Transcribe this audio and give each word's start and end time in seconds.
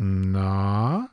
Na, 0.00 1.10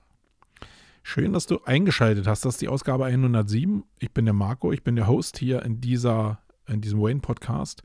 schön, 1.02 1.34
dass 1.34 1.48
du 1.48 1.60
eingeschaltet 1.66 2.28
hast. 2.28 2.46
Das 2.46 2.56
ist 2.56 2.62
die 2.62 2.68
Ausgabe 2.68 3.06
107. 3.06 3.84
Ich 3.98 4.12
bin 4.12 4.26
der 4.26 4.34
Marco, 4.36 4.72
ich 4.72 4.84
bin 4.84 4.96
der 4.96 5.08
Host 5.08 5.40
hier 5.40 5.64
in, 5.64 5.82
dieser, 5.82 6.40
in 6.68 6.82
diesem 6.82 7.02
Wayne-Podcast. 7.02 7.82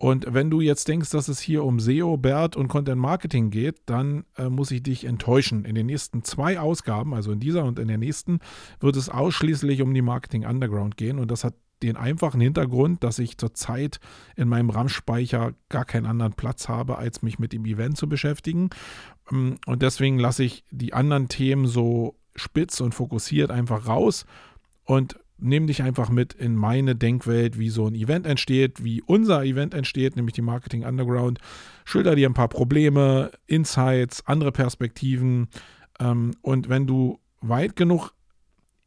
Und 0.00 0.32
wenn 0.32 0.48
du 0.48 0.60
jetzt 0.60 0.86
denkst, 0.86 1.10
dass 1.10 1.26
es 1.26 1.40
hier 1.40 1.64
um 1.64 1.80
SEO, 1.80 2.16
BERT 2.16 2.54
und 2.54 2.68
Content 2.68 3.00
Marketing 3.00 3.50
geht, 3.50 3.80
dann 3.86 4.26
äh, 4.36 4.48
muss 4.48 4.70
ich 4.70 4.84
dich 4.84 5.04
enttäuschen. 5.04 5.64
In 5.64 5.74
den 5.74 5.86
nächsten 5.86 6.22
zwei 6.22 6.60
Ausgaben, 6.60 7.14
also 7.14 7.32
in 7.32 7.40
dieser 7.40 7.64
und 7.64 7.80
in 7.80 7.88
der 7.88 7.98
nächsten, 7.98 8.38
wird 8.78 8.94
es 8.94 9.08
ausschließlich 9.08 9.82
um 9.82 9.92
die 9.92 10.02
Marketing 10.02 10.46
Underground 10.46 10.96
gehen. 10.96 11.18
Und 11.18 11.32
das 11.32 11.42
hat 11.42 11.54
den 11.82 11.96
einfachen 11.96 12.40
Hintergrund, 12.40 13.04
dass 13.04 13.18
ich 13.18 13.38
zurzeit 13.38 14.00
in 14.36 14.48
meinem 14.48 14.70
RAM-Speicher 14.70 15.54
gar 15.68 15.84
keinen 15.84 16.06
anderen 16.06 16.32
Platz 16.32 16.68
habe, 16.68 16.98
als 16.98 17.22
mich 17.22 17.38
mit 17.38 17.52
dem 17.52 17.64
Event 17.64 17.96
zu 17.96 18.08
beschäftigen. 18.08 18.70
Ähm, 19.30 19.56
und 19.66 19.82
deswegen 19.82 20.18
lasse 20.18 20.44
ich 20.44 20.64
die 20.70 20.92
anderen 20.92 21.28
Themen 21.28 21.66
so 21.66 22.16
spitz 22.34 22.80
und 22.80 22.94
fokussiert 22.94 23.50
einfach 23.50 23.86
raus 23.86 24.26
und 24.84 25.18
nehme 25.38 25.66
dich 25.66 25.82
einfach 25.82 26.08
mit 26.08 26.34
in 26.34 26.56
meine 26.56 26.96
Denkwelt, 26.96 27.58
wie 27.58 27.70
so 27.70 27.86
ein 27.86 27.94
Event 27.94 28.26
entsteht, 28.26 28.82
wie 28.82 29.02
unser 29.02 29.44
Event 29.44 29.72
entsteht, 29.72 30.16
nämlich 30.16 30.34
die 30.34 30.42
Marketing 30.42 30.84
Underground. 30.84 31.38
Schilder 31.84 32.16
dir 32.16 32.28
ein 32.28 32.34
paar 32.34 32.48
Probleme, 32.48 33.30
Insights, 33.46 34.26
andere 34.26 34.52
Perspektiven. 34.52 35.48
Ähm, 36.00 36.32
und 36.42 36.68
wenn 36.68 36.86
du 36.86 37.20
weit 37.40 37.76
genug 37.76 38.10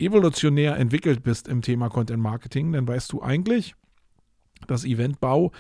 evolutionär 0.02 0.78
entwickelt 0.78 1.24
bist 1.24 1.48
im 1.48 1.62
Thema 1.62 1.90
Content 1.90 2.22
Marketing, 2.22 2.72
dann 2.74 2.88
weißt 2.88 3.12
du 3.14 3.22
eigentlich, 3.22 3.76
dass 4.68 4.86
Eventbau 4.86 5.52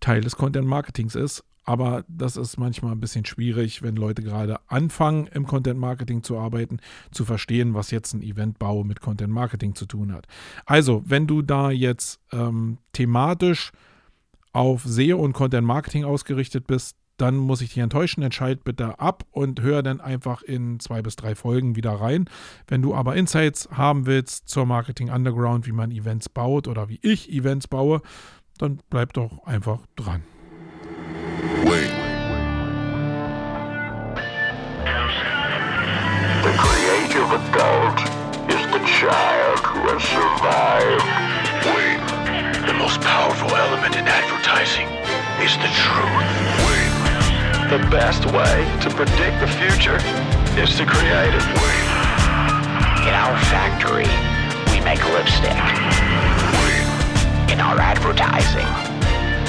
Teil 0.00 0.22
des 0.22 0.36
Content 0.36 0.66
Marketings 0.66 1.14
ist. 1.14 1.44
Aber 1.64 2.04
das 2.08 2.36
ist 2.36 2.56
manchmal 2.56 2.92
ein 2.92 3.00
bisschen 3.00 3.24
schwierig, 3.26 3.82
wenn 3.82 3.94
Leute 3.94 4.22
gerade 4.22 4.58
anfangen, 4.66 5.28
im 5.28 5.46
Content 5.46 5.78
Marketing 5.78 6.22
zu 6.22 6.38
arbeiten, 6.38 6.78
zu 7.12 7.24
verstehen, 7.24 7.74
was 7.74 7.90
jetzt 7.90 8.14
ein 8.14 8.22
Eventbau 8.22 8.82
mit 8.82 9.00
Content 9.00 9.32
Marketing 9.32 9.74
zu 9.74 9.86
tun 9.86 10.12
hat. 10.12 10.26
Also, 10.64 11.02
wenn 11.06 11.26
du 11.26 11.42
da 11.42 11.70
jetzt 11.70 12.18
ähm, 12.32 12.78
thematisch 12.92 13.72
auf 14.52 14.82
SEO 14.84 15.18
und 15.18 15.34
Content 15.34 15.66
Marketing 15.66 16.04
ausgerichtet 16.04 16.66
bist, 16.66 16.96
dann 17.20 17.36
muss 17.36 17.60
ich 17.60 17.70
dich 17.70 17.78
enttäuschen. 17.78 18.22
Entscheid 18.22 18.64
bitte 18.64 18.98
ab 18.98 19.24
und 19.30 19.60
hör 19.60 19.82
dann 19.82 20.00
einfach 20.00 20.42
in 20.42 20.80
zwei 20.80 21.02
bis 21.02 21.16
drei 21.16 21.34
Folgen 21.34 21.76
wieder 21.76 21.92
rein. 21.92 22.28
Wenn 22.66 22.82
du 22.82 22.94
aber 22.94 23.16
Insights 23.16 23.68
haben 23.72 24.06
willst 24.06 24.48
zur 24.48 24.66
Marketing 24.66 25.10
Underground, 25.10 25.66
wie 25.66 25.72
man 25.72 25.90
Events 25.90 26.28
baut 26.28 26.68
oder 26.68 26.88
wie 26.88 26.98
ich 27.02 27.30
Events 27.30 27.68
baue, 27.68 28.00
dann 28.58 28.80
bleib 28.90 29.12
doch 29.12 29.44
einfach 29.44 29.80
dran. 29.96 30.22
Wait. 31.64 31.90
The 36.42 36.52
creative 36.56 37.30
adult 37.32 38.00
is 38.48 38.62
the 38.72 38.80
child 38.86 39.58
who 39.60 39.80
has 39.92 40.02
survived. 40.02 41.04
Wait. 41.66 42.66
The 42.66 42.74
most 42.74 43.00
powerful 43.00 43.54
element 43.54 43.94
in 43.96 44.06
advertising 44.06 44.88
is 45.42 45.52
the 45.56 45.68
truth. 45.68 46.66
Wait. 46.66 46.99
The 47.70 47.78
best 47.88 48.26
way 48.26 48.66
to 48.80 48.90
predict 48.90 49.38
the 49.38 49.46
future 49.46 49.94
is 50.60 50.76
to 50.76 50.84
create 50.84 51.32
it. 51.32 51.44
In 53.06 53.14
our 53.14 53.38
factory, 53.46 54.10
we 54.72 54.80
make 54.84 54.98
lipstick. 55.14 55.54
In 57.48 57.60
our 57.60 57.78
advertising, 57.78 58.66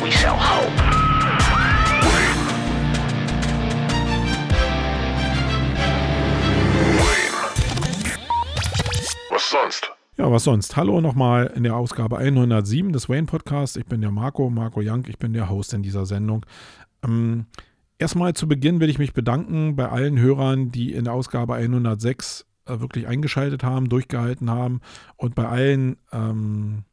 we 0.04 0.12
sell 0.12 0.38
hope. 0.38 0.70
Was 9.32 9.50
sonst? 9.50 9.92
Ja, 10.18 10.32
was 10.32 10.44
sonst? 10.44 10.78
Hallo 10.78 11.02
nochmal 11.02 11.48
in 11.56 11.64
der 11.64 11.76
Ausgabe 11.76 12.20
107 12.20 12.94
des 12.94 13.10
Wayne 13.10 13.26
Podcasts. 13.26 13.78
Ich 13.78 13.88
bin 13.88 14.02
der 14.02 14.12
Marco, 14.12 14.52
Marco 14.52 14.80
Young, 14.80 15.06
ich 15.08 15.18
bin 15.18 15.34
der 15.34 15.50
Host 15.50 15.74
in 15.74 15.82
dieser 15.82 16.06
Sendung. 16.06 16.46
Ähm, 17.04 17.48
Erstmal 18.02 18.34
zu 18.34 18.48
Beginn 18.48 18.80
will 18.80 18.90
ich 18.90 18.98
mich 18.98 19.14
bedanken 19.14 19.76
bei 19.76 19.88
allen 19.88 20.18
Hörern, 20.18 20.72
die 20.72 20.92
in 20.92 21.04
der 21.04 21.14
Ausgabe 21.14 21.54
106 21.54 22.48
äh, 22.66 22.80
wirklich 22.80 23.06
eingeschaltet 23.06 23.64
haben, 23.64 23.90
durchgehalten 23.90 24.50
haben 24.50 24.82
und 25.18 25.36
bei 25.36 25.48
allen, 25.48 25.98
ähm, 26.12 26.86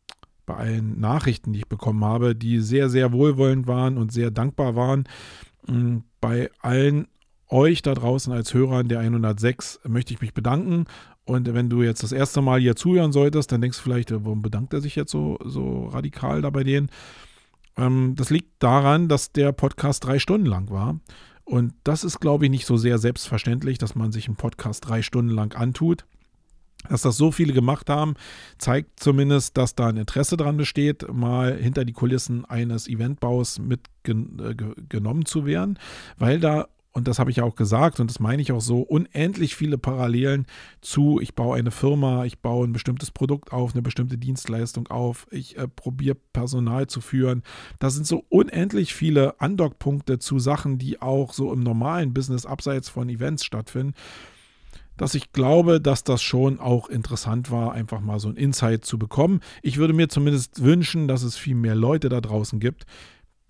bei 0.44 0.56
allen 0.56 1.00
Nachrichten, 1.00 1.54
die 1.54 1.60
ich 1.60 1.66
bekommen 1.66 2.04
habe, 2.04 2.34
die 2.34 2.60
sehr, 2.60 2.91
sehr 2.91 3.10
wohlwollend 3.10 3.66
waren 3.66 3.97
und 3.97 4.12
sehr 4.12 4.30
dankbar 4.30 4.76
waren. 4.76 5.04
Ähm, 5.66 6.04
bei 6.20 6.50
allen 6.60 7.08
euch 7.48 7.80
da 7.80 7.94
draußen 7.94 8.30
als 8.30 8.52
Hörern 8.52 8.88
der 8.88 9.00
106 9.00 9.80
möchte 9.88 10.12
ich 10.12 10.20
mich 10.20 10.34
bedanken. 10.34 10.84
Und 11.24 11.54
wenn 11.54 11.70
du 11.70 11.82
jetzt 11.82 12.02
das 12.02 12.12
erste 12.12 12.42
Mal 12.42 12.60
hier 12.60 12.76
zuhören 12.76 13.12
solltest, 13.12 13.50
dann 13.50 13.62
denkst 13.62 13.78
du 13.78 13.82
vielleicht, 13.82 14.12
warum 14.12 14.42
bedankt 14.42 14.74
er 14.74 14.82
sich 14.82 14.94
jetzt 14.94 15.12
so, 15.12 15.38
so 15.42 15.86
radikal 15.86 16.42
da 16.42 16.50
bei 16.50 16.64
denen? 16.64 16.91
Ähm, 17.78 18.15
das 18.16 18.31
liegt 18.31 18.62
daran, 18.62 19.09
dass 19.09 19.33
der 19.33 19.53
Podcast 19.53 20.05
drei 20.05 20.19
Stunden 20.19 20.47
lang 20.47 20.71
war. 20.71 21.00
Und 21.44 21.72
das 21.84 22.05
ist, 22.05 22.21
glaube 22.21 22.44
ich, 22.44 22.50
nicht 22.50 22.66
so 22.66 22.77
sehr 22.77 22.99
selbstverständlich, 22.99 23.78
dass 23.78 23.94
man 23.94 24.12
sich 24.12 24.27
einen 24.27 24.37
Podcast 24.37 24.87
drei 24.87 25.00
Stunden 25.00 25.31
lang 25.31 25.55
antut. 25.55 26.05
Dass 26.89 27.03
das 27.03 27.16
so 27.16 27.33
viele 27.33 27.53
gemacht 27.53 27.91
haben, 27.91 28.15
zeigt 28.59 29.00
zumindest, 29.00 29.56
dass 29.56 29.75
da 29.75 29.89
ein 29.89 29.97
Interesse 29.97 30.37
dran 30.37 30.56
besteht, 30.56 31.12
mal 31.12 31.56
hinter 31.56 31.84
die 31.84 31.93
Kulissen 31.93 32.44
eines 32.44 32.87
Eventbaus 32.87 33.59
mitgenommen 33.59 35.22
äh, 35.22 35.25
zu 35.25 35.45
werden, 35.45 35.78
weil 36.19 36.39
da 36.39 36.69
und 36.98 37.09
das 37.09 37.19
habe 37.19 37.31
ich 37.31 37.41
auch 37.41 37.54
gesagt 37.54 38.00
und 38.00 38.10
das 38.10 38.20
meine 38.20 38.42
ich 38.42 38.53
auch 38.53 38.60
so, 38.60 38.81
unendlich 38.81 39.56
viele 39.56 39.78
Parallelen 39.78 40.47
zu, 40.81 41.20
ich 41.20 41.34
baue 41.34 41.56
eine 41.56 41.70
Firma, 41.70 42.25
ich 42.25 42.41
baue 42.41 42.66
ein 42.66 42.72
bestimmtes 42.72 43.10
Produkt 43.10 43.53
auf, 43.53 43.72
eine 43.72 43.82
bestimmte 43.82 44.19
Dienstleistung 44.19 44.88
auf, 44.88 45.26
ich 45.31 45.56
äh, 45.56 45.69
probiere 45.69 46.16
Personal 46.32 46.88
zu 46.88 47.00
führen. 47.00 47.42
Da 47.78 47.88
sind 47.88 48.06
so 48.06 48.25
unendlich 48.28 48.92
viele 48.94 49.41
Andockpunkte 49.41 50.19
zu 50.19 50.38
Sachen, 50.38 50.78
die 50.78 51.00
auch 51.00 51.32
so 51.32 51.53
im 51.53 51.60
normalen 51.60 52.12
Business 52.12 52.44
abseits 52.44 52.88
von 52.88 53.09
Events 53.09 53.44
stattfinden, 53.44 53.94
dass 54.97 55.15
ich 55.15 55.32
glaube, 55.32 55.80
dass 55.80 56.03
das 56.03 56.20
schon 56.20 56.59
auch 56.59 56.88
interessant 56.88 57.50
war, 57.50 57.72
einfach 57.72 58.00
mal 58.00 58.19
so 58.19 58.28
ein 58.28 58.36
Insight 58.36 58.84
zu 58.84 58.98
bekommen. 58.98 59.41
Ich 59.62 59.78
würde 59.78 59.94
mir 59.94 60.09
zumindest 60.09 60.62
wünschen, 60.62 61.06
dass 61.06 61.22
es 61.22 61.36
viel 61.36 61.54
mehr 61.54 61.76
Leute 61.76 62.09
da 62.09 62.20
draußen 62.20 62.59
gibt, 62.59 62.84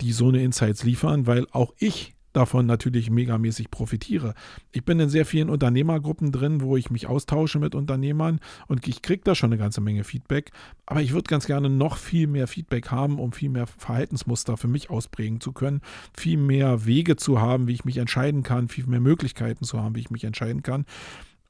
die 0.01 0.13
so 0.13 0.27
eine 0.27 0.43
Insights 0.43 0.83
liefern, 0.83 1.25
weil 1.25 1.47
auch 1.51 1.73
ich 1.79 2.13
davon 2.33 2.65
natürlich 2.65 3.09
megamäßig 3.09 3.71
profitiere. 3.71 4.33
Ich 4.71 4.85
bin 4.85 4.99
in 4.99 5.09
sehr 5.09 5.25
vielen 5.25 5.49
Unternehmergruppen 5.49 6.31
drin, 6.31 6.61
wo 6.61 6.77
ich 6.77 6.89
mich 6.89 7.07
austausche 7.07 7.59
mit 7.59 7.75
Unternehmern 7.75 8.39
und 8.67 8.87
ich 8.87 9.01
kriege 9.01 9.21
da 9.23 9.35
schon 9.35 9.51
eine 9.51 9.57
ganze 9.57 9.81
Menge 9.81 10.03
Feedback. 10.03 10.51
Aber 10.85 11.01
ich 11.01 11.13
würde 11.13 11.27
ganz 11.27 11.45
gerne 11.45 11.69
noch 11.69 11.97
viel 11.97 12.27
mehr 12.27 12.47
Feedback 12.47 12.91
haben, 12.91 13.19
um 13.19 13.31
viel 13.31 13.49
mehr 13.49 13.67
Verhaltensmuster 13.67 14.57
für 14.57 14.67
mich 14.67 14.89
ausprägen 14.89 15.41
zu 15.41 15.51
können, 15.51 15.81
viel 16.17 16.37
mehr 16.37 16.85
Wege 16.85 17.15
zu 17.15 17.41
haben, 17.41 17.67
wie 17.67 17.73
ich 17.73 17.85
mich 17.85 17.97
entscheiden 17.97 18.43
kann, 18.43 18.67
viel 18.67 18.85
mehr 18.87 18.99
Möglichkeiten 18.99 19.63
zu 19.63 19.81
haben, 19.81 19.95
wie 19.95 20.01
ich 20.01 20.11
mich 20.11 20.23
entscheiden 20.23 20.63
kann. 20.63 20.85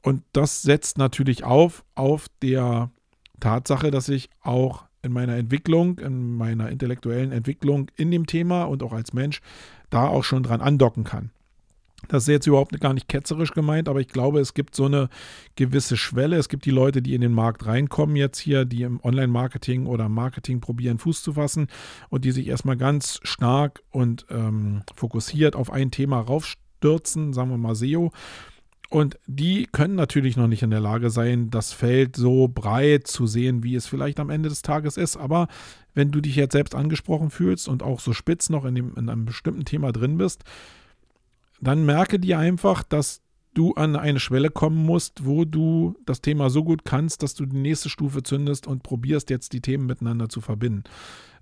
Und 0.01 0.23
das 0.31 0.61
setzt 0.61 0.97
natürlich 0.97 1.43
auf 1.43 1.83
auf 1.95 2.27
der 2.41 2.91
Tatsache, 3.39 3.91
dass 3.91 4.09
ich 4.09 4.29
auch 4.41 4.88
in 5.01 5.11
meiner 5.11 5.35
Entwicklung, 5.35 5.99
in 5.99 6.35
meiner 6.35 6.69
intellektuellen 6.69 7.31
Entwicklung 7.31 7.89
in 7.95 8.11
dem 8.11 8.25
Thema 8.25 8.63
und 8.63 8.83
auch 8.83 8.93
als 8.93 9.13
Mensch 9.13 9.41
da 9.89 10.07
auch 10.07 10.23
schon 10.23 10.43
dran 10.43 10.61
andocken 10.61 11.03
kann. 11.03 11.31
Das 12.07 12.23
ist 12.23 12.29
jetzt 12.29 12.47
überhaupt 12.47 12.79
gar 12.79 12.93
nicht 12.93 13.09
ketzerisch 13.09 13.51
gemeint, 13.51 13.89
aber 13.89 13.99
ich 13.99 14.07
glaube, 14.07 14.39
es 14.39 14.53
gibt 14.53 14.73
so 14.73 14.85
eine 14.85 15.09
gewisse 15.55 15.97
Schwelle. 15.97 16.37
Es 16.37 16.47
gibt 16.47 16.65
die 16.65 16.71
Leute, 16.71 17.01
die 17.01 17.13
in 17.13 17.21
den 17.21 17.33
Markt 17.33 17.65
reinkommen 17.65 18.15
jetzt 18.15 18.39
hier, 18.39 18.63
die 18.63 18.83
im 18.83 19.03
Online-Marketing 19.03 19.85
oder 19.85 20.07
Marketing 20.07 20.61
probieren, 20.61 20.97
Fuß 20.97 21.21
zu 21.21 21.33
fassen 21.33 21.67
und 22.09 22.23
die 22.23 22.31
sich 22.31 22.47
erstmal 22.47 22.77
ganz 22.77 23.19
stark 23.23 23.81
und 23.91 24.25
ähm, 24.29 24.83
fokussiert 24.95 25.55
auf 25.55 25.71
ein 25.71 25.91
Thema 25.91 26.21
raufstürzen, 26.21 27.33
sagen 27.33 27.49
wir 27.49 27.57
mal 27.57 27.75
SEO. 27.75 28.11
Und 28.89 29.19
die 29.27 29.67
können 29.71 29.95
natürlich 29.95 30.35
noch 30.35 30.47
nicht 30.47 30.63
in 30.63 30.71
der 30.71 30.79
Lage 30.79 31.11
sein, 31.11 31.51
das 31.51 31.73
Feld 31.73 32.15
so 32.15 32.47
breit 32.47 33.05
zu 33.05 33.27
sehen, 33.27 33.63
wie 33.63 33.75
es 33.75 33.85
vielleicht 33.85 34.19
am 34.19 34.31
Ende 34.31 34.49
des 34.49 34.63
Tages 34.63 34.97
ist. 34.97 35.15
Aber 35.15 35.47
wenn 35.93 36.11
du 36.11 36.21
dich 36.21 36.35
jetzt 36.35 36.53
selbst 36.53 36.73
angesprochen 36.73 37.29
fühlst 37.29 37.67
und 37.67 37.83
auch 37.83 37.99
so 37.99 38.13
spitz 38.13 38.49
noch 38.49 38.65
in, 38.65 38.73
dem, 38.73 38.95
in 38.95 39.09
einem 39.09 39.25
bestimmten 39.25 39.63
Thema 39.63 39.91
drin 39.91 40.17
bist, 40.17 40.43
dann 41.61 41.85
merke 41.85 42.19
dir 42.19 42.39
einfach, 42.39 42.81
dass 42.81 43.21
du 43.59 43.73
an 43.73 43.97
eine 43.97 44.21
Schwelle 44.21 44.49
kommen 44.49 44.85
musst, 44.85 45.25
wo 45.25 45.43
du 45.43 45.97
das 46.05 46.21
Thema 46.21 46.49
so 46.49 46.63
gut 46.63 46.85
kannst, 46.85 47.23
dass 47.23 47.35
du 47.35 47.45
die 47.45 47.57
nächste 47.57 47.89
Stufe 47.89 48.23
zündest 48.23 48.67
und 48.67 48.83
probierst 48.83 49.29
jetzt 49.29 49.51
die 49.51 49.59
Themen 49.59 49.85
miteinander 49.85 50.29
zu 50.29 50.39
verbinden. 50.39 50.83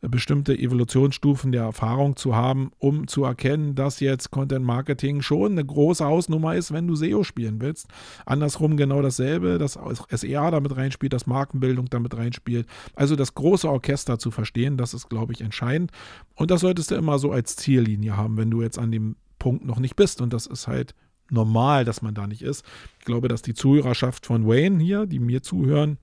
Äh, 0.02 0.10
bestimmte 0.10 0.58
Evolutionsstufen 0.58 1.52
der 1.52 1.62
Erfahrung 1.62 2.16
zu 2.16 2.36
haben, 2.36 2.72
um 2.80 3.08
zu 3.08 3.24
erkennen, 3.24 3.76
dass 3.76 4.00
jetzt 4.00 4.32
Content 4.32 4.66
Marketing 4.66 5.22
schon 5.22 5.52
eine 5.52 5.64
große 5.64 6.04
Hausnummer 6.04 6.56
ist, 6.56 6.74
wenn 6.74 6.88
du 6.88 6.96
SEO 6.96 7.24
spielen 7.24 7.62
willst. 7.62 7.88
Andersrum 8.26 8.78
genau 8.78 9.04
dasselbe, 9.04 9.60
dass 9.60 9.78
SEA 10.10 10.50
damit 10.50 10.76
reinspielt, 10.76 11.14
dass 11.14 11.28
Markenbildung 11.28 11.86
damit 11.86 12.18
reinspielt. 12.18 12.66
Also 12.96 13.16
das 13.16 13.36
große 13.36 13.70
Orchester 13.70 14.18
zu 14.18 14.32
verstehen, 14.32 14.78
das 14.78 14.96
ist, 14.96 15.08
glaube 15.08 15.34
ich, 15.34 15.42
entscheidend. 15.42 15.92
Und 16.34 16.50
das 16.50 16.62
solltest 16.62 16.90
du 16.90 16.96
immer 16.96 17.20
so 17.20 17.32
als 17.32 17.56
Ziellinie 17.58 18.18
haben, 18.18 18.38
wenn 18.38 18.50
du 18.50 18.64
jetzt 18.64 18.80
an 18.80 18.92
dem 18.92 19.18
Punkt 19.38 19.66
noch 19.66 19.80
nicht 19.80 19.96
bist. 19.96 20.20
Und 20.20 20.34
das 20.34 20.48
ist 20.48 20.68
halt 20.68 20.96
normal, 21.32 21.86
dass 21.86 22.02
man 22.02 22.14
da 22.14 22.28
nicht 22.28 22.42
ist. 22.42 22.66
Ich 23.00 23.06
glaube, 23.06 23.28
dass 23.28 23.42
die 23.42 23.54
Zuhörerschaft 23.54 24.26
von 24.26 24.48
Wayne 24.48 24.84
hier, 24.84 25.06
die 25.06 25.20
mir 25.20 25.42
zuhören, 25.42 25.98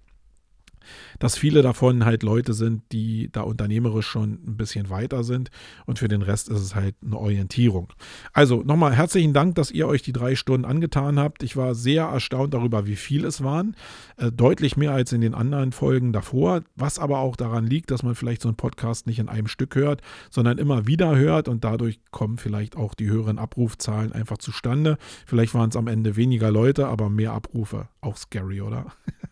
dass 1.18 1.36
viele 1.36 1.62
davon 1.62 2.04
halt 2.04 2.22
Leute 2.22 2.54
sind, 2.54 2.82
die 2.92 3.30
da 3.32 3.42
unternehmerisch 3.42 4.06
schon 4.06 4.40
ein 4.46 4.56
bisschen 4.56 4.90
weiter 4.90 5.24
sind 5.24 5.50
und 5.86 5.98
für 5.98 6.08
den 6.08 6.22
Rest 6.22 6.48
ist 6.48 6.60
es 6.60 6.74
halt 6.74 6.94
eine 7.04 7.18
Orientierung. 7.18 7.92
Also 8.32 8.62
nochmal 8.62 8.94
herzlichen 8.94 9.32
Dank, 9.32 9.54
dass 9.54 9.70
ihr 9.70 9.86
euch 9.86 10.02
die 10.02 10.12
drei 10.12 10.34
Stunden 10.36 10.64
angetan 10.64 11.18
habt. 11.18 11.42
Ich 11.42 11.56
war 11.56 11.74
sehr 11.74 12.04
erstaunt 12.04 12.54
darüber, 12.54 12.86
wie 12.86 12.96
viel 12.96 13.24
es 13.24 13.42
waren. 13.42 13.76
Äh, 14.16 14.32
deutlich 14.32 14.76
mehr 14.76 14.92
als 14.92 15.12
in 15.12 15.20
den 15.20 15.34
anderen 15.34 15.72
Folgen 15.72 16.12
davor, 16.12 16.62
was 16.76 16.98
aber 16.98 17.18
auch 17.18 17.36
daran 17.36 17.66
liegt, 17.66 17.90
dass 17.90 18.02
man 18.02 18.14
vielleicht 18.14 18.42
so 18.42 18.48
einen 18.48 18.56
Podcast 18.56 19.06
nicht 19.06 19.18
in 19.18 19.28
einem 19.28 19.48
Stück 19.48 19.74
hört, 19.74 20.02
sondern 20.30 20.58
immer 20.58 20.86
wieder 20.86 21.16
hört 21.16 21.48
und 21.48 21.64
dadurch 21.64 22.00
kommen 22.10 22.38
vielleicht 22.38 22.76
auch 22.76 22.94
die 22.94 23.08
höheren 23.08 23.38
Abrufzahlen 23.38 24.12
einfach 24.12 24.38
zustande. 24.38 24.98
Vielleicht 25.26 25.54
waren 25.54 25.70
es 25.70 25.76
am 25.76 25.88
Ende 25.88 26.16
weniger 26.16 26.50
Leute, 26.50 26.88
aber 26.88 27.10
mehr 27.10 27.32
Abrufe. 27.32 27.88
Auch 28.00 28.16
scary, 28.16 28.60
oder? 28.60 28.86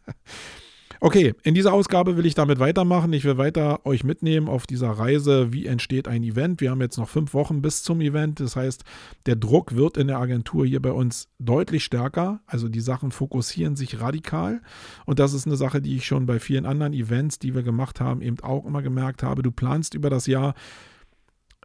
Okay, 1.04 1.34
in 1.42 1.54
dieser 1.54 1.72
Ausgabe 1.72 2.16
will 2.16 2.26
ich 2.26 2.36
damit 2.36 2.60
weitermachen. 2.60 3.12
Ich 3.12 3.24
will 3.24 3.36
weiter 3.36 3.84
euch 3.84 4.04
mitnehmen 4.04 4.48
auf 4.48 4.68
dieser 4.68 4.90
Reise, 4.90 5.52
wie 5.52 5.66
entsteht 5.66 6.06
ein 6.06 6.22
Event. 6.22 6.60
Wir 6.60 6.70
haben 6.70 6.80
jetzt 6.80 6.96
noch 6.96 7.08
fünf 7.08 7.34
Wochen 7.34 7.60
bis 7.60 7.82
zum 7.82 8.00
Event. 8.00 8.38
Das 8.38 8.54
heißt, 8.54 8.84
der 9.26 9.34
Druck 9.34 9.74
wird 9.74 9.96
in 9.96 10.06
der 10.06 10.18
Agentur 10.18 10.64
hier 10.64 10.80
bei 10.80 10.92
uns 10.92 11.28
deutlich 11.40 11.82
stärker. 11.82 12.40
Also 12.46 12.68
die 12.68 12.78
Sachen 12.78 13.10
fokussieren 13.10 13.74
sich 13.74 14.00
radikal. 14.00 14.60
Und 15.04 15.18
das 15.18 15.32
ist 15.32 15.44
eine 15.44 15.56
Sache, 15.56 15.82
die 15.82 15.96
ich 15.96 16.06
schon 16.06 16.24
bei 16.24 16.38
vielen 16.38 16.66
anderen 16.66 16.92
Events, 16.92 17.40
die 17.40 17.52
wir 17.52 17.64
gemacht 17.64 18.00
haben, 18.00 18.22
eben 18.22 18.38
auch 18.38 18.64
immer 18.64 18.80
gemerkt 18.80 19.24
habe. 19.24 19.42
Du 19.42 19.50
planst 19.50 19.94
über 19.94 20.08
das 20.08 20.28
Jahr 20.28 20.54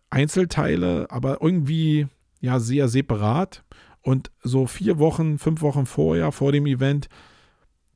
Einzelteile, 0.09 1.11
aber 1.11 1.43
irgendwie 1.43 2.07
ja 2.41 2.59
sehr 2.59 2.87
separat. 2.87 3.63
Und 4.01 4.31
so 4.41 4.65
vier 4.65 4.97
Wochen, 4.97 5.37
fünf 5.37 5.61
Wochen 5.61 5.85
vorher, 5.85 6.31
vor 6.31 6.51
dem 6.51 6.65
Event, 6.65 7.07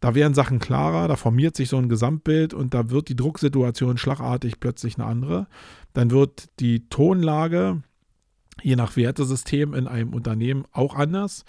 da 0.02 0.16
werden 0.16 0.34
Sachen 0.34 0.60
klarer, 0.60 1.08
da 1.08 1.16
formiert 1.16 1.56
sich 1.56 1.70
so 1.70 1.78
ein 1.78 1.88
Gesamtbild 1.88 2.54
und 2.54 2.74
da 2.74 2.90
wird 2.90 3.08
die 3.08 3.16
Drucksituation 3.16 3.98
schlagartig 3.98 4.60
plötzlich 4.60 4.98
eine 4.98 5.06
andere. 5.06 5.48
Dann 5.94 6.12
wird 6.12 6.50
die 6.60 6.90
Tonlage 6.90 7.84
je 8.64 8.76
nach 8.76 8.96
Wertesystem 8.96 9.74
in 9.74 9.88
einem 9.88 10.14
Unternehmen 10.14 10.66
auch 10.72 10.96
anders. 10.96 11.46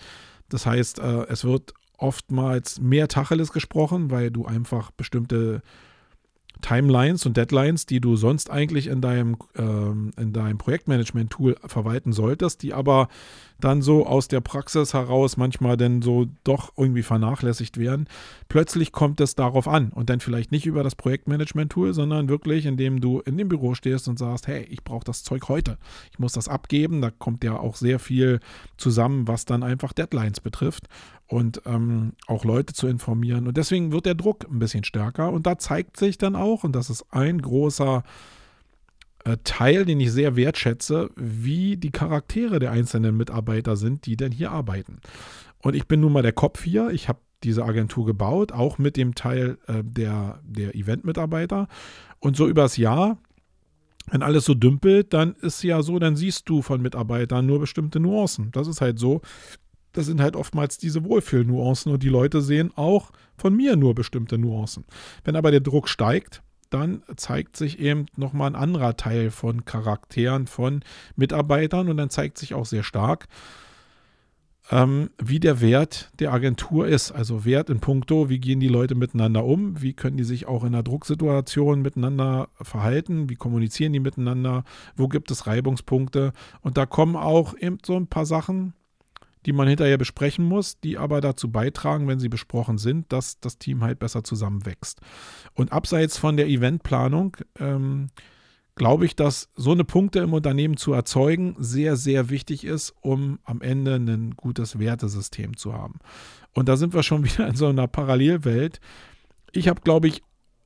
Das 0.48 0.66
heißt, 0.66 0.98
äh, 0.98 1.26
es 1.28 1.44
wird 1.44 1.74
oftmals 1.96 2.80
mehr 2.80 3.08
Tacheles 3.08 3.52
gesprochen, 3.52 4.10
weil 4.10 4.30
du 4.30 4.44
einfach 4.44 4.90
bestimmte 4.90 5.62
Timelines 6.60 7.26
und 7.26 7.36
Deadlines, 7.36 7.86
die 7.86 8.00
du 8.00 8.16
sonst 8.16 8.50
eigentlich 8.50 8.86
in 8.86 9.00
deinem, 9.00 9.36
ähm, 9.56 10.12
in 10.18 10.32
deinem 10.32 10.58
Projektmanagement-Tool 10.58 11.56
verwalten 11.64 12.12
solltest, 12.12 12.62
die 12.62 12.72
aber 12.72 13.08
dann 13.64 13.82
so 13.82 14.06
aus 14.06 14.28
der 14.28 14.40
Praxis 14.40 14.92
heraus 14.92 15.36
manchmal 15.36 15.76
dann 15.76 16.02
so 16.02 16.26
doch 16.44 16.72
irgendwie 16.76 17.02
vernachlässigt 17.02 17.78
werden. 17.78 18.08
Plötzlich 18.48 18.92
kommt 18.92 19.20
es 19.20 19.34
darauf 19.34 19.68
an 19.68 19.90
und 19.90 20.10
dann 20.10 20.20
vielleicht 20.20 20.52
nicht 20.52 20.66
über 20.66 20.82
das 20.82 20.94
Projektmanagement-Tool, 20.94 21.94
sondern 21.94 22.28
wirklich, 22.28 22.66
indem 22.66 23.00
du 23.00 23.20
in 23.20 23.38
dem 23.38 23.48
Büro 23.48 23.74
stehst 23.74 24.08
und 24.08 24.18
sagst, 24.18 24.46
hey, 24.46 24.64
ich 24.64 24.82
brauche 24.84 25.04
das 25.04 25.22
Zeug 25.22 25.48
heute. 25.48 25.78
Ich 26.10 26.18
muss 26.18 26.32
das 26.32 26.48
abgeben. 26.48 27.00
Da 27.00 27.10
kommt 27.10 27.44
ja 27.44 27.58
auch 27.58 27.76
sehr 27.76 27.98
viel 27.98 28.40
zusammen, 28.76 29.28
was 29.28 29.44
dann 29.44 29.62
einfach 29.62 29.92
Deadlines 29.92 30.40
betrifft 30.40 30.88
und 31.28 31.62
ähm, 31.64 32.12
auch 32.26 32.44
Leute 32.44 32.74
zu 32.74 32.88
informieren. 32.88 33.46
Und 33.46 33.56
deswegen 33.56 33.92
wird 33.92 34.06
der 34.06 34.14
Druck 34.14 34.46
ein 34.50 34.58
bisschen 34.58 34.84
stärker 34.84 35.32
und 35.32 35.46
da 35.46 35.56
zeigt 35.56 35.96
sich 35.96 36.18
dann 36.18 36.36
auch, 36.36 36.64
und 36.64 36.72
das 36.76 36.90
ist 36.90 37.06
ein 37.10 37.40
großer 37.40 38.02
Teil, 39.44 39.84
den 39.84 40.00
ich 40.00 40.12
sehr 40.12 40.36
wertschätze, 40.36 41.10
wie 41.16 41.76
die 41.76 41.90
Charaktere 41.90 42.58
der 42.58 42.72
einzelnen 42.72 43.16
Mitarbeiter 43.16 43.76
sind, 43.76 44.06
die 44.06 44.16
denn 44.16 44.32
hier 44.32 44.50
arbeiten. 44.50 45.00
Und 45.58 45.74
ich 45.74 45.86
bin 45.86 46.00
nun 46.00 46.12
mal 46.12 46.22
der 46.22 46.32
Kopf 46.32 46.62
hier. 46.62 46.90
Ich 46.90 47.08
habe 47.08 47.20
diese 47.44 47.64
Agentur 47.64 48.06
gebaut, 48.06 48.52
auch 48.52 48.78
mit 48.78 48.96
dem 48.96 49.14
Teil 49.14 49.58
äh, 49.66 49.82
der, 49.84 50.40
der 50.44 50.74
Event-Mitarbeiter. 50.74 51.68
Und 52.18 52.36
so 52.36 52.48
übers 52.48 52.76
Jahr, 52.76 53.18
wenn 54.10 54.22
alles 54.22 54.44
so 54.44 54.54
dümpelt, 54.54 55.12
dann 55.12 55.34
ist 55.34 55.62
ja 55.62 55.82
so, 55.82 55.98
dann 55.98 56.16
siehst 56.16 56.48
du 56.48 56.62
von 56.62 56.82
Mitarbeitern 56.82 57.46
nur 57.46 57.60
bestimmte 57.60 58.00
Nuancen. 58.00 58.50
Das 58.52 58.66
ist 58.66 58.80
halt 58.80 58.98
so. 58.98 59.22
Das 59.92 60.06
sind 60.06 60.20
halt 60.20 60.36
oftmals 60.36 60.78
diese 60.78 61.04
Wohlfühlnuancen 61.04 61.92
und 61.92 62.02
die 62.02 62.08
Leute 62.08 62.40
sehen 62.40 62.72
auch 62.76 63.10
von 63.36 63.54
mir 63.54 63.76
nur 63.76 63.94
bestimmte 63.94 64.38
Nuancen. 64.38 64.84
Wenn 65.22 65.36
aber 65.36 65.50
der 65.50 65.60
Druck 65.60 65.88
steigt, 65.88 66.42
dann 66.72 67.02
zeigt 67.16 67.56
sich 67.56 67.78
eben 67.78 68.06
nochmal 68.16 68.50
ein 68.50 68.56
anderer 68.56 68.96
Teil 68.96 69.30
von 69.30 69.64
Charakteren, 69.64 70.46
von 70.46 70.82
Mitarbeitern 71.16 71.88
und 71.88 71.96
dann 71.96 72.10
zeigt 72.10 72.38
sich 72.38 72.54
auch 72.54 72.66
sehr 72.66 72.82
stark, 72.82 73.28
ähm, 74.70 75.10
wie 75.18 75.40
der 75.40 75.60
Wert 75.60 76.10
der 76.18 76.32
Agentur 76.32 76.86
ist. 76.86 77.12
Also 77.12 77.44
Wert 77.44 77.68
in 77.68 77.80
puncto, 77.80 78.30
wie 78.30 78.38
gehen 78.38 78.60
die 78.60 78.68
Leute 78.68 78.94
miteinander 78.94 79.44
um, 79.44 79.82
wie 79.82 79.92
können 79.92 80.16
die 80.16 80.24
sich 80.24 80.46
auch 80.46 80.62
in 80.62 80.74
einer 80.74 80.82
Drucksituation 80.82 81.82
miteinander 81.82 82.48
verhalten, 82.60 83.28
wie 83.28 83.36
kommunizieren 83.36 83.92
die 83.92 84.00
miteinander, 84.00 84.64
wo 84.96 85.08
gibt 85.08 85.30
es 85.30 85.46
Reibungspunkte. 85.46 86.32
Und 86.62 86.78
da 86.78 86.86
kommen 86.86 87.16
auch 87.16 87.56
eben 87.58 87.78
so 87.84 87.96
ein 87.96 88.06
paar 88.06 88.26
Sachen, 88.26 88.72
die 89.46 89.52
man 89.52 89.68
hinterher 89.68 89.98
besprechen 89.98 90.44
muss, 90.44 90.80
die 90.80 90.98
aber 90.98 91.20
dazu 91.20 91.50
beitragen, 91.50 92.08
wenn 92.08 92.20
sie 92.20 92.28
besprochen 92.28 92.78
sind, 92.78 93.12
dass 93.12 93.40
das 93.40 93.58
Team 93.58 93.82
halt 93.82 93.98
besser 93.98 94.24
zusammenwächst. 94.24 95.00
Und 95.54 95.72
abseits 95.72 96.18
von 96.18 96.36
der 96.36 96.48
Eventplanung 96.48 97.36
ähm, 97.58 98.08
glaube 98.74 99.04
ich, 99.04 99.16
dass 99.16 99.50
so 99.54 99.72
eine 99.72 99.84
Punkte 99.84 100.20
im 100.20 100.32
Unternehmen 100.32 100.76
zu 100.76 100.92
erzeugen 100.92 101.56
sehr, 101.58 101.96
sehr 101.96 102.30
wichtig 102.30 102.64
ist, 102.64 102.94
um 103.00 103.38
am 103.44 103.60
Ende 103.60 103.96
ein 103.96 104.34
gutes 104.36 104.78
Wertesystem 104.78 105.56
zu 105.56 105.74
haben. 105.74 105.98
Und 106.54 106.68
da 106.68 106.76
sind 106.76 106.94
wir 106.94 107.02
schon 107.02 107.24
wieder 107.24 107.46
in 107.46 107.56
so 107.56 107.66
einer 107.66 107.88
Parallelwelt. 107.88 108.80
Ich 109.52 109.68
habe, 109.68 109.80
glaube 109.82 110.08
ich, 110.08 110.22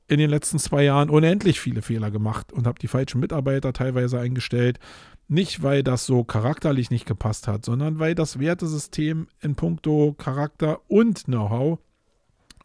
in 0.07 0.19
den 0.19 0.29
letzten 0.29 0.57
zwei 0.57 0.83
Jahren 0.83 1.09
unendlich 1.09 1.59
viele 1.59 1.81
Fehler 1.81 2.11
gemacht 2.11 2.53
und 2.53 2.65
habe 2.65 2.79
die 2.79 2.87
falschen 2.87 3.19
Mitarbeiter 3.19 3.73
teilweise 3.73 4.19
eingestellt. 4.19 4.79
Nicht, 5.27 5.61
weil 5.61 5.83
das 5.83 6.05
so 6.05 6.23
charakterlich 6.23 6.89
nicht 6.89 7.05
gepasst 7.05 7.47
hat, 7.47 7.65
sondern 7.65 7.99
weil 7.99 8.15
das 8.15 8.39
Wertesystem 8.39 9.27
in 9.41 9.55
puncto 9.55 10.15
Charakter 10.17 10.79
und 10.87 11.25
Know-how 11.25 11.79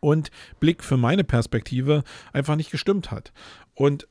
und 0.00 0.30
Blick 0.60 0.84
für 0.84 0.96
meine 0.96 1.24
Perspektive 1.24 2.04
einfach 2.32 2.56
nicht 2.56 2.70
gestimmt 2.70 3.10
hat. 3.10 3.32
Und 3.74 4.06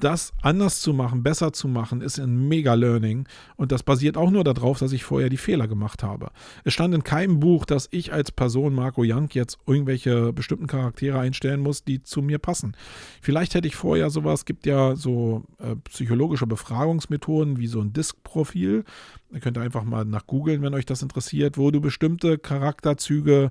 das 0.00 0.32
anders 0.42 0.80
zu 0.80 0.92
machen, 0.92 1.22
besser 1.22 1.52
zu 1.52 1.68
machen, 1.68 2.00
ist 2.00 2.18
ein 2.18 2.48
mega 2.48 2.74
Learning. 2.74 3.26
Und 3.56 3.72
das 3.72 3.82
basiert 3.82 4.16
auch 4.16 4.30
nur 4.30 4.44
darauf, 4.44 4.78
dass 4.78 4.92
ich 4.92 5.04
vorher 5.04 5.28
die 5.28 5.36
Fehler 5.36 5.68
gemacht 5.68 6.02
habe. 6.02 6.30
Es 6.64 6.74
stand 6.74 6.94
in 6.94 7.04
keinem 7.04 7.40
Buch, 7.40 7.64
dass 7.64 7.88
ich 7.90 8.12
als 8.12 8.30
Person 8.30 8.74
Marco 8.74 9.02
Young 9.04 9.28
jetzt 9.32 9.58
irgendwelche 9.66 10.32
bestimmten 10.32 10.66
Charaktere 10.66 11.18
einstellen 11.18 11.60
muss, 11.60 11.84
die 11.84 12.02
zu 12.02 12.22
mir 12.22 12.38
passen. 12.38 12.76
Vielleicht 13.20 13.54
hätte 13.54 13.68
ich 13.68 13.76
vorher 13.76 14.10
sowas, 14.10 14.44
gibt 14.44 14.66
ja 14.66 14.96
so 14.96 15.44
äh, 15.58 15.76
psychologische 15.90 16.46
Befragungsmethoden 16.46 17.58
wie 17.58 17.66
so 17.66 17.80
ein 17.80 17.92
Disk-Profil. 17.92 18.84
Ihr 19.32 19.40
könnt 19.40 19.58
einfach 19.58 19.84
mal 19.84 20.04
nach 20.04 20.26
googeln, 20.26 20.62
wenn 20.62 20.74
euch 20.74 20.86
das 20.86 21.02
interessiert, 21.02 21.58
wo 21.58 21.70
du 21.70 21.80
bestimmte 21.80 22.38
Charakterzüge 22.38 23.50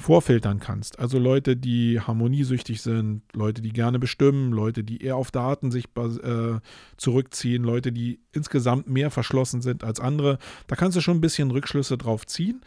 vorfiltern 0.00 0.60
kannst. 0.60 0.98
Also 0.98 1.18
Leute, 1.18 1.56
die 1.56 2.00
harmoniesüchtig 2.00 2.82
sind, 2.82 3.22
Leute, 3.32 3.62
die 3.62 3.72
gerne 3.72 3.98
bestimmen, 3.98 4.52
Leute, 4.52 4.82
die 4.82 5.02
eher 5.02 5.16
auf 5.16 5.30
Daten 5.30 5.70
sich 5.70 5.84
äh, 5.96 6.60
zurückziehen, 6.96 7.62
Leute, 7.62 7.92
die 7.92 8.20
insgesamt 8.32 8.88
mehr 8.88 9.10
verschlossen 9.10 9.62
sind 9.62 9.84
als 9.84 10.00
andere. 10.00 10.38
Da 10.66 10.76
kannst 10.76 10.96
du 10.96 11.00
schon 11.00 11.18
ein 11.18 11.20
bisschen 11.20 11.50
Rückschlüsse 11.50 11.98
drauf 11.98 12.26
ziehen, 12.26 12.62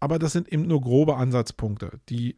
aber 0.00 0.18
das 0.18 0.32
sind 0.32 0.48
eben 0.52 0.66
nur 0.66 0.80
grobe 0.80 1.16
Ansatzpunkte. 1.16 2.00
Die, 2.08 2.36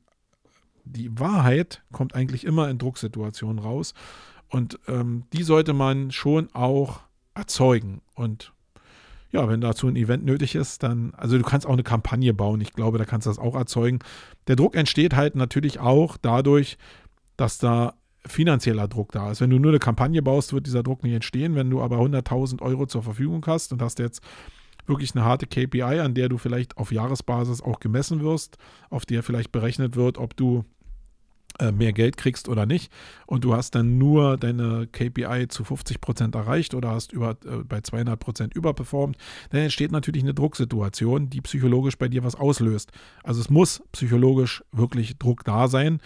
die 0.84 1.18
Wahrheit 1.18 1.82
kommt 1.92 2.14
eigentlich 2.14 2.44
immer 2.44 2.68
in 2.68 2.78
Drucksituationen 2.78 3.58
raus 3.58 3.94
und 4.48 4.78
ähm, 4.88 5.24
die 5.32 5.44
sollte 5.44 5.72
man 5.72 6.10
schon 6.10 6.48
auch 6.54 7.00
erzeugen 7.34 8.02
und 8.14 8.52
ja, 9.32 9.48
wenn 9.48 9.60
dazu 9.60 9.86
ein 9.86 9.96
Event 9.96 10.24
nötig 10.24 10.54
ist, 10.54 10.82
dann, 10.82 11.12
also 11.16 11.38
du 11.38 11.44
kannst 11.44 11.66
auch 11.66 11.72
eine 11.72 11.82
Kampagne 11.82 12.34
bauen. 12.34 12.60
Ich 12.60 12.72
glaube, 12.72 12.98
da 12.98 13.04
kannst 13.04 13.26
du 13.26 13.30
das 13.30 13.38
auch 13.38 13.54
erzeugen. 13.54 14.00
Der 14.48 14.56
Druck 14.56 14.74
entsteht 14.76 15.14
halt 15.14 15.36
natürlich 15.36 15.78
auch 15.78 16.16
dadurch, 16.16 16.78
dass 17.36 17.58
da 17.58 17.94
finanzieller 18.26 18.88
Druck 18.88 19.12
da 19.12 19.30
ist. 19.30 19.40
Wenn 19.40 19.50
du 19.50 19.58
nur 19.58 19.70
eine 19.70 19.78
Kampagne 19.78 20.20
baust, 20.20 20.52
wird 20.52 20.66
dieser 20.66 20.82
Druck 20.82 21.02
nicht 21.04 21.14
entstehen. 21.14 21.54
Wenn 21.54 21.70
du 21.70 21.80
aber 21.80 21.98
100.000 21.98 22.60
Euro 22.60 22.86
zur 22.86 23.02
Verfügung 23.02 23.44
hast 23.46 23.72
und 23.72 23.80
hast 23.80 23.98
jetzt 23.98 24.20
wirklich 24.86 25.14
eine 25.14 25.24
harte 25.24 25.46
KPI, 25.46 26.00
an 26.00 26.14
der 26.14 26.28
du 26.28 26.36
vielleicht 26.36 26.76
auf 26.76 26.92
Jahresbasis 26.92 27.62
auch 27.62 27.80
gemessen 27.80 28.22
wirst, 28.22 28.58
auf 28.90 29.06
der 29.06 29.22
vielleicht 29.22 29.52
berechnet 29.52 29.96
wird, 29.96 30.18
ob 30.18 30.36
du 30.36 30.64
mehr 31.72 31.92
Geld 31.92 32.16
kriegst 32.16 32.48
oder 32.48 32.66
nicht 32.66 32.92
und 33.26 33.44
du 33.44 33.54
hast 33.54 33.74
dann 33.74 33.98
nur 33.98 34.36
deine 34.36 34.86
KPI 34.86 35.48
zu 35.48 35.64
50 35.64 36.00
Prozent 36.00 36.34
erreicht 36.34 36.74
oder 36.74 36.90
hast 36.90 37.12
über, 37.12 37.30
äh, 37.44 37.64
bei 37.64 37.80
200 37.80 38.18
Prozent 38.18 38.54
überperformt, 38.54 39.16
dann 39.50 39.60
entsteht 39.60 39.92
natürlich 39.92 40.22
eine 40.22 40.34
Drucksituation, 40.34 41.30
die 41.30 41.40
psychologisch 41.40 41.98
bei 41.98 42.08
dir 42.08 42.24
was 42.24 42.34
auslöst. 42.34 42.92
Also 43.22 43.40
es 43.40 43.50
muss 43.50 43.82
psychologisch 43.92 44.64
wirklich 44.72 45.18
Druck 45.18 45.44
da 45.44 45.68
sein, 45.68 46.00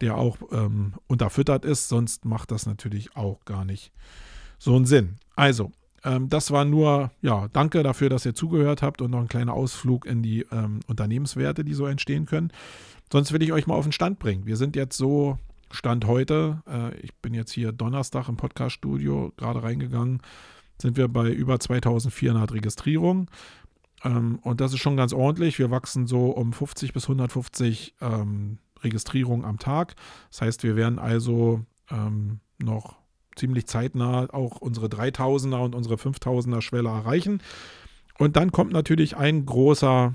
der 0.00 0.16
auch 0.16 0.36
ähm, 0.52 0.94
unterfüttert 1.06 1.64
ist, 1.64 1.88
sonst 1.88 2.24
macht 2.24 2.50
das 2.50 2.66
natürlich 2.66 3.16
auch 3.16 3.44
gar 3.44 3.64
nicht 3.64 3.92
so 4.58 4.74
einen 4.74 4.86
Sinn. 4.86 5.16
Also, 5.36 5.72
Ähm, 6.04 6.28
das 6.28 6.50
war 6.52 6.64
nur, 6.64 7.10
ja, 7.20 7.48
danke 7.52 7.82
dafür, 7.82 8.08
dass 8.08 8.24
ihr 8.26 8.34
zugehört 8.34 8.80
habt 8.80 9.02
und 9.02 9.10
noch 9.10 9.20
ein 9.20 9.28
kleiner 9.28 9.54
Ausflug 9.54 10.06
in 10.06 10.22
die 10.22 10.46
ähm, 10.52 10.80
Unternehmenswerte, 10.86 11.64
die 11.64 11.74
so 11.74 11.86
entstehen 11.86 12.26
können. 12.26 12.52
Sonst 13.12 13.32
will 13.32 13.42
ich 13.42 13.52
euch 13.52 13.66
mal 13.66 13.74
auf 13.74 13.84
den 13.84 13.92
Stand 13.92 14.18
bringen. 14.18 14.46
Wir 14.46 14.56
sind 14.56 14.76
jetzt 14.76 14.96
so, 14.96 15.38
Stand 15.70 16.06
heute, 16.06 16.62
äh, 16.68 16.96
ich 17.00 17.14
bin 17.16 17.34
jetzt 17.34 17.52
hier 17.52 17.72
Donnerstag 17.72 18.28
im 18.28 18.36
Podcast-Studio 18.36 19.32
gerade 19.36 19.62
reingegangen, 19.62 20.20
sind 20.80 20.96
wir 20.96 21.08
bei 21.08 21.30
über 21.30 21.58
2400 21.58 22.52
Registrierungen. 22.52 23.28
Ähm, 24.04 24.38
und 24.42 24.60
das 24.60 24.72
ist 24.72 24.80
schon 24.80 24.96
ganz 24.96 25.12
ordentlich. 25.12 25.58
Wir 25.58 25.70
wachsen 25.70 26.06
so 26.06 26.30
um 26.30 26.52
50 26.52 26.92
bis 26.92 27.04
150 27.04 27.94
ähm, 28.00 28.58
Registrierungen 28.82 29.44
am 29.44 29.58
Tag. 29.58 29.94
Das 30.30 30.42
heißt, 30.42 30.62
wir 30.62 30.76
werden 30.76 30.98
also 30.98 31.64
ähm, 31.90 32.40
noch 32.58 32.96
ziemlich 33.36 33.66
zeitnah 33.66 34.28
auch 34.32 34.58
unsere 34.58 34.86
3000er 34.86 35.62
und 35.62 35.74
unsere 35.74 35.96
5000er 35.96 36.62
Schwelle 36.62 36.88
erreichen. 36.88 37.42
Und 38.18 38.36
dann 38.36 38.50
kommt 38.50 38.72
natürlich 38.72 39.16
ein 39.16 39.44
großer, 39.44 40.14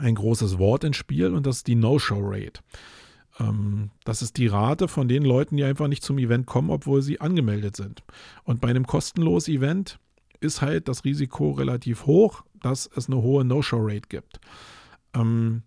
ein 0.00 0.14
großes 0.14 0.58
Wort 0.58 0.84
ins 0.84 0.96
Spiel 0.96 1.34
und 1.34 1.46
das 1.46 1.58
ist 1.58 1.66
die 1.66 1.74
No-Show-Rate. 1.74 2.60
Ähm, 3.38 3.90
das 4.04 4.22
ist 4.22 4.36
die 4.36 4.46
Rate 4.46 4.88
von 4.88 5.08
den 5.08 5.22
Leuten, 5.22 5.56
die 5.56 5.64
einfach 5.64 5.88
nicht 5.88 6.02
zum 6.02 6.18
Event 6.18 6.46
kommen, 6.46 6.70
obwohl 6.70 7.02
sie 7.02 7.20
angemeldet 7.20 7.76
sind. 7.76 8.02
Und 8.44 8.60
bei 8.60 8.68
einem 8.68 8.86
kostenlosen 8.86 9.54
Event 9.54 9.98
ist 10.40 10.62
halt 10.62 10.88
das 10.88 11.04
Risiko 11.04 11.50
relativ 11.50 12.06
hoch, 12.06 12.42
dass 12.62 12.90
es 12.94 13.08
eine 13.08 13.22
hohe 13.22 13.44
No-Show-Rate 13.44 14.08
gibt. 14.08 14.40
Ähm, 15.14 15.62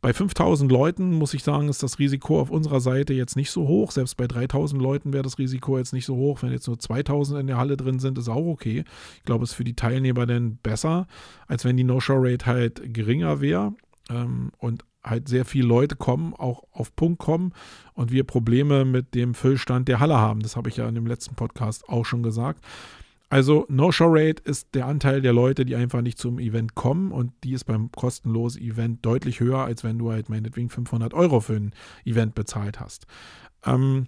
bei 0.00 0.12
5000 0.12 0.70
Leuten 0.70 1.14
muss 1.14 1.34
ich 1.34 1.42
sagen, 1.42 1.68
ist 1.68 1.82
das 1.82 1.98
Risiko 1.98 2.40
auf 2.40 2.50
unserer 2.50 2.80
Seite 2.80 3.14
jetzt 3.14 3.36
nicht 3.36 3.50
so 3.50 3.66
hoch. 3.66 3.90
Selbst 3.90 4.16
bei 4.16 4.26
3000 4.26 4.80
Leuten 4.80 5.12
wäre 5.12 5.22
das 5.22 5.38
Risiko 5.38 5.78
jetzt 5.78 5.92
nicht 5.92 6.06
so 6.06 6.16
hoch. 6.16 6.42
Wenn 6.42 6.52
jetzt 6.52 6.66
nur 6.66 6.78
2000 6.78 7.40
in 7.40 7.46
der 7.46 7.56
Halle 7.56 7.76
drin 7.76 7.98
sind, 7.98 8.18
ist 8.18 8.28
auch 8.28 8.46
okay. 8.46 8.84
Ich 9.16 9.24
glaube, 9.24 9.44
es 9.44 9.50
ist 9.50 9.56
für 9.56 9.64
die 9.64 9.74
Teilnehmer 9.74 10.26
dann 10.26 10.58
besser, 10.58 11.06
als 11.46 11.64
wenn 11.64 11.76
die 11.76 11.84
No-Show-Rate 11.84 12.46
halt 12.46 12.94
geringer 12.94 13.40
wäre 13.40 13.74
ähm, 14.10 14.52
und 14.58 14.84
halt 15.02 15.28
sehr 15.28 15.44
viele 15.44 15.68
Leute 15.68 15.96
kommen, 15.96 16.34
auch 16.34 16.64
auf 16.72 16.94
Punkt 16.94 17.18
kommen 17.18 17.52
und 17.94 18.10
wir 18.10 18.24
Probleme 18.24 18.84
mit 18.84 19.14
dem 19.14 19.34
Füllstand 19.34 19.88
der 19.88 20.00
Halle 20.00 20.18
haben. 20.18 20.40
Das 20.40 20.56
habe 20.56 20.68
ich 20.68 20.76
ja 20.76 20.88
in 20.88 20.94
dem 20.94 21.06
letzten 21.06 21.36
Podcast 21.36 21.88
auch 21.88 22.04
schon 22.04 22.22
gesagt. 22.22 22.64
Also 23.28 23.66
No-Show-Rate 23.68 24.42
ist 24.44 24.68
der 24.74 24.86
Anteil 24.86 25.20
der 25.20 25.32
Leute, 25.32 25.64
die 25.64 25.74
einfach 25.74 26.00
nicht 26.00 26.18
zum 26.18 26.38
Event 26.38 26.76
kommen 26.76 27.10
und 27.10 27.32
die 27.42 27.52
ist 27.52 27.64
beim 27.64 27.90
kostenlosen 27.90 28.62
Event 28.62 29.04
deutlich 29.04 29.40
höher, 29.40 29.64
als 29.64 29.82
wenn 29.82 29.98
du 29.98 30.12
halt 30.12 30.28
meinetwegen 30.28 30.70
500 30.70 31.12
Euro 31.12 31.40
für 31.40 31.56
ein 31.56 31.72
Event 32.04 32.36
bezahlt 32.36 32.78
hast. 32.78 33.06
Ähm, 33.64 34.06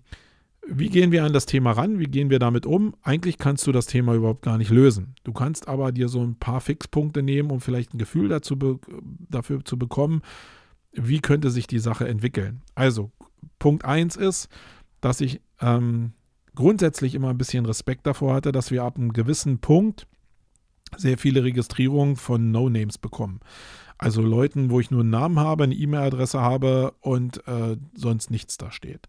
wie 0.70 0.88
gehen 0.88 1.12
wir 1.12 1.24
an 1.24 1.32
das 1.32 1.46
Thema 1.46 1.72
ran? 1.72 1.98
Wie 1.98 2.06
gehen 2.06 2.30
wir 2.30 2.38
damit 2.38 2.66
um? 2.66 2.94
Eigentlich 3.02 3.38
kannst 3.38 3.66
du 3.66 3.72
das 3.72 3.86
Thema 3.86 4.14
überhaupt 4.14 4.42
gar 4.42 4.58
nicht 4.58 4.70
lösen. 4.70 5.14
Du 5.24 5.32
kannst 5.32 5.66
aber 5.66 5.92
dir 5.92 6.08
so 6.08 6.22
ein 6.22 6.36
paar 6.36 6.60
Fixpunkte 6.60 7.22
nehmen, 7.22 7.50
um 7.50 7.60
vielleicht 7.60 7.94
ein 7.94 7.98
Gefühl 7.98 8.28
dazu 8.28 8.78
dafür 9.30 9.64
zu 9.64 9.78
bekommen, 9.78 10.20
wie 10.92 11.20
könnte 11.20 11.50
sich 11.50 11.66
die 11.66 11.78
Sache 11.78 12.06
entwickeln. 12.06 12.62
Also, 12.74 13.10
Punkt 13.58 13.84
1 13.84 14.16
ist, 14.16 14.48
dass 15.00 15.20
ich 15.20 15.40
ähm, 15.60 16.12
grundsätzlich 16.58 17.14
immer 17.14 17.30
ein 17.30 17.38
bisschen 17.38 17.64
Respekt 17.66 18.04
davor 18.04 18.34
hatte, 18.34 18.50
dass 18.50 18.72
wir 18.72 18.82
ab 18.82 18.96
einem 18.96 19.12
gewissen 19.12 19.60
Punkt 19.60 20.08
sehr 20.96 21.16
viele 21.16 21.44
Registrierungen 21.44 22.16
von 22.16 22.50
No-Names 22.50 22.98
bekommen. 22.98 23.38
Also 23.96 24.22
Leuten, 24.22 24.68
wo 24.68 24.80
ich 24.80 24.90
nur 24.90 25.02
einen 25.02 25.10
Namen 25.10 25.38
habe, 25.38 25.62
eine 25.62 25.74
E-Mail-Adresse 25.76 26.40
habe 26.40 26.94
und 27.00 27.46
äh, 27.46 27.76
sonst 27.94 28.32
nichts 28.32 28.56
da 28.56 28.72
steht. 28.72 29.06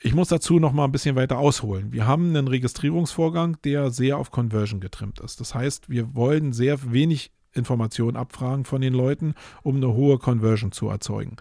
Ich 0.00 0.14
muss 0.14 0.28
dazu 0.28 0.58
noch 0.58 0.72
mal 0.72 0.86
ein 0.86 0.92
bisschen 0.92 1.16
weiter 1.16 1.38
ausholen. 1.38 1.92
Wir 1.92 2.06
haben 2.06 2.30
einen 2.30 2.48
Registrierungsvorgang, 2.48 3.58
der 3.64 3.90
sehr 3.90 4.16
auf 4.16 4.30
Conversion 4.30 4.80
getrimmt 4.80 5.20
ist. 5.20 5.38
Das 5.38 5.54
heißt, 5.54 5.90
wir 5.90 6.14
wollen 6.14 6.54
sehr 6.54 6.92
wenig 6.92 7.30
Informationen 7.52 8.16
abfragen 8.16 8.64
von 8.64 8.80
den 8.80 8.94
Leuten, 8.94 9.34
um 9.62 9.76
eine 9.76 9.92
hohe 9.92 10.16
Conversion 10.16 10.72
zu 10.72 10.88
erzeugen. 10.88 11.36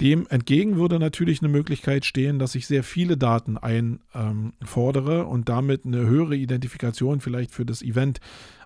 Dem 0.00 0.26
entgegen 0.28 0.76
würde 0.76 0.98
natürlich 0.98 1.40
eine 1.40 1.48
Möglichkeit 1.48 2.04
stehen, 2.04 2.38
dass 2.38 2.54
ich 2.54 2.66
sehr 2.66 2.82
viele 2.82 3.16
Daten 3.16 3.56
einfordere 3.56 5.20
ähm, 5.20 5.28
und 5.28 5.48
damit 5.48 5.86
eine 5.86 6.06
höhere 6.06 6.36
Identifikation 6.36 7.20
vielleicht 7.20 7.50
für 7.50 7.64
das 7.64 7.80
Event 7.80 8.20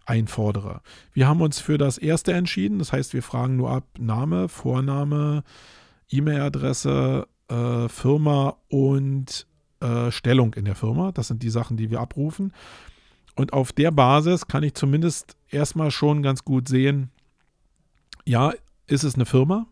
einfordere. 0.06 0.80
Wir 1.12 1.28
haben 1.28 1.40
uns 1.40 1.60
für 1.60 1.78
das 1.78 1.98
erste 1.98 2.32
entschieden, 2.32 2.80
das 2.80 2.92
heißt, 2.92 3.14
wir 3.14 3.22
fragen 3.22 3.56
nur 3.56 3.70
ab 3.70 3.84
Name, 3.96 4.48
Vorname, 4.48 5.44
E-Mail-Adresse, 6.10 7.28
äh, 7.48 7.88
Firma 7.88 8.56
und 8.68 9.46
äh, 9.80 10.10
Stellung 10.10 10.54
in 10.54 10.64
der 10.64 10.74
Firma. 10.74 11.12
Das 11.12 11.28
sind 11.28 11.44
die 11.44 11.50
Sachen, 11.50 11.76
die 11.76 11.90
wir 11.90 12.00
abrufen. 12.00 12.52
Und 13.36 13.52
auf 13.52 13.72
der 13.72 13.92
Basis 13.92 14.48
kann 14.48 14.64
ich 14.64 14.74
zumindest 14.74 15.36
erstmal 15.48 15.92
schon 15.92 16.22
ganz 16.22 16.44
gut 16.44 16.68
sehen, 16.68 17.10
ja, 18.26 18.52
ist 18.86 19.04
es 19.04 19.14
eine 19.14 19.26
Firma? 19.26 19.66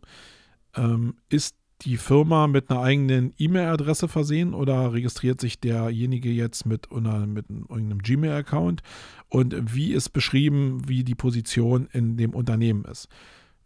Ähm, 0.79 1.17
ist 1.29 1.57
die 1.83 1.97
Firma 1.97 2.47
mit 2.47 2.71
einer 2.71 2.81
eigenen 2.81 3.35
E-Mail-Adresse 3.39 4.09
versehen 4.09 4.53
oder 4.53 4.93
registriert 4.93 5.41
sich 5.41 5.61
derjenige 5.61 6.31
jetzt 6.31 6.67
mit, 6.67 6.91
einer, 6.91 7.27
mit 7.27 7.47
irgendeinem 7.51 8.01
Gmail-Account? 8.01 8.83
Und 9.29 9.75
wie 9.75 9.93
ist 9.93 10.11
beschrieben, 10.11 10.89
wie 10.89 11.05
die 11.05 11.15
Position 11.15 11.89
in 11.93 12.17
dem 12.17 12.35
Unternehmen 12.35 12.85
ist? 12.85 13.09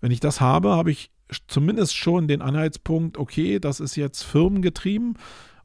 Wenn 0.00 0.11
ich 0.11 0.21
das 0.21 0.40
habe, 0.40 0.71
habe 0.71 0.90
ich 0.90 1.11
zumindest 1.47 1.97
schon 1.97 2.28
den 2.28 2.42
Anhaltspunkt, 2.42 3.16
okay, 3.16 3.59
das 3.59 3.81
ist 3.81 3.97
jetzt 3.97 4.23
firmengetrieben 4.23 5.16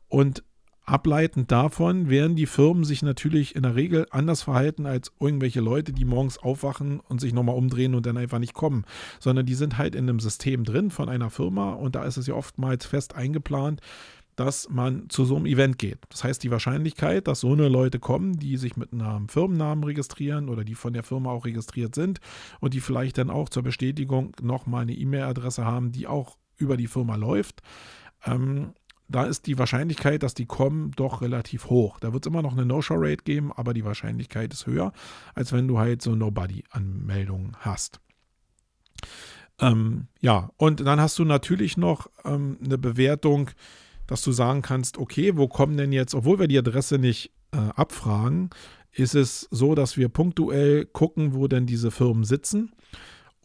und 0.08 0.44
Ableitend 0.88 1.52
davon 1.52 2.10
werden 2.10 2.38
die 2.38 2.46
Firmen 2.46 2.86
sich 2.86 3.04
natürlich 3.04 3.58
in 3.58 3.64
der 3.64 3.76
Regel 3.76 4.08
anders 4.10 4.44
verhalten 4.44 4.86
als 4.86 5.12
irgendwelche 5.20 5.60
Leute, 5.60 5.92
die 5.92 6.06
morgens 6.06 6.38
aufwachen 6.38 7.02
und 7.02 7.20
sich 7.20 7.34
nochmal 7.34 7.58
umdrehen 7.58 7.94
und 7.94 8.06
dann 8.06 8.16
einfach 8.16 8.40
nicht 8.40 8.54
kommen, 8.54 8.86
sondern 9.20 9.46
die 9.46 9.54
sind 9.54 9.78
halt 9.78 9.96
in 9.96 10.08
einem 10.08 10.22
System 10.22 10.64
drin 10.64 10.90
von 10.90 11.10
einer 11.10 11.30
Firma 11.30 11.74
und 11.74 11.96
da 11.96 12.06
ist 12.06 12.16
es 12.16 12.28
ja 12.28 12.36
oftmals 12.36 12.86
fest 12.86 13.16
eingeplant, 13.16 13.82
dass 14.38 14.70
man 14.70 15.10
zu 15.10 15.26
so 15.26 15.36
einem 15.36 15.46
Event 15.46 15.78
geht. 15.78 16.00
Das 16.08 16.24
heißt, 16.24 16.42
die 16.42 16.52
Wahrscheinlichkeit, 16.52 17.28
dass 17.28 17.42
so 17.42 17.52
eine 17.52 17.68
Leute 17.68 18.00
kommen, 18.00 18.40
die 18.40 18.56
sich 18.56 18.78
mit 18.78 18.94
einem 18.94 19.28
Firmennamen 19.28 19.84
registrieren 19.84 20.48
oder 20.48 20.64
die 20.64 20.76
von 20.76 20.94
der 20.94 21.04
Firma 21.04 21.32
auch 21.32 21.44
registriert 21.44 21.96
sind 21.96 22.22
und 22.62 22.74
die 22.74 22.80
vielleicht 22.80 23.18
dann 23.18 23.30
auch 23.30 23.50
zur 23.50 23.64
Bestätigung 23.64 24.38
nochmal 24.42 24.84
eine 24.84 24.94
E-Mail-Adresse 24.94 25.66
haben, 25.66 25.92
die 25.92 26.08
auch 26.08 26.38
über 26.56 26.78
die 26.78 26.88
Firma 26.88 27.18
läuft, 27.18 27.62
ähm, 28.26 28.74
da 29.10 29.24
ist 29.24 29.48
die 29.48 29.58
Wahrscheinlichkeit, 29.58 30.24
dass 30.24 30.34
die 30.34 30.46
kommen, 30.46 30.92
doch 30.96 31.22
relativ 31.22 31.70
hoch. 31.70 32.00
Da 32.00 32.14
wird 32.14 32.26
es 32.26 32.30
immer 32.30 32.42
noch 32.42 32.54
eine 32.54 32.66
No-Show-Rate 32.66 33.24
geben, 33.24 33.52
aber 33.54 33.74
die 33.74 33.86
Wahrscheinlichkeit 33.86 34.54
ist 34.54 34.68
höher, 34.68 34.92
als 35.34 35.54
wenn 35.54 35.68
du 35.68 35.80
halt 35.80 36.02
so 36.02 36.16
Nobody-Anmeldungen 36.16 37.56
hast. 37.60 38.00
Ähm, 39.60 40.08
ja, 40.20 40.52
und 40.58 40.82
dann 40.82 41.00
hast 41.00 41.18
du 41.20 41.26
natürlich 41.26 41.78
noch 41.78 42.10
ähm, 42.26 42.58
eine 42.64 42.78
Bewertung, 42.78 43.50
dass 44.06 44.22
du 44.22 44.32
sagen 44.32 44.62
kannst, 44.62 44.98
okay, 44.98 45.36
wo 45.38 45.48
kommen 45.48 45.78
denn 45.78 45.92
jetzt, 45.92 46.14
obwohl 46.14 46.40
wir 46.40 46.48
die 46.48 46.58
Adresse 46.58 46.98
nicht 46.98 47.32
äh, 47.52 47.58
abfragen, 47.76 48.50
ist 48.92 49.16
es 49.16 49.48
so, 49.52 49.76
dass 49.76 49.98
wir 49.98 50.10
punktuell 50.10 50.86
gucken, 50.86 51.34
wo 51.34 51.48
denn 51.48 51.66
diese 51.66 51.92
Firmen 51.92 52.24
sitzen 52.24 52.72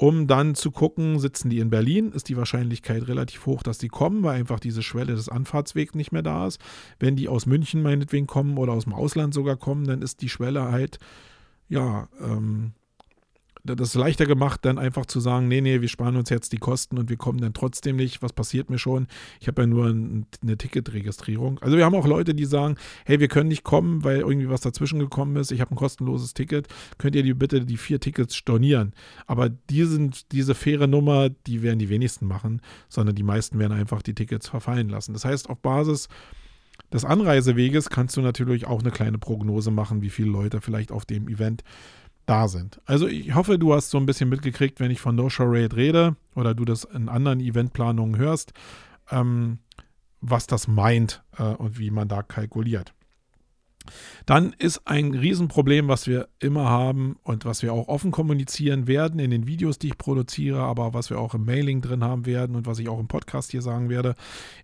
um 0.03 0.27
dann 0.27 0.57
zu 0.57 0.73
gucken, 0.73 1.21
sitzen 1.21 1.49
die 1.49 1.61
in 1.61 1.71
Berlin, 1.71 2.11
ist 2.11 2.29
die 2.29 2.37
Wahrscheinlichkeit 2.37 3.07
relativ 3.07 3.47
hoch, 3.47 3.63
dass 3.63 3.79
die 3.79 3.87
kommen, 3.87 4.25
weil 4.25 4.35
einfach 4.35 4.59
diese 4.59 4.83
Schwelle 4.83 5.15
des 5.15 5.29
Anfahrtswegs 5.29 5.95
nicht 5.95 6.11
mehr 6.11 6.25
da 6.25 6.49
ist. 6.49 6.61
Wenn 6.99 7.15
die 7.15 7.29
aus 7.29 7.47
München 7.47 7.83
meinetwegen 7.83 8.27
kommen 8.27 8.59
oder 8.59 8.73
aus 8.73 8.83
dem 8.83 8.95
Ausland 8.95 9.33
sogar 9.33 9.57
kommen, 9.57 9.87
dann 9.87 10.03
ist 10.03 10.21
die 10.21 10.29
Schwelle 10.29 10.73
halt, 10.73 10.99
ja, 11.69 12.09
ähm, 12.21 12.73
das 13.65 13.95
leichter 13.95 14.27
gemacht, 14.27 14.65
dann 14.65 14.79
einfach 14.79 15.07
zu 15.07 15.21
sagen, 15.21 15.47
nee, 15.47 15.61
nee, 15.61 15.81
wir 15.81 15.89
sparen 15.89 16.17
uns 16.17 16.31
jetzt 16.31 16.53
die 16.53 16.59
Kosten 16.59 16.99
und 16.99 17.11
wir 17.11 17.17
kommen 17.17 17.41
dann 17.41 17.55
trotzdem 17.55 17.97
nicht. 17.97 18.21
Was 18.21 18.33
passiert 18.33 18.71
mir 18.71 18.79
schon? 18.79 19.07
Ich 19.41 19.47
habe 19.47 19.63
ja 19.63 19.67
nur 19.67 19.87
ein, 19.87 20.27
eine 20.43 20.57
Ticketregistrierung. 20.59 21.61
Also 21.61 21.77
wir 21.77 21.85
haben 21.85 21.95
auch 21.95 22.07
Leute, 22.07 22.35
die 22.35 22.45
sagen, 22.45 22.77
hey, 23.05 23.21
wir 23.21 23.29
können 23.29 23.49
nicht 23.49 23.63
kommen, 23.63 24.03
weil 24.03 24.21
irgendwie 24.21 24.49
was 24.49 24.63
dazwischen 24.63 24.99
gekommen 24.99 25.37
ist. 25.37 25.53
Ich 25.53 25.61
habe 25.61 25.71
ein 25.73 25.77
kostenloses 25.77 26.35
Ticket. 26.35 26.67
Könnt 26.99 27.15
ihr 27.15 27.23
die 27.23 27.35
bitte 27.35 27.65
die 27.65 27.77
vier 27.77 28.01
Tickets 28.01 28.35
stornieren? 28.35 28.95
Aber 29.27 29.49
die 29.49 29.85
sind, 29.85 30.33
diese 30.33 30.55
faire 30.55 30.89
Nummer, 30.89 31.29
die 31.29 31.63
werden 31.63 31.79
die 31.79 31.89
wenigsten 31.89 32.27
machen, 32.27 32.61
sondern 32.89 33.15
die 33.15 33.23
meisten 33.23 33.61
werden 33.61 33.73
einfach 33.73 34.03
die 34.03 34.15
Tickets 34.15 34.49
verfallen 34.49 34.89
lassen. 34.89 35.13
Das 35.13 35.25
heißt, 35.25 35.49
auf 35.49 35.61
Basis 35.61 36.09
des 36.93 37.05
Anreiseweges 37.05 37.91
kannst 37.91 38.17
du 38.17 38.21
natürlich 38.21 38.67
auch 38.67 38.81
eine 38.81 38.91
kleine 38.91 39.19
Prognose 39.19 39.71
machen, 39.71 40.03
wie 40.03 40.11
viele 40.11 40.31
Leute 40.31 40.61
vielleicht 40.61 40.93
auf 40.93 41.05
dem 41.05 41.29
Event 41.29 41.63
da 42.27 42.49
sind. 42.49 42.81
Also 42.87 43.07
ich 43.07 43.35
hoffe, 43.35 43.59
du 43.59 43.75
hast 43.75 43.91
so 43.91 43.99
ein 43.99 44.07
bisschen 44.07 44.29
mitgekriegt, 44.29 44.81
wenn 44.81 44.91
ich 44.91 45.01
von 45.01 45.15
No-Show-Rate 45.15 45.77
rede 45.77 46.17
oder 46.35 46.55
du 46.55 46.65
das 46.65 46.85
in 46.85 47.09
anderen 47.09 47.41
Eventplanungen 47.41 48.17
hörst, 48.17 48.53
ähm, 49.11 49.59
was 50.21 50.47
das 50.47 50.69
meint 50.69 51.23
äh, 51.37 51.43
und 51.43 51.79
wie 51.79 51.91
man 51.91 52.09
da 52.09 52.23
kalkuliert. 52.23 52.95
Dann 54.27 54.55
ist 54.59 54.87
ein 54.87 55.15
Riesenproblem, 55.15 55.89
was 55.89 56.07
wir 56.07 56.29
immer 56.39 56.69
haben 56.69 57.17
und 57.23 57.45
was 57.45 57.63
wir 57.63 57.73
auch 57.73 57.89
offen 57.89 58.11
kommunizieren 58.11 58.87
werden 58.87 59.19
in 59.19 59.31
den 59.31 59.47
Videos, 59.47 59.79
die 59.79 59.89
ich 59.89 59.99
produziere, 59.99 60.61
aber 60.61 60.95
was 60.95 61.11
wir 61.11 61.19
auch 61.19 61.35
im 61.35 61.45
Mailing 61.45 61.81
drin 61.81 62.05
haben 62.05 62.27
werden 62.27 62.57
und 62.57 62.67
was 62.67 62.79
ich 62.79 62.89
auch 62.89 63.01
im 63.01 63.09
Podcast 63.09 63.51
hier 63.51 63.63
sagen 63.63 63.89
werde, 63.89 64.15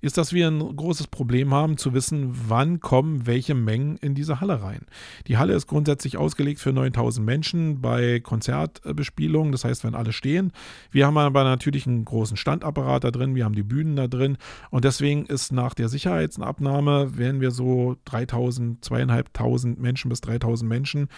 ist, 0.00 0.16
dass 0.16 0.32
wir 0.32 0.48
ein 0.48 0.76
großes 0.76 1.08
Problem 1.08 1.52
haben 1.52 1.76
zu 1.76 1.92
wissen, 1.92 2.30
wann 2.48 2.80
kommen 2.80 3.26
welche 3.26 3.54
Mengen 3.54 3.96
in 3.96 4.14
diese 4.14 4.40
Halle 4.40 4.62
rein. 4.62 4.86
Die 5.26 5.38
Halle 5.38 5.54
ist 5.54 5.66
grundsätzlich 5.66 6.16
ausgelegt 6.16 6.60
für 6.60 6.72
9000 6.72 7.24
Menschen 7.24 7.80
bei 7.80 8.20
Konzertbespielungen, 8.20 9.52
das 9.52 9.64
heißt, 9.64 9.84
wenn 9.84 9.94
alle 9.94 10.12
stehen. 10.12 10.52
Wir 10.90 11.06
haben 11.06 11.18
aber 11.18 11.44
natürlich 11.44 11.86
einen 11.86 12.04
großen 12.04 12.36
Standapparat 12.36 13.04
da 13.04 13.10
drin, 13.10 13.34
wir 13.34 13.44
haben 13.44 13.54
die 13.54 13.62
Bühnen 13.62 13.96
da 13.96 14.06
drin 14.06 14.36
und 14.70 14.84
deswegen 14.84 15.26
ist 15.26 15.52
nach 15.52 15.74
der 15.74 15.88
Sicherheitsabnahme, 15.88 17.18
werden 17.18 17.40
wir 17.40 17.50
so 17.50 17.96
3000, 18.04 18.84
200 18.84 19.07
zweieinhalbtausend 19.08 19.80
Menschen 19.80 20.08
bis 20.08 20.20
3000 20.20 20.68
Menschen 20.68 21.08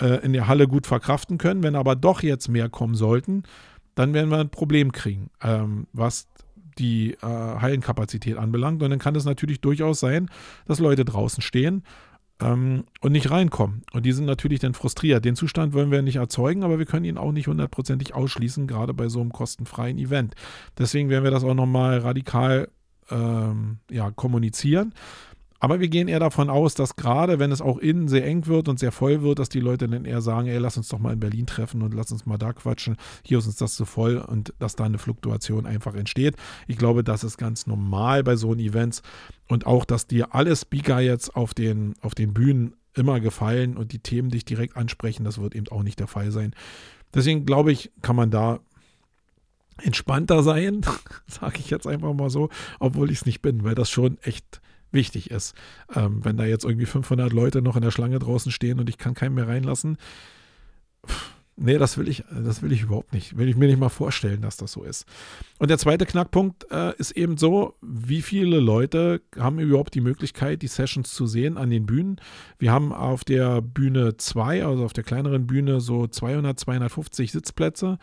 äh, 0.00 0.24
in 0.24 0.32
der 0.32 0.48
Halle 0.48 0.66
gut 0.66 0.86
verkraften 0.86 1.38
können. 1.38 1.62
Wenn 1.62 1.76
aber 1.76 1.96
doch 1.96 2.22
jetzt 2.22 2.48
mehr 2.48 2.68
kommen 2.68 2.94
sollten, 2.94 3.44
dann 3.94 4.14
werden 4.14 4.30
wir 4.30 4.38
ein 4.38 4.50
Problem 4.50 4.92
kriegen, 4.92 5.30
ähm, 5.42 5.86
was 5.92 6.26
die 6.78 7.12
äh, 7.12 7.26
Hallenkapazität 7.26 8.36
anbelangt. 8.36 8.82
Und 8.82 8.90
dann 8.90 8.98
kann 8.98 9.16
es 9.16 9.24
natürlich 9.24 9.60
durchaus 9.60 10.00
sein, 10.00 10.28
dass 10.66 10.78
Leute 10.78 11.06
draußen 11.06 11.42
stehen 11.42 11.84
ähm, 12.40 12.84
und 13.00 13.12
nicht 13.12 13.30
reinkommen. 13.30 13.82
Und 13.92 14.04
die 14.04 14.12
sind 14.12 14.26
natürlich 14.26 14.60
dann 14.60 14.74
frustriert. 14.74 15.24
Den 15.24 15.36
Zustand 15.36 15.72
wollen 15.72 15.90
wir 15.90 16.02
nicht 16.02 16.16
erzeugen, 16.16 16.64
aber 16.64 16.78
wir 16.78 16.84
können 16.84 17.06
ihn 17.06 17.16
auch 17.16 17.32
nicht 17.32 17.48
hundertprozentig 17.48 18.14
ausschließen, 18.14 18.66
gerade 18.66 18.92
bei 18.92 19.08
so 19.08 19.20
einem 19.20 19.32
kostenfreien 19.32 19.96
Event. 19.96 20.34
Deswegen 20.76 21.08
werden 21.08 21.24
wir 21.24 21.30
das 21.30 21.44
auch 21.44 21.54
nochmal 21.54 21.98
radikal 21.98 22.68
ähm, 23.10 23.78
ja, 23.90 24.10
kommunizieren. 24.10 24.92
Aber 25.58 25.80
wir 25.80 25.88
gehen 25.88 26.08
eher 26.08 26.20
davon 26.20 26.50
aus, 26.50 26.74
dass 26.74 26.96
gerade 26.96 27.38
wenn 27.38 27.52
es 27.52 27.62
auch 27.62 27.78
innen 27.78 28.08
sehr 28.08 28.26
eng 28.26 28.46
wird 28.46 28.68
und 28.68 28.78
sehr 28.78 28.92
voll 28.92 29.22
wird, 29.22 29.38
dass 29.38 29.48
die 29.48 29.60
Leute 29.60 29.88
dann 29.88 30.04
eher 30.04 30.20
sagen, 30.20 30.48
ey, 30.48 30.58
lass 30.58 30.76
uns 30.76 30.88
doch 30.88 30.98
mal 30.98 31.12
in 31.12 31.20
Berlin 31.20 31.46
treffen 31.46 31.82
und 31.82 31.94
lass 31.94 32.12
uns 32.12 32.26
mal 32.26 32.38
da 32.38 32.52
quatschen. 32.52 32.96
Hier 33.24 33.38
ist 33.38 33.46
uns 33.46 33.56
das 33.56 33.74
zu 33.74 33.84
voll 33.84 34.18
und 34.18 34.52
dass 34.58 34.76
da 34.76 34.84
eine 34.84 34.98
Fluktuation 34.98 35.66
einfach 35.66 35.94
entsteht. 35.94 36.36
Ich 36.66 36.76
glaube, 36.76 37.04
das 37.04 37.24
ist 37.24 37.38
ganz 37.38 37.66
normal 37.66 38.22
bei 38.22 38.36
so 38.36 38.54
Events 38.54 39.02
und 39.48 39.66
auch, 39.66 39.84
dass 39.84 40.06
dir 40.06 40.34
alle 40.34 40.54
Speaker 40.54 41.00
jetzt 41.00 41.34
auf 41.36 41.54
den, 41.54 41.94
auf 42.00 42.14
den 42.14 42.34
Bühnen 42.34 42.74
immer 42.94 43.20
gefallen 43.20 43.76
und 43.76 43.92
die 43.92 43.98
Themen 43.98 44.30
dich 44.30 44.44
direkt 44.44 44.76
ansprechen, 44.76 45.24
das 45.24 45.38
wird 45.38 45.54
eben 45.54 45.68
auch 45.68 45.82
nicht 45.82 46.00
der 46.00 46.06
Fall 46.06 46.30
sein. 46.32 46.54
Deswegen 47.14 47.46
glaube 47.46 47.72
ich, 47.72 47.90
kann 48.02 48.16
man 48.16 48.30
da 48.30 48.60
entspannter 49.82 50.42
sein, 50.42 50.80
sage 51.26 51.58
ich 51.58 51.70
jetzt 51.70 51.86
einfach 51.86 52.14
mal 52.14 52.30
so, 52.30 52.48
obwohl 52.78 53.10
ich 53.10 53.18
es 53.18 53.26
nicht 53.26 53.42
bin, 53.42 53.64
weil 53.64 53.74
das 53.74 53.90
schon 53.90 54.18
echt 54.22 54.60
wichtig 54.92 55.30
ist. 55.30 55.54
Ähm, 55.94 56.24
wenn 56.24 56.36
da 56.36 56.44
jetzt 56.44 56.64
irgendwie 56.64 56.86
500 56.86 57.32
Leute 57.32 57.62
noch 57.62 57.76
in 57.76 57.82
der 57.82 57.90
Schlange 57.90 58.18
draußen 58.18 58.52
stehen 58.52 58.80
und 58.80 58.88
ich 58.88 58.98
kann 58.98 59.14
keinen 59.14 59.34
mehr 59.34 59.48
reinlassen, 59.48 59.98
pff, 61.06 61.36
nee, 61.56 61.78
das 61.78 61.98
will 61.98 62.08
ich, 62.08 62.24
das 62.30 62.62
will 62.62 62.72
ich 62.72 62.82
überhaupt 62.82 63.12
nicht. 63.12 63.36
Will 63.36 63.48
ich 63.48 63.56
mir 63.56 63.66
nicht 63.66 63.80
mal 63.80 63.88
vorstellen, 63.88 64.42
dass 64.42 64.56
das 64.56 64.72
so 64.72 64.84
ist. 64.84 65.06
Und 65.58 65.70
der 65.70 65.78
zweite 65.78 66.06
Knackpunkt 66.06 66.70
äh, 66.70 66.94
ist 66.96 67.12
eben 67.12 67.36
so, 67.36 67.74
wie 67.80 68.22
viele 68.22 68.60
Leute 68.60 69.22
haben 69.38 69.58
überhaupt 69.58 69.94
die 69.94 70.00
Möglichkeit, 70.00 70.62
die 70.62 70.68
Sessions 70.68 71.12
zu 71.12 71.26
sehen 71.26 71.56
an 71.56 71.70
den 71.70 71.86
Bühnen? 71.86 72.20
Wir 72.58 72.72
haben 72.72 72.92
auf 72.92 73.24
der 73.24 73.62
Bühne 73.62 74.16
2, 74.16 74.64
also 74.64 74.84
auf 74.84 74.92
der 74.92 75.04
kleineren 75.04 75.46
Bühne, 75.46 75.80
so 75.80 76.06
200, 76.06 76.58
250 76.58 77.32
Sitzplätze 77.32 77.98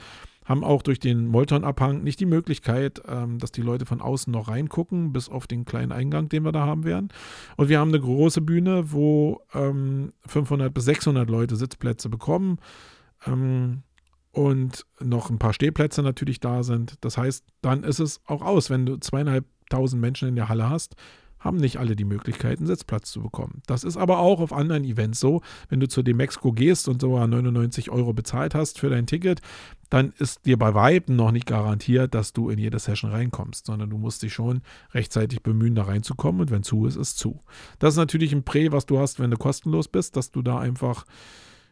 haben 0.46 0.64
auch 0.64 0.82
durch 0.82 1.00
den 1.00 1.28
Molton-Abhang 1.28 2.04
nicht 2.04 2.20
die 2.20 2.26
Möglichkeit, 2.26 3.02
ähm, 3.08 3.40
dass 3.40 3.52
die 3.52 3.62
Leute 3.62 3.86
von 3.86 4.02
außen 4.02 4.32
noch 4.32 4.48
reingucken, 4.48 5.14
bis 5.14 5.30
auf 5.30 5.48
den 5.48 5.66
kleinen 5.66 5.92
Eingang, 5.92 6.30
den 6.30 6.44
wir 6.44 6.52
da 6.52 6.66
haben 6.66 6.84
werden. 6.84 7.10
Und 7.58 7.70
wir 7.70 7.80
haben 7.80 7.90
eine 7.90 8.00
große 8.00 8.42
Bühne, 8.42 8.92
wo 8.92 9.42
ähm, 9.54 10.14
500 10.28 10.74
bis 10.74 10.86
600 10.86 11.30
Leute 11.30 11.56
Sitzplätze 11.56 12.10
bekommen 12.10 12.58
ähm, 13.26 13.84
und 14.32 14.86
noch 15.00 15.30
ein 15.30 15.40
paar 15.40 15.54
Stehplätze 15.54 16.02
natürlich 16.02 16.40
da 16.40 16.64
sind. 16.64 16.96
Das 17.02 17.18
heißt, 17.18 17.46
dann 17.62 17.84
ist 17.84 18.00
es 18.00 18.22
auch 18.26 18.42
aus, 18.42 18.70
wenn 18.70 18.86
du 18.86 18.98
zweieinhalbtausend 18.98 20.02
Menschen 20.02 20.28
in 20.28 20.36
der 20.36 20.50
Halle 20.50 20.70
hast, 20.70 20.96
haben 21.44 21.58
nicht 21.58 21.78
alle 21.78 21.96
die 21.96 22.06
Möglichkeit, 22.06 22.60
einen 22.60 22.68
Sitzplatz 22.68 23.12
zu 23.12 23.22
bekommen. 23.22 23.62
Das 23.68 23.84
ist 23.84 23.98
aber 23.98 24.20
auch 24.20 24.40
auf 24.40 24.54
anderen 24.54 24.86
Events 24.86 25.20
so. 25.20 25.42
Wenn 25.70 25.80
du 25.80 25.88
zu 25.88 26.02
dem 26.02 26.18
Demexco 26.18 26.54
gehst 26.54 26.88
und 26.88 27.02
sogar 27.02 27.28
99 27.28 27.90
Euro 27.90 28.14
bezahlt 28.14 28.56
hast 28.56 28.80
für 28.80 28.90
dein 28.90 29.08
Ticket, 29.08 29.42
dann 29.90 30.14
ist 30.18 30.46
dir 30.46 30.58
bei 30.58 30.74
Weitem 30.74 31.16
noch 31.16 31.32
nicht 31.32 31.46
garantiert, 31.46 32.16
dass 32.16 32.34
du 32.34 32.50
in 32.50 32.58
jede 32.58 32.80
Session 32.80 33.12
reinkommst, 33.12 33.66
sondern 33.66 33.90
du 33.90 33.98
musst 33.98 34.24
dich 34.24 34.34
schon 34.34 34.62
rechtzeitig 34.94 35.44
bemühen, 35.44 35.76
da 35.76 35.84
reinzukommen 35.84 36.42
und 36.42 36.52
wenn 36.52 36.64
zu 36.64 36.86
ist, 36.86 36.96
ist 36.96 37.18
zu. 37.18 37.42
Das 37.80 37.94
ist 37.94 37.98
natürlich 37.98 38.34
ein 38.34 38.44
Prä, 38.44 38.72
was 38.72 38.86
du 38.86 39.00
hast, 39.00 39.20
wenn 39.20 39.32
du 39.32 39.38
kostenlos 39.38 39.88
bist, 39.88 40.16
dass 40.16 40.32
du 40.32 40.42
da 40.42 40.60
einfach 40.60 41.06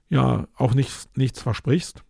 ja 0.10 0.48
auch 0.56 0.74
nicht, 0.74 1.18
nichts 1.18 1.42
versprichst. 1.42 2.04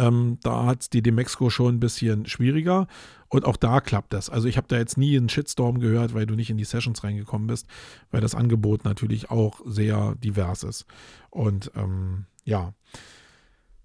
Ähm, 0.00 0.38
da 0.42 0.64
hat 0.64 0.80
es 0.80 0.90
die 0.90 1.02
Demexco 1.02 1.50
schon 1.50 1.74
ein 1.74 1.80
bisschen 1.80 2.24
schwieriger. 2.24 2.86
Und 3.28 3.44
auch 3.44 3.56
da 3.56 3.80
klappt 3.80 4.12
das. 4.12 4.30
Also 4.30 4.48
ich 4.48 4.56
habe 4.56 4.66
da 4.66 4.78
jetzt 4.78 4.96
nie 4.96 5.16
einen 5.16 5.28
Shitstorm 5.28 5.78
gehört, 5.78 6.14
weil 6.14 6.26
du 6.26 6.34
nicht 6.34 6.50
in 6.50 6.56
die 6.56 6.64
Sessions 6.64 7.04
reingekommen 7.04 7.46
bist, 7.46 7.66
weil 8.10 8.20
das 8.20 8.34
Angebot 8.34 8.84
natürlich 8.84 9.30
auch 9.30 9.60
sehr 9.66 10.14
divers 10.16 10.62
ist. 10.62 10.86
Und 11.28 11.70
ähm, 11.76 12.24
ja. 12.44 12.72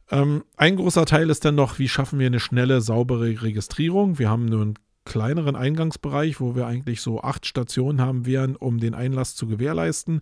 Ähm, 0.09 0.45
ein 0.55 0.77
großer 0.77 1.05
Teil 1.05 1.29
ist 1.29 1.45
dann 1.45 1.55
noch, 1.55 1.79
wie 1.79 1.89
schaffen 1.89 2.17
wir 2.17 2.27
eine 2.27 2.39
schnelle, 2.39 2.79
saubere 2.79 3.41
Registrierung. 3.41 4.17
Wir 4.17 4.29
haben 4.29 4.45
nur 4.45 4.61
einen 4.61 4.79
kleineren 5.03 5.55
Eingangsbereich, 5.55 6.39
wo 6.39 6.55
wir 6.55 6.65
eigentlich 6.65 7.01
so 7.01 7.21
acht 7.21 7.45
Stationen 7.45 8.01
haben 8.01 8.25
werden, 8.25 8.55
um 8.55 8.79
den 8.79 8.93
Einlass 8.93 9.35
zu 9.35 9.47
gewährleisten. 9.47 10.21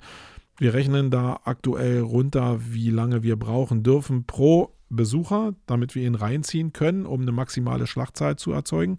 Wir 0.57 0.73
rechnen 0.73 1.11
da 1.11 1.39
aktuell 1.45 2.01
runter, 2.01 2.59
wie 2.61 2.89
lange 2.89 3.23
wir 3.23 3.37
brauchen 3.37 3.83
dürfen 3.83 4.25
pro 4.25 4.72
Besucher, 4.95 5.53
damit 5.65 5.95
wir 5.95 6.05
ihn 6.05 6.15
reinziehen 6.15 6.73
können, 6.73 7.05
um 7.05 7.21
eine 7.21 7.31
maximale 7.31 7.87
Schlachtzahl 7.87 8.35
zu 8.35 8.51
erzeugen. 8.51 8.97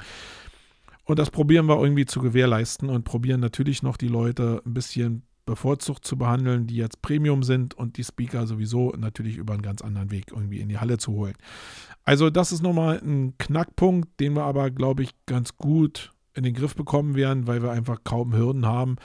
Und 1.04 1.18
das 1.18 1.30
probieren 1.30 1.66
wir 1.66 1.80
irgendwie 1.80 2.07
zu 2.07 2.20
gewährleisten 2.20 2.88
und 2.88 3.04
probieren 3.04 3.40
natürlich 3.40 3.83
noch 3.83 3.96
die 3.96 4.09
Leute 4.09 4.62
ein 4.64 4.74
bisschen 4.74 5.22
bevorzugt 5.46 6.07
zu 6.07 6.16
behandeln, 6.16 6.66
die 6.66 6.76
jetzt 6.76 7.02
Premium 7.02 7.42
sind 7.42 7.74
und 7.74 7.96
die 7.98 8.04
Speaker 8.04 8.46
sowieso 8.46 8.94
natürlich 8.96 9.37
über 9.37 9.52
einen 9.52 9.62
ganz 9.62 9.83
anderen 9.83 10.11
Weg 10.11 10.26
irgendwie 10.30 10.61
in 10.61 10.68
die 10.68 10.78
Halle 10.78 10.98
zu 10.98 11.12
holen. 11.12 11.35
Also 12.04 12.30
das 12.30 12.52
ist 12.52 12.62
nochmal 12.62 13.00
ein 13.04 13.37
Knackpunkt, 13.38 14.20
den 14.20 14.35
wir 14.35 14.44
aber, 14.44 14.70
glaube 14.70 15.02
ich, 15.02 15.11
ganz 15.26 15.57
gut 15.57 16.12
in 16.35 16.44
den 16.44 16.54
Griff 16.54 16.74
bekommen 16.74 17.14
werden, 17.14 17.46
weil 17.46 17.62
wir 17.62 17.70
einfach 17.70 18.02
kaum 18.04 18.35
Hürden 18.35 18.66
haben, 18.66 18.96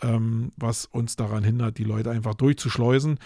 ähm, 0.00 0.52
was 0.56 0.86
uns 0.86 1.16
daran 1.16 1.44
hindert, 1.44 1.78
die 1.78 1.84
Leute 1.84 2.10
einfach 2.10 2.34
durchzuschleusen. 2.34 3.18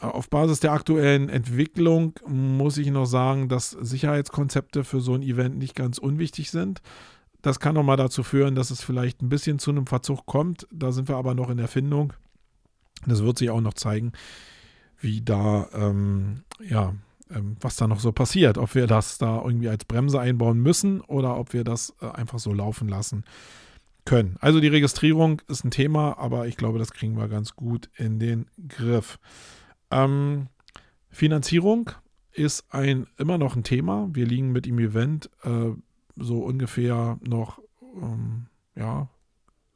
Auf 0.00 0.30
Basis 0.30 0.60
der 0.60 0.72
aktuellen 0.72 1.28
Entwicklung 1.28 2.18
muss 2.26 2.78
ich 2.78 2.90
noch 2.90 3.04
sagen, 3.04 3.48
dass 3.48 3.70
Sicherheitskonzepte 3.70 4.82
für 4.82 5.00
so 5.00 5.14
ein 5.14 5.22
Event 5.22 5.58
nicht 5.58 5.74
ganz 5.74 5.98
unwichtig 5.98 6.50
sind. 6.50 6.80
Das 7.42 7.60
kann 7.60 7.74
nochmal 7.74 7.96
dazu 7.96 8.22
führen, 8.22 8.54
dass 8.54 8.70
es 8.70 8.82
vielleicht 8.82 9.22
ein 9.22 9.28
bisschen 9.28 9.58
zu 9.58 9.70
einem 9.70 9.86
Verzug 9.86 10.24
kommt. 10.26 10.66
Da 10.72 10.92
sind 10.92 11.08
wir 11.08 11.16
aber 11.16 11.34
noch 11.34 11.50
in 11.50 11.58
Erfindung. 11.58 12.14
Das 13.06 13.22
wird 13.22 13.38
sich 13.38 13.50
auch 13.50 13.60
noch 13.60 13.74
zeigen, 13.74 14.12
wie 15.00 15.20
da, 15.20 15.68
ähm, 15.74 16.44
ja, 16.66 16.94
ähm, 17.30 17.56
was 17.60 17.76
da 17.76 17.86
noch 17.86 18.00
so 18.00 18.12
passiert. 18.12 18.58
Ob 18.58 18.74
wir 18.74 18.86
das 18.86 19.18
da 19.18 19.42
irgendwie 19.42 19.68
als 19.68 19.84
Bremse 19.84 20.20
einbauen 20.20 20.58
müssen 20.58 21.00
oder 21.02 21.36
ob 21.36 21.52
wir 21.52 21.64
das 21.64 21.94
äh, 22.00 22.06
einfach 22.06 22.38
so 22.38 22.52
laufen 22.52 22.88
lassen 22.88 23.24
können. 24.04 24.36
Also 24.40 24.60
die 24.60 24.68
Registrierung 24.68 25.42
ist 25.48 25.64
ein 25.64 25.70
Thema, 25.70 26.18
aber 26.18 26.46
ich 26.46 26.56
glaube, 26.56 26.78
das 26.78 26.92
kriegen 26.92 27.16
wir 27.16 27.28
ganz 27.28 27.54
gut 27.54 27.88
in 27.96 28.18
den 28.18 28.46
Griff. 28.68 29.18
Ähm, 29.90 30.48
Finanzierung 31.08 31.90
ist 32.32 32.72
ein, 32.72 33.06
immer 33.18 33.38
noch 33.38 33.56
ein 33.56 33.64
Thema. 33.64 34.08
Wir 34.12 34.26
liegen 34.26 34.52
mit 34.52 34.66
dem 34.66 34.78
Event 34.78 35.30
äh, 35.42 35.70
so 36.16 36.38
ungefähr 36.38 37.18
noch 37.22 37.60
ähm, 38.00 38.46
ja, 38.76 39.08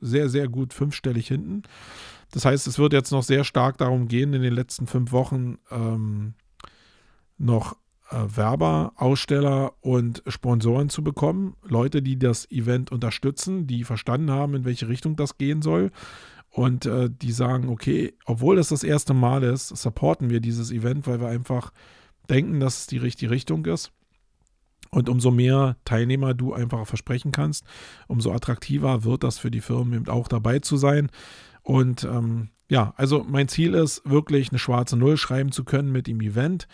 sehr, 0.01 0.29
sehr 0.29 0.49
gut 0.49 0.73
fünfstellig 0.73 1.29
hinten. 1.29 1.63
Das 2.31 2.45
heißt, 2.45 2.67
es 2.67 2.79
wird 2.79 2.93
jetzt 2.93 3.11
noch 3.11 3.23
sehr 3.23 3.45
stark 3.45 3.79
darum 3.79 4.09
gehen, 4.09 4.33
in 4.33 4.43
den 4.43 4.55
letzten 4.55 4.87
fünf 4.87 5.13
Wochen 5.13 5.59
ähm, 5.71 6.35
noch 7.39 7.77
äh, 8.11 8.17
Werber, 8.37 8.93
Aussteller 8.97 9.75
und 9.81 10.23
Sponsoren 10.27 10.89
zu 10.89 11.03
bekommen. 11.03 11.57
Leute, 11.63 12.03
die 12.03 12.19
das 12.19 12.51
Event 12.51 12.93
unterstützen, 12.93 13.67
die 13.67 13.85
verstanden 13.85 14.31
haben, 14.31 14.55
in 14.55 14.65
welche 14.65 14.89
Richtung 14.89 15.17
das 15.17 15.39
gehen 15.39 15.63
soll 15.63 15.91
und 16.55 16.87
äh, 16.87 17.11
die 17.11 17.33
sagen, 17.33 17.69
okay, 17.69 18.15
obwohl 18.27 18.55
das 18.55 18.69
das 18.69 18.85
erste 18.85 19.13
Mal 19.13 19.43
ist, 19.43 19.77
supporten 19.77 20.31
wir 20.31 20.39
dieses 20.39 20.71
Event, 20.71 21.05
weil 21.09 21.21
wir 21.21 21.27
einfach 21.27 21.73
denken, 22.31 22.61
dass 22.61 22.79
es 22.79 22.87
die 22.87 22.97
richtige 22.97 23.33
Richtung 23.33 23.67
ist. 23.67 23.91
Und 24.91 25.09
umso 25.09 25.33
mehr 25.33 25.77
Teilnehmer 25.85 26.33
du 26.33 26.55
einfach 26.55 26.87
versprechen 26.87 27.33
kannst, 27.33 27.65
umso 28.07 28.33
attraktiver 28.33 29.03
wird 29.03 29.25
das 29.25 29.39
für 29.39 29.51
die 29.51 29.61
Firmen 29.61 29.95
eben 29.95 30.09
auch 30.09 30.29
dabei 30.29 30.61
zu 30.61 30.77
sein. 30.77 31.11
Und 31.63 32.05
ähm, 32.05 32.51
ja, 32.69 32.95
also 32.97 33.25
mein 33.29 33.49
Ziel 33.49 33.75
ist 33.75 34.03
wirklich 34.09 34.51
eine 34.51 34.61
schwarze 34.61 34.97
Null 34.97 35.17
schreiben 35.17 35.51
zu 35.51 35.65
können 35.65 35.91
mit 35.91 36.07
dem 36.07 36.21
Event. 36.21 36.69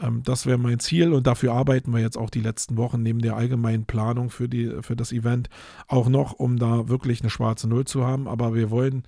Ähm, 0.00 0.22
das 0.24 0.46
wäre 0.46 0.58
mein 0.58 0.80
Ziel 0.80 1.12
und 1.12 1.26
dafür 1.26 1.52
arbeiten 1.52 1.92
wir 1.92 2.00
jetzt 2.00 2.16
auch 2.16 2.30
die 2.30 2.40
letzten 2.40 2.76
Wochen 2.76 3.02
neben 3.02 3.20
der 3.20 3.36
allgemeinen 3.36 3.84
Planung 3.84 4.30
für, 4.30 4.48
die, 4.48 4.82
für 4.82 4.96
das 4.96 5.12
Event 5.12 5.48
auch 5.88 6.08
noch, 6.08 6.32
um 6.32 6.58
da 6.58 6.88
wirklich 6.88 7.20
eine 7.20 7.30
schwarze 7.30 7.68
Null 7.68 7.84
zu 7.84 8.04
haben. 8.04 8.28
Aber 8.28 8.54
wir 8.54 8.70
wollen 8.70 9.04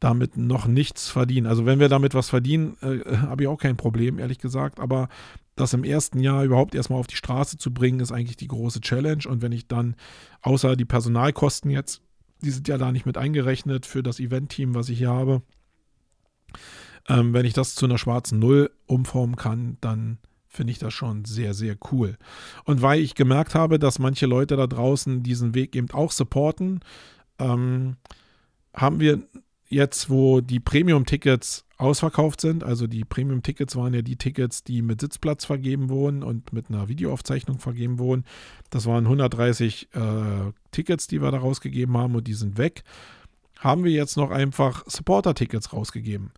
damit 0.00 0.36
noch 0.36 0.66
nichts 0.66 1.08
verdienen. 1.08 1.46
Also 1.46 1.66
wenn 1.66 1.80
wir 1.80 1.88
damit 1.88 2.14
was 2.14 2.30
verdienen, 2.30 2.76
äh, 2.82 3.16
habe 3.16 3.42
ich 3.42 3.48
auch 3.48 3.58
kein 3.58 3.76
Problem, 3.76 4.18
ehrlich 4.18 4.38
gesagt. 4.38 4.80
Aber 4.80 5.08
das 5.56 5.74
im 5.74 5.84
ersten 5.84 6.20
Jahr 6.20 6.44
überhaupt 6.44 6.74
erstmal 6.74 7.00
auf 7.00 7.08
die 7.08 7.16
Straße 7.16 7.58
zu 7.58 7.74
bringen, 7.74 8.00
ist 8.00 8.12
eigentlich 8.12 8.36
die 8.36 8.48
große 8.48 8.80
Challenge. 8.80 9.24
Und 9.28 9.42
wenn 9.42 9.52
ich 9.52 9.66
dann, 9.66 9.96
außer 10.42 10.76
die 10.76 10.84
Personalkosten 10.84 11.70
jetzt, 11.70 12.02
die 12.42 12.50
sind 12.50 12.68
ja 12.68 12.78
da 12.78 12.92
nicht 12.92 13.06
mit 13.06 13.18
eingerechnet 13.18 13.84
für 13.84 14.02
das 14.04 14.20
Event-Team, 14.20 14.76
was 14.76 14.88
ich 14.88 14.98
hier 14.98 15.10
habe, 15.10 15.42
ähm, 17.08 17.32
wenn 17.32 17.46
ich 17.46 17.54
das 17.54 17.74
zu 17.74 17.86
einer 17.86 17.98
schwarzen 17.98 18.38
Null 18.38 18.70
umformen 18.86 19.36
kann, 19.36 19.78
dann 19.80 20.18
finde 20.48 20.72
ich 20.72 20.78
das 20.78 20.94
schon 20.94 21.24
sehr, 21.24 21.54
sehr 21.54 21.76
cool. 21.92 22.16
Und 22.64 22.82
weil 22.82 23.00
ich 23.00 23.14
gemerkt 23.14 23.54
habe, 23.54 23.78
dass 23.78 23.98
manche 23.98 24.26
Leute 24.26 24.56
da 24.56 24.66
draußen 24.66 25.22
diesen 25.22 25.54
Weg 25.54 25.76
eben 25.76 25.90
auch 25.90 26.10
supporten, 26.10 26.80
ähm, 27.38 27.96
haben 28.74 29.00
wir 29.00 29.22
jetzt, 29.68 30.08
wo 30.10 30.40
die 30.40 30.60
Premium-Tickets 30.60 31.64
ausverkauft 31.76 32.40
sind, 32.40 32.64
also 32.64 32.86
die 32.86 33.04
Premium-Tickets 33.04 33.76
waren 33.76 33.94
ja 33.94 34.02
die 34.02 34.16
Tickets, 34.16 34.64
die 34.64 34.82
mit 34.82 35.00
Sitzplatz 35.00 35.44
vergeben 35.44 35.90
wurden 35.90 36.22
und 36.22 36.52
mit 36.52 36.70
einer 36.70 36.88
Videoaufzeichnung 36.88 37.58
vergeben 37.60 37.98
wurden. 37.98 38.24
Das 38.70 38.86
waren 38.86 39.04
130 39.04 39.88
äh, 39.94 40.52
Tickets, 40.72 41.06
die 41.06 41.22
wir 41.22 41.30
da 41.30 41.38
rausgegeben 41.38 41.96
haben 41.96 42.16
und 42.16 42.26
die 42.26 42.34
sind 42.34 42.58
weg. 42.58 42.82
Haben 43.58 43.84
wir 43.84 43.92
jetzt 43.92 44.16
noch 44.16 44.30
einfach 44.30 44.84
Supporter-Tickets 44.86 45.72
rausgegeben. 45.72 46.32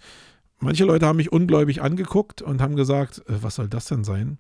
Manche 0.61 0.85
Leute 0.85 1.07
haben 1.07 1.17
mich 1.17 1.33
ungläubig 1.33 1.81
angeguckt 1.81 2.43
und 2.43 2.61
haben 2.61 2.77
gesagt, 2.77 3.21
äh, 3.29 3.43
was 3.43 3.57
soll 3.57 3.69
das 3.69 3.87
denn 3.87 4.05
sein? 4.05 4.39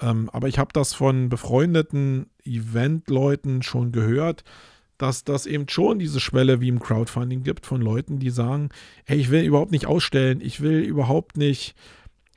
Ähm, 0.00 0.28
aber 0.32 0.48
ich 0.48 0.58
habe 0.58 0.70
das 0.72 0.92
von 0.92 1.30
befreundeten 1.30 2.26
Event-Leuten 2.44 3.62
schon 3.62 3.92
gehört, 3.92 4.44
dass 4.98 5.24
das 5.24 5.46
eben 5.46 5.68
schon 5.68 5.98
diese 5.98 6.20
Schwelle 6.20 6.60
wie 6.60 6.68
im 6.68 6.80
Crowdfunding 6.80 7.42
gibt 7.42 7.66
von 7.66 7.80
Leuten, 7.80 8.18
die 8.18 8.30
sagen, 8.30 8.68
hey, 9.04 9.18
ich 9.18 9.30
will 9.30 9.44
überhaupt 9.44 9.72
nicht 9.72 9.86
ausstellen, 9.86 10.40
ich 10.42 10.60
will 10.60 10.80
überhaupt 10.80 11.36
nicht 11.38 11.74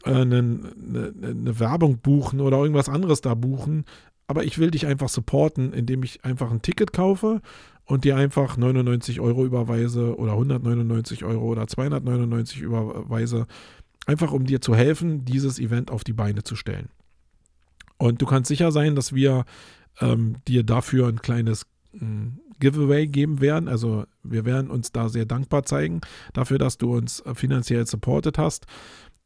äh, 0.05 0.11
eine, 0.11 0.37
eine, 0.37 1.13
eine 1.21 1.59
Werbung 1.59 1.99
buchen 1.99 2.39
oder 2.39 2.57
irgendwas 2.57 2.89
anderes 2.89 3.21
da 3.21 3.33
buchen, 3.33 3.85
aber 4.27 4.43
ich 4.43 4.59
will 4.59 4.71
dich 4.71 4.85
einfach 4.85 5.09
supporten, 5.09 5.73
indem 5.73 6.03
ich 6.03 6.23
einfach 6.23 6.51
ein 6.51 6.61
Ticket 6.61 6.93
kaufe 6.93 7.41
und 7.89 8.05
dir 8.05 8.15
einfach 8.15 8.55
99 8.55 9.19
Euro 9.19 9.43
überweise 9.43 10.15
oder 10.15 10.33
199 10.33 11.25
Euro 11.25 11.45
oder 11.45 11.65
299 11.65 12.61
überweise, 12.61 13.47
einfach 14.05 14.31
um 14.31 14.45
dir 14.45 14.61
zu 14.61 14.75
helfen, 14.75 15.25
dieses 15.25 15.57
Event 15.57 15.89
auf 15.89 16.03
die 16.03 16.13
Beine 16.13 16.43
zu 16.43 16.55
stellen. 16.55 16.89
Und 17.97 18.21
du 18.21 18.27
kannst 18.27 18.47
sicher 18.47 18.71
sein, 18.71 18.95
dass 18.95 19.13
wir 19.13 19.43
ähm, 19.99 20.35
dir 20.47 20.61
dafür 20.61 21.07
ein 21.07 21.23
kleines 21.23 21.65
hm, 21.97 22.39
Giveaway 22.59 23.07
geben 23.07 23.41
werden. 23.41 23.67
Also 23.67 24.05
wir 24.21 24.45
werden 24.45 24.69
uns 24.69 24.91
da 24.91 25.09
sehr 25.09 25.25
dankbar 25.25 25.63
zeigen 25.63 26.01
dafür, 26.33 26.59
dass 26.59 26.77
du 26.77 26.95
uns 26.95 27.21
äh, 27.21 27.33
finanziell 27.33 27.87
supportet 27.87 28.37
hast. 28.37 28.67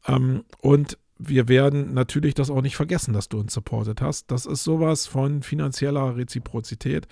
Ähm, 0.06 0.44
und 0.62 0.96
wir 1.18 1.48
werden 1.48 1.92
natürlich 1.92 2.32
das 2.32 2.48
auch 2.48 2.62
nicht 2.62 2.76
vergessen, 2.76 3.12
dass 3.12 3.28
du 3.28 3.40
uns 3.40 3.52
supportet 3.52 4.00
hast. 4.00 4.30
Das 4.30 4.46
ist 4.46 4.64
sowas 4.64 5.06
von 5.06 5.42
finanzieller 5.42 6.16
Reziprozität, 6.16 7.06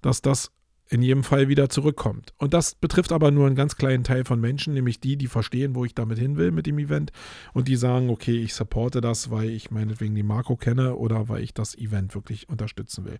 dass 0.00 0.22
das 0.22 0.50
in 0.92 1.00
jedem 1.00 1.24
Fall 1.24 1.48
wieder 1.48 1.70
zurückkommt. 1.70 2.34
Und 2.36 2.52
das 2.52 2.74
betrifft 2.74 3.12
aber 3.12 3.30
nur 3.30 3.46
einen 3.46 3.56
ganz 3.56 3.76
kleinen 3.76 4.04
Teil 4.04 4.24
von 4.24 4.38
Menschen, 4.40 4.74
nämlich 4.74 5.00
die, 5.00 5.16
die 5.16 5.26
verstehen, 5.26 5.74
wo 5.74 5.86
ich 5.86 5.94
damit 5.94 6.18
hin 6.18 6.36
will 6.36 6.50
mit 6.50 6.66
dem 6.66 6.78
Event 6.78 7.12
und 7.54 7.66
die 7.68 7.76
sagen, 7.76 8.10
okay, 8.10 8.36
ich 8.36 8.52
supporte 8.52 9.00
das, 9.00 9.30
weil 9.30 9.48
ich 9.48 9.70
meinetwegen 9.70 10.14
die 10.14 10.22
Marco 10.22 10.54
kenne 10.56 10.96
oder 10.96 11.30
weil 11.30 11.42
ich 11.42 11.54
das 11.54 11.74
Event 11.78 12.14
wirklich 12.14 12.50
unterstützen 12.50 13.06
will. 13.06 13.18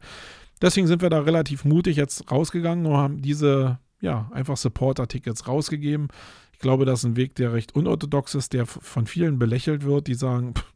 Deswegen 0.61 0.87
sind 0.87 1.01
wir 1.01 1.09
da 1.09 1.21
relativ 1.21 1.65
mutig 1.65 1.97
jetzt 1.97 2.31
rausgegangen 2.31 2.85
und 2.85 2.97
haben 2.97 3.23
diese, 3.23 3.79
ja, 4.01 4.31
einfach 4.35 4.59
Supporter-Tickets 4.59 5.49
rausgegeben. 5.49 6.09
Ich 6.53 6.59
glaube, 6.59 6.85
das 6.85 7.01
ist 7.01 7.07
ein 7.07 7.17
Weg, 7.17 7.37
der 7.37 7.55
recht 7.55 7.75
unorthodox 7.75 8.35
ist, 8.35 8.53
der 8.53 8.67
von 8.67 9.07
vielen 9.07 9.39
belächelt 9.39 9.85
wird, 9.85 10.09
die 10.09 10.15
sagen, 10.15 10.55
pff, 10.55 10.73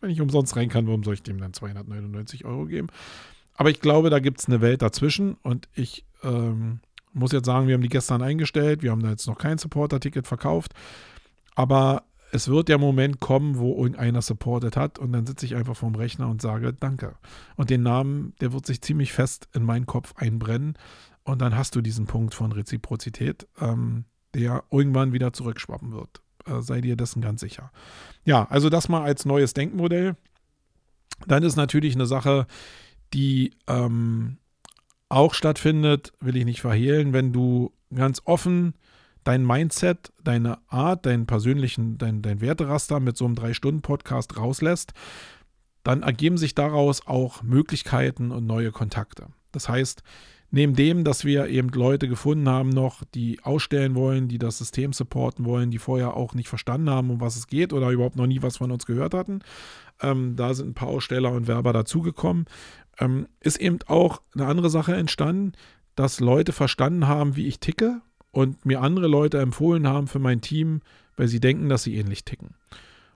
wenn 0.00 0.10
ich 0.10 0.22
umsonst 0.22 0.56
rein 0.56 0.70
kann, 0.70 0.86
warum 0.86 1.04
soll 1.04 1.14
ich 1.14 1.22
dem 1.22 1.38
dann 1.38 1.52
299 1.52 2.46
Euro 2.46 2.64
geben? 2.64 2.88
Aber 3.54 3.70
ich 3.70 3.80
glaube, 3.80 4.10
da 4.10 4.18
gibt 4.18 4.40
es 4.40 4.46
eine 4.46 4.60
Welt 4.60 4.82
dazwischen 4.82 5.34
und 5.42 5.68
ich 5.74 6.04
ähm, 6.22 6.80
muss 7.12 7.32
jetzt 7.32 7.46
sagen, 7.46 7.66
wir 7.66 7.74
haben 7.74 7.82
die 7.82 7.88
gestern 7.88 8.22
eingestellt, 8.22 8.82
wir 8.82 8.90
haben 8.90 9.02
da 9.02 9.10
jetzt 9.10 9.26
noch 9.26 9.38
kein 9.38 9.58
Supporter-Ticket 9.58 10.26
verkauft, 10.26 10.72
aber 11.54 12.04
es 12.32 12.48
wird 12.48 12.68
der 12.68 12.78
Moment 12.78 13.20
kommen, 13.20 13.58
wo 13.58 13.76
irgendeiner 13.76 14.22
supportet 14.22 14.76
hat 14.76 14.98
und 14.98 15.12
dann 15.12 15.26
sitze 15.26 15.44
ich 15.44 15.54
einfach 15.54 15.76
vorm 15.76 15.94
Rechner 15.94 16.28
und 16.28 16.40
sage 16.40 16.72
Danke. 16.72 17.14
Und 17.56 17.68
den 17.68 17.82
Namen, 17.82 18.34
der 18.40 18.54
wird 18.54 18.64
sich 18.64 18.80
ziemlich 18.80 19.12
fest 19.12 19.48
in 19.52 19.64
meinen 19.64 19.84
Kopf 19.84 20.14
einbrennen 20.16 20.78
und 21.24 21.42
dann 21.42 21.56
hast 21.56 21.76
du 21.76 21.82
diesen 21.82 22.06
Punkt 22.06 22.34
von 22.34 22.52
Reziprozität, 22.52 23.46
ähm, 23.60 24.06
der 24.34 24.64
irgendwann 24.70 25.12
wieder 25.12 25.34
zurückschwappen 25.34 25.92
wird. 25.92 26.22
Äh, 26.46 26.62
sei 26.62 26.80
dir 26.80 26.96
dessen 26.96 27.20
ganz 27.20 27.42
sicher. 27.42 27.70
Ja, 28.24 28.46
also 28.48 28.70
das 28.70 28.88
mal 28.88 29.02
als 29.02 29.26
neues 29.26 29.52
Denkmodell. 29.52 30.16
Dann 31.26 31.42
ist 31.42 31.56
natürlich 31.56 31.94
eine 31.94 32.06
Sache, 32.06 32.46
die 33.12 33.52
ähm, 33.66 34.38
auch 35.08 35.34
stattfindet, 35.34 36.12
will 36.20 36.36
ich 36.36 36.44
nicht 36.44 36.60
verhehlen, 36.60 37.12
wenn 37.12 37.32
du 37.32 37.72
ganz 37.94 38.22
offen 38.24 38.74
dein 39.24 39.46
Mindset, 39.46 40.12
deine 40.24 40.58
Art, 40.68 41.06
deinen 41.06 41.26
persönlichen, 41.26 41.98
dein, 41.98 42.22
dein 42.22 42.40
Werteraster 42.40 42.98
mit 43.00 43.16
so 43.16 43.24
einem 43.24 43.34
Drei-Stunden-Podcast 43.34 44.36
rauslässt, 44.36 44.92
dann 45.84 46.02
ergeben 46.02 46.36
sich 46.36 46.54
daraus 46.54 47.06
auch 47.06 47.42
Möglichkeiten 47.42 48.30
und 48.30 48.46
neue 48.46 48.72
Kontakte. 48.72 49.26
Das 49.52 49.68
heißt, 49.68 50.02
neben 50.50 50.74
dem, 50.74 51.04
dass 51.04 51.24
wir 51.24 51.48
eben 51.48 51.68
Leute 51.70 52.08
gefunden 52.08 52.48
haben 52.48 52.68
noch, 52.68 53.02
die 53.14 53.40
ausstellen 53.42 53.94
wollen, 53.94 54.28
die 54.28 54.38
das 54.38 54.58
System 54.58 54.92
supporten 54.92 55.44
wollen, 55.44 55.70
die 55.70 55.78
vorher 55.78 56.16
auch 56.16 56.34
nicht 56.34 56.48
verstanden 56.48 56.90
haben, 56.90 57.10
um 57.10 57.20
was 57.20 57.36
es 57.36 57.46
geht 57.46 57.72
oder 57.72 57.90
überhaupt 57.90 58.16
noch 58.16 58.26
nie 58.26 58.42
was 58.42 58.58
von 58.58 58.70
uns 58.70 58.86
gehört 58.86 59.14
hatten, 59.14 59.40
ähm, 60.00 60.36
da 60.36 60.54
sind 60.54 60.70
ein 60.70 60.74
paar 60.74 60.88
Aussteller 60.88 61.32
und 61.32 61.48
Werber 61.48 61.72
dazugekommen, 61.72 62.46
ähm, 62.98 63.26
ist 63.40 63.60
eben 63.60 63.78
auch 63.86 64.22
eine 64.34 64.46
andere 64.46 64.70
Sache 64.70 64.94
entstanden, 64.94 65.52
dass 65.94 66.20
Leute 66.20 66.52
verstanden 66.52 67.06
haben, 67.06 67.36
wie 67.36 67.46
ich 67.46 67.60
ticke 67.60 68.00
und 68.30 68.64
mir 68.64 68.80
andere 68.80 69.08
Leute 69.08 69.40
empfohlen 69.40 69.86
haben 69.86 70.06
für 70.06 70.18
mein 70.18 70.40
Team, 70.40 70.80
weil 71.16 71.28
sie 71.28 71.40
denken, 71.40 71.68
dass 71.68 71.82
sie 71.82 71.96
ähnlich 71.96 72.24
ticken. 72.24 72.54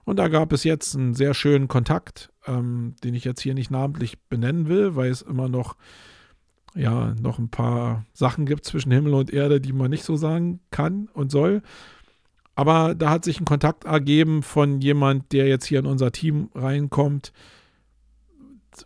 Und 0.05 0.17
da 0.19 0.29
gab 0.29 0.53
es 0.53 0.63
jetzt 0.63 0.95
einen 0.95 1.15
sehr 1.15 1.33
schönen 1.33 1.67
Kontakt, 1.67 2.31
ähm, 2.45 2.95
den 3.03 3.13
ich 3.13 3.25
jetzt 3.25 3.41
hier 3.41 3.53
nicht 3.53 3.71
namentlich 3.71 4.17
benennen 4.29 4.69
will, 4.69 4.95
weil 4.95 5.11
es 5.11 5.21
immer 5.21 5.49
noch, 5.49 5.75
ja, 6.75 7.13
noch 7.21 7.39
ein 7.39 7.49
paar 7.49 8.05
Sachen 8.13 8.45
gibt 8.45 8.63
zwischen 8.63 8.91
Himmel 8.91 9.15
und 9.15 9.33
Erde, 9.33 9.59
die 9.59 9.73
man 9.73 9.89
nicht 9.89 10.05
so 10.05 10.15
sagen 10.15 10.61
kann 10.71 11.09
und 11.13 11.31
soll. 11.31 11.61
Aber 12.55 12.95
da 12.95 13.09
hat 13.09 13.25
sich 13.25 13.39
ein 13.39 13.45
Kontakt 13.45 13.83
ergeben 13.83 14.43
von 14.43 14.79
jemand, 14.81 15.31
der 15.33 15.47
jetzt 15.47 15.65
hier 15.65 15.79
in 15.79 15.85
unser 15.85 16.11
Team 16.11 16.49
reinkommt, 16.55 17.33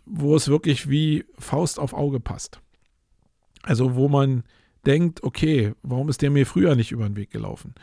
wo 0.06 0.36
es 0.36 0.48
wirklich 0.48 0.88
wie 0.88 1.24
Faust 1.38 1.78
auf 1.78 1.92
Auge 1.92 2.20
passt. 2.20 2.60
Also 3.62 3.94
wo 3.94 4.08
man 4.08 4.44
denkt, 4.86 5.22
okay, 5.22 5.74
warum 5.82 6.08
ist 6.08 6.22
der 6.22 6.30
mir 6.30 6.46
früher 6.46 6.74
nicht 6.74 6.92
über 6.92 7.04
den 7.04 7.16
Weg 7.16 7.30
gelaufen? 7.30 7.74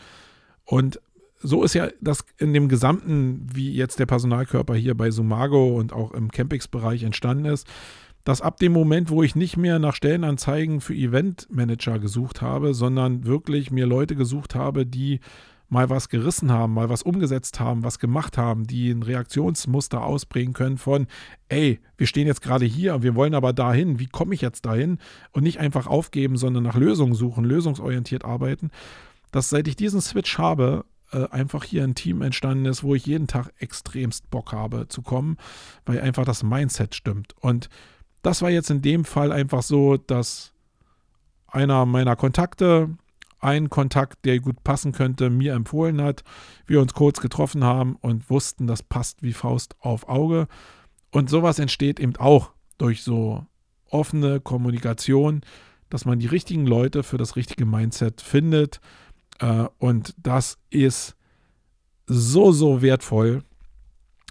Und 0.65 0.99
so 1.41 1.63
ist 1.63 1.73
ja 1.73 1.89
das 2.01 2.25
in 2.37 2.53
dem 2.53 2.67
gesamten, 2.67 3.47
wie 3.53 3.73
jetzt 3.73 3.99
der 3.99 4.05
Personalkörper 4.05 4.75
hier 4.75 4.95
bei 4.95 5.09
Sumago 5.09 5.77
und 5.77 5.93
auch 5.93 6.11
im 6.11 6.31
Campix-Bereich 6.31 7.03
entstanden 7.03 7.45
ist, 7.45 7.65
dass 8.25 8.41
ab 8.41 8.57
dem 8.57 8.73
Moment, 8.73 9.09
wo 9.09 9.23
ich 9.23 9.35
nicht 9.35 9.55
mehr 9.55 9.79
nach 9.79 9.95
Stellenanzeigen 9.95 10.81
für 10.81 10.93
Eventmanager 10.93 11.99
gesucht 11.99 12.41
habe, 12.41 12.73
sondern 12.73 13.25
wirklich 13.25 13.71
mir 13.71 13.85
Leute 13.85 14.15
gesucht 14.15 14.55
habe, 14.55 14.85
die 14.85 15.21
mal 15.69 15.89
was 15.89 16.09
gerissen 16.09 16.51
haben, 16.51 16.73
mal 16.73 16.89
was 16.89 17.03
umgesetzt 17.03 17.59
haben, 17.59 17.83
was 17.83 17.99
gemacht 17.99 18.37
haben, 18.37 18.65
die 18.65 18.89
ein 18.89 19.03
Reaktionsmuster 19.03 20.03
ausbringen 20.03 20.53
können 20.53 20.77
von, 20.77 21.07
ey, 21.47 21.79
wir 21.97 22.07
stehen 22.07 22.27
jetzt 22.27 22.41
gerade 22.41 22.65
hier, 22.65 22.95
und 22.95 23.03
wir 23.03 23.15
wollen 23.15 23.35
aber 23.35 23.53
dahin, 23.53 23.99
wie 23.99 24.07
komme 24.07 24.33
ich 24.33 24.41
jetzt 24.41 24.65
dahin? 24.65 24.97
Und 25.31 25.43
nicht 25.43 25.59
einfach 25.59 25.87
aufgeben, 25.87 26.37
sondern 26.37 26.63
nach 26.63 26.75
Lösungen 26.75 27.13
suchen, 27.13 27.45
lösungsorientiert 27.45 28.25
arbeiten. 28.25 28.71
Dass 29.31 29.49
seit 29.49 29.67
ich 29.67 29.75
diesen 29.75 30.01
Switch 30.01 30.39
habe, 30.39 30.85
äh, 31.11 31.27
einfach 31.29 31.63
hier 31.63 31.83
ein 31.83 31.95
Team 31.95 32.21
entstanden 32.21 32.65
ist, 32.65 32.83
wo 32.83 32.95
ich 32.95 33.05
jeden 33.05 33.27
Tag 33.27 33.51
extremst 33.59 34.29
Bock 34.31 34.53
habe 34.53 34.87
zu 34.87 35.01
kommen, 35.03 35.37
weil 35.85 36.01
einfach 36.01 36.25
das 36.25 36.43
Mindset 36.43 36.95
stimmt. 36.95 37.35
Und 37.39 37.69
das 38.21 38.41
war 38.41 38.49
jetzt 38.49 38.69
in 38.69 38.81
dem 38.81 39.05
Fall 39.05 39.31
einfach 39.31 39.61
so, 39.61 39.97
dass 39.97 40.53
einer 41.47 41.85
meiner 41.85 42.15
Kontakte 42.15 42.89
einen 43.39 43.69
Kontakt, 43.69 44.25
der 44.25 44.39
gut 44.39 44.63
passen 44.63 44.91
könnte, 44.91 45.29
mir 45.29 45.53
empfohlen 45.53 46.01
hat. 46.01 46.23
Wir 46.65 46.81
uns 46.81 46.93
kurz 46.93 47.21
getroffen 47.21 47.63
haben 47.63 47.95
und 48.01 48.29
wussten, 48.29 48.67
das 48.67 48.83
passt 48.83 49.23
wie 49.23 49.33
Faust 49.33 49.75
auf 49.79 50.07
Auge. 50.09 50.47
Und 51.11 51.29
sowas 51.29 51.59
entsteht 51.59 51.99
eben 51.99 52.15
auch 52.17 52.51
durch 52.77 53.03
so 53.03 53.45
offene 53.89 54.39
Kommunikation, 54.39 55.41
dass 55.89 56.05
man 56.05 56.19
die 56.19 56.27
richtigen 56.27 56.65
Leute 56.65 57.03
für 57.03 57.17
das 57.17 57.35
richtige 57.35 57.65
Mindset 57.65 58.21
findet. 58.21 58.79
Äh, 59.39 59.65
und 59.79 60.13
das 60.17 60.57
ist 60.69 61.15
so, 62.05 62.51
so 62.51 62.81
wertvoll 62.81 63.43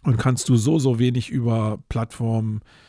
und 0.05 0.17
kannst 0.17 0.49
du 0.49 0.57
so, 0.57 0.79
so 0.79 0.99
wenig 0.99 1.31
über 1.31 1.79
Plattformen 1.89 2.61
äh, 2.61 2.88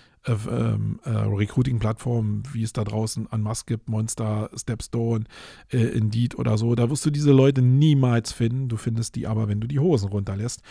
ähm, 0.50 1.00
äh, 1.04 1.10
Recruiting-Plattformen, 1.10 2.44
wie 2.52 2.64
es 2.64 2.74
da 2.74 2.84
draußen 2.84 3.28
an 3.32 3.42
Musk 3.42 3.68
gibt, 3.68 3.90
Monster, 3.90 4.50
Stepstone, 4.56 5.26
äh, 5.72 5.78
Indeed 5.78 6.38
oder 6.38 6.58
so. 6.58 6.76
Da 6.76 6.90
wirst 6.90 7.06
du 7.06 7.10
diese 7.10 7.32
Leute 7.32 7.62
niemals 7.62 8.32
finden. 8.32 8.70
Du 8.70 8.78
findest 8.78 9.16
die 9.16 9.28
aber, 9.28 9.48
wenn 9.48 9.62
du 9.62 9.68
die 9.68 9.80
Hosen 9.80 10.10
runterlässt. 10.10 10.62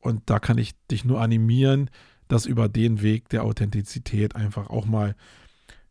Und 0.00 0.22
da 0.26 0.38
kann 0.38 0.58
ich 0.58 0.74
dich 0.90 1.04
nur 1.04 1.20
animieren, 1.20 1.90
das 2.28 2.46
über 2.46 2.68
den 2.68 3.02
Weg 3.02 3.28
der 3.30 3.44
Authentizität 3.44 4.36
einfach 4.36 4.70
auch 4.70 4.86
mal 4.86 5.16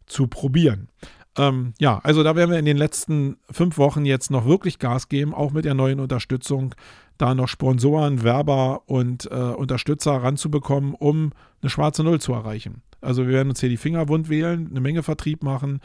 zu 0.06 0.28
probieren. 0.28 0.90
Ähm, 1.38 1.74
ja, 1.80 2.00
also 2.00 2.24
da 2.24 2.36
werden 2.36 2.52
wir 2.52 2.60
in 2.60 2.66
den 2.66 2.78
letzten 2.78 3.38
fünf 3.52 3.78
Wochen 3.78 4.06
jetzt 4.06 4.32
noch 4.32 4.46
wirklich 4.46 4.80
Gas 4.80 5.08
geben, 5.10 5.34
auch 5.34 5.52
mit 5.52 5.66
der 5.66 5.76
neuen 5.76 6.00
Unterstützung, 6.00 6.74
da 7.18 7.36
noch 7.36 7.48
Sponsoren, 7.48 8.24
Werber 8.24 8.84
und 8.88 9.30
äh, 9.32 9.36
Unterstützer 9.36 10.12
ranzubekommen, 10.12 10.94
um 10.94 11.32
eine 11.62 11.70
schwarze 11.70 12.04
Null 12.04 12.20
zu 12.20 12.34
erreichen. 12.34 12.82
Also 13.02 13.26
wir 13.28 13.34
werden 13.34 13.50
uns 13.50 13.60
hier 13.60 13.70
die 13.70 13.78
Finger 13.78 14.08
wund 14.08 14.30
wählen, 14.30 14.68
eine 14.70 14.80
Menge 14.80 15.04
Vertrieb 15.04 15.44
machen, 15.44 15.82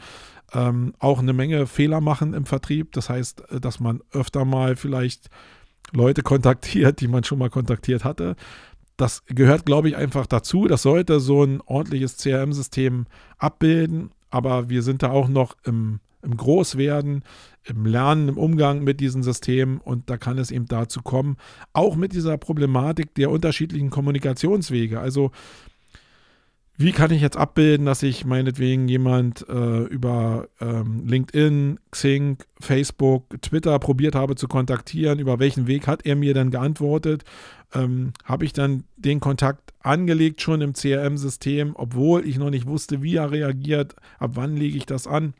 ähm, 0.53 0.93
auch 0.99 1.19
eine 1.19 1.33
Menge 1.33 1.67
Fehler 1.67 2.01
machen 2.01 2.33
im 2.33 2.45
Vertrieb. 2.45 2.91
Das 2.93 3.09
heißt, 3.09 3.51
äh, 3.51 3.59
dass 3.59 3.79
man 3.79 4.01
öfter 4.11 4.45
mal 4.45 4.75
vielleicht 4.75 5.29
Leute 5.91 6.23
kontaktiert, 6.23 7.01
die 7.01 7.07
man 7.07 7.23
schon 7.23 7.39
mal 7.39 7.49
kontaktiert 7.49 8.03
hatte. 8.03 8.35
Das 8.97 9.23
gehört, 9.25 9.65
glaube 9.65 9.89
ich, 9.89 9.95
einfach 9.95 10.27
dazu. 10.27 10.67
Das 10.67 10.83
sollte 10.83 11.19
so 11.19 11.43
ein 11.43 11.61
ordentliches 11.61 12.17
CRM-System 12.17 13.05
abbilden 13.37 14.11
aber 14.33 14.67
wir 14.67 14.81
sind 14.81 15.03
da 15.03 15.11
auch 15.11 15.27
noch 15.27 15.55
im, 15.63 15.99
im 16.23 16.37
Großwerden, 16.37 17.23
im 17.63 17.85
Lernen, 17.85 18.29
im 18.29 18.37
Umgang 18.37 18.83
mit 18.83 18.99
diesen 18.99 19.23
Systemen 19.23 19.79
und 19.79 20.09
da 20.09 20.17
kann 20.17 20.37
es 20.37 20.51
eben 20.51 20.65
dazu 20.65 21.01
kommen, 21.01 21.37
auch 21.73 21.95
mit 21.95 22.13
dieser 22.13 22.37
Problematik 22.37 23.13
der 23.15 23.29
unterschiedlichen 23.31 23.89
Kommunikationswege. 23.89 24.99
Also 24.99 25.31
wie 26.75 26.91
kann 26.91 27.11
ich 27.11 27.21
jetzt 27.21 27.37
abbilden, 27.37 27.85
dass 27.85 28.01
ich 28.01 28.25
meinetwegen 28.25 28.87
jemand 28.87 29.47
äh, 29.47 29.83
über 29.83 30.47
ähm, 30.59 31.05
LinkedIn, 31.05 31.79
Xing, 31.91 32.37
Facebook, 32.59 33.39
Twitter 33.41 33.77
probiert 33.77 34.15
habe 34.15 34.35
zu 34.35 34.47
kontaktieren? 34.47 35.19
Über 35.19 35.37
welchen 35.37 35.67
Weg 35.67 35.85
hat 35.85 36.03
er 36.05 36.15
mir 36.15 36.33
dann 36.33 36.49
geantwortet? 36.49 37.25
Ähm, 37.75 38.13
habe 38.23 38.45
ich 38.45 38.53
dann 38.53 38.85
den 38.97 39.19
Kontakt 39.19 39.71
angelegt 39.81 40.41
schon 40.41 40.61
im 40.61 40.73
CRM-System, 40.73 41.73
obwohl 41.75 42.27
ich 42.27 42.39
noch 42.39 42.49
nicht 42.49 42.65
wusste, 42.65 43.03
wie 43.03 43.17
er 43.17 43.31
reagiert? 43.31 43.95
Ab 44.17 44.31
wann 44.33 44.57
lege 44.57 44.77
ich 44.77 44.87
das 44.87 45.05
an? 45.05 45.35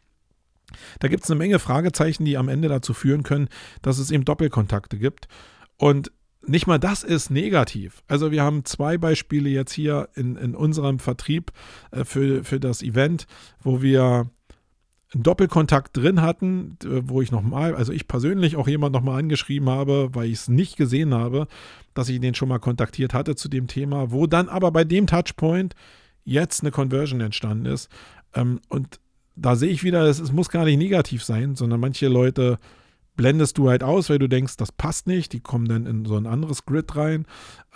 Da 0.99 1.07
gibt 1.07 1.23
es 1.23 1.31
eine 1.31 1.37
Menge 1.37 1.59
Fragezeichen, 1.59 2.25
die 2.25 2.37
am 2.37 2.49
Ende 2.49 2.67
dazu 2.67 2.93
führen 2.93 3.23
können, 3.23 3.49
dass 3.81 3.97
es 3.97 4.11
eben 4.11 4.25
Doppelkontakte 4.25 4.97
gibt. 4.97 5.27
Und 5.77 6.11
nicht 6.45 6.67
mal 6.67 6.79
das 6.79 7.03
ist 7.03 7.29
negativ. 7.29 8.03
Also 8.07 8.31
wir 8.31 8.43
haben 8.43 8.65
zwei 8.65 8.97
Beispiele 8.97 9.49
jetzt 9.49 9.71
hier 9.71 10.09
in, 10.15 10.35
in 10.35 10.55
unserem 10.55 10.99
Vertrieb 10.99 11.51
äh, 11.91 12.03
für, 12.03 12.43
für 12.43 12.59
das 12.59 12.81
Event, 12.81 13.27
wo 13.61 13.81
wir 13.81 14.29
einen 15.13 15.23
Doppelkontakt 15.23 15.95
drin 15.95 16.21
hatten, 16.21 16.77
wo 16.83 17.21
ich 17.21 17.31
nochmal, 17.31 17.75
also 17.75 17.93
ich 17.93 18.07
persönlich 18.07 18.55
auch 18.55 18.67
jemand 18.67 18.93
nochmal 18.93 19.19
angeschrieben 19.19 19.69
habe, 19.69 20.09
weil 20.13 20.27
ich 20.27 20.33
es 20.33 20.47
nicht 20.49 20.75
gesehen 20.75 21.13
habe, 21.13 21.47
dass 21.93 22.09
ich 22.09 22.19
den 22.19 22.33
schon 22.33 22.49
mal 22.49 22.59
kontaktiert 22.59 23.13
hatte 23.13 23.35
zu 23.35 23.47
dem 23.47 23.67
Thema, 23.67 24.11
wo 24.11 24.25
dann 24.25 24.49
aber 24.49 24.71
bei 24.71 24.83
dem 24.83 25.05
Touchpoint 25.05 25.75
jetzt 26.23 26.61
eine 26.61 26.71
Conversion 26.71 27.21
entstanden 27.21 27.67
ist. 27.67 27.89
Ähm, 28.33 28.59
und 28.69 28.99
da 29.35 29.55
sehe 29.55 29.69
ich 29.69 29.83
wieder, 29.83 30.03
es 30.03 30.31
muss 30.31 30.49
gar 30.49 30.65
nicht 30.65 30.77
negativ 30.77 31.23
sein, 31.23 31.55
sondern 31.55 31.79
manche 31.79 32.07
Leute 32.07 32.59
blendest 33.15 33.57
du 33.57 33.69
halt 33.69 33.83
aus, 33.83 34.09
weil 34.09 34.19
du 34.19 34.27
denkst, 34.27 34.57
das 34.57 34.71
passt 34.71 35.07
nicht. 35.07 35.33
Die 35.33 35.39
kommen 35.39 35.67
dann 35.67 35.85
in 35.85 36.05
so 36.05 36.15
ein 36.17 36.25
anderes 36.25 36.65
Grid 36.65 36.95
rein. 36.95 37.25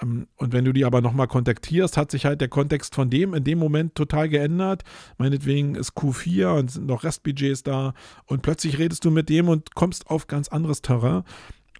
Ähm, 0.01 0.27
und 0.35 0.53
wenn 0.53 0.65
du 0.65 0.73
die 0.73 0.85
aber 0.85 1.01
nochmal 1.01 1.27
kontaktierst, 1.27 1.97
hat 1.97 2.11
sich 2.11 2.25
halt 2.25 2.41
der 2.41 2.47
Kontext 2.47 2.95
von 2.95 3.09
dem 3.09 3.33
in 3.33 3.43
dem 3.43 3.59
Moment 3.59 3.95
total 3.95 4.29
geändert. 4.29 4.83
Meinetwegen 5.17 5.75
ist 5.75 5.93
Q4 5.93 6.57
und 6.57 6.71
sind 6.71 6.87
noch 6.87 7.03
Restbudgets 7.03 7.63
da. 7.63 7.93
Und 8.25 8.41
plötzlich 8.41 8.77
redest 8.77 9.05
du 9.05 9.11
mit 9.11 9.29
dem 9.29 9.49
und 9.49 9.75
kommst 9.75 10.09
auf 10.09 10.27
ganz 10.27 10.47
anderes 10.47 10.81
Terrain. 10.81 11.23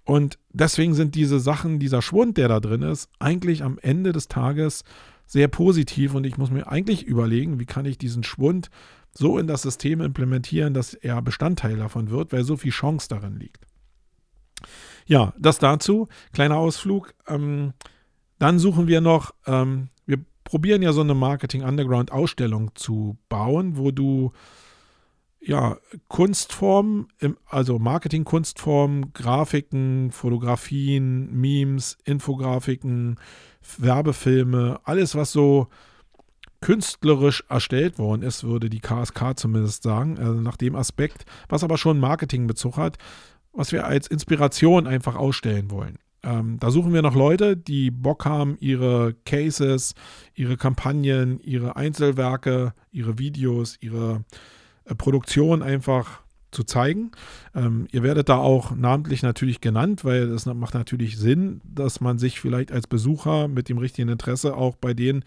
Und 0.04 0.38
deswegen 0.52 0.94
sind 0.94 1.14
diese 1.14 1.38
Sachen, 1.38 1.78
dieser 1.78 2.00
Schwund, 2.00 2.38
der 2.38 2.48
da 2.48 2.60
drin 2.60 2.82
ist, 2.82 3.10
eigentlich 3.18 3.62
am 3.62 3.78
Ende 3.82 4.12
des 4.12 4.28
Tages 4.28 4.84
sehr 5.26 5.48
positiv. 5.48 6.14
Und 6.14 6.24
ich 6.24 6.38
muss 6.38 6.50
mir 6.50 6.68
eigentlich 6.68 7.02
überlegen, 7.02 7.60
wie 7.60 7.66
kann 7.66 7.84
ich 7.84 7.98
diesen 7.98 8.22
Schwund 8.22 8.70
so 9.18 9.36
in 9.36 9.48
das 9.48 9.62
System 9.62 10.00
implementieren, 10.00 10.74
dass 10.74 10.94
er 10.94 11.20
Bestandteil 11.22 11.76
davon 11.76 12.10
wird, 12.10 12.32
weil 12.32 12.44
so 12.44 12.56
viel 12.56 12.70
Chance 12.70 13.08
darin 13.08 13.36
liegt. 13.36 13.66
Ja, 15.06 15.34
das 15.36 15.58
dazu. 15.58 16.06
Kleiner 16.32 16.56
Ausflug. 16.56 17.14
Ähm, 17.26 17.72
dann 18.38 18.60
suchen 18.60 18.86
wir 18.86 19.00
noch, 19.00 19.34
ähm, 19.46 19.88
wir 20.06 20.18
probieren 20.44 20.82
ja 20.82 20.92
so 20.92 21.00
eine 21.00 21.14
Marketing 21.14 21.64
Underground 21.64 22.12
Ausstellung 22.12 22.70
zu 22.76 23.18
bauen, 23.28 23.76
wo 23.76 23.90
du 23.90 24.30
ja 25.40 25.78
Kunstformen, 26.06 27.08
also 27.46 27.80
Marketing-Kunstformen, 27.80 29.12
Grafiken, 29.14 30.12
Fotografien, 30.12 31.32
Memes, 31.32 31.98
Infografiken, 32.04 33.18
Werbefilme, 33.78 34.80
alles 34.84 35.16
was 35.16 35.32
so 35.32 35.68
künstlerisch 36.60 37.44
erstellt 37.48 37.98
worden 37.98 38.22
ist, 38.22 38.44
würde 38.44 38.68
die 38.68 38.80
KSK 38.80 39.36
zumindest 39.36 39.82
sagen, 39.82 40.18
also 40.18 40.40
nach 40.40 40.56
dem 40.56 40.74
Aspekt, 40.74 41.24
was 41.48 41.64
aber 41.64 41.78
schon 41.78 42.00
Marketingbezug 42.00 42.76
hat, 42.76 42.98
was 43.52 43.72
wir 43.72 43.86
als 43.86 44.06
Inspiration 44.06 44.86
einfach 44.86 45.16
ausstellen 45.16 45.70
wollen. 45.70 45.98
Ähm, 46.22 46.58
da 46.58 46.70
suchen 46.70 46.92
wir 46.92 47.02
noch 47.02 47.14
Leute, 47.14 47.56
die 47.56 47.90
Bock 47.90 48.24
haben, 48.24 48.56
ihre 48.60 49.14
Cases, 49.24 49.94
ihre 50.34 50.56
Kampagnen, 50.56 51.38
ihre 51.40 51.76
Einzelwerke, 51.76 52.74
ihre 52.90 53.18
Videos, 53.18 53.76
ihre 53.80 54.24
äh, 54.84 54.94
Produktion 54.94 55.62
einfach 55.62 56.22
zu 56.50 56.64
zeigen. 56.64 57.12
Ähm, 57.54 57.86
ihr 57.92 58.02
werdet 58.02 58.28
da 58.28 58.38
auch 58.38 58.74
namentlich 58.74 59.22
natürlich 59.22 59.60
genannt, 59.60 60.04
weil 60.04 60.30
es 60.30 60.46
macht 60.46 60.74
natürlich 60.74 61.18
Sinn, 61.18 61.60
dass 61.64 62.00
man 62.00 62.18
sich 62.18 62.40
vielleicht 62.40 62.72
als 62.72 62.86
Besucher 62.86 63.48
mit 63.48 63.68
dem 63.68 63.78
richtigen 63.78 64.08
Interesse 64.08 64.56
auch 64.56 64.76
bei 64.76 64.94
denen, 64.94 65.24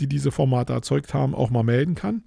die 0.00 0.08
diese 0.08 0.30
Formate 0.30 0.72
erzeugt 0.72 1.14
haben, 1.14 1.34
auch 1.34 1.50
mal 1.50 1.62
melden 1.62 1.94
kann. 1.94 2.24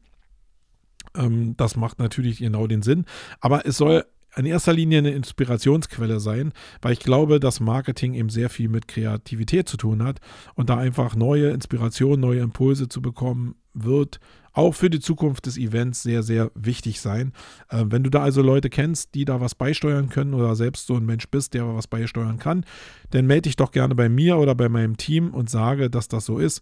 Ähm, 1.16 1.56
das 1.58 1.76
macht 1.76 2.00
natürlich 2.00 2.40
genau 2.40 2.68
den 2.68 2.82
Sinn. 2.82 3.06
Aber 3.40 3.66
es 3.66 3.78
soll 3.78 4.06
in 4.38 4.46
erster 4.46 4.74
Linie 4.74 5.00
eine 5.00 5.12
Inspirationsquelle 5.12 6.20
sein, 6.20 6.52
weil 6.82 6.94
ich 6.94 7.00
glaube, 7.00 7.40
dass 7.40 7.60
Marketing 7.60 8.14
eben 8.14 8.30
sehr 8.30 8.50
viel 8.50 8.70
mit 8.70 8.88
Kreativität 8.88 9.70
zu 9.70 9.78
tun 9.78 10.04
hat 10.04 10.20
und 10.56 10.70
da 10.70 10.78
einfach 10.78 11.16
neue 11.16 11.52
Inspirationen, 11.52 12.20
neue 12.20 12.42
Impulse 12.42 12.90
zu 12.90 13.02
bekommen, 13.02 13.56
wird 13.74 14.20
auch 14.56 14.74
für 14.74 14.90
die 14.90 15.02
Zukunft 15.02 15.46
des 15.46 15.58
Events 15.58 16.02
sehr, 16.02 16.24
sehr 16.24 16.50
wichtig 16.56 17.02
sein. 17.02 17.34
Äh, 17.70 17.86
wenn 17.88 18.04
du 18.04 18.10
da 18.10 18.24
also 18.24 18.42
Leute 18.42 18.70
kennst, 18.70 19.14
die 19.14 19.26
da 19.26 19.42
was 19.42 19.54
beisteuern 19.54 20.10
können 20.10 20.34
oder 20.34 20.56
selbst 20.56 20.88
so 20.88 20.96
ein 20.96 21.06
Mensch 21.06 21.28
bist, 21.30 21.54
der 21.54 21.68
was 21.76 21.88
beisteuern 21.88 22.40
kann, 22.40 22.66
dann 23.12 23.28
melde 23.28 23.44
dich 23.44 23.58
doch 23.58 23.72
gerne 23.72 23.96
bei 23.96 24.08
mir 24.08 24.38
oder 24.38 24.56
bei 24.56 24.70
meinem 24.70 24.96
Team 24.98 25.34
und 25.34 25.50
sage, 25.50 25.90
dass 25.90 26.08
das 26.08 26.26
so 26.26 26.40
ist. 26.40 26.62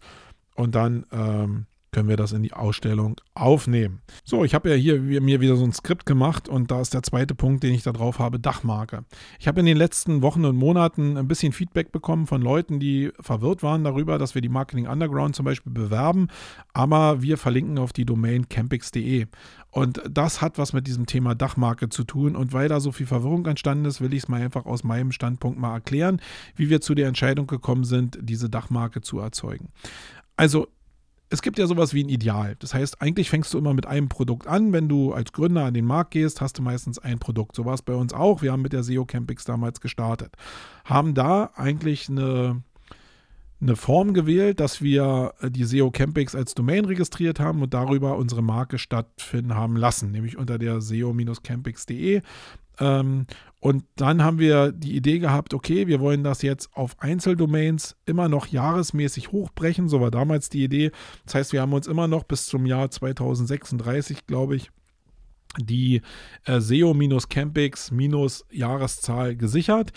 Und 0.55 0.75
dann 0.75 1.05
ähm, 1.11 1.65
können 1.93 2.09
wir 2.09 2.17
das 2.17 2.33
in 2.33 2.43
die 2.43 2.51
Ausstellung 2.51 3.15
aufnehmen. 3.35 4.01
So, 4.25 4.43
ich 4.43 4.53
habe 4.53 4.69
ja 4.69 4.75
hier 4.75 4.99
mir 4.99 5.39
wieder 5.39 5.55
so 5.55 5.63
ein 5.63 5.71
Skript 5.71 6.05
gemacht 6.05 6.49
und 6.49 6.71
da 6.71 6.81
ist 6.81 6.93
der 6.93 7.03
zweite 7.03 7.35
Punkt, 7.35 7.63
den 7.63 7.73
ich 7.73 7.83
da 7.83 7.93
drauf 7.93 8.19
habe, 8.19 8.39
Dachmarke. 8.39 9.05
Ich 9.39 9.47
habe 9.47 9.61
in 9.61 9.65
den 9.65 9.77
letzten 9.77 10.21
Wochen 10.21 10.43
und 10.43 10.57
Monaten 10.57 11.17
ein 11.17 11.27
bisschen 11.27 11.53
Feedback 11.53 11.91
bekommen 11.91 12.27
von 12.27 12.41
Leuten, 12.41 12.79
die 12.79 13.11
verwirrt 13.19 13.63
waren 13.63 13.83
darüber, 13.83 14.17
dass 14.17 14.35
wir 14.35 14.41
die 14.41 14.49
Marketing 14.49 14.87
Underground 14.87 15.35
zum 15.35 15.45
Beispiel 15.45 15.71
bewerben, 15.71 16.27
aber 16.73 17.21
wir 17.21 17.37
verlinken 17.37 17.77
auf 17.77 17.93
die 17.93 18.05
Domain 18.05 18.49
campix.de. 18.49 19.27
Und 19.73 20.03
das 20.07 20.39
hat 20.39 20.59
was 20.59 20.71
mit 20.73 20.85
diesem 20.85 21.07
Thema 21.07 21.33
Dachmarke 21.33 21.89
zu 21.89 22.03
tun. 22.03 22.35
Und 22.35 22.53
weil 22.53 22.69
da 22.69 22.79
so 22.79 22.91
viel 22.91 23.07
Verwirrung 23.07 23.47
entstanden 23.47 23.85
ist, 23.85 24.01
will 24.01 24.13
ich 24.13 24.23
es 24.23 24.27
mal 24.27 24.39
einfach 24.39 24.67
aus 24.67 24.83
meinem 24.83 25.11
Standpunkt 25.11 25.57
mal 25.57 25.73
erklären, 25.73 26.21
wie 26.55 26.69
wir 26.69 26.79
zu 26.79 26.93
der 26.93 27.07
Entscheidung 27.07 27.47
gekommen 27.47 27.83
sind, 27.83 28.19
diese 28.21 28.51
Dachmarke 28.51 29.01
zu 29.01 29.17
erzeugen. 29.17 29.69
Also 30.35 30.67
es 31.33 31.41
gibt 31.41 31.57
ja 31.57 31.65
sowas 31.65 31.95
wie 31.95 32.03
ein 32.03 32.09
Ideal. 32.09 32.55
Das 32.59 32.75
heißt, 32.75 33.01
eigentlich 33.01 33.29
fängst 33.29 33.53
du 33.53 33.57
immer 33.57 33.73
mit 33.73 33.87
einem 33.87 34.07
Produkt 34.07 34.45
an. 34.45 34.71
Wenn 34.71 34.87
du 34.87 35.13
als 35.13 35.31
Gründer 35.31 35.65
an 35.65 35.73
den 35.73 35.85
Markt 35.85 36.11
gehst, 36.11 36.41
hast 36.41 36.59
du 36.59 36.61
meistens 36.61 36.99
ein 36.99 37.17
Produkt. 37.17 37.55
So 37.55 37.65
war 37.65 37.73
es 37.73 37.81
bei 37.81 37.95
uns 37.95 38.13
auch. 38.13 38.43
Wir 38.43 38.51
haben 38.51 38.61
mit 38.61 38.71
der 38.71 38.83
SEO 38.83 39.05
Campix 39.05 39.43
damals 39.43 39.81
gestartet. 39.81 40.35
Haben 40.85 41.15
da 41.15 41.49
eigentlich 41.55 42.07
eine, 42.07 42.61
eine 43.59 43.75
Form 43.75 44.13
gewählt, 44.13 44.59
dass 44.59 44.83
wir 44.83 45.33
äh, 45.41 45.49
die 45.49 45.63
SEO 45.63 45.89
Campix 45.89 46.35
als 46.35 46.53
Domain 46.53 46.85
registriert 46.85 47.39
haben 47.39 47.63
und 47.63 47.73
darüber 47.73 48.17
unsere 48.17 48.43
Marke 48.43 48.77
stattfinden 48.77 49.55
haben 49.55 49.75
lassen, 49.75 50.11
nämlich 50.11 50.37
unter 50.37 50.59
der 50.59 50.81
SEO-campix.de. 50.81 52.21
Ähm, 52.79 53.27
und 53.59 53.83
dann 53.95 54.23
haben 54.23 54.39
wir 54.39 54.71
die 54.71 54.95
Idee 54.95 55.19
gehabt, 55.19 55.53
okay, 55.53 55.85
wir 55.87 55.99
wollen 56.01 56.23
das 56.23 56.41
jetzt 56.41 56.75
auf 56.75 56.99
Einzeldomains 56.99 57.95
immer 58.05 58.27
noch 58.27 58.47
jahresmäßig 58.47 59.31
hochbrechen. 59.31 59.87
So 59.87 60.01
war 60.01 60.11
damals 60.11 60.49
die 60.49 60.63
Idee. 60.63 60.91
Das 61.25 61.35
heißt, 61.35 61.53
wir 61.53 61.61
haben 61.61 61.71
uns 61.73 61.87
immer 61.87 62.09
noch 62.09 62.23
bis 62.23 62.47
zum 62.47 62.65
Jahr 62.65 62.91
2036, 62.91 64.27
glaube 64.27 64.57
ich, 64.57 64.69
die 65.57 66.01
äh, 66.45 66.59
SEO-Campix-Jahreszahl 66.59 69.35
gesichert. 69.35 69.93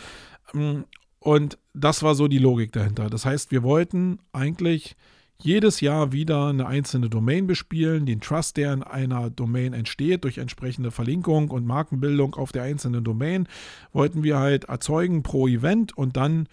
Ähm, 0.54 0.84
und 1.18 1.58
das 1.74 2.04
war 2.04 2.14
so 2.14 2.28
die 2.28 2.38
Logik 2.38 2.70
dahinter. 2.72 3.10
Das 3.10 3.24
heißt, 3.24 3.50
wir 3.50 3.64
wollten 3.64 4.20
eigentlich 4.32 4.94
jedes 5.38 5.81
Jahr 5.81 6.12
wieder 6.12 6.46
eine 6.46 6.66
einzelne 6.66 7.09
Domain 7.09 7.46
bespielen, 7.46 8.07
den 8.07 8.20
Trust, 8.20 8.57
der 8.57 8.72
in 8.72 8.83
einer 8.83 9.31
Domain 9.31 9.72
entsteht, 9.72 10.25
durch 10.25 10.38
entsprechende 10.38 10.90
Verlinkung 10.90 11.51
und 11.51 11.66
Markenbildung 11.66 12.35
auf 12.35 12.53
der 12.53 12.62
einzelnen 12.62 13.05
Domain, 13.05 13.46
wollten 13.92 14.22
wir 14.22 14.38
halt 14.38 14.64
erzeugen 14.64 15.22
pro 15.22 15.46
Event 15.46 15.96
und 15.96 16.16
dann 16.16 16.49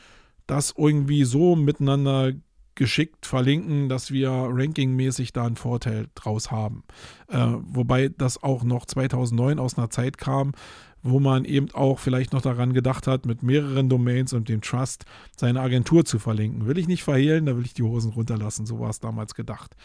das 0.48 0.74
irgendwie 0.78 1.24
so 1.24 1.56
miteinander 1.56 2.34
geschickt 2.76 3.26
verlinken, 3.26 3.88
dass 3.88 4.12
wir 4.12 4.32
rankingmäßig 4.32 5.32
da 5.32 5.46
einen 5.46 5.56
Vorteil 5.56 6.08
draus 6.16 6.52
haben. 6.52 6.84
Äh, 7.28 7.38
wobei 7.62 8.10
das 8.10 8.42
auch 8.42 8.64
noch 8.64 8.86
2009 8.86 9.60
aus 9.60 9.78
einer 9.78 9.90
Zeit 9.90 10.18
kam, 10.18 10.54
wo 11.04 11.20
man 11.20 11.46
eben 11.46 11.70
auch 11.74 12.00
vielleicht 12.00 12.34
noch 12.34 12.42
daran 12.42 12.74
gedacht 12.74 13.08
hat, 13.08 13.26
mit 13.26 13.44
mehreren 13.44 13.90
Domains 13.90 14.34
und 14.34 14.50
dem 14.50 14.62
Trust 14.62 15.06
seine 15.38 15.62
Agentur 15.62 16.06
zu 16.06 16.18
verlinken. 16.18 16.66
Will 16.66 16.78
ich 16.78 16.88
nicht 16.88 17.04
verhehlen, 17.04 17.46
da 17.46 17.56
will 17.56 17.66
ich 17.66 17.74
die 17.74 17.84
Hosen 17.84 18.12
runterlassen, 18.12 18.66
so 18.66 18.80
war 18.80 18.90
es 18.90 19.00
damals 19.00 19.36
gedacht. 19.36 19.76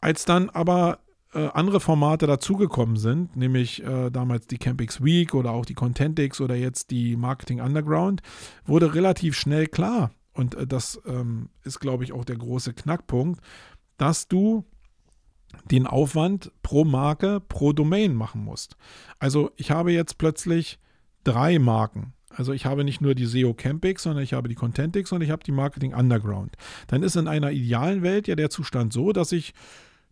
Als 0.00 0.24
dann 0.26 0.50
aber 0.50 1.00
äh, 1.32 1.48
andere 1.54 1.80
Formate 1.80 2.26
dazugekommen 2.26 2.96
sind, 2.96 3.34
nämlich 3.34 3.82
äh, 3.82 4.10
damals 4.10 4.46
die 4.46 4.58
Campix 4.58 5.02
Week 5.02 5.34
oder 5.34 5.52
auch 5.52 5.64
die 5.64 5.74
Contentix 5.74 6.40
oder 6.40 6.54
jetzt 6.54 6.90
die 6.90 7.16
Marketing 7.16 7.60
Underground, 7.60 8.22
wurde 8.64 8.94
relativ 8.94 9.34
schnell 9.36 9.66
klar, 9.66 10.10
und 10.36 10.54
äh, 10.54 10.66
das 10.66 11.00
ähm, 11.06 11.48
ist, 11.64 11.80
glaube 11.80 12.04
ich, 12.04 12.12
auch 12.12 12.24
der 12.24 12.36
große 12.36 12.74
Knackpunkt, 12.74 13.40
dass 13.96 14.28
du 14.28 14.64
den 15.64 15.86
Aufwand 15.86 16.52
pro 16.62 16.84
Marke, 16.84 17.40
pro 17.40 17.72
Domain 17.72 18.14
machen 18.14 18.44
musst. 18.44 18.76
Also 19.18 19.50
ich 19.56 19.70
habe 19.70 19.92
jetzt 19.92 20.18
plötzlich 20.18 20.78
drei 21.24 21.58
Marken. 21.58 22.12
Also 22.30 22.52
ich 22.52 22.66
habe 22.66 22.84
nicht 22.84 23.00
nur 23.00 23.14
die 23.14 23.24
SEO 23.24 23.54
Campix, 23.54 24.02
sondern 24.02 24.22
ich 24.22 24.34
habe 24.34 24.48
die 24.48 24.54
Contentix 24.54 25.10
und 25.12 25.22
ich 25.22 25.30
habe 25.30 25.42
die 25.42 25.52
Marketing 25.52 25.94
Underground. 25.94 26.56
Dann 26.86 27.02
ist 27.02 27.16
in 27.16 27.28
einer 27.28 27.50
idealen 27.50 28.02
Welt 28.02 28.28
ja 28.28 28.36
der 28.36 28.50
Zustand 28.50 28.92
so, 28.92 29.12
dass 29.12 29.32
ich 29.32 29.54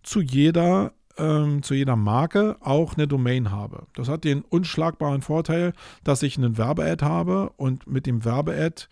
zu 0.02 0.20
jeder 0.20 0.92
ähm, 1.16 1.62
zu 1.62 1.74
jeder 1.74 1.96
Marke 1.96 2.56
auch 2.60 2.94
eine 2.94 3.06
Domain 3.06 3.52
habe. 3.52 3.86
Das 3.94 4.08
hat 4.08 4.24
den 4.24 4.42
unschlagbaren 4.42 5.22
Vorteil, 5.22 5.72
dass 6.02 6.22
ich 6.24 6.36
einen 6.36 6.58
Werbead 6.58 7.02
habe 7.02 7.50
und 7.56 7.86
mit 7.86 8.06
dem 8.06 8.24
Werbead 8.24 8.88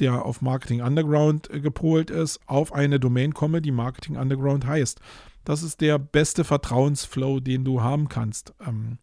der 0.00 0.24
auf 0.24 0.42
Marketing 0.42 0.82
Underground 0.82 1.50
äh, 1.50 1.60
gepolt 1.60 2.10
ist, 2.10 2.40
auf 2.46 2.72
eine 2.72 2.98
Domain 2.98 3.34
komme, 3.34 3.62
die 3.62 3.70
Marketing 3.70 4.16
Underground 4.16 4.66
heißt. 4.66 5.00
Das 5.44 5.62
ist 5.62 5.80
der 5.80 5.98
beste 5.98 6.44
Vertrauensflow, 6.44 7.40
den 7.40 7.64
du 7.64 7.82
haben 7.82 8.08
kannst, 8.08 8.54
ähm, 8.66 8.98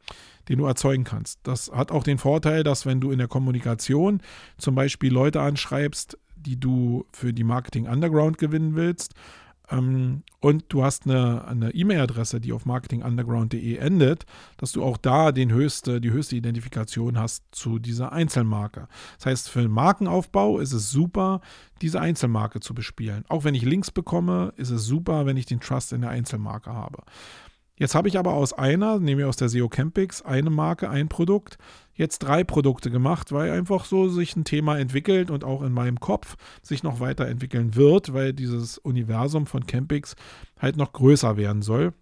den 0.49 0.57
du 0.57 0.65
erzeugen 0.65 1.03
kannst. 1.03 1.39
Das 1.43 1.71
hat 1.71 1.91
auch 1.91 2.03
den 2.03 2.17
Vorteil, 2.17 2.63
dass 2.63 2.85
wenn 2.85 2.99
du 2.99 3.11
in 3.11 3.19
der 3.19 3.27
Kommunikation 3.27 4.21
zum 4.57 4.75
Beispiel 4.75 5.13
Leute 5.13 5.41
anschreibst, 5.41 6.17
die 6.35 6.59
du 6.59 7.05
für 7.13 7.33
die 7.33 7.43
Marketing 7.43 7.87
Underground 7.87 8.37
gewinnen 8.37 8.75
willst, 8.75 9.13
und 9.71 10.65
du 10.67 10.83
hast 10.83 11.07
eine 11.07 11.71
E-Mail-Adresse, 11.73 12.41
die 12.41 12.51
auf 12.51 12.65
marketingunderground.de 12.65 13.77
endet, 13.77 14.25
dass 14.57 14.73
du 14.73 14.83
auch 14.83 14.97
da 14.97 15.31
den 15.31 15.51
höchste, 15.51 16.01
die 16.01 16.11
höchste 16.11 16.35
Identifikation 16.35 17.17
hast 17.17 17.43
zu 17.51 17.79
dieser 17.79 18.11
Einzelmarke. 18.11 18.87
Das 19.17 19.27
heißt, 19.27 19.49
für 19.49 19.61
den 19.61 19.71
Markenaufbau 19.71 20.59
ist 20.59 20.73
es 20.73 20.91
super, 20.91 21.39
diese 21.81 22.01
Einzelmarke 22.01 22.59
zu 22.59 22.73
bespielen. 22.73 23.23
Auch 23.29 23.45
wenn 23.45 23.55
ich 23.55 23.63
Links 23.63 23.91
bekomme, 23.91 24.53
ist 24.57 24.71
es 24.71 24.85
super, 24.85 25.25
wenn 25.25 25.37
ich 25.37 25.45
den 25.45 25.61
Trust 25.61 25.93
in 25.93 26.01
der 26.01 26.09
Einzelmarke 26.09 26.73
habe. 26.73 27.03
Jetzt 27.81 27.95
habe 27.95 28.07
ich 28.07 28.19
aber 28.19 28.33
aus 28.33 28.53
einer, 28.53 28.99
nehme 28.99 29.21
ich 29.21 29.27
aus 29.27 29.37
der 29.37 29.49
SEO 29.49 29.67
Campix, 29.67 30.21
eine 30.21 30.51
Marke, 30.51 30.87
ein 30.91 31.09
Produkt, 31.09 31.57
jetzt 31.95 32.19
drei 32.19 32.43
Produkte 32.43 32.91
gemacht, 32.91 33.31
weil 33.31 33.49
einfach 33.49 33.85
so 33.85 34.07
sich 34.07 34.35
ein 34.35 34.43
Thema 34.43 34.77
entwickelt 34.77 35.31
und 35.31 35.43
auch 35.43 35.63
in 35.63 35.71
meinem 35.71 35.99
Kopf 35.99 36.35
sich 36.61 36.83
noch 36.83 36.99
weiterentwickeln 36.99 37.75
wird, 37.75 38.13
weil 38.13 38.33
dieses 38.33 38.77
Universum 38.77 39.47
von 39.47 39.65
Campix 39.65 40.15
halt 40.59 40.77
noch 40.77 40.93
größer 40.93 41.37
werden 41.37 41.63
soll. 41.63 41.93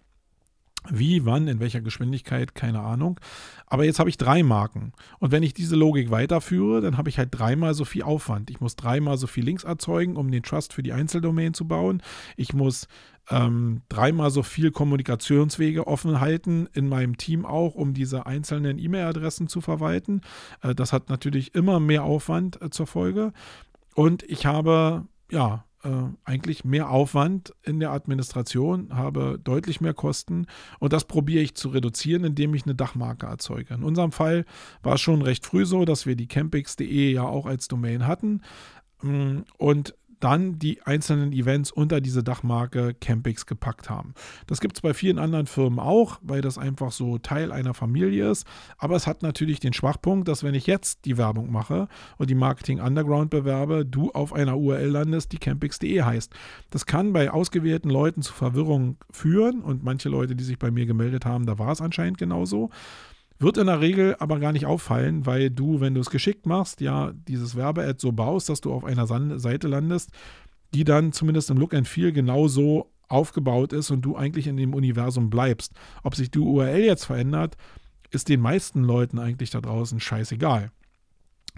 Wie, 0.90 1.26
wann, 1.26 1.48
in 1.48 1.62
welcher 1.62 1.82
Geschwindigkeit, 1.82 2.56
keine 2.56 2.82
Ahnung. 2.82 3.18
Aber 3.66 3.86
jetzt 3.86 4.00
habe 4.00 4.10
ich 4.10 4.18
drei 4.18 4.44
Marken. 4.44 4.92
Und 5.20 5.32
wenn 5.32 5.44
ich 5.44 5.54
diese 5.54 5.78
Logik 5.78 6.12
weiterführe, 6.12 6.82
dann 6.82 6.98
habe 6.98 7.10
ich 7.10 7.18
halt 7.18 7.30
dreimal 7.32 7.74
so 7.74 7.86
viel 7.86 8.04
Aufwand. 8.04 8.50
Ich 8.50 8.60
muss 8.60 8.76
dreimal 8.76 9.18
so 9.18 9.28
viel 9.28 9.46
Links 9.46 9.64
erzeugen, 9.64 10.18
um 10.18 10.30
den 10.30 10.44
Trust 10.44 10.74
für 10.74 10.84
die 10.84 10.94
Einzeldomain 10.94 11.54
zu 11.54 11.68
bauen. 11.68 12.02
Ich 12.38 12.54
muss 12.54 12.88
ähm, 13.30 13.82
dreimal 13.90 14.32
so 14.32 14.44
viel 14.44 14.72
Kommunikationswege 14.72 15.88
offen 15.88 16.20
halten, 16.20 16.68
in 16.74 16.90
meinem 16.90 17.18
Team 17.18 17.46
auch, 17.46 17.76
um 17.76 17.94
diese 17.94 18.26
einzelnen 18.26 18.80
E-Mail-Adressen 18.80 19.48
zu 19.48 19.62
verwalten. 19.62 20.22
Äh, 20.62 20.76
das 20.76 20.94
hat 20.94 21.10
natürlich 21.10 21.56
immer 21.56 21.80
mehr 21.80 22.04
Aufwand 22.04 22.62
äh, 22.62 22.70
zur 22.70 22.88
Folge. 22.88 23.34
Und 23.96 24.24
ich 24.24 24.46
habe, 24.46 25.06
ja, 25.32 25.66
äh, 25.84 25.90
eigentlich 26.26 26.66
mehr 26.66 26.90
Aufwand 26.90 27.54
in 27.64 27.80
der 27.80 27.92
Administration, 27.92 28.96
habe 28.96 29.40
deutlich 29.42 29.80
mehr 29.80 29.94
Kosten 29.94 30.46
und 30.80 30.92
das 30.92 31.06
probiere 31.06 31.44
ich 31.44 31.56
zu 31.56 31.70
reduzieren, 31.70 32.24
indem 32.24 32.54
ich 32.54 32.66
eine 32.66 32.76
Dachmarke 32.76 33.28
erzeuge. 33.28 33.76
In 33.76 33.84
unserem 33.84 34.12
Fall 34.12 34.46
war 34.84 34.96
es 34.96 35.02
schon 35.02 35.22
recht 35.22 35.46
früh 35.46 35.66
so, 35.66 35.86
dass 35.86 36.06
wir 36.06 36.16
die 36.16 36.28
campix.de 36.28 37.12
ja 37.12 37.24
auch 37.24 37.46
als 37.46 37.68
Domain 37.68 38.08
hatten 38.08 38.42
mm, 39.02 39.40
und 39.58 39.96
dann 40.20 40.60
die 40.60 40.82
einzelnen 40.84 41.32
Events 41.32 41.72
unter 41.72 42.02
diese 42.02 42.24
Dachmarke 42.24 42.94
Campix 43.00 43.46
gepackt 43.46 43.90
haben. 43.90 44.14
Das 44.48 44.60
gibt 44.60 44.78
es 44.78 44.82
bei 44.82 44.94
vielen 44.94 45.20
anderen 45.20 45.48
Firmen 45.48 45.80
auch, 45.80 46.20
weil 46.22 46.42
das 46.42 46.58
einfach 46.58 46.92
so 46.92 47.18
Teil 47.18 47.52
einer 47.52 47.74
Familie 47.74 48.30
ist. 48.30 48.46
Aber 48.78 48.96
es 48.96 49.08
hat 49.08 49.24
natürlich 49.24 49.60
den 49.60 49.74
Schwachpunkt, 49.74 50.28
dass 50.28 50.44
wenn 50.44 50.56
ich 50.56 50.68
jetzt 50.68 51.06
die 51.06 51.18
Werbung 51.18 51.52
mache 51.52 51.88
und 52.18 52.30
die 52.30 52.36
Marketing 52.36 52.80
Underground 52.80 53.30
bewerbe, 53.30 53.86
du 53.86 54.12
auf 54.12 54.34
einer 54.34 54.58
URL 54.58 54.90
landest, 54.90 55.32
die 55.32 55.38
campix.de 55.38 56.02
heißt. 56.02 56.34
Das 56.70 56.86
kann 56.86 57.14
bei 57.14 57.32
ausgewählten 57.32 57.90
Leuten 57.90 58.22
zu 58.22 58.34
Verwirrung 58.34 58.98
führen 59.12 59.62
und 59.62 59.84
manche 59.84 60.10
Leute, 60.10 60.36
die 60.36 60.44
sich 60.44 60.60
bei 60.60 60.72
mir 60.72 60.86
gemeldet 60.86 61.26
haben, 61.26 61.46
da 61.46 61.58
war 61.58 61.72
es 61.72 61.82
anscheinend 61.82 62.18
genauso. 62.18 62.70
Wird 63.40 63.58
in 63.58 63.68
der 63.68 63.80
Regel 63.80 64.16
aber 64.20 64.40
gar 64.40 64.52
nicht 64.52 64.66
auffallen, 64.66 65.26
weil 65.26 65.50
du, 65.50 65.80
wenn 65.80 65.94
du 65.94 66.02
es 66.02 66.10
geschickt 66.10 66.46
machst, 66.46 66.82
ja 66.82 67.14
dieses 67.14 67.56
Werbe-Ad 67.56 68.00
so 68.00 68.12
baust, 68.12 68.50
dass 68.50 68.60
du 68.60 68.74
auf 68.74 68.84
einer 68.84 69.08
Seite 69.08 69.68
landest, 69.70 70.12
die 70.74 70.84
dann 70.84 71.14
zumindest 71.14 71.50
im 71.50 71.58
Look 71.58 71.74
and 71.74 71.88
Feel 71.88 72.12
genauso 72.12 72.92
aufgebaut 73.08 73.74
ist 73.74 73.92
und 73.92 74.02
du 74.02 74.16
eigentlich 74.16 74.48
in 74.48 74.58
dem 74.58 74.74
Universum 74.74 75.30
bleibst. 75.30 75.74
Ob 76.04 76.16
sich 76.16 76.30
die 76.32 76.40
URL 76.40 76.82
jetzt 76.82 77.06
verändert, 77.06 77.56
ist 78.12 78.30
den 78.30 78.42
meisten 78.42 78.84
Leuten 78.84 79.20
eigentlich 79.20 79.50
da 79.52 79.62
draußen 79.62 80.00
scheißegal. 80.00 80.72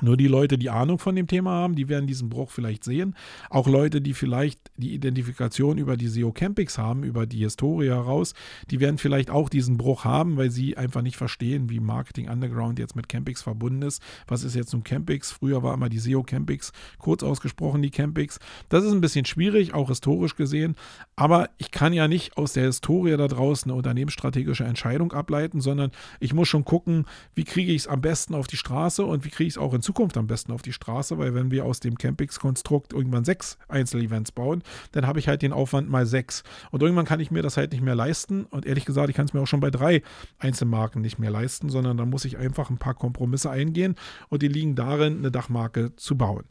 Nur 0.01 0.17
die 0.17 0.27
Leute, 0.27 0.57
die 0.57 0.69
Ahnung 0.69 0.99
von 0.99 1.15
dem 1.15 1.27
Thema 1.27 1.51
haben, 1.51 1.75
die 1.75 1.87
werden 1.87 2.07
diesen 2.07 2.29
Bruch 2.29 2.49
vielleicht 2.49 2.83
sehen. 2.83 3.15
Auch 3.49 3.67
Leute, 3.67 4.01
die 4.01 4.13
vielleicht 4.13 4.59
die 4.77 4.93
Identifikation 4.93 5.77
über 5.77 5.95
die 5.95 6.07
SEO 6.07 6.31
Campings 6.31 6.77
haben, 6.77 7.03
über 7.03 7.25
die 7.27 7.37
Historie 7.37 7.89
heraus, 7.89 8.33
die 8.69 8.79
werden 8.79 8.97
vielleicht 8.97 9.29
auch 9.29 9.47
diesen 9.47 9.77
Bruch 9.77 10.03
haben, 10.03 10.37
weil 10.37 10.49
sie 10.49 10.75
einfach 10.75 11.03
nicht 11.03 11.17
verstehen, 11.17 11.69
wie 11.69 11.79
Marketing 11.79 12.29
Underground 12.29 12.79
jetzt 12.79 12.95
mit 12.95 13.07
Campings 13.07 13.43
verbunden 13.43 13.83
ist. 13.83 14.01
Was 14.27 14.43
ist 14.43 14.55
jetzt 14.55 14.73
nun 14.73 14.83
Campings? 14.83 15.31
Früher 15.31 15.61
war 15.61 15.73
immer 15.73 15.89
die 15.89 15.99
SEO 15.99 16.23
Campings, 16.23 16.71
kurz 16.97 17.21
ausgesprochen 17.21 17.81
die 17.81 17.91
Campings. 17.91 18.39
Das 18.69 18.83
ist 18.83 18.91
ein 18.91 19.01
bisschen 19.01 19.25
schwierig, 19.25 19.73
auch 19.73 19.89
historisch 19.89 20.35
gesehen. 20.35 20.75
Aber 21.15 21.49
ich 21.59 21.69
kann 21.69 21.93
ja 21.93 22.07
nicht 22.07 22.37
aus 22.37 22.53
der 22.53 22.65
Historie 22.65 23.15
da 23.17 23.27
draußen 23.27 23.69
eine 23.69 23.77
unternehmensstrategische 23.77 24.63
Entscheidung 24.63 25.13
ableiten, 25.13 25.61
sondern 25.61 25.91
ich 26.19 26.33
muss 26.33 26.47
schon 26.47 26.65
gucken, 26.65 27.05
wie 27.35 27.43
kriege 27.43 27.71
ich 27.71 27.83
es 27.83 27.87
am 27.87 28.01
besten 28.01 28.33
auf 28.33 28.47
die 28.47 28.57
Straße 28.57 29.05
und 29.05 29.25
wie 29.25 29.29
kriege 29.29 29.47
ich 29.47 29.53
es 29.53 29.57
auch 29.57 29.73
in 29.73 29.81
Zukunft 29.81 29.90
Zukunft 29.91 30.15
am 30.15 30.25
besten 30.25 30.53
auf 30.53 30.61
die 30.61 30.71
Straße, 30.71 31.17
weil 31.17 31.35
wenn 31.35 31.51
wir 31.51 31.65
aus 31.65 31.81
dem 31.81 31.97
Campix-Konstrukt 31.97 32.93
irgendwann 32.93 33.25
sechs 33.25 33.57
Einzelevents 33.67 34.31
bauen, 34.31 34.63
dann 34.93 35.05
habe 35.05 35.19
ich 35.19 35.27
halt 35.27 35.41
den 35.41 35.51
Aufwand 35.51 35.89
mal 35.89 36.05
sechs. 36.05 36.43
Und 36.71 36.81
irgendwann 36.81 37.03
kann 37.03 37.19
ich 37.19 37.29
mir 37.29 37.43
das 37.43 37.57
halt 37.57 37.73
nicht 37.73 37.81
mehr 37.81 37.93
leisten. 37.93 38.45
Und 38.45 38.65
ehrlich 38.65 38.85
gesagt, 38.85 39.09
ich 39.09 39.17
kann 39.17 39.25
es 39.25 39.33
mir 39.33 39.41
auch 39.41 39.47
schon 39.47 39.59
bei 39.59 39.69
drei 39.69 40.01
Einzelmarken 40.39 41.01
nicht 41.01 41.19
mehr 41.19 41.29
leisten, 41.29 41.67
sondern 41.67 41.97
da 41.97 42.05
muss 42.05 42.23
ich 42.23 42.37
einfach 42.37 42.69
ein 42.69 42.77
paar 42.77 42.93
Kompromisse 42.93 43.49
eingehen 43.49 43.95
und 44.29 44.41
die 44.43 44.47
liegen 44.47 44.75
darin, 44.75 45.17
eine 45.17 45.29
Dachmarke 45.29 45.93
zu 45.97 46.17
bauen. 46.17 46.45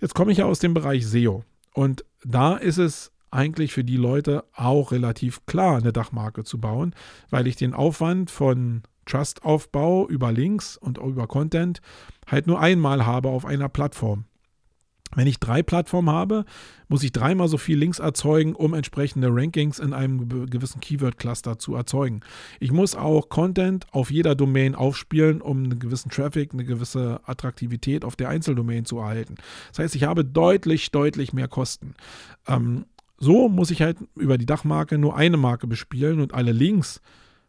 Jetzt 0.00 0.16
komme 0.16 0.32
ich 0.32 0.38
ja 0.38 0.46
aus 0.46 0.58
dem 0.58 0.74
Bereich 0.74 1.06
SEO. 1.06 1.44
Und 1.74 2.04
da 2.24 2.56
ist 2.56 2.78
es 2.78 3.12
eigentlich 3.30 3.72
für 3.72 3.84
die 3.84 3.96
Leute 3.96 4.44
auch 4.52 4.90
relativ 4.90 5.46
klar, 5.46 5.78
eine 5.78 5.92
Dachmarke 5.92 6.42
zu 6.42 6.60
bauen, 6.60 6.92
weil 7.30 7.46
ich 7.46 7.54
den 7.54 7.72
Aufwand 7.72 8.32
von 8.32 8.82
Trust-Aufbau 9.06 10.08
über 10.08 10.32
Links 10.32 10.76
und 10.76 10.98
über 10.98 11.26
Content 11.26 11.80
halt 12.26 12.46
nur 12.46 12.60
einmal 12.60 13.06
habe 13.06 13.28
auf 13.28 13.44
einer 13.44 13.68
Plattform. 13.68 14.24
Wenn 15.14 15.26
ich 15.26 15.38
drei 15.38 15.62
Plattformen 15.62 16.10
habe, 16.10 16.44
muss 16.88 17.02
ich 17.02 17.12
dreimal 17.12 17.48
so 17.48 17.56
viel 17.56 17.78
Links 17.78 17.98
erzeugen, 17.98 18.54
um 18.54 18.74
entsprechende 18.74 19.28
Rankings 19.30 19.78
in 19.78 19.92
einem 19.92 20.28
gewissen 20.50 20.80
Keyword-Cluster 20.80 21.58
zu 21.58 21.74
erzeugen. 21.74 22.20
Ich 22.60 22.72
muss 22.72 22.96
auch 22.96 23.28
Content 23.28 23.86
auf 23.92 24.10
jeder 24.10 24.34
Domain 24.34 24.74
aufspielen, 24.74 25.40
um 25.40 25.64
einen 25.64 25.78
gewissen 25.78 26.10
Traffic, 26.10 26.52
eine 26.52 26.64
gewisse 26.64 27.20
Attraktivität 27.24 28.04
auf 28.04 28.16
der 28.16 28.28
Einzeldomain 28.28 28.84
zu 28.84 28.98
erhalten. 28.98 29.36
Das 29.68 29.78
heißt, 29.80 29.94
ich 29.94 30.04
habe 30.04 30.24
deutlich, 30.24 30.90
deutlich 30.90 31.32
mehr 31.32 31.48
Kosten. 31.48 31.94
Ähm, 32.48 32.86
so 33.18 33.48
muss 33.48 33.70
ich 33.70 33.82
halt 33.82 33.98
über 34.16 34.36
die 34.36 34.46
Dachmarke 34.46 34.98
nur 34.98 35.16
eine 35.16 35.36
Marke 35.36 35.66
bespielen 35.66 36.20
und 36.20 36.34
alle 36.34 36.52
Links 36.52 37.00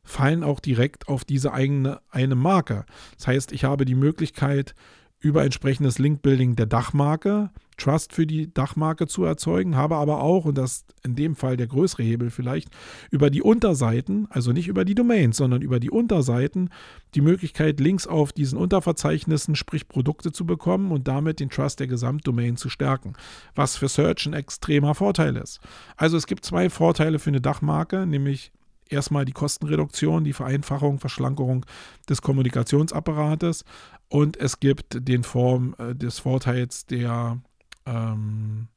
fallen 0.06 0.44
auch 0.44 0.60
direkt 0.60 1.08
auf 1.08 1.26
diese 1.26 1.52
eigene 1.52 2.00
eine 2.10 2.36
Marke. 2.36 2.86
Das 3.18 3.28
heißt, 3.28 3.52
ich 3.52 3.66
habe 3.66 3.86
die 3.86 3.96
Möglichkeit, 3.96 4.76
über 5.20 5.44
entsprechendes 5.44 5.98
Link-Building 5.98 6.56
der 6.56 6.68
Dachmarke 6.68 7.50
Trust 7.78 8.14
für 8.14 8.26
die 8.26 8.54
Dachmarke 8.54 9.08
zu 9.08 9.24
erzeugen, 9.24 9.76
habe 9.76 9.96
aber 9.96 10.22
auch, 10.22 10.46
und 10.46 10.58
das 10.58 10.86
in 11.04 11.16
dem 11.16 11.36
Fall 11.36 11.58
der 11.58 11.68
größere 11.68 12.04
Hebel 12.04 12.30
vielleicht, 12.30 12.70
über 13.12 13.30
die 13.30 13.42
Unterseiten, 13.42 14.28
also 14.30 14.52
nicht 14.52 14.68
über 14.68 14.86
die 14.86 14.96
Domains, 14.96 15.38
sondern 15.38 15.62
über 15.62 15.80
die 15.80 15.90
Unterseiten, 15.90 16.70
die 17.16 17.22
Möglichkeit, 17.22 17.80
Links 17.80 18.08
auf 18.08 18.32
diesen 18.32 18.58
Unterverzeichnissen, 18.58 19.56
sprich 19.56 19.88
Produkte 19.88 20.32
zu 20.32 20.46
bekommen 20.46 20.92
und 20.92 21.08
damit 21.08 21.40
den 21.40 21.50
Trust 21.50 21.80
der 21.80 21.88
Gesamtdomain 21.88 22.58
zu 22.58 22.70
stärken, 22.70 23.14
was 23.56 23.76
für 23.76 23.90
Search 23.90 24.26
ein 24.26 24.34
extremer 24.34 24.96
Vorteil 24.96 25.36
ist. 25.36 25.60
Also 25.98 26.18
es 26.18 26.28
gibt 26.28 26.46
zwei 26.46 26.70
Vorteile 26.70 27.20
für 27.20 27.30
eine 27.30 27.42
Dachmarke, 27.42 28.06
nämlich 28.06 28.52
erstmal 28.90 29.26
die 29.26 29.32
Kostenreduktion, 29.32 30.24
die 30.24 30.34
Vereinfachung, 30.34 31.00
Verschlankerung 31.00 31.66
des 32.10 32.22
Kommunikationsapparates 32.22 33.66
und 34.10 34.38
es 34.38 34.60
gibt 34.60 35.08
den 35.08 35.24
Form 35.24 35.76
äh, 35.78 35.96
des 35.96 36.20
Vorteils 36.20 36.86
der, 36.86 37.40
ähm, 37.86 38.68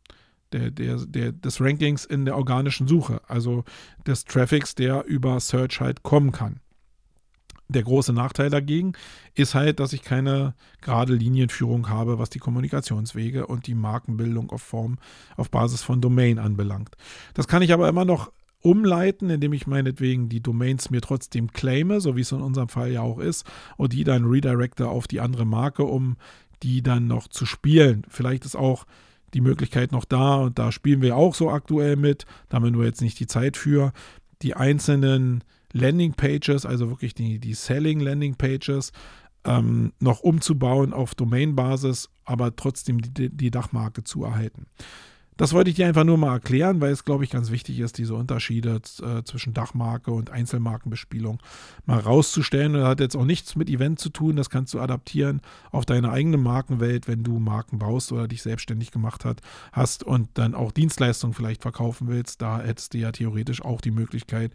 der, 0.52 0.70
der, 0.70 0.96
der, 1.06 1.32
des 1.32 1.60
Rankings 1.60 2.04
in 2.04 2.24
der 2.24 2.36
organischen 2.36 2.88
Suche, 2.88 3.20
also 3.28 3.64
des 4.06 4.24
Traffics, 4.24 4.74
der 4.74 5.04
über 5.04 5.38
Search 5.40 5.80
halt 5.80 6.02
kommen 6.02 6.32
kann. 6.32 6.60
Der 7.70 7.82
große 7.82 8.14
Nachteil 8.14 8.48
dagegen 8.48 8.94
ist 9.34 9.54
halt, 9.54 9.78
dass 9.78 9.92
ich 9.92 10.02
keine 10.02 10.54
gerade 10.80 11.14
Linienführung 11.14 11.90
habe, 11.90 12.18
was 12.18 12.30
die 12.30 12.38
Kommunikationswege 12.38 13.46
und 13.46 13.66
die 13.66 13.74
Markenbildung 13.74 14.48
auf 14.50 14.62
Form 14.62 14.96
auf 15.36 15.50
Basis 15.50 15.82
von 15.82 16.00
Domain 16.00 16.38
anbelangt. 16.38 16.96
Das 17.34 17.46
kann 17.46 17.60
ich 17.60 17.74
aber 17.74 17.86
immer 17.86 18.06
noch 18.06 18.32
umleiten, 18.60 19.30
indem 19.30 19.52
ich 19.52 19.66
meinetwegen 19.66 20.28
die 20.28 20.42
Domains 20.42 20.90
mir 20.90 21.00
trotzdem 21.00 21.52
claime, 21.52 22.00
so 22.00 22.16
wie 22.16 22.22
es 22.22 22.32
in 22.32 22.40
unserem 22.40 22.68
Fall 22.68 22.90
ja 22.90 23.02
auch 23.02 23.18
ist, 23.18 23.46
und 23.76 23.92
die 23.92 24.04
dann 24.04 24.24
redirecte 24.24 24.88
auf 24.88 25.06
die 25.06 25.20
andere 25.20 25.44
Marke, 25.44 25.84
um 25.84 26.16
die 26.62 26.82
dann 26.82 27.06
noch 27.06 27.28
zu 27.28 27.46
spielen. 27.46 28.02
Vielleicht 28.08 28.44
ist 28.44 28.56
auch 28.56 28.84
die 29.34 29.40
Möglichkeit 29.40 29.92
noch 29.92 30.04
da 30.04 30.36
und 30.36 30.58
da 30.58 30.72
spielen 30.72 31.02
wir 31.02 31.16
auch 31.16 31.34
so 31.34 31.50
aktuell 31.50 31.96
mit, 31.96 32.24
da 32.48 32.56
haben 32.56 32.64
wir 32.64 32.70
nur 32.70 32.84
jetzt 32.84 33.02
nicht 33.02 33.20
die 33.20 33.26
Zeit 33.26 33.56
für, 33.56 33.92
die 34.42 34.54
einzelnen 34.54 35.44
Landing 35.72 36.14
Pages, 36.14 36.64
also 36.64 36.88
wirklich 36.88 37.14
die, 37.14 37.38
die 37.38 37.54
Selling 37.54 38.00
Landing 38.00 38.36
Pages, 38.36 38.92
ähm, 39.44 39.92
noch 40.00 40.20
umzubauen 40.20 40.92
auf 40.92 41.14
Domain-Basis, 41.14 42.08
aber 42.24 42.56
trotzdem 42.56 43.00
die, 43.00 43.30
die 43.30 43.50
Dachmarke 43.50 44.02
zu 44.04 44.24
erhalten. 44.24 44.66
Das 45.38 45.52
wollte 45.52 45.70
ich 45.70 45.76
dir 45.76 45.86
einfach 45.86 46.02
nur 46.02 46.18
mal 46.18 46.32
erklären, 46.32 46.80
weil 46.80 46.90
es, 46.90 47.04
glaube 47.04 47.22
ich, 47.22 47.30
ganz 47.30 47.52
wichtig 47.52 47.78
ist, 47.78 47.96
diese 47.96 48.16
Unterschiede 48.16 48.80
äh, 49.02 49.22
zwischen 49.22 49.54
Dachmarke 49.54 50.10
und 50.10 50.30
Einzelmarkenbespielung 50.30 51.40
mal 51.86 52.00
rauszustellen. 52.00 52.72
das 52.72 52.84
hat 52.84 52.98
jetzt 52.98 53.16
auch 53.16 53.24
nichts 53.24 53.54
mit 53.54 53.70
Event 53.70 54.00
zu 54.00 54.08
tun. 54.08 54.34
Das 54.34 54.50
kannst 54.50 54.74
du 54.74 54.80
adaptieren 54.80 55.40
auf 55.70 55.86
deine 55.86 56.10
eigene 56.10 56.38
Markenwelt, 56.38 57.06
wenn 57.06 57.22
du 57.22 57.38
Marken 57.38 57.78
baust 57.78 58.10
oder 58.10 58.26
dich 58.26 58.42
selbstständig 58.42 58.90
gemacht 58.90 59.24
hat, 59.24 59.40
hast 59.70 60.02
und 60.02 60.28
dann 60.34 60.56
auch 60.56 60.72
Dienstleistungen 60.72 61.34
vielleicht 61.34 61.62
verkaufen 61.62 62.08
willst. 62.08 62.42
Da 62.42 62.60
hättest 62.60 62.94
du 62.94 62.98
ja 62.98 63.12
theoretisch 63.12 63.62
auch 63.62 63.80
die 63.80 63.92
Möglichkeit, 63.92 64.52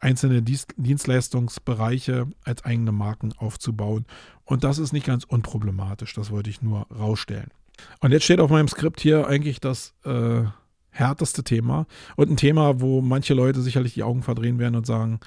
einzelne 0.00 0.40
Dienstleistungsbereiche 0.40 2.26
als 2.42 2.64
eigene 2.64 2.92
Marken 2.92 3.34
aufzubauen. 3.36 4.06
Und 4.46 4.64
das 4.64 4.78
ist 4.78 4.94
nicht 4.94 5.04
ganz 5.04 5.24
unproblematisch. 5.24 6.14
Das 6.14 6.30
wollte 6.30 6.48
ich 6.48 6.62
nur 6.62 6.86
rausstellen. 6.90 7.50
Und 8.00 8.12
jetzt 8.12 8.24
steht 8.24 8.40
auf 8.40 8.50
meinem 8.50 8.68
Skript 8.68 9.00
hier 9.00 9.26
eigentlich 9.26 9.60
das 9.60 9.94
äh, 10.04 10.42
härteste 10.90 11.42
Thema 11.42 11.86
und 12.16 12.30
ein 12.30 12.36
Thema, 12.36 12.80
wo 12.80 13.00
manche 13.00 13.34
Leute 13.34 13.62
sicherlich 13.62 13.94
die 13.94 14.02
Augen 14.02 14.22
verdrehen 14.22 14.58
werden 14.58 14.76
und 14.76 14.86
sagen, 14.86 15.20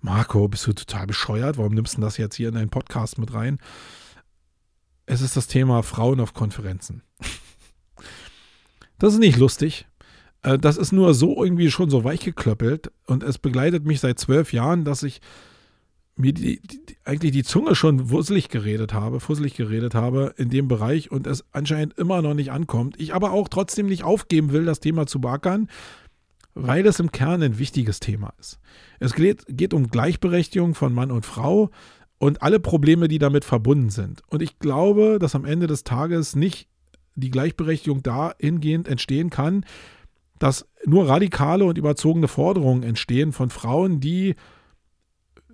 Marco, 0.00 0.48
bist 0.48 0.66
du 0.66 0.72
total 0.72 1.06
bescheuert? 1.06 1.58
Warum 1.58 1.74
nimmst 1.74 1.96
du 1.96 2.00
das 2.00 2.16
jetzt 2.16 2.34
hier 2.34 2.48
in 2.48 2.54
deinen 2.54 2.70
Podcast 2.70 3.18
mit 3.18 3.32
rein? 3.32 3.58
Es 5.06 5.20
ist 5.20 5.36
das 5.36 5.46
Thema 5.46 5.82
Frauen 5.82 6.20
auf 6.20 6.34
Konferenzen. 6.34 7.02
Das 8.98 9.14
ist 9.14 9.20
nicht 9.20 9.36
lustig. 9.36 9.86
Äh, 10.42 10.58
das 10.58 10.76
ist 10.76 10.92
nur 10.92 11.14
so 11.14 11.42
irgendwie 11.42 11.70
schon 11.70 11.90
so 11.90 12.04
weich 12.04 12.20
geklöppelt 12.20 12.92
und 13.06 13.22
es 13.22 13.38
begleitet 13.38 13.84
mich 13.84 14.00
seit 14.00 14.18
zwölf 14.18 14.52
Jahren, 14.52 14.84
dass 14.84 15.02
ich 15.02 15.20
mir 16.16 16.32
die, 16.32 16.60
die, 16.60 16.96
eigentlich 17.04 17.32
die 17.32 17.42
Zunge 17.42 17.74
schon 17.74 18.10
wusselig 18.10 18.48
geredet 18.48 18.92
habe, 18.92 19.20
fusselig 19.20 19.54
geredet 19.54 19.94
habe 19.94 20.34
in 20.36 20.50
dem 20.50 20.68
Bereich 20.68 21.10
und 21.10 21.26
es 21.26 21.44
anscheinend 21.52 21.98
immer 21.98 22.22
noch 22.22 22.34
nicht 22.34 22.52
ankommt. 22.52 23.00
Ich 23.00 23.14
aber 23.14 23.32
auch 23.32 23.48
trotzdem 23.48 23.86
nicht 23.86 24.04
aufgeben 24.04 24.52
will, 24.52 24.64
das 24.64 24.80
Thema 24.80 25.06
zu 25.06 25.20
beackern, 25.20 25.68
weil 26.54 26.86
es 26.86 27.00
im 27.00 27.12
Kern 27.12 27.42
ein 27.42 27.58
wichtiges 27.58 28.00
Thema 28.00 28.34
ist. 28.38 28.58
Es 29.00 29.14
geht, 29.14 29.44
geht 29.48 29.72
um 29.72 29.88
Gleichberechtigung 29.88 30.74
von 30.74 30.92
Mann 30.92 31.10
und 31.10 31.24
Frau 31.24 31.70
und 32.18 32.42
alle 32.42 32.60
Probleme, 32.60 33.08
die 33.08 33.18
damit 33.18 33.44
verbunden 33.44 33.90
sind. 33.90 34.22
Und 34.28 34.42
ich 34.42 34.58
glaube, 34.58 35.18
dass 35.18 35.34
am 35.34 35.44
Ende 35.44 35.66
des 35.66 35.82
Tages 35.82 36.36
nicht 36.36 36.68
die 37.14 37.30
Gleichberechtigung 37.30 38.02
dahingehend 38.02 38.86
entstehen 38.86 39.30
kann, 39.30 39.64
dass 40.38 40.66
nur 40.84 41.08
radikale 41.08 41.64
und 41.64 41.78
überzogene 41.78 42.28
Forderungen 42.28 42.82
entstehen 42.82 43.32
von 43.32 43.50
Frauen, 43.50 44.00
die 44.00 44.34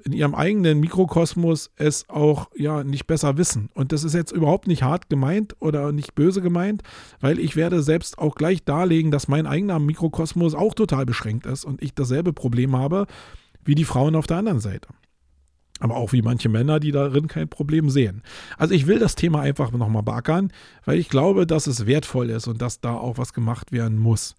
in 0.05 0.13
ihrem 0.13 0.35
eigenen 0.35 0.81
Mikrokosmos 0.81 1.71
es 1.77 2.09
auch 2.09 2.51
ja 2.57 2.85
nicht 2.85 3.07
besser 3.07 3.37
wissen. 3.37 3.71
Und 3.75 3.93
das 3.93 4.05
ist 4.05 4.15
jetzt 4.15 4.33
überhaupt 4.33 4.67
nicht 4.67 4.83
hart 4.83 5.09
gemeint 5.09 5.57
oder 5.61 5.93
nicht 5.93 6.15
böse 6.15 6.41
gemeint, 6.41 6.83
weil 7.21 7.39
ich 7.39 7.57
werde 7.57 7.83
selbst 7.83 8.19
auch 8.19 8.35
gleich 8.35 8.65
darlegen, 8.65 9.11
dass 9.11 9.29
mein 9.29 9.47
eigener 9.47 9.79
Mikrokosmos 9.79 10.55
auch 10.55 10.75
total 10.75 11.07
beschränkt 11.07 11.47
ist 11.47 11.65
und 11.65 11.83
ich 11.83 11.95
dasselbe 11.95 12.33
Problem 12.33 12.77
habe 12.77 13.07
wie 13.65 13.75
die 13.75 13.85
Frauen 13.85 14.17
auf 14.17 14.27
der 14.27 14.39
anderen 14.39 14.61
Seite. 14.61 14.89
Aber 15.81 15.97
auch 15.97 16.13
wie 16.13 16.23
manche 16.23 16.49
Männer, 16.49 16.81
die 16.81 16.91
darin 16.91 17.29
kein 17.29 17.49
Problem 17.49 17.89
sehen. 17.91 18.23
Also 18.57 18.75
ich 18.75 18.87
will 18.87 18.99
das 18.99 19.15
Thema 19.15 19.41
einfach 19.41 19.71
nochmal 19.71 20.03
beackern, 20.03 20.53
weil 20.85 20.99
ich 20.99 21.09
glaube, 21.09 21.47
dass 21.47 21.67
es 21.67 21.87
wertvoll 21.87 22.31
ist 22.31 22.49
und 22.49 22.61
dass 22.61 22.81
da 22.81 22.95
auch 22.95 23.19
was 23.19 23.33
gemacht 23.33 23.71
werden 23.71 23.99
muss. 23.99 24.35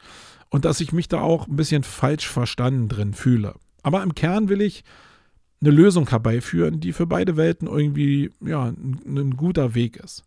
Und 0.50 0.66
dass 0.66 0.82
ich 0.82 0.92
mich 0.92 1.08
da 1.08 1.22
auch 1.22 1.48
ein 1.48 1.56
bisschen 1.56 1.84
falsch 1.84 2.28
verstanden 2.28 2.90
drin 2.90 3.14
fühle. 3.14 3.56
Aber 3.84 4.04
im 4.04 4.16
Kern 4.16 4.50
will 4.50 4.62
ich 4.62 4.84
eine 5.62 5.72
Lösung 5.72 6.10
herbeiführen, 6.10 6.80
die 6.80 6.94
für 6.94 7.06
beide 7.06 7.38
Welten 7.38 7.68
irgendwie 7.68 8.32
ja, 8.42 8.66
ein, 8.66 9.00
ein 9.06 9.38
guter 9.38 9.76
Weg 9.76 9.98
ist. 9.98 10.24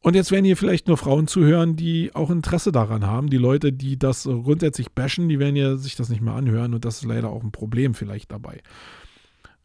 Und 0.00 0.14
jetzt 0.14 0.30
werden 0.30 0.44
hier 0.44 0.58
vielleicht 0.58 0.86
nur 0.86 0.98
Frauen 0.98 1.26
zuhören, 1.26 1.76
die 1.76 2.14
auch 2.14 2.28
Interesse 2.28 2.72
daran 2.72 3.06
haben. 3.06 3.30
Die 3.30 3.38
Leute, 3.38 3.72
die 3.72 3.98
das 3.98 4.24
grundsätzlich 4.24 4.92
bashen, 4.92 5.30
die 5.30 5.38
werden 5.38 5.56
ja 5.56 5.76
sich 5.76 5.96
das 5.96 6.10
nicht 6.10 6.20
mehr 6.20 6.34
anhören 6.34 6.74
und 6.74 6.84
das 6.84 6.96
ist 6.96 7.04
leider 7.04 7.30
auch 7.30 7.42
ein 7.42 7.52
Problem 7.52 7.94
vielleicht 7.94 8.30
dabei. 8.30 8.60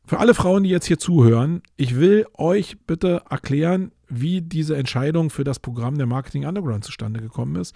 Für 0.06 0.20
alle 0.20 0.34
Frauen, 0.34 0.64
die 0.64 0.70
jetzt 0.70 0.86
hier 0.86 0.98
zuhören, 0.98 1.62
ich 1.76 1.98
will 1.98 2.26
euch 2.36 2.78
bitte 2.88 3.24
erklären, 3.30 3.92
wie 4.08 4.42
diese 4.42 4.78
Entscheidung 4.78 5.30
für 5.30 5.44
das 5.44 5.60
Programm 5.60 5.98
der 5.98 6.08
Marketing 6.08 6.46
Underground 6.46 6.86
zustande 6.86 7.20
gekommen 7.20 7.58
ist 7.58 7.76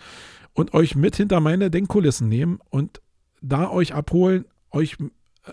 und 0.53 0.73
euch 0.73 0.95
mit 0.95 1.17
hinter 1.17 1.41
meine 1.41 1.69
Denkkulissen 1.69 2.29
nehmen 2.29 2.59
und 2.69 3.01
da 3.41 3.69
euch 3.69 3.93
abholen, 3.93 4.45
euch 4.71 4.97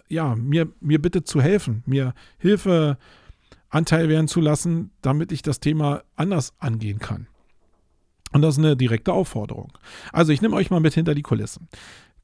ja, 0.08 0.34
mir, 0.36 0.68
mir 0.80 1.00
bitte 1.00 1.24
zu 1.24 1.40
helfen, 1.40 1.82
mir 1.86 2.14
Hilfe 2.38 2.98
Anteil 3.70 4.08
werden 4.08 4.28
zu 4.28 4.40
lassen, 4.40 4.90
damit 5.00 5.32
ich 5.32 5.42
das 5.42 5.60
Thema 5.60 6.02
anders 6.16 6.52
angehen 6.58 6.98
kann. 6.98 7.28
Und 8.32 8.42
das 8.42 8.56
ist 8.56 8.64
eine 8.64 8.76
direkte 8.76 9.12
Aufforderung. 9.12 9.72
Also 10.12 10.32
ich 10.32 10.42
nehme 10.42 10.56
euch 10.56 10.70
mal 10.70 10.80
mit 10.80 10.94
hinter 10.94 11.14
die 11.14 11.22
Kulissen. 11.22 11.68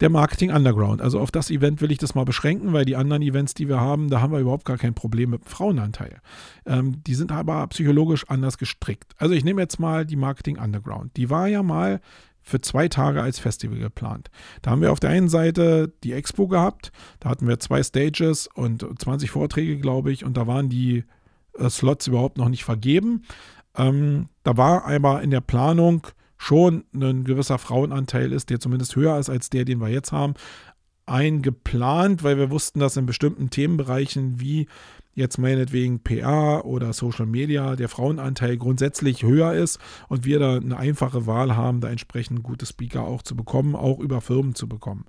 Der 0.01 0.11
Marketing 0.11 0.53
Underground. 0.53 1.01
Also 1.01 1.19
auf 1.21 1.31
das 1.31 1.51
Event 1.51 1.81
will 1.81 1.91
ich 1.91 1.99
das 1.99 2.15
mal 2.15 2.25
beschränken, 2.25 2.73
weil 2.73 2.85
die 2.85 2.97
anderen 2.97 3.23
Events, 3.23 3.55
die 3.55 3.67
wir 3.67 3.81
haben, 3.81 4.11
da 4.11 4.21
haben 4.21 4.33
wir 4.33 4.41
überhaupt 4.41 4.67
gar 4.67 4.77
kein 4.77 4.95
Problem 4.95 5.31
mit 5.31 5.45
dem 5.45 5.49
Frauenanteil. 5.49 6.21
Ähm, 6.67 7.03
die 7.05 7.15
sind 7.15 7.33
aber 7.33 7.67
psychologisch 7.69 8.29
anders 8.29 8.59
gestrickt. 8.59 9.15
Also 9.17 9.35
ich 9.35 9.45
nehme 9.45 9.63
jetzt 9.63 9.81
mal 9.81 10.05
die 10.05 10.17
Marketing 10.17 10.59
Underground. 10.59 11.17
Die 11.17 11.31
war 11.31 11.49
ja 11.49 11.63
mal 11.63 12.01
für 12.47 12.61
zwei 12.61 12.87
Tage 12.89 13.21
als 13.21 13.41
Festival 13.41 13.79
geplant. 13.79 14.31
Da 14.63 14.71
haben 14.71 14.81
wir 14.81 14.93
auf 14.93 15.01
der 15.01 15.11
einen 15.11 15.29
Seite 15.29 15.93
die 16.05 16.13
Expo 16.13 16.47
gehabt, 16.47 16.93
da 17.19 17.29
hatten 17.29 17.49
wir 17.49 17.59
zwei 17.59 17.83
Stages 17.83 18.49
und 18.55 18.87
20 18.99 19.31
Vorträge, 19.31 19.79
glaube 19.79 20.13
ich, 20.13 20.25
und 20.25 20.37
da 20.37 20.47
waren 20.47 20.69
die 20.69 21.05
äh, 21.59 21.69
Slots 21.69 22.07
überhaupt 22.07 22.39
noch 22.39 22.49
nicht 22.49 22.65
vergeben. 22.65 23.25
Ähm, 23.77 24.29
da 24.45 24.57
war 24.57 24.87
aber 24.87 25.23
in 25.23 25.33
der 25.33 25.41
Planung 25.41 26.07
schon 26.39 26.85
ein 26.95 27.25
gewisser 27.25 27.59
Frauenanteil 27.59 28.33
ist, 28.33 28.49
der 28.51 28.61
zumindest 28.61 28.95
höher 28.95 29.19
ist 29.19 29.29
als 29.29 29.51
der, 29.51 29.65
den 29.65 29.81
wir 29.81 29.89
jetzt 29.89 30.13
haben, 30.13 30.35
eingeplant, 31.07 32.23
weil 32.23 32.39
wir 32.39 32.51
wussten, 32.51 32.79
dass 32.79 32.97
in 32.97 33.07
bestimmten 33.07 33.51
Themenbereichen 33.51 34.41
wie 34.41 34.69
jetzt 35.17 35.39
meinetwegen 35.39 36.01
PR 36.01 36.65
oder 36.65 36.93
Social 36.93 37.27
Media 37.27 37.75
der 37.75 37.89
Frauenanteil 37.89 38.57
grundsätzlich 38.59 39.23
höher 39.23 39.55
ist 39.55 39.81
und 40.09 40.25
wir 40.25 40.39
da 40.39 40.57
eine 40.57 40.77
einfache 40.77 41.27
Wahl 41.27 41.57
haben, 41.57 41.81
da 41.81 41.89
entsprechend 41.89 42.43
gute 42.43 42.67
Speaker 42.67 43.03
auch 43.03 43.23
zu 43.23 43.35
bekommen, 43.35 43.75
auch 43.75 43.99
über 43.99 44.21
Firmen 44.21 44.55
zu 44.55 44.69
bekommen. 44.69 45.07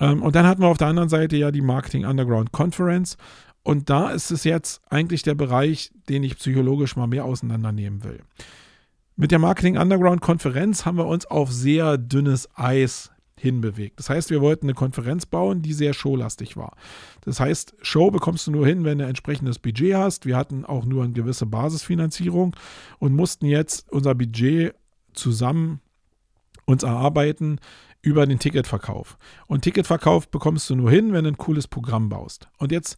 Ähm, 0.00 0.22
und 0.22 0.36
dann 0.36 0.46
hatten 0.46 0.62
wir 0.62 0.68
auf 0.68 0.78
der 0.78 0.86
anderen 0.86 1.08
Seite 1.08 1.36
ja 1.36 1.50
die 1.50 1.60
Marketing 1.60 2.06
Underground 2.06 2.52
Conference. 2.52 3.16
Und 3.62 3.90
da 3.90 4.10
ist 4.10 4.30
es 4.30 4.44
jetzt 4.44 4.80
eigentlich 4.88 5.22
der 5.22 5.34
Bereich, 5.34 5.90
den 6.08 6.22
ich 6.22 6.38
psychologisch 6.38 6.94
mal 6.94 7.08
mehr 7.08 7.24
auseinandernehmen 7.24 8.04
will. 8.04 8.20
Mit 9.16 9.32
der 9.32 9.40
Marketing 9.40 9.76
Underground 9.76 10.20
Konferenz 10.20 10.86
haben 10.86 10.98
wir 10.98 11.06
uns 11.06 11.26
auf 11.26 11.50
sehr 11.50 11.98
dünnes 11.98 12.48
Eis 12.54 13.10
hinbewegt. 13.38 13.98
Das 13.98 14.10
heißt, 14.10 14.30
wir 14.30 14.40
wollten 14.40 14.66
eine 14.66 14.74
Konferenz 14.74 15.26
bauen, 15.26 15.62
die 15.62 15.72
sehr 15.72 15.92
showlastig 15.92 16.56
war. 16.56 16.76
Das 17.22 17.40
heißt, 17.40 17.74
Show 17.82 18.10
bekommst 18.10 18.46
du 18.46 18.50
nur 18.50 18.66
hin, 18.66 18.84
wenn 18.84 18.98
du 18.98 19.04
ein 19.04 19.10
entsprechendes 19.10 19.58
Budget 19.58 19.94
hast. 19.94 20.26
Wir 20.26 20.36
hatten 20.36 20.64
auch 20.64 20.84
nur 20.84 21.04
eine 21.04 21.12
gewisse 21.12 21.46
Basisfinanzierung 21.46 22.56
und 22.98 23.14
mussten 23.14 23.46
jetzt 23.46 23.90
unser 23.92 24.14
Budget 24.14 24.74
zusammen 25.12 25.80
uns 26.64 26.82
erarbeiten 26.82 27.60
über 28.02 28.26
den 28.26 28.38
Ticketverkauf. 28.38 29.18
Und 29.46 29.62
Ticketverkauf 29.62 30.28
bekommst 30.28 30.70
du 30.70 30.76
nur 30.76 30.90
hin, 30.90 31.12
wenn 31.12 31.24
du 31.24 31.30
ein 31.30 31.38
cooles 31.38 31.66
Programm 31.68 32.08
baust. 32.08 32.48
Und 32.58 32.72
jetzt 32.72 32.96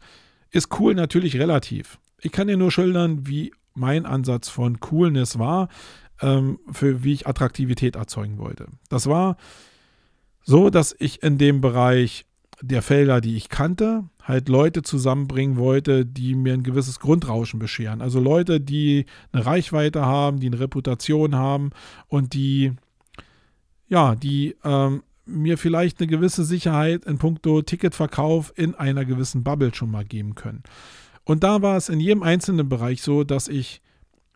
ist 0.51 0.79
cool 0.79 0.95
natürlich 0.95 1.39
relativ. 1.39 1.99
Ich 2.21 2.33
kann 2.33 2.49
dir 2.49 2.57
nur 2.57 2.71
schildern, 2.71 3.27
wie 3.27 3.53
mein 3.75 4.07
Ansatz 4.07 4.49
von 4.49 4.81
Coolness 4.81 5.39
war, 5.39 5.69
ähm, 6.21 6.59
für 6.73 7.05
wie 7.05 7.13
ich 7.13 7.27
Attraktivität 7.27 7.97
erzeugen 7.97 8.39
wollte. 8.39 8.67
Das 8.89 9.07
war 9.07 9.37
so, 10.49 10.71
dass 10.71 10.97
ich 10.99 11.23
in 11.23 11.37
dem 11.37 11.61
Bereich 11.61 12.25
der 12.63 12.81
Felder, 12.81 13.21
die 13.21 13.37
ich 13.37 13.51
kannte, 13.51 14.05
halt 14.23 14.49
Leute 14.49 14.81
zusammenbringen 14.81 15.59
wollte, 15.59 16.07
die 16.07 16.35
mir 16.35 16.55
ein 16.55 16.63
gewisses 16.63 17.01
Grundrauschen 17.01 17.59
bescheren. 17.59 18.01
Also 18.01 18.19
Leute, 18.19 18.59
die 18.59 19.05
eine 19.31 19.45
Reichweite 19.45 20.07
haben, 20.07 20.41
die 20.41 20.47
eine 20.47 20.59
Reputation 20.59 21.35
haben 21.35 21.69
und 22.07 22.33
die, 22.33 22.73
ja, 23.89 24.15
die 24.15 24.57
ähm, 24.65 25.03
mir 25.27 25.59
vielleicht 25.59 26.01
eine 26.01 26.07
gewisse 26.07 26.45
Sicherheit 26.45 27.05
in 27.05 27.19
puncto 27.19 27.61
Ticketverkauf 27.61 28.55
in 28.57 28.75
einer 28.75 29.05
gewissen 29.05 29.45
Bubble 29.45 29.75
schon 29.75 29.91
mal 29.91 30.07
geben 30.07 30.35
können. 30.35 30.63
Und 31.25 31.45
da 31.45 31.61
war 31.61 31.77
es 31.77 31.91
in 31.91 32.01
jedem 32.01 32.23
einzelnen 32.23 32.71
Bereich 32.71 33.03
so, 33.03 33.23
dass 33.23 33.49
ich 33.49 33.83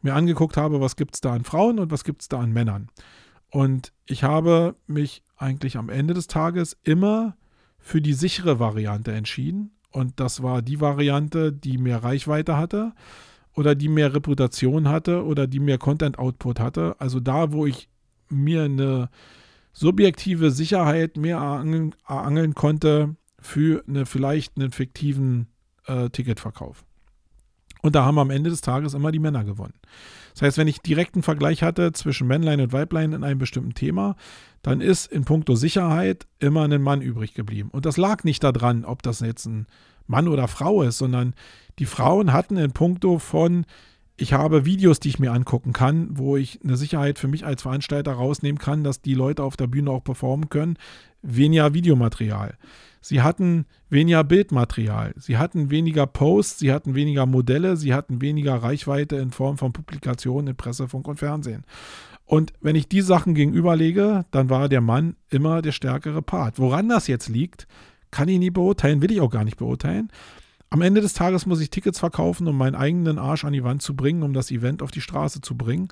mir 0.02 0.12
angeguckt 0.12 0.58
habe, 0.58 0.82
was 0.82 0.96
gibt 0.96 1.14
es 1.14 1.22
da 1.22 1.32
an 1.32 1.44
Frauen 1.44 1.78
und 1.78 1.90
was 1.90 2.04
gibt 2.04 2.20
es 2.20 2.28
da 2.28 2.38
an 2.38 2.52
Männern. 2.52 2.90
Und 3.52 3.92
ich 4.06 4.24
habe 4.24 4.76
mich 4.86 5.22
eigentlich 5.36 5.76
am 5.76 5.90
Ende 5.90 6.14
des 6.14 6.26
Tages 6.26 6.78
immer 6.84 7.36
für 7.78 8.00
die 8.00 8.14
sichere 8.14 8.58
Variante 8.58 9.12
entschieden. 9.12 9.72
Und 9.90 10.18
das 10.20 10.42
war 10.42 10.62
die 10.62 10.80
Variante, 10.80 11.52
die 11.52 11.76
mehr 11.76 12.02
Reichweite 12.02 12.56
hatte 12.56 12.94
oder 13.54 13.74
die 13.74 13.90
mehr 13.90 14.14
Reputation 14.14 14.88
hatte 14.88 15.26
oder 15.26 15.46
die 15.46 15.60
mehr 15.60 15.76
Content-Output 15.76 16.60
hatte. 16.60 16.96
Also 16.98 17.20
da, 17.20 17.52
wo 17.52 17.66
ich 17.66 17.90
mir 18.30 18.62
eine 18.62 19.10
subjektive 19.74 20.50
Sicherheit 20.50 21.18
mehr 21.18 21.36
erangeln, 21.36 22.54
konnte 22.54 23.16
für 23.38 23.84
eine, 23.86 24.06
vielleicht 24.06 24.56
einen 24.56 24.70
fiktiven 24.70 25.48
äh, 25.86 26.08
Ticketverkauf. 26.08 26.86
Und 27.82 27.94
da 27.94 28.04
haben 28.04 28.18
am 28.18 28.30
Ende 28.30 28.48
des 28.48 28.60
Tages 28.60 28.94
immer 28.94 29.12
die 29.12 29.18
Männer 29.18 29.44
gewonnen. 29.44 29.74
Das 30.32 30.42
heißt, 30.42 30.58
wenn 30.58 30.68
ich 30.68 30.80
direkten 30.80 31.22
Vergleich 31.22 31.62
hatte 31.62 31.92
zwischen 31.92 32.26
Männlein 32.26 32.60
und 32.60 32.72
Weiblein 32.72 33.12
in 33.12 33.24
einem 33.24 33.38
bestimmten 33.38 33.74
Thema, 33.74 34.16
dann 34.62 34.80
ist 34.80 35.12
in 35.12 35.24
puncto 35.24 35.56
Sicherheit 35.56 36.26
immer 36.38 36.62
ein 36.62 36.80
Mann 36.80 37.02
übrig 37.02 37.34
geblieben. 37.34 37.68
Und 37.70 37.84
das 37.84 37.96
lag 37.96 38.24
nicht 38.24 38.42
daran, 38.42 38.84
ob 38.84 39.02
das 39.02 39.20
jetzt 39.20 39.46
ein 39.46 39.66
Mann 40.06 40.28
oder 40.28 40.48
Frau 40.48 40.82
ist, 40.82 40.98
sondern 40.98 41.34
die 41.78 41.86
Frauen 41.86 42.32
hatten 42.32 42.56
in 42.56 42.72
puncto 42.72 43.18
von, 43.18 43.66
ich 44.16 44.32
habe 44.32 44.64
Videos, 44.64 45.00
die 45.00 45.08
ich 45.08 45.18
mir 45.18 45.32
angucken 45.32 45.72
kann, 45.72 46.16
wo 46.16 46.36
ich 46.36 46.60
eine 46.62 46.76
Sicherheit 46.76 47.18
für 47.18 47.28
mich 47.28 47.44
als 47.44 47.62
Veranstalter 47.62 48.12
rausnehmen 48.12 48.58
kann, 48.58 48.84
dass 48.84 49.02
die 49.02 49.14
Leute 49.14 49.42
auf 49.42 49.56
der 49.56 49.66
Bühne 49.66 49.90
auch 49.90 50.04
performen 50.04 50.48
können, 50.48 50.76
weniger 51.22 51.74
Videomaterial. 51.74 52.56
Sie 53.02 53.20
hatten 53.20 53.66
weniger 53.90 54.22
Bildmaterial, 54.22 55.12
sie 55.18 55.36
hatten 55.36 55.70
weniger 55.70 56.06
Posts, 56.06 56.60
sie 56.60 56.72
hatten 56.72 56.94
weniger 56.94 57.26
Modelle, 57.26 57.76
sie 57.76 57.92
hatten 57.92 58.22
weniger 58.22 58.54
Reichweite 58.54 59.16
in 59.16 59.32
Form 59.32 59.58
von 59.58 59.72
Publikationen 59.72 60.46
in 60.46 60.56
Presse, 60.56 60.88
Funk 60.88 61.08
und 61.08 61.18
Fernsehen. 61.18 61.64
Und 62.24 62.52
wenn 62.60 62.76
ich 62.76 62.88
die 62.88 63.02
Sachen 63.02 63.34
gegenüberlege, 63.34 64.24
dann 64.30 64.48
war 64.48 64.68
der 64.68 64.80
Mann 64.80 65.16
immer 65.28 65.62
der 65.62 65.72
stärkere 65.72 66.22
Part. 66.22 66.58
Woran 66.58 66.88
das 66.88 67.08
jetzt 67.08 67.28
liegt, 67.28 67.66
kann 68.12 68.28
ich 68.28 68.38
nie 68.38 68.50
beurteilen, 68.50 69.02
will 69.02 69.10
ich 69.10 69.20
auch 69.20 69.30
gar 69.30 69.44
nicht 69.44 69.56
beurteilen. 69.56 70.10
Am 70.70 70.80
Ende 70.80 71.00
des 71.02 71.12
Tages 71.12 71.44
muss 71.44 71.60
ich 71.60 71.68
Tickets 71.68 71.98
verkaufen, 71.98 72.46
um 72.46 72.56
meinen 72.56 72.76
eigenen 72.76 73.18
Arsch 73.18 73.44
an 73.44 73.52
die 73.52 73.64
Wand 73.64 73.82
zu 73.82 73.94
bringen, 73.94 74.22
um 74.22 74.32
das 74.32 74.50
Event 74.50 74.80
auf 74.80 74.90
die 74.90 75.02
Straße 75.02 75.40
zu 75.40 75.56
bringen. 75.56 75.88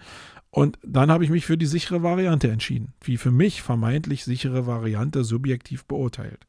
Und 0.51 0.79
dann 0.83 1.11
habe 1.11 1.25
ich 1.25 1.31
mich 1.31 1.45
für 1.45 1.59
die 1.59 1.67
sichere 1.67 2.03
Variante 2.03 2.51
entschieden. 2.51 2.95
Wie 3.03 3.17
für 3.17 3.31
mich 3.31 3.63
vermeintlich 3.63 4.25
sichere 4.25 4.67
Variante 4.67 5.25
subjektiv 5.25 5.85
beurteilt. 5.85 6.47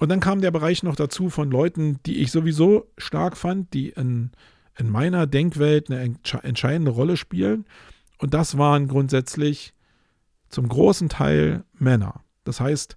Und 0.00 0.08
dann 0.08 0.20
kam 0.20 0.40
der 0.40 0.50
Bereich 0.50 0.82
noch 0.82 0.96
dazu 0.96 1.28
von 1.28 1.50
Leuten, 1.50 1.98
die 2.06 2.20
ich 2.20 2.32
sowieso 2.32 2.90
stark 2.96 3.36
fand, 3.36 3.74
die 3.74 3.90
in, 3.90 4.30
in 4.78 4.88
meiner 4.88 5.26
Denkwelt 5.26 5.90
eine 5.90 6.16
entscheidende 6.42 6.90
Rolle 6.90 7.18
spielen. 7.18 7.66
Und 8.16 8.32
das 8.32 8.56
waren 8.56 8.88
grundsätzlich 8.88 9.74
zum 10.48 10.68
großen 10.68 11.10
Teil 11.10 11.64
Männer. 11.78 12.24
Das 12.44 12.60
heißt, 12.60 12.96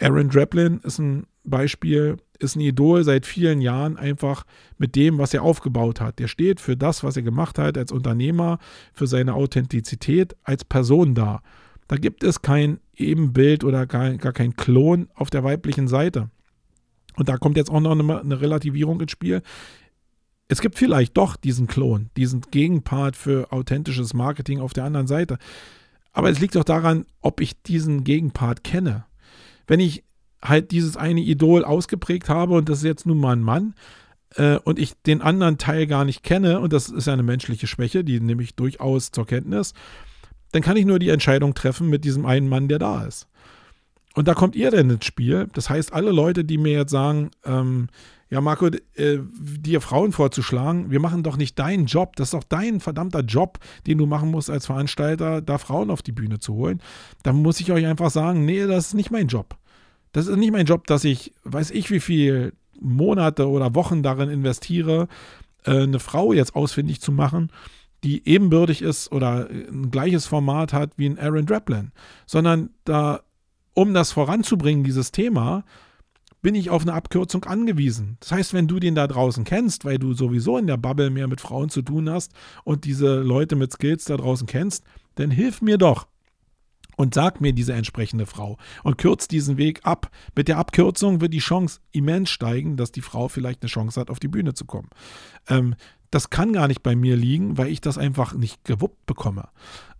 Aaron 0.00 0.30
Draplin 0.30 0.80
ist 0.82 0.98
ein 0.98 1.26
Beispiel, 1.44 2.16
ist 2.38 2.56
ein 2.56 2.60
Idol 2.60 3.04
seit 3.04 3.26
vielen 3.26 3.60
Jahren 3.60 3.98
einfach 3.98 4.46
mit 4.78 4.96
dem, 4.96 5.18
was 5.18 5.34
er 5.34 5.42
aufgebaut 5.42 6.00
hat. 6.00 6.18
Der 6.18 6.28
steht 6.28 6.58
für 6.58 6.74
das, 6.74 7.04
was 7.04 7.16
er 7.16 7.22
gemacht 7.22 7.58
hat 7.58 7.76
als 7.76 7.92
Unternehmer, 7.92 8.58
für 8.94 9.06
seine 9.06 9.34
Authentizität 9.34 10.34
als 10.44 10.64
Person 10.64 11.14
da. 11.14 11.42
Da 11.86 11.96
gibt 11.96 12.24
es 12.24 12.40
kein 12.40 12.80
Ebenbild 13.00 13.64
oder 13.64 13.86
gar, 13.86 14.14
gar 14.14 14.32
kein 14.32 14.54
Klon 14.56 15.08
auf 15.14 15.30
der 15.30 15.44
weiblichen 15.44 15.88
Seite. 15.88 16.30
Und 17.16 17.28
da 17.28 17.36
kommt 17.36 17.56
jetzt 17.56 17.70
auch 17.70 17.80
noch 17.80 17.92
eine, 17.92 18.20
eine 18.20 18.40
Relativierung 18.40 19.00
ins 19.00 19.12
Spiel. 19.12 19.42
Es 20.48 20.60
gibt 20.60 20.78
vielleicht 20.78 21.16
doch 21.16 21.36
diesen 21.36 21.66
Klon, 21.66 22.10
diesen 22.16 22.40
Gegenpart 22.50 23.16
für 23.16 23.52
authentisches 23.52 24.14
Marketing 24.14 24.60
auf 24.60 24.72
der 24.72 24.84
anderen 24.84 25.06
Seite. 25.06 25.38
Aber 26.12 26.30
es 26.30 26.40
liegt 26.40 26.56
doch 26.56 26.64
daran, 26.64 27.06
ob 27.20 27.40
ich 27.40 27.62
diesen 27.62 28.04
Gegenpart 28.04 28.64
kenne. 28.64 29.04
Wenn 29.66 29.80
ich 29.80 30.04
halt 30.42 30.70
dieses 30.70 30.96
eine 30.96 31.20
Idol 31.20 31.64
ausgeprägt 31.64 32.28
habe 32.28 32.54
und 32.54 32.68
das 32.68 32.78
ist 32.78 32.84
jetzt 32.84 33.06
nun 33.06 33.18
mal 33.18 33.36
ein 33.36 33.42
Mann 33.42 33.74
äh, 34.36 34.56
und 34.56 34.78
ich 34.78 34.94
den 35.02 35.22
anderen 35.22 35.58
Teil 35.58 35.86
gar 35.86 36.04
nicht 36.04 36.22
kenne 36.22 36.60
und 36.60 36.72
das 36.72 36.88
ist 36.88 37.06
ja 37.06 37.12
eine 37.12 37.22
menschliche 37.22 37.66
Schwäche, 37.66 38.02
die 38.02 38.20
nehme 38.20 38.42
ich 38.42 38.54
durchaus 38.54 39.10
zur 39.10 39.26
Kenntnis, 39.26 39.74
dann 40.52 40.62
kann 40.62 40.76
ich 40.76 40.84
nur 40.84 40.98
die 40.98 41.10
Entscheidung 41.10 41.54
treffen 41.54 41.88
mit 41.88 42.04
diesem 42.04 42.26
einen 42.26 42.48
Mann, 42.48 42.68
der 42.68 42.78
da 42.78 43.04
ist. 43.04 43.28
Und 44.14 44.26
da 44.26 44.34
kommt 44.34 44.56
ihr 44.56 44.70
denn 44.70 44.90
ins 44.90 45.04
Spiel. 45.04 45.48
Das 45.52 45.70
heißt, 45.70 45.92
alle 45.92 46.10
Leute, 46.10 46.44
die 46.44 46.58
mir 46.58 46.72
jetzt 46.72 46.90
sagen, 46.90 47.30
ähm, 47.44 47.88
ja, 48.28 48.40
Marco, 48.40 48.68
äh, 48.94 49.18
dir 49.38 49.80
Frauen 49.80 50.12
vorzuschlagen, 50.12 50.90
wir 50.90 51.00
machen 51.00 51.22
doch 51.22 51.36
nicht 51.36 51.58
deinen 51.58 51.86
Job. 51.86 52.16
Das 52.16 52.28
ist 52.28 52.34
doch 52.34 52.44
dein 52.44 52.80
verdammter 52.80 53.20
Job, 53.20 53.58
den 53.86 53.98
du 53.98 54.06
machen 54.06 54.30
musst 54.30 54.50
als 54.50 54.66
Veranstalter, 54.66 55.42
da 55.42 55.58
Frauen 55.58 55.90
auf 55.90 56.02
die 56.02 56.12
Bühne 56.12 56.38
zu 56.38 56.54
holen. 56.54 56.80
Dann 57.22 57.36
muss 57.36 57.60
ich 57.60 57.72
euch 57.72 57.86
einfach 57.86 58.10
sagen, 58.10 58.44
nee, 58.44 58.66
das 58.66 58.88
ist 58.88 58.94
nicht 58.94 59.10
mein 59.10 59.26
Job. 59.26 59.56
Das 60.12 60.26
ist 60.26 60.36
nicht 60.36 60.52
mein 60.52 60.66
Job, 60.66 60.86
dass 60.86 61.04
ich, 61.04 61.32
weiß 61.44 61.70
ich, 61.70 61.90
wie 61.90 62.00
viel 62.00 62.52
Monate 62.80 63.48
oder 63.48 63.74
Wochen 63.74 64.02
darin 64.02 64.28
investiere, 64.28 65.08
äh, 65.64 65.82
eine 65.82 65.98
Frau 65.98 66.32
jetzt 66.32 66.54
ausfindig 66.54 67.00
zu 67.00 67.12
machen 67.12 67.50
die 68.04 68.26
ebenbürtig 68.26 68.82
ist 68.82 69.12
oder 69.12 69.48
ein 69.50 69.90
gleiches 69.90 70.26
Format 70.26 70.72
hat 70.72 70.92
wie 70.96 71.06
ein 71.06 71.18
Aaron 71.18 71.46
Draplin, 71.46 71.92
sondern 72.26 72.70
da, 72.84 73.20
um 73.74 73.94
das 73.94 74.12
voranzubringen, 74.12 74.84
dieses 74.84 75.12
Thema, 75.12 75.64
bin 76.42 76.54
ich 76.54 76.70
auf 76.70 76.82
eine 76.82 76.94
Abkürzung 76.94 77.44
angewiesen. 77.44 78.16
Das 78.20 78.32
heißt, 78.32 78.54
wenn 78.54 78.66
du 78.66 78.80
den 78.80 78.94
da 78.94 79.06
draußen 79.06 79.44
kennst, 79.44 79.84
weil 79.84 79.98
du 79.98 80.14
sowieso 80.14 80.56
in 80.56 80.66
der 80.66 80.78
Bubble 80.78 81.10
mehr 81.10 81.28
mit 81.28 81.40
Frauen 81.40 81.68
zu 81.68 81.82
tun 81.82 82.08
hast 82.08 82.32
und 82.64 82.84
diese 82.84 83.20
Leute 83.20 83.56
mit 83.56 83.72
Skills 83.72 84.04
da 84.04 84.16
draußen 84.16 84.46
kennst, 84.46 84.84
dann 85.16 85.30
hilf 85.30 85.60
mir 85.60 85.76
doch 85.76 86.06
und 86.96 87.14
sag 87.14 87.40
mir 87.40 87.52
diese 87.52 87.72
entsprechende 87.72 88.26
Frau 88.26 88.58
und 88.84 88.98
kürzt 88.98 89.32
diesen 89.32 89.56
Weg 89.56 89.80
ab. 89.84 90.10
Mit 90.34 90.48
der 90.48 90.58
Abkürzung 90.58 91.20
wird 91.20 91.32
die 91.32 91.38
Chance 91.38 91.80
immens 91.92 92.30
steigen, 92.30 92.76
dass 92.76 92.92
die 92.92 93.00
Frau 93.00 93.28
vielleicht 93.28 93.62
eine 93.62 93.70
Chance 93.70 94.00
hat, 94.00 94.10
auf 94.10 94.20
die 94.20 94.28
Bühne 94.28 94.54
zu 94.54 94.64
kommen. 94.64 94.90
Ähm, 95.48 95.74
das 96.10 96.30
kann 96.30 96.52
gar 96.52 96.68
nicht 96.68 96.82
bei 96.82 96.96
mir 96.96 97.16
liegen, 97.16 97.56
weil 97.58 97.68
ich 97.68 97.80
das 97.80 97.98
einfach 97.98 98.34
nicht 98.34 98.64
gewuppt 98.64 99.06
bekomme. 99.06 99.48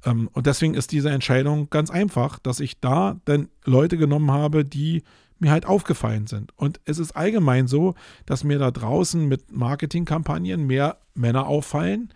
Ähm, 0.04 0.28
und 0.32 0.46
deswegen 0.46 0.74
ist 0.74 0.92
diese 0.92 1.11
Entscheidung 1.11 1.70
ganz 1.70 1.90
einfach, 1.90 2.38
dass 2.38 2.61
ich 2.61 2.80
da 2.80 3.20
dann 3.24 3.48
Leute 3.64 3.96
genommen 3.96 4.30
habe, 4.30 4.64
die 4.64 5.02
mir 5.38 5.50
halt 5.50 5.66
aufgefallen 5.66 6.26
sind. 6.26 6.52
Und 6.56 6.80
es 6.84 6.98
ist 6.98 7.12
allgemein 7.12 7.66
so, 7.66 7.94
dass 8.26 8.44
mir 8.44 8.58
da 8.58 8.70
draußen 8.70 9.26
mit 9.26 9.52
Marketingkampagnen 9.52 10.66
mehr 10.66 10.98
Männer 11.14 11.46
auffallen 11.46 12.12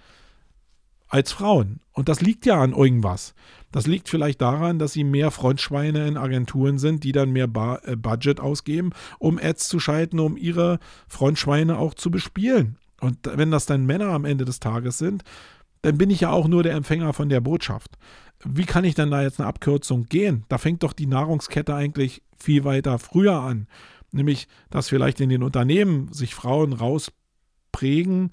als 1.08 1.32
Frauen. 1.32 1.80
Und 1.92 2.08
das 2.08 2.20
liegt 2.20 2.44
ja 2.44 2.60
an 2.60 2.72
irgendwas. 2.72 3.34
Das 3.72 3.86
liegt 3.86 4.08
vielleicht 4.08 4.40
daran, 4.40 4.78
dass 4.78 4.92
sie 4.92 5.04
mehr 5.04 5.30
Frontschweine 5.30 6.06
in 6.06 6.16
Agenturen 6.16 6.78
sind, 6.78 7.04
die 7.04 7.12
dann 7.12 7.30
mehr 7.30 7.46
ba 7.46 7.80
äh, 7.84 7.96
Budget 7.96 8.40
ausgeben, 8.40 8.90
um 9.18 9.38
Ads 9.38 9.68
zu 9.68 9.80
schalten, 9.80 10.18
um 10.18 10.36
ihre 10.36 10.78
Frontschweine 11.08 11.78
auch 11.78 11.94
zu 11.94 12.10
bespielen. 12.10 12.76
Und 13.04 13.18
wenn 13.24 13.50
das 13.50 13.66
dann 13.66 13.86
Männer 13.86 14.08
am 14.08 14.24
Ende 14.24 14.44
des 14.44 14.60
Tages 14.60 14.98
sind, 14.98 15.22
dann 15.82 15.98
bin 15.98 16.10
ich 16.10 16.20
ja 16.20 16.30
auch 16.30 16.48
nur 16.48 16.62
der 16.62 16.74
Empfänger 16.74 17.12
von 17.12 17.28
der 17.28 17.40
Botschaft. 17.40 17.98
Wie 18.42 18.64
kann 18.64 18.84
ich 18.84 18.94
denn 18.94 19.10
da 19.10 19.22
jetzt 19.22 19.38
eine 19.38 19.48
Abkürzung 19.48 20.04
gehen? 20.04 20.44
Da 20.48 20.58
fängt 20.58 20.82
doch 20.82 20.92
die 20.92 21.06
Nahrungskette 21.06 21.74
eigentlich 21.74 22.22
viel 22.38 22.64
weiter 22.64 22.98
früher 22.98 23.40
an. 23.40 23.66
Nämlich, 24.10 24.48
dass 24.70 24.88
vielleicht 24.88 25.20
in 25.20 25.28
den 25.28 25.42
Unternehmen 25.42 26.12
sich 26.12 26.34
Frauen 26.34 26.72
rausprägen, 26.72 28.30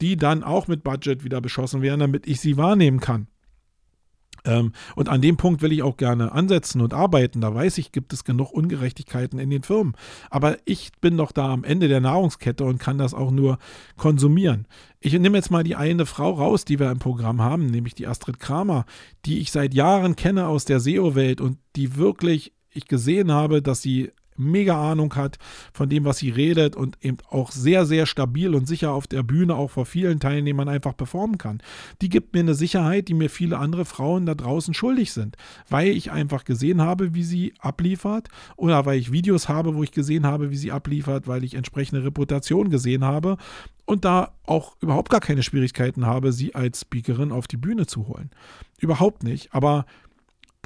die 0.00 0.16
dann 0.16 0.42
auch 0.42 0.66
mit 0.66 0.82
Budget 0.84 1.24
wieder 1.24 1.40
beschossen 1.40 1.82
werden, 1.82 2.00
damit 2.00 2.26
ich 2.26 2.40
sie 2.40 2.56
wahrnehmen 2.56 3.00
kann. 3.00 3.28
Ähm, 4.44 4.72
und 4.94 5.08
an 5.08 5.22
dem 5.22 5.36
Punkt 5.36 5.62
will 5.62 5.72
ich 5.72 5.82
auch 5.82 5.96
gerne 5.96 6.32
ansetzen 6.32 6.80
und 6.80 6.94
arbeiten. 6.94 7.40
Da 7.40 7.54
weiß 7.54 7.78
ich, 7.78 7.92
gibt 7.92 8.12
es 8.12 8.24
genug 8.24 8.52
Ungerechtigkeiten 8.52 9.38
in 9.38 9.50
den 9.50 9.62
Firmen. 9.62 9.94
Aber 10.30 10.58
ich 10.64 10.92
bin 11.00 11.16
doch 11.16 11.32
da 11.32 11.52
am 11.52 11.64
Ende 11.64 11.88
der 11.88 12.00
Nahrungskette 12.00 12.64
und 12.64 12.78
kann 12.78 12.98
das 12.98 13.14
auch 13.14 13.30
nur 13.30 13.58
konsumieren. 13.96 14.66
Ich 15.00 15.12
nehme 15.12 15.36
jetzt 15.36 15.50
mal 15.50 15.64
die 15.64 15.76
eine 15.76 16.06
Frau 16.06 16.32
raus, 16.32 16.64
die 16.64 16.78
wir 16.78 16.90
im 16.90 16.98
Programm 16.98 17.42
haben, 17.42 17.66
nämlich 17.66 17.94
die 17.94 18.06
Astrid 18.06 18.40
Kramer, 18.40 18.86
die 19.24 19.40
ich 19.40 19.50
seit 19.50 19.74
Jahren 19.74 20.16
kenne 20.16 20.46
aus 20.46 20.64
der 20.64 20.80
SEO-Welt 20.80 21.40
und 21.40 21.58
die 21.76 21.96
wirklich 21.96 22.52
ich 22.70 22.88
gesehen 22.88 23.30
habe, 23.30 23.62
dass 23.62 23.82
sie 23.82 24.12
mega 24.36 24.90
Ahnung 24.90 25.14
hat 25.14 25.38
von 25.72 25.88
dem, 25.88 26.04
was 26.04 26.18
sie 26.18 26.30
redet 26.30 26.76
und 26.76 26.98
eben 27.02 27.18
auch 27.30 27.50
sehr, 27.50 27.86
sehr 27.86 28.06
stabil 28.06 28.54
und 28.54 28.66
sicher 28.66 28.92
auf 28.92 29.06
der 29.06 29.22
Bühne 29.22 29.54
auch 29.54 29.70
vor 29.70 29.86
vielen 29.86 30.20
Teilnehmern 30.20 30.68
einfach 30.68 30.96
performen 30.96 31.38
kann. 31.38 31.62
Die 32.02 32.08
gibt 32.08 32.34
mir 32.34 32.40
eine 32.40 32.54
Sicherheit, 32.54 33.08
die 33.08 33.14
mir 33.14 33.30
viele 33.30 33.58
andere 33.58 33.84
Frauen 33.84 34.26
da 34.26 34.34
draußen 34.34 34.74
schuldig 34.74 35.12
sind, 35.12 35.36
weil 35.68 35.88
ich 35.88 36.10
einfach 36.10 36.44
gesehen 36.44 36.80
habe, 36.80 37.14
wie 37.14 37.24
sie 37.24 37.54
abliefert 37.58 38.28
oder 38.56 38.86
weil 38.86 38.98
ich 38.98 39.12
Videos 39.12 39.48
habe, 39.48 39.74
wo 39.74 39.82
ich 39.82 39.92
gesehen 39.92 40.26
habe, 40.26 40.50
wie 40.50 40.56
sie 40.56 40.72
abliefert, 40.72 41.28
weil 41.28 41.44
ich 41.44 41.54
entsprechende 41.54 42.04
Reputation 42.04 42.70
gesehen 42.70 43.04
habe 43.04 43.36
und 43.84 44.04
da 44.04 44.32
auch 44.46 44.76
überhaupt 44.80 45.10
gar 45.10 45.20
keine 45.20 45.42
Schwierigkeiten 45.42 46.06
habe, 46.06 46.32
sie 46.32 46.54
als 46.54 46.80
Speakerin 46.80 47.32
auf 47.32 47.46
die 47.46 47.56
Bühne 47.56 47.86
zu 47.86 48.08
holen. 48.08 48.30
Überhaupt 48.78 49.22
nicht, 49.22 49.54
aber 49.54 49.86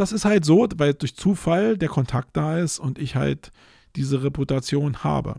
das 0.01 0.13
ist 0.13 0.25
halt 0.25 0.45
so, 0.45 0.69
weil 0.77 0.95
durch 0.95 1.17
Zufall 1.17 1.77
der 1.77 1.89
Kontakt 1.89 2.37
da 2.37 2.59
ist 2.59 2.79
und 2.79 2.99
ich 2.99 3.17
halt 3.17 3.53
diese 3.97 4.23
Reputation 4.23 5.03
habe. 5.05 5.37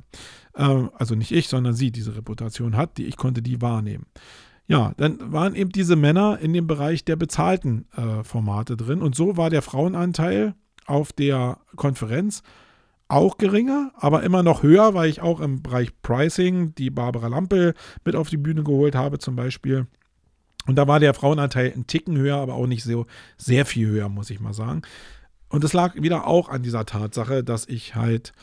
Ähm, 0.55 0.91
also 0.95 1.16
nicht 1.16 1.32
ich, 1.32 1.47
sondern 1.47 1.74
sie 1.74 1.91
diese 1.91 2.16
Reputation 2.16 2.76
hat, 2.76 2.97
die 2.97 3.05
ich 3.05 3.18
konnte 3.18 3.41
die 3.41 3.62
wahrnehmen. 3.62 4.05
Ja, 4.68 4.93
dann 4.97 5.32
waren 5.32 5.55
eben 5.55 5.72
diese 5.72 5.95
Männer 5.95 6.39
in 6.39 6.53
dem 6.53 6.68
Bereich 6.68 7.03
der 7.03 7.16
bezahlten 7.16 7.88
äh, 7.95 8.24
Formate 8.24 8.78
drin 8.78 9.01
und 9.01 9.16
so 9.16 9.38
war 9.38 9.49
der 9.49 9.62
Frauenanteil 9.62 10.53
auf 10.86 11.12
der 11.14 11.57
Konferenz 11.76 12.43
auch 13.07 13.38
geringer, 13.38 13.91
aber 13.95 14.22
immer 14.24 14.43
noch 14.43 14.62
höher, 14.62 14.93
weil 14.93 15.10
ich 15.10 15.22
auch 15.22 15.39
im 15.39 15.64
Bereich 15.64 15.89
Pricing 16.03 16.76
die 16.76 16.91
Barbara 16.91 17.28
Lampel 17.28 17.74
mit 18.05 18.16
auf 18.16 18.30
die 18.30 18.38
Bühne 18.38 18.64
geholt 18.64 18.93
habe 18.93 19.18
zum 19.18 19.36
Beispiel. 19.36 19.88
Und 20.66 20.76
da 20.76 20.88
war 20.88 20.99
der 20.99 21.14
Frauenanteil 21.14 21.74
ein 21.76 21.88
Ticken 21.88 22.18
höher, 22.18 22.38
aber 22.38 22.53
auch 22.53 22.68
nicht 22.68 22.84
so 22.84 23.05
sehr 23.38 23.66
viel 23.66 23.88
höher, 23.88 24.10
muss 24.10 24.30
ich 24.30 24.39
mal 24.39 24.53
sagen. 24.53 24.82
Und 25.49 25.64
es 25.64 25.74
lag 25.74 25.95
wieder 25.95 26.28
auch 26.28 26.49
an 26.49 26.62
dieser 26.62 26.86
Tatsache, 26.86 27.43
dass 27.43 27.68
ich 27.68 27.95
halt 27.95 28.34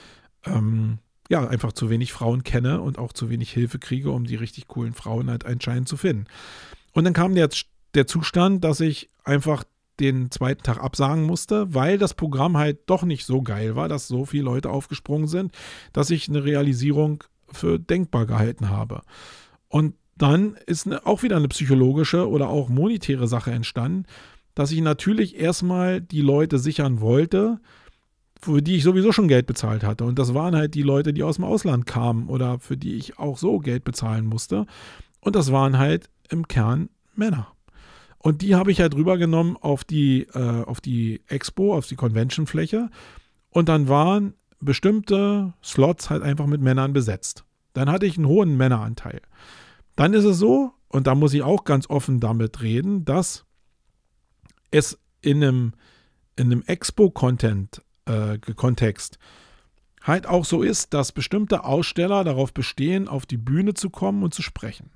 ähm, 0.45 0.99
ja 1.29 1.47
einfach 1.47 1.73
zu 1.73 1.89
wenig 1.89 2.13
Frauen 2.13 2.43
kenne 2.43 2.81
und 2.81 2.99
auch 2.99 3.13
zu 3.13 3.31
wenig 3.31 3.53
Hilfe 3.53 3.79
kriege, 3.79 4.11
um 4.11 4.25
die 4.25 4.37
richtig 4.37 4.67
coolen 4.69 4.95
Frauen 4.95 5.31
halt 5.31 5.47
anscheinend 5.47 5.89
zu 5.89 5.97
finden. 5.97 6.27
Und 6.93 7.05
dann 7.05 7.13
kam 7.13 7.35
der, 7.35 7.49
der 7.95 8.07
Zustand, 8.07 8.65
dass 8.65 8.81
ich 8.81 9.11
einfach 9.25 9.65
den 10.01 10.31
zweiten 10.31 10.63
Tag 10.63 10.83
absagen 10.83 11.25
musste, 11.25 11.75
weil 11.75 11.99
das 11.99 12.15
Programm 12.15 12.57
halt 12.57 12.81
doch 12.87 13.03
nicht 13.03 13.25
so 13.25 13.43
geil 13.43 13.77
war, 13.77 13.89
dass 13.89 14.09
so 14.09 14.27
viele 14.27 14.45
Leute 14.45 14.71
aufgesprungen 14.71 15.29
sind, 15.29 15.53
dass 15.93 16.11
ich 16.11 16.29
eine 16.29 16.45
Realisierung 16.45 17.25
für 17.51 17.79
denkbar 17.79 18.27
gehalten 18.27 18.69
habe. 18.69 19.03
Und 19.69 19.95
dann 20.17 20.57
ist 20.67 20.87
eine, 20.87 21.05
auch 21.07 21.23
wieder 21.23 21.37
eine 21.37 21.49
psychologische 21.49 22.29
oder 22.29 22.49
auch 22.49 22.69
monetäre 22.69 23.29
Sache 23.29 23.53
entstanden, 23.53 24.05
dass 24.55 24.73
ich 24.73 24.81
natürlich 24.81 25.39
erstmal 25.39 26.01
die 26.01 26.23
Leute 26.23 26.59
sichern 26.59 27.01
wollte, 27.01 27.61
für 28.41 28.63
die 28.63 28.77
ich 28.77 28.85
sowieso 28.85 29.13
schon 29.13 29.29
Geld 29.29 29.47
bezahlt 29.47 29.83
hatte. 29.83 30.05
Und 30.05 30.19
das 30.19 30.35
waren 30.35 30.57
halt 30.57 30.75
die 30.75 30.83
Leute, 30.83 31.13
die 31.13 31.23
aus 31.23 31.37
dem 31.37 31.45
Ausland 31.45 31.87
kamen 31.87 32.29
oder 32.29 32.59
für 32.59 32.77
die 32.77 32.97
ich 32.97 33.19
auch 33.19 33.39
so 33.39 33.59
Geld 33.59 33.85
bezahlen 33.85 34.27
musste. 34.27 34.67
Und 35.21 35.37
das 35.37 35.53
waren 35.53 35.79
halt 35.79 36.09
im 36.31 36.49
Kern 36.49 36.89
Männer. 37.15 37.49
Und 38.19 38.43
die 38.43 38.55
habe 38.55 38.73
ich 38.73 38.81
halt 38.81 38.95
rübergenommen 38.95 39.57
auf 39.57 39.85
die, 39.85 40.23
äh, 40.35 40.65
auf 40.65 40.81
die 40.81 41.23
Expo, 41.29 41.77
auf 41.77 41.87
die 41.87 41.97
Convention-Fläche. 41.97 42.91
Und 43.51 43.69
dann 43.69 43.89
waren 43.89 44.35
bestimmte 44.61 45.53
Slots 45.63 46.11
halt 46.11 46.23
einfach 46.23 46.47
mit 46.47 46.61
Männern 46.61 46.93
besetzt. 46.93 47.45
Dann 47.73 47.91
hatte 47.91 48.07
ich 48.07 48.17
einen 48.17 48.27
hohen 48.27 48.57
Männeranteil. 48.57 49.21
Dann 49.97 50.15
ist 50.15 50.25
es 50.25 50.39
so, 50.39 50.73
und 50.89 51.07
da 51.07 51.15
muss 51.15 51.35
ich 51.35 51.43
auch 51.43 51.65
ganz 51.65 51.91
offen 51.91 52.21
damit 52.21 52.63
reden, 52.63 53.05
dass 53.05 53.45
es 54.71 54.99
in 55.23 55.43
einem, 55.43 55.73
in 56.37 56.47
einem 56.47 56.63
Expo-Content, 56.63 57.83
äh, 58.05 58.39
Kontext 58.39 59.19
halt 60.03 60.27
auch 60.27 60.45
so 60.45 60.63
ist, 60.63 60.95
dass 60.95 61.13
bestimmte 61.13 61.65
Aussteller 61.65 62.23
darauf 62.23 62.55
bestehen, 62.55 63.09
auf 63.09 63.27
die 63.27 63.37
Bühne 63.37 63.75
zu 63.75 63.91
kommen 63.91 64.23
und 64.23 64.33
zu 64.33 64.43
sprechen. 64.43 64.91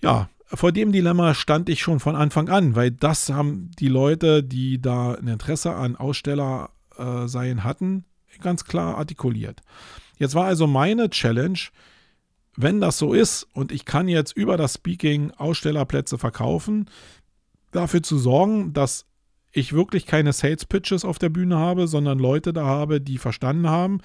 Ja, 0.00 0.28
vor 0.46 0.70
dem 0.70 0.92
Dilemma 0.92 1.34
stand 1.34 1.68
ich 1.68 1.82
schon 1.82 1.98
von 1.98 2.14
Anfang 2.14 2.48
an, 2.48 2.76
weil 2.76 2.92
das 2.92 3.30
haben 3.30 3.72
die 3.80 3.88
Leute, 3.88 4.44
die 4.44 4.80
da 4.80 5.14
ein 5.14 5.26
Interesse 5.26 5.74
an 5.74 5.96
Aussteller 5.96 6.70
äh, 6.96 7.26
sein 7.26 7.64
hatten, 7.64 8.04
ganz 8.40 8.64
klar 8.64 8.96
artikuliert. 8.96 9.62
Jetzt 10.18 10.34
war 10.34 10.44
also 10.44 10.66
meine 10.66 11.10
Challenge, 11.10 11.58
wenn 12.56 12.80
das 12.80 12.98
so 12.98 13.12
ist 13.12 13.46
und 13.52 13.72
ich 13.72 13.84
kann 13.84 14.08
jetzt 14.08 14.36
über 14.36 14.56
das 14.56 14.74
Speaking 14.74 15.30
Ausstellerplätze 15.32 16.18
verkaufen, 16.18 16.90
dafür 17.70 18.02
zu 18.02 18.18
sorgen, 18.18 18.72
dass 18.72 19.06
ich 19.52 19.72
wirklich 19.72 20.06
keine 20.06 20.32
Sales 20.32 20.64
Pitches 20.64 21.04
auf 21.04 21.18
der 21.18 21.28
Bühne 21.28 21.56
habe, 21.56 21.88
sondern 21.88 22.18
Leute 22.18 22.52
da 22.52 22.64
habe, 22.64 23.00
die 23.00 23.18
verstanden 23.18 23.68
haben, 23.68 24.00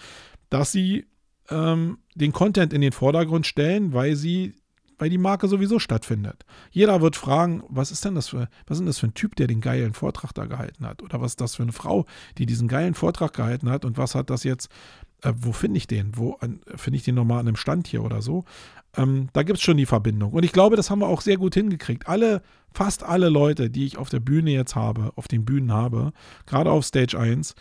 dass 0.50 0.72
sie 0.72 1.06
ähm, 1.50 2.00
den 2.16 2.32
Content 2.32 2.74
in 2.74 2.82
den 2.82 2.92
Vordergrund 2.92 3.46
stellen, 3.46 3.94
weil 3.94 4.16
sie 4.16 4.56
weil 4.98 5.10
die 5.10 5.18
Marke 5.18 5.48
sowieso 5.48 5.80
stattfindet. 5.80 6.46
Jeder 6.70 7.02
wird 7.02 7.16
fragen, 7.16 7.64
was 7.70 7.90
ist 7.90 8.06
denn 8.06 8.14
das 8.14 8.28
für, 8.28 8.48
was 8.68 8.80
ist 8.80 8.86
das 8.86 9.00
für 9.00 9.08
ein 9.08 9.16
Typ, 9.16 9.36
der 9.36 9.48
den 9.48 9.60
geilen 9.60 9.96
Vortrag 9.96 10.32
da 10.32 10.46
gehalten 10.46 10.86
hat? 10.86 11.02
Oder 11.02 11.20
was 11.20 11.32
ist 11.32 11.42
das 11.42 11.56
für 11.56 11.64
eine 11.64 11.72
Frau, 11.72 12.06
die 12.38 12.46
diesen 12.46 12.68
geilen 12.68 12.94
Vortrag 12.94 13.34
gehalten 13.34 13.72
hat? 13.72 13.84
Und 13.84 13.98
was 13.98 14.14
hat 14.14 14.30
das 14.30 14.44
jetzt 14.44 14.70
äh, 15.22 15.34
wo 15.36 15.52
finde 15.52 15.78
ich 15.78 15.88
den? 15.88 16.18
Wo 16.18 16.38
finde 16.76 16.98
ich 16.98 17.04
den 17.04 17.16
nochmal 17.16 17.40
an 17.40 17.48
einem 17.48 17.56
Stand 17.56 17.88
hier 17.88 18.04
oder 18.04 18.22
so? 18.22 18.44
Ähm, 18.96 19.30
da 19.34 19.44
gibt 19.44 19.58
es 19.58 19.64
schon 19.64 19.78
die 19.78 19.86
Verbindung. 19.86 20.34
Und 20.34 20.44
ich 20.44 20.52
glaube, 20.52 20.76
das 20.76 20.90
haben 20.90 21.00
wir 21.00 21.08
auch 21.08 21.22
sehr 21.22 21.38
gut 21.38 21.54
hingekriegt. 21.54 22.08
Alle, 22.08 22.42
fast 22.74 23.04
alle 23.04 23.30
Leute, 23.30 23.70
die 23.70 23.86
ich 23.86 23.98
auf 23.98 24.10
der 24.10 24.20
Bühne 24.20 24.52
jetzt 24.52 24.76
habe, 24.76 25.14
auf 25.16 25.28
den 25.28 25.46
Bühnen 25.46 25.72
habe, 25.72 26.12
gerade 26.46 26.72
auf 26.72 26.86
Stage 26.86 27.18
1, 27.18 27.56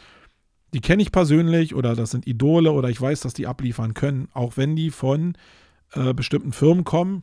die 0.72 0.80
kenne 0.80 1.02
ich 1.02 1.12
persönlich 1.12 1.74
oder 1.74 1.94
das 1.94 2.10
sind 2.10 2.26
Idole 2.26 2.72
oder 2.72 2.88
ich 2.88 3.00
weiß, 3.00 3.20
dass 3.20 3.34
die 3.34 3.46
abliefern 3.46 3.94
können, 3.94 4.28
auch 4.32 4.56
wenn 4.56 4.76
die 4.76 4.90
von 4.90 5.36
äh, 5.92 6.14
bestimmten 6.14 6.52
Firmen 6.52 6.84
kommen, 6.84 7.22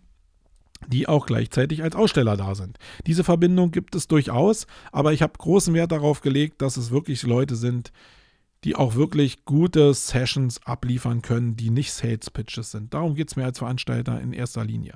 die 0.87 1.07
auch 1.07 1.25
gleichzeitig 1.25 1.81
als 1.81 1.95
Aussteller 1.95 2.37
da 2.37 2.55
sind. 2.55 2.77
Diese 3.07 3.23
Verbindung 3.23 3.71
gibt 3.71 3.95
es 3.95 4.07
durchaus, 4.07 4.67
aber 4.91 5.13
ich 5.13 5.21
habe 5.21 5.33
großen 5.37 5.73
Wert 5.73 5.91
darauf 5.91 6.21
gelegt, 6.21 6.61
dass 6.61 6.77
es 6.77 6.91
wirklich 6.91 7.23
Leute 7.23 7.55
sind, 7.55 7.91
die 8.63 8.75
auch 8.75 8.95
wirklich 8.95 9.45
gute 9.45 9.93
Sessions 9.93 10.59
abliefern 10.65 11.21
können, 11.21 11.55
die 11.55 11.69
nicht 11.69 11.91
Sales 11.93 12.29
Pitches 12.29 12.71
sind. 12.71 12.93
Darum 12.93 13.15
geht 13.15 13.29
es 13.29 13.35
mir 13.35 13.45
als 13.45 13.59
Veranstalter 13.59 14.19
in 14.19 14.33
erster 14.33 14.65
Linie. 14.65 14.95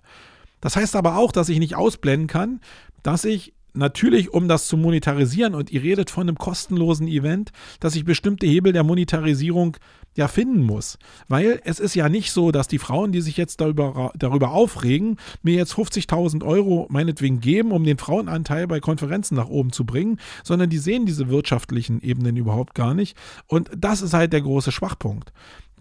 Das 0.60 0.76
heißt 0.76 0.96
aber 0.96 1.18
auch, 1.18 1.32
dass 1.32 1.50
ich 1.50 1.60
nicht 1.60 1.76
ausblenden 1.76 2.28
kann, 2.28 2.62
dass 3.04 3.26
ich 3.26 3.54
natürlich, 3.74 4.34
um 4.34 4.48
das 4.48 4.68
zu 4.68 4.78
monetarisieren, 4.78 5.56
und 5.56 5.72
ihr 5.72 5.82
redet 5.82 6.10
von 6.10 6.28
einem 6.28 6.38
kostenlosen 6.38 7.08
Event, 7.08 7.52
dass 7.80 7.96
ich 7.96 8.06
bestimmte 8.06 8.46
Hebel 8.46 8.74
der 8.74 8.84
Monetarisierung 8.84 9.78
ja 10.16 10.28
finden 10.28 10.62
muss. 10.62 10.98
Weil 11.28 11.62
es 11.64 11.80
ist 11.80 11.96
ja 11.96 12.10
nicht 12.10 12.32
so, 12.32 12.52
dass 12.52 12.68
die 12.68 12.80
Frauen, 12.80 13.12
die 13.12 13.22
sich 13.22 13.38
jetzt 13.38 13.62
darüber, 13.62 14.12
darüber 14.16 14.52
aufregen, 14.52 15.18
mir 15.42 15.56
jetzt 15.56 15.74
50.000 15.74 16.44
Euro 16.46 16.88
meinetwegen 16.90 17.40
geben, 17.40 17.72
um 17.72 17.84
den 17.84 17.98
Frauenanteil 17.98 18.68
bei 18.68 18.80
Konferenzen 18.80 19.36
nach 19.36 19.48
oben 19.48 19.72
zu 19.72 19.86
bringen, 19.86 20.20
sondern 20.44 20.70
die 20.70 20.78
sehen 20.78 21.06
diese 21.06 21.30
wirtschaftlichen 21.30 22.02
Ebenen 22.02 22.36
überhaupt 22.36 22.76
gar 22.76 22.94
nicht. 22.94 23.18
Und 23.48 23.70
das 23.78 24.02
ist 24.02 24.14
halt 24.14 24.34
der 24.34 24.42
große 24.42 24.72
Schwachpunkt. 24.72 25.32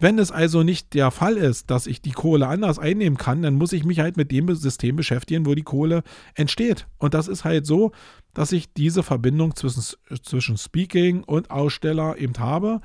Wenn 0.01 0.17
es 0.17 0.31
also 0.31 0.63
nicht 0.63 0.95
der 0.95 1.11
Fall 1.11 1.37
ist, 1.37 1.69
dass 1.69 1.85
ich 1.85 2.01
die 2.01 2.11
Kohle 2.11 2.47
anders 2.47 2.79
einnehmen 2.79 3.19
kann, 3.19 3.43
dann 3.43 3.53
muss 3.53 3.71
ich 3.71 3.83
mich 3.83 3.99
halt 3.99 4.17
mit 4.17 4.31
dem 4.31 4.51
System 4.55 4.95
beschäftigen, 4.95 5.45
wo 5.45 5.53
die 5.53 5.61
Kohle 5.61 6.01
entsteht. 6.33 6.87
Und 6.97 7.13
das 7.13 7.27
ist 7.27 7.43
halt 7.45 7.67
so, 7.67 7.91
dass 8.33 8.51
ich 8.51 8.73
diese 8.73 9.03
Verbindung 9.03 9.55
zwischen, 9.55 9.83
zwischen 10.23 10.57
Speaking 10.57 11.23
und 11.23 11.51
Aussteller 11.51 12.17
eben 12.17 12.33
habe 12.39 12.81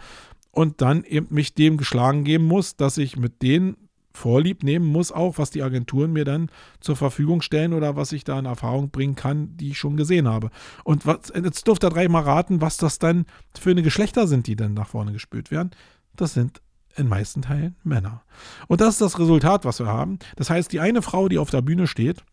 und 0.56 0.80
dann 0.80 1.04
eben 1.04 1.26
mich 1.28 1.52
dem 1.52 1.76
geschlagen 1.76 2.24
geben 2.24 2.46
muss, 2.46 2.76
dass 2.76 2.96
ich 2.96 3.18
mit 3.18 3.42
denen 3.42 3.76
Vorlieb 4.14 4.62
nehmen 4.62 4.86
muss, 4.86 5.12
auch 5.12 5.36
was 5.36 5.50
die 5.50 5.62
Agenturen 5.62 6.14
mir 6.14 6.24
dann 6.24 6.50
zur 6.80 6.96
Verfügung 6.96 7.42
stellen 7.42 7.74
oder 7.74 7.94
was 7.94 8.12
ich 8.12 8.24
da 8.24 8.38
in 8.38 8.46
Erfahrung 8.46 8.88
bringen 8.88 9.16
kann, 9.16 9.54
die 9.58 9.72
ich 9.72 9.78
schon 9.78 9.98
gesehen 9.98 10.26
habe. 10.26 10.50
Und 10.82 11.04
was, 11.04 11.30
jetzt 11.34 11.68
dürft 11.68 11.84
ihr 11.84 11.90
drei 11.90 12.08
mal 12.08 12.22
raten, 12.22 12.62
was 12.62 12.78
das 12.78 12.98
dann 12.98 13.26
für 13.60 13.70
eine 13.70 13.82
Geschlechter 13.82 14.26
sind, 14.26 14.46
die 14.46 14.56
dann 14.56 14.72
nach 14.72 14.88
vorne 14.88 15.12
gespült 15.12 15.50
werden. 15.50 15.72
Das 16.16 16.32
sind 16.32 16.62
in 16.96 17.06
meisten 17.06 17.42
Teilen 17.42 17.76
Männer. 17.84 18.22
Und 18.66 18.80
das 18.80 18.94
ist 18.94 19.02
das 19.02 19.18
Resultat, 19.18 19.66
was 19.66 19.78
wir 19.78 19.88
haben. 19.88 20.18
Das 20.36 20.48
heißt, 20.48 20.72
die 20.72 20.80
eine 20.80 21.02
Frau, 21.02 21.28
die 21.28 21.36
auf 21.36 21.50
der 21.50 21.60
Bühne 21.60 21.86
steht, 21.86 22.24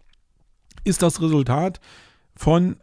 ist 0.86 1.02
das 1.02 1.22
Resultat 1.22 1.82
von 2.38 2.78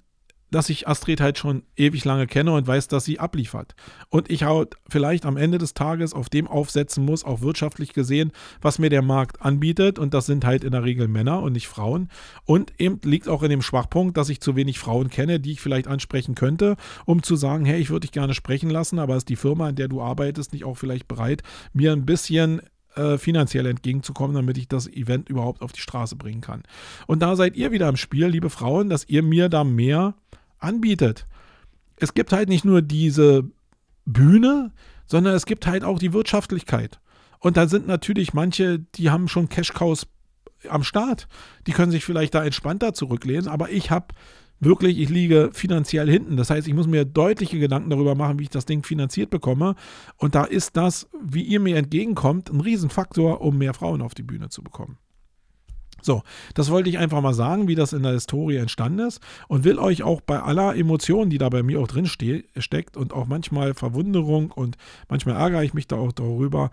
dass 0.50 0.68
ich 0.68 0.88
Astrid 0.88 1.20
halt 1.20 1.38
schon 1.38 1.62
ewig 1.76 2.04
lange 2.04 2.26
kenne 2.26 2.52
und 2.52 2.66
weiß, 2.66 2.88
dass 2.88 3.04
sie 3.04 3.18
abliefert. 3.18 3.74
Und 4.08 4.30
ich 4.30 4.42
halt 4.42 4.76
vielleicht 4.88 5.24
am 5.24 5.36
Ende 5.36 5.58
des 5.58 5.74
Tages 5.74 6.12
auf 6.12 6.28
dem 6.28 6.48
aufsetzen 6.48 7.04
muss, 7.04 7.24
auch 7.24 7.40
wirtschaftlich 7.40 7.92
gesehen, 7.92 8.32
was 8.60 8.78
mir 8.78 8.90
der 8.90 9.02
Markt 9.02 9.42
anbietet. 9.42 9.98
Und 9.98 10.14
das 10.14 10.26
sind 10.26 10.44
halt 10.44 10.64
in 10.64 10.72
der 10.72 10.84
Regel 10.84 11.08
Männer 11.08 11.42
und 11.42 11.52
nicht 11.52 11.68
Frauen. 11.68 12.08
Und 12.44 12.72
eben 12.78 13.00
liegt 13.04 13.28
auch 13.28 13.42
in 13.42 13.50
dem 13.50 13.62
Schwachpunkt, 13.62 14.16
dass 14.16 14.28
ich 14.28 14.40
zu 14.40 14.56
wenig 14.56 14.78
Frauen 14.78 15.10
kenne, 15.10 15.40
die 15.40 15.52
ich 15.52 15.60
vielleicht 15.60 15.86
ansprechen 15.86 16.34
könnte, 16.34 16.76
um 17.04 17.22
zu 17.22 17.36
sagen, 17.36 17.64
hey, 17.64 17.80
ich 17.80 17.90
würde 17.90 18.00
dich 18.00 18.12
gerne 18.12 18.34
sprechen 18.34 18.70
lassen, 18.70 18.98
aber 18.98 19.16
ist 19.16 19.28
die 19.28 19.36
Firma, 19.36 19.68
in 19.68 19.76
der 19.76 19.88
du 19.88 20.00
arbeitest, 20.02 20.52
nicht 20.52 20.64
auch 20.64 20.76
vielleicht 20.76 21.08
bereit, 21.08 21.42
mir 21.72 21.92
ein 21.92 22.06
bisschen 22.06 22.62
äh, 22.96 23.18
finanziell 23.18 23.66
entgegenzukommen, 23.66 24.34
damit 24.34 24.58
ich 24.58 24.68
das 24.68 24.88
Event 24.88 25.28
überhaupt 25.28 25.62
auf 25.62 25.72
die 25.72 25.80
Straße 25.80 26.16
bringen 26.16 26.40
kann. 26.40 26.62
Und 27.06 27.22
da 27.22 27.36
seid 27.36 27.56
ihr 27.56 27.70
wieder 27.70 27.88
im 27.88 27.96
Spiel, 27.96 28.26
liebe 28.26 28.50
Frauen, 28.50 28.88
dass 28.88 29.08
ihr 29.08 29.22
mir 29.22 29.48
da 29.48 29.64
mehr 29.64 30.14
anbietet. 30.60 31.26
Es 31.96 32.14
gibt 32.14 32.32
halt 32.32 32.48
nicht 32.48 32.64
nur 32.64 32.82
diese 32.82 33.44
Bühne, 34.06 34.72
sondern 35.06 35.34
es 35.34 35.46
gibt 35.46 35.66
halt 35.66 35.84
auch 35.84 35.98
die 35.98 36.12
Wirtschaftlichkeit. 36.12 37.00
Und 37.38 37.56
da 37.56 37.66
sind 37.66 37.86
natürlich 37.86 38.34
manche, 38.34 38.78
die 38.78 39.10
haben 39.10 39.28
schon 39.28 39.48
Cash-Cows 39.48 40.06
am 40.68 40.84
Start. 40.84 41.26
Die 41.66 41.72
können 41.72 41.90
sich 41.90 42.04
vielleicht 42.04 42.34
da 42.34 42.44
entspannter 42.44 42.92
zurücklehnen, 42.92 43.48
aber 43.48 43.70
ich 43.70 43.90
habe 43.90 44.14
wirklich, 44.60 44.98
ich 44.98 45.08
liege 45.08 45.50
finanziell 45.52 46.08
hinten. 46.08 46.36
Das 46.36 46.50
heißt, 46.50 46.68
ich 46.68 46.74
muss 46.74 46.86
mir 46.86 47.04
deutliche 47.04 47.58
Gedanken 47.58 47.90
darüber 47.90 48.14
machen, 48.14 48.38
wie 48.38 48.44
ich 48.44 48.50
das 48.50 48.66
Ding 48.66 48.84
finanziert 48.84 49.30
bekomme. 49.30 49.74
Und 50.16 50.34
da 50.34 50.44
ist 50.44 50.76
das, 50.76 51.08
wie 51.22 51.42
ihr 51.42 51.60
mir 51.60 51.76
entgegenkommt, 51.76 52.50
ein 52.50 52.60
Riesenfaktor, 52.60 53.40
um 53.40 53.56
mehr 53.56 53.74
Frauen 53.74 54.02
auf 54.02 54.14
die 54.14 54.22
Bühne 54.22 54.50
zu 54.50 54.62
bekommen. 54.62 54.98
So, 56.02 56.22
das 56.54 56.70
wollte 56.70 56.90
ich 56.90 56.98
einfach 56.98 57.20
mal 57.20 57.34
sagen, 57.34 57.68
wie 57.68 57.74
das 57.74 57.92
in 57.92 58.02
der 58.02 58.12
Historie 58.12 58.56
entstanden 58.56 59.00
ist 59.00 59.20
und 59.48 59.64
will 59.64 59.78
euch 59.78 60.02
auch 60.02 60.20
bei 60.20 60.40
aller 60.40 60.76
Emotion, 60.76 61.30
die 61.30 61.38
da 61.38 61.48
bei 61.48 61.62
mir 61.62 61.80
auch 61.80 61.88
drin 61.88 62.06
ste 62.06 62.44
steckt 62.56 62.96
und 62.96 63.12
auch 63.12 63.26
manchmal 63.26 63.74
Verwunderung 63.74 64.50
und 64.50 64.76
manchmal 65.08 65.36
ärgere 65.36 65.62
ich 65.62 65.74
mich 65.74 65.86
da 65.86 65.96
auch 65.96 66.12
darüber, 66.12 66.70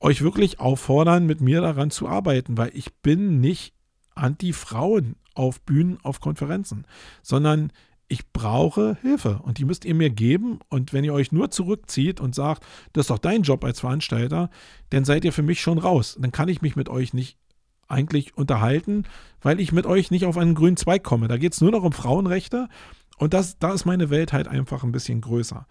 euch 0.00 0.22
wirklich 0.22 0.60
auffordern, 0.60 1.26
mit 1.26 1.40
mir 1.40 1.60
daran 1.60 1.90
zu 1.90 2.08
arbeiten, 2.08 2.58
weil 2.58 2.70
ich 2.74 2.94
bin 2.96 3.40
nicht 3.40 3.74
anti-Frauen 4.14 5.16
auf 5.34 5.60
Bühnen, 5.62 5.98
auf 6.02 6.20
Konferenzen, 6.20 6.86
sondern 7.22 7.72
ich 8.08 8.32
brauche 8.32 8.96
Hilfe 9.02 9.40
und 9.42 9.58
die 9.58 9.64
müsst 9.64 9.84
ihr 9.84 9.94
mir 9.94 10.10
geben. 10.10 10.60
Und 10.68 10.92
wenn 10.92 11.04
ihr 11.04 11.12
euch 11.12 11.32
nur 11.32 11.50
zurückzieht 11.50 12.20
und 12.20 12.34
sagt, 12.34 12.64
das 12.92 13.04
ist 13.04 13.10
doch 13.10 13.18
dein 13.18 13.42
Job 13.42 13.64
als 13.64 13.80
Veranstalter, 13.80 14.50
dann 14.90 15.04
seid 15.04 15.24
ihr 15.24 15.32
für 15.32 15.42
mich 15.42 15.60
schon 15.60 15.78
raus. 15.78 16.16
Dann 16.20 16.32
kann 16.32 16.48
ich 16.48 16.62
mich 16.62 16.76
mit 16.76 16.88
euch 16.88 17.14
nicht 17.14 17.36
eigentlich 17.88 18.36
unterhalten, 18.36 19.04
weil 19.40 19.60
ich 19.60 19.72
mit 19.72 19.86
euch 19.86 20.10
nicht 20.10 20.24
auf 20.24 20.36
einen 20.36 20.54
grünen 20.54 20.76
Zweig 20.76 21.02
komme. 21.02 21.28
Da 21.28 21.36
geht 21.36 21.52
es 21.52 21.60
nur 21.60 21.70
noch 21.70 21.82
um 21.82 21.92
Frauenrechte 21.92 22.68
und 23.18 23.34
das, 23.34 23.58
da 23.58 23.72
ist 23.72 23.84
meine 23.84 24.10
Welt 24.10 24.32
halt 24.32 24.48
einfach 24.48 24.82
ein 24.82 24.92
bisschen 24.92 25.20
größer. 25.20 25.66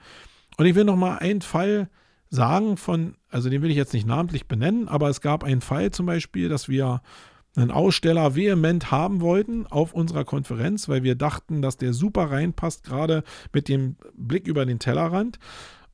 Und 0.58 0.66
ich 0.66 0.76
will 0.76 0.86
noch 0.86 0.96
mal 0.96 1.18
einen 1.18 1.42
Fall 1.42 1.90
sagen 2.30 2.78
von, 2.78 3.16
also 3.30 3.50
den 3.50 3.62
will 3.62 3.70
ich 3.70 3.78
jetzt 3.78 3.94
nicht 3.94 4.08
namentlich 4.08 4.48
benennen, 4.48 4.88
aber 4.88 5.10
es 5.10 5.22
gab 5.22 5.44
einen 5.44 5.62
Fall 5.62 5.92
zum 5.92 6.06
Beispiel, 6.06 6.50
dass 6.50 6.70
wir 6.70 7.02
einen 7.56 7.72
Aussteller 7.72 8.36
vehement 8.36 8.92
haben 8.92 9.22
wollten 9.22 9.66
auf 9.68 9.94
unserer 9.94 10.26
Konferenz, 10.26 10.90
weil 10.90 11.04
wir 11.04 11.16
dachten, 11.16 11.62
dass 11.62 11.78
der 11.78 11.94
super 11.94 12.32
reinpasst, 12.32 12.84
gerade 12.84 13.24
mit 13.54 13.70
dem 13.70 13.96
Blick 14.14 14.48
über 14.48 14.66
den 14.66 14.80
Tellerrand 14.80 15.40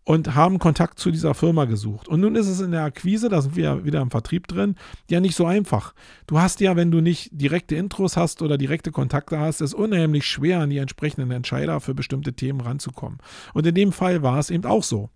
und 0.04 0.36
haben 0.36 0.60
Kontakt 0.60 1.00
zu 1.00 1.12
dieser 1.12 1.34
Firma 1.34 1.66
gesucht. 1.66 2.08
Und 2.08 2.22
nun 2.22 2.36
ist 2.36 2.48
es 2.48 2.60
in 2.60 2.72
der 2.72 2.84
Akquise, 2.84 3.30
da 3.30 3.42
sind 3.42 3.56
wir 3.56 3.86
wieder 3.86 4.02
im 4.02 4.10
Vertrieb 4.10 4.48
drin, 4.48 4.76
ja 5.10 5.20
nicht 5.20 5.36
so 5.36 5.46
einfach. 5.46 5.94
Du 6.28 6.40
hast 6.40 6.60
ja, 6.60 6.76
wenn 6.76 6.92
du 6.92 7.02
nicht 7.02 7.30
direkte 7.32 7.76
Intros 7.76 8.18
hast 8.18 8.42
oder 8.42 8.58
direkte 8.58 8.92
Kontakte 8.92 9.40
hast, 9.40 9.62
es 9.62 9.74
unheimlich 9.74 10.26
schwer, 10.26 10.60
an 10.60 10.70
die 10.70 10.80
entsprechenden 10.80 11.32
Entscheider 11.32 11.80
für 11.80 11.94
bestimmte 11.94 12.34
Themen 12.34 12.62
ranzukommen. 12.62 13.20
Und 13.54 13.68
in 13.68 13.76
dem 13.76 13.92
Fall 13.92 14.24
war 14.24 14.40
es 14.40 14.50
eben 14.50 14.66
auch 14.66 14.84
so 14.84 15.10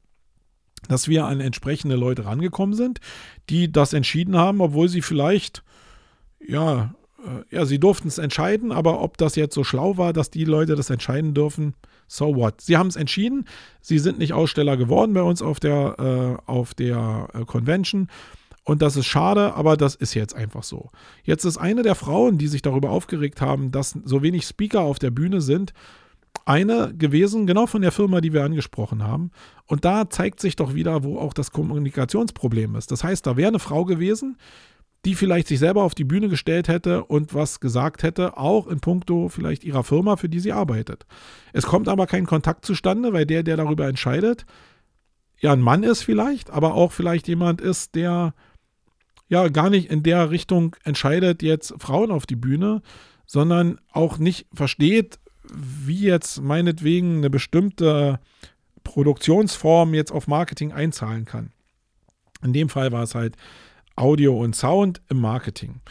dass 0.87 1.07
wir 1.07 1.25
an 1.25 1.39
entsprechende 1.39 1.95
Leute 1.95 2.25
rangekommen 2.25 2.75
sind, 2.75 2.99
die 3.49 3.71
das 3.71 3.93
entschieden 3.93 4.37
haben, 4.37 4.61
obwohl 4.61 4.87
sie 4.87 5.01
vielleicht, 5.01 5.63
ja, 6.39 6.93
ja, 7.49 7.65
sie 7.65 7.79
durften 7.79 8.07
es 8.07 8.17
entscheiden, 8.17 8.71
aber 8.71 9.01
ob 9.01 9.17
das 9.17 9.35
jetzt 9.35 9.55
so 9.55 9.63
schlau 9.63 9.97
war, 9.97 10.13
dass 10.13 10.29
die 10.29 10.45
Leute 10.45 10.75
das 10.75 10.89
entscheiden 10.89 11.33
dürfen, 11.33 11.73
so 12.07 12.35
what? 12.35 12.61
Sie 12.61 12.77
haben 12.77 12.87
es 12.87 12.95
entschieden. 12.95 13.45
Sie 13.81 13.99
sind 13.99 14.19
nicht 14.19 14.33
Aussteller 14.33 14.77
geworden 14.77 15.13
bei 15.13 15.23
uns 15.23 15.41
auf 15.41 15.59
der, 15.59 16.39
äh, 16.47 16.51
auf 16.51 16.73
der 16.73 17.29
äh, 17.33 17.45
Convention. 17.45 18.09
Und 18.63 18.81
das 18.81 18.95
ist 18.97 19.05
schade, 19.05 19.53
aber 19.53 19.77
das 19.77 19.95
ist 19.95 20.15
jetzt 20.15 20.35
einfach 20.35 20.63
so. 20.63 20.89
Jetzt 21.23 21.45
ist 21.45 21.57
eine 21.57 21.83
der 21.83 21.95
Frauen, 21.95 22.37
die 22.37 22.47
sich 22.47 22.63
darüber 22.63 22.89
aufgeregt 22.89 23.39
haben, 23.39 23.71
dass 23.71 23.97
so 24.05 24.23
wenig 24.23 24.45
Speaker 24.45 24.81
auf 24.81 24.97
der 24.97 25.11
Bühne 25.11 25.41
sind, 25.41 25.73
eine 26.45 26.93
gewesen, 26.95 27.47
genau 27.47 27.67
von 27.67 27.81
der 27.81 27.91
Firma, 27.91 28.21
die 28.21 28.33
wir 28.33 28.43
angesprochen 28.43 29.03
haben. 29.03 29.31
Und 29.67 29.85
da 29.85 30.09
zeigt 30.09 30.39
sich 30.39 30.55
doch 30.55 30.73
wieder, 30.73 31.03
wo 31.03 31.19
auch 31.19 31.33
das 31.33 31.51
Kommunikationsproblem 31.51 32.75
ist. 32.75 32.91
Das 32.91 33.03
heißt, 33.03 33.25
da 33.25 33.37
wäre 33.37 33.49
eine 33.49 33.59
Frau 33.59 33.85
gewesen, 33.85 34.37
die 35.05 35.15
vielleicht 35.15 35.47
sich 35.47 35.59
selber 35.59 35.83
auf 35.83 35.93
die 35.95 36.03
Bühne 36.03 36.29
gestellt 36.29 36.67
hätte 36.67 37.05
und 37.05 37.33
was 37.33 37.59
gesagt 37.59 38.01
hätte, 38.01 38.37
auch 38.37 38.67
in 38.67 38.79
puncto 38.79 39.29
vielleicht 39.29 39.63
ihrer 39.63 39.83
Firma, 39.83 40.17
für 40.17 40.29
die 40.29 40.39
sie 40.39 40.51
arbeitet. 40.51 41.05
Es 41.53 41.65
kommt 41.65 41.87
aber 41.87 42.07
kein 42.07 42.25
Kontakt 42.25 42.65
zustande, 42.65 43.13
weil 43.13 43.25
der, 43.25 43.43
der 43.43 43.55
darüber 43.55 43.87
entscheidet, 43.87 44.45
ja 45.39 45.53
ein 45.53 45.61
Mann 45.61 45.83
ist 45.83 46.01
vielleicht, 46.01 46.49
aber 46.49 46.73
auch 46.73 46.91
vielleicht 46.91 47.27
jemand 47.27 47.61
ist, 47.61 47.93
der 47.93 48.33
ja 49.27 49.47
gar 49.49 49.69
nicht 49.69 49.91
in 49.91 50.01
der 50.01 50.31
Richtung 50.31 50.75
entscheidet, 50.83 51.43
jetzt 51.43 51.73
Frauen 51.77 52.11
auf 52.11 52.25
die 52.25 52.35
Bühne, 52.35 52.81
sondern 53.27 53.79
auch 53.91 54.17
nicht 54.17 54.47
versteht, 54.53 55.19
wie 55.53 56.01
jetzt 56.01 56.41
meinetwegen 56.41 57.17
eine 57.17 57.29
bestimmte 57.29 58.19
Produktionsform 58.83 59.93
jetzt 59.93 60.11
auf 60.11 60.27
Marketing 60.27 60.71
einzahlen 60.71 61.25
kann. 61.25 61.51
In 62.43 62.53
dem 62.53 62.69
Fall 62.69 62.91
war 62.91 63.03
es 63.03 63.15
halt 63.15 63.35
Audio 63.95 64.37
und 64.37 64.55
Sound 64.55 65.01
im 65.09 65.19
Marketing. 65.19 65.81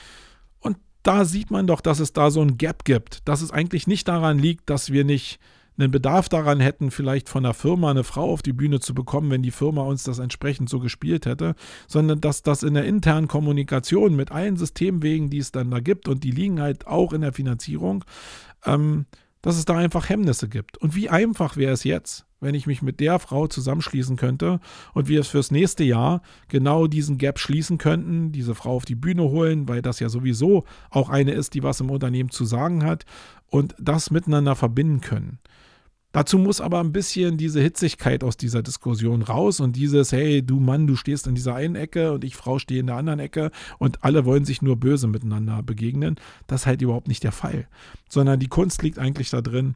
Und 0.61 0.79
da 1.03 1.25
sieht 1.25 1.51
man 1.51 1.67
doch, 1.67 1.81
dass 1.81 2.01
es 2.01 2.13
da 2.13 2.31
so 2.31 2.41
ein 2.43 2.59
Gap 2.59 2.85
gibt, 2.85 3.29
dass 3.29 3.43
es 3.43 3.51
eigentlich 3.51 3.87
nicht 3.87 4.09
daran 4.09 4.39
liegt, 4.39 4.71
dass 4.71 4.93
wir 4.93 5.05
nicht 5.05 5.39
einen 5.77 5.91
Bedarf 5.91 6.29
daran 6.29 6.61
hätten, 6.61 6.91
vielleicht 6.91 7.29
von 7.29 7.43
der 7.43 7.55
Firma 7.55 7.91
eine 7.91 8.05
Frau 8.05 8.31
auf 8.31 8.43
die 8.43 8.53
Bühne 8.53 8.81
zu 8.81 8.95
bekommen, 8.95 9.31
wenn 9.31 9.43
die 9.43 9.51
Firma 9.51 9.83
uns 9.83 10.05
das 10.05 10.19
entsprechend 10.19 10.69
so 10.69 10.79
gespielt 10.79 11.27
hätte, 11.27 11.55
sondern 11.89 12.21
dass 12.21 12.43
das 12.43 12.63
in 12.63 12.75
der 12.75 12.85
internen 12.85 13.29
Kommunikation 13.29 14.15
mit 14.15 14.31
allen 14.31 14.57
Systemwegen, 14.57 15.31
die 15.31 15.39
es 15.39 15.51
dann 15.51 15.71
da 15.71 15.81
gibt, 15.81 16.09
und 16.09 16.23
die 16.23 16.31
liegen 16.31 16.61
halt 16.61 16.87
auch 16.87 17.13
in 17.13 17.23
der 17.23 17.33
Finanzierung, 17.33 18.05
ähm, 18.65 19.07
dass 19.43 19.57
es 19.57 19.65
da 19.65 19.77
einfach 19.77 20.09
Hemmnisse 20.09 20.49
gibt. 20.49 20.79
Und 20.79 20.95
wie 20.95 21.11
einfach 21.11 21.57
wäre 21.57 21.73
es 21.73 21.85
jetzt, 21.85 22.25
wenn 22.45 22.55
ich 22.55 22.67
mich 22.67 22.83
mit 22.83 23.01
der 23.01 23.19
Frau 23.19 23.49
zusammenschließen 23.49 24.17
könnte 24.17 24.61
und 24.93 25.09
wir 25.09 25.21
es 25.21 25.29
fürs 25.29 25.51
nächste 25.51 25.83
Jahr 25.83 26.23
genau 26.49 26.87
diesen 26.87 27.19
Gap 27.19 27.41
schließen 27.41 27.79
könnten, 27.79 28.31
diese 28.31 28.55
Frau 28.55 28.77
auf 28.77 28.85
die 28.85 28.95
Bühne 28.95 29.23
holen, 29.23 29.69
weil 29.69 29.83
das 29.83 29.99
ja 29.99 30.09
sowieso 30.09 30.65
auch 30.91 31.09
eine 31.09 31.33
ist, 31.33 31.55
die 31.55 31.63
was 31.63 31.81
im 31.81 31.91
Unternehmen 31.91 32.31
zu 32.31 32.45
sagen 32.45 32.85
hat 32.85 33.05
und 33.51 33.75
das 33.81 34.11
miteinander 34.11 34.55
verbinden 34.55 35.01
können. 35.01 35.39
Dazu 36.15 36.39
muss 36.39 36.61
aber 36.61 36.79
ein 36.79 36.93
bisschen 36.93 37.39
diese 37.39 37.61
Hitzigkeit 37.61 38.23
aus 38.23 38.37
dieser 38.37 38.63
Diskussion 38.63 39.23
raus 39.23 39.59
und 39.59 39.75
dieses, 39.75 40.13
hey, 40.13 40.47
du 40.47 40.61
Mann, 40.61 40.87
du 40.87 40.95
stehst 40.95 41.27
in 41.27 41.35
dieser 41.35 41.57
einen 41.57 41.75
Ecke 41.75 42.13
und 42.13 42.23
ich 42.23 42.37
Frau 42.37 42.61
stehe 42.61 42.79
in 42.79 42.87
der 42.87 42.95
anderen 42.95 43.19
Ecke 43.19 43.51
und 43.81 44.05
alle 44.05 44.25
wollen 44.25 44.45
sich 44.45 44.63
nur 44.63 44.77
böse 44.77 45.09
miteinander 45.09 45.61
begegnen. 45.65 46.15
Das 46.47 46.61
ist 46.61 46.67
halt 46.67 46.83
überhaupt 46.83 47.09
nicht 47.09 47.25
der 47.25 47.33
Fall. 47.33 47.67
Sondern 48.09 48.39
die 48.39 48.47
Kunst 48.47 48.85
liegt 48.85 49.01
eigentlich 49.01 49.31
da 49.31 49.41
drin, 49.41 49.75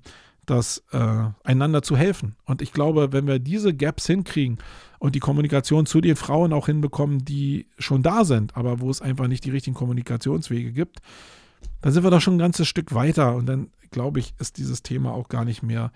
das 0.50 0.84
äh, 0.92 1.24
einander 1.44 1.82
zu 1.82 1.96
helfen. 1.96 2.36
Und 2.44 2.62
ich 2.62 2.72
glaube, 2.72 3.12
wenn 3.12 3.26
wir 3.26 3.38
diese 3.38 3.74
Gaps 3.74 4.06
hinkriegen 4.06 4.58
und 4.98 5.14
die 5.14 5.20
Kommunikation 5.20 5.86
zu 5.86 6.00
den 6.00 6.16
Frauen 6.16 6.52
auch 6.52 6.66
hinbekommen, 6.66 7.24
die 7.24 7.66
schon 7.78 8.02
da 8.02 8.24
sind, 8.24 8.56
aber 8.56 8.80
wo 8.80 8.90
es 8.90 9.02
einfach 9.02 9.28
nicht 9.28 9.44
die 9.44 9.50
richtigen 9.50 9.76
Kommunikationswege 9.76 10.72
gibt, 10.72 11.00
dann 11.80 11.92
sind 11.92 12.02
wir 12.02 12.10
doch 12.10 12.20
schon 12.20 12.36
ein 12.36 12.40
ganzes 12.40 12.66
Stück 12.68 12.94
weiter. 12.94 13.34
Und 13.36 13.46
dann, 13.46 13.70
glaube 13.90 14.20
ich, 14.20 14.34
ist 14.38 14.58
dieses 14.58 14.82
Thema 14.82 15.12
auch 15.12 15.28
gar 15.28 15.44
nicht 15.44 15.62
mehr 15.62 15.92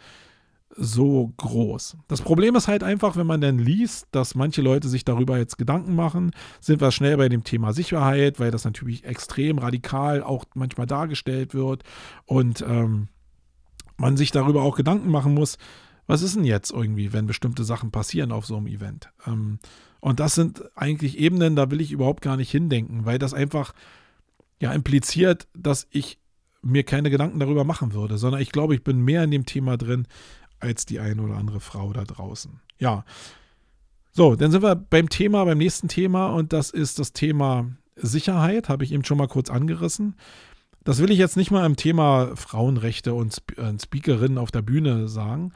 so 0.76 1.32
groß. 1.36 1.98
Das 2.09 2.22
Problem 2.22 2.57
ist 2.57 2.68
halt 2.68 2.82
einfach, 2.82 3.16
wenn 3.16 3.26
man 3.26 3.40
dann 3.40 3.59
liest, 3.59 4.07
dass 4.11 4.34
manche 4.34 4.62
Leute 4.62 4.88
sich 4.88 5.05
darüber 5.05 5.38
jetzt 5.38 5.59
Gedanken 5.59 5.94
machen, 5.94 6.32
sind 6.61 6.80
wir 6.80 6.90
schnell 6.90 7.16
bei 7.16 7.28
dem 7.28 7.44
Thema 7.44 7.72
Sicherheit, 7.72 8.40
weil 8.40 8.50
das 8.50 8.64
natürlich 8.64 9.05
extrem 9.05 9.59
radikal 9.59 10.22
auch 10.22 10.44
manchmal 10.55 10.86
dargestellt 10.86 11.55
wird 11.55 11.82
und 12.24 12.64
ähm, 12.66 13.09
man 13.97 14.16
sich 14.16 14.30
darüber 14.30 14.62
auch 14.62 14.76
Gedanken 14.76 15.11
machen 15.11 15.34
muss, 15.34 15.59
was 16.07 16.22
ist 16.22 16.36
denn 16.36 16.45
jetzt 16.45 16.72
irgendwie, 16.72 17.12
wenn 17.12 17.26
bestimmte 17.26 17.64
Sachen 17.64 17.90
passieren 17.90 18.32
auf 18.32 18.47
so 18.47 18.57
einem 18.57 18.66
Event? 18.66 19.11
Ähm, 19.26 19.59
und 20.01 20.18
das 20.18 20.34
sind 20.34 20.64
eigentlich 20.74 21.18
Ebenen, 21.18 21.55
da 21.55 21.70
will 21.70 21.80
ich 21.80 21.93
überhaupt 21.93 22.22
gar 22.22 22.36
nicht 22.36 22.51
hindenken, 22.51 23.05
weil 23.07 23.18
das 23.18 23.34
einfach 23.34 23.72
ja 24.61 24.72
impliziert, 24.72 25.47
dass 25.55 25.86
ich 25.90 26.18
mir 26.62 26.84
keine 26.84 27.11
Gedanken 27.11 27.40
darüber 27.40 27.64
machen 27.64 27.93
würde, 27.93 28.18
sondern 28.18 28.40
ich 28.40 28.53
glaube, 28.53 28.74
ich 28.74 28.84
bin 28.84 29.01
mehr 29.01 29.24
in 29.24 29.30
dem 29.30 29.47
Thema 29.47 29.76
drin, 29.76 30.07
als 30.61 30.86
die 30.86 31.01
eine 31.01 31.22
oder 31.22 31.36
andere 31.36 31.61
Frau 31.61 31.93
da 31.93 32.05
draußen. 32.05 32.61
Ja. 32.78 33.05
So, 34.12 34.36
dann 34.36 34.51
sind 34.51 34.62
wir 34.62 34.76
beim 34.76 35.09
Thema, 35.09 35.45
beim 35.45 35.59
nächsten 35.59 35.88
Thema 35.88 36.28
und 36.28 36.53
das 36.53 36.70
ist 36.70 36.99
das 36.99 37.12
Thema 37.12 37.70
Sicherheit, 37.97 38.68
habe 38.68 38.84
ich 38.84 38.93
eben 38.93 39.05
schon 39.05 39.18
mal 39.18 39.28
kurz 39.28 39.51
angerissen. 39.51 40.16
Das 40.84 40.98
will 40.98 41.10
ich 41.10 41.18
jetzt 41.18 41.36
nicht 41.36 41.50
mal 41.50 41.64
im 41.64 41.76
Thema 41.76 42.34
Frauenrechte 42.34 43.14
und 43.14 43.36
äh, 43.56 43.72
Speakerinnen 43.80 44.38
auf 44.38 44.50
der 44.50 44.62
Bühne 44.62 45.08
sagen. 45.08 45.52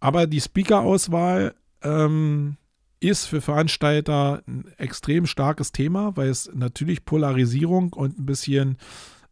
Aber 0.00 0.26
die 0.26 0.40
Speaker-Auswahl 0.40 1.54
ähm, 1.82 2.56
ist 3.00 3.26
für 3.26 3.40
Veranstalter 3.40 4.42
ein 4.46 4.64
extrem 4.78 5.26
starkes 5.26 5.72
Thema, 5.72 6.16
weil 6.16 6.28
es 6.28 6.50
natürlich 6.54 7.04
Polarisierung 7.04 7.92
und 7.92 8.18
ein 8.18 8.26
bisschen 8.26 8.78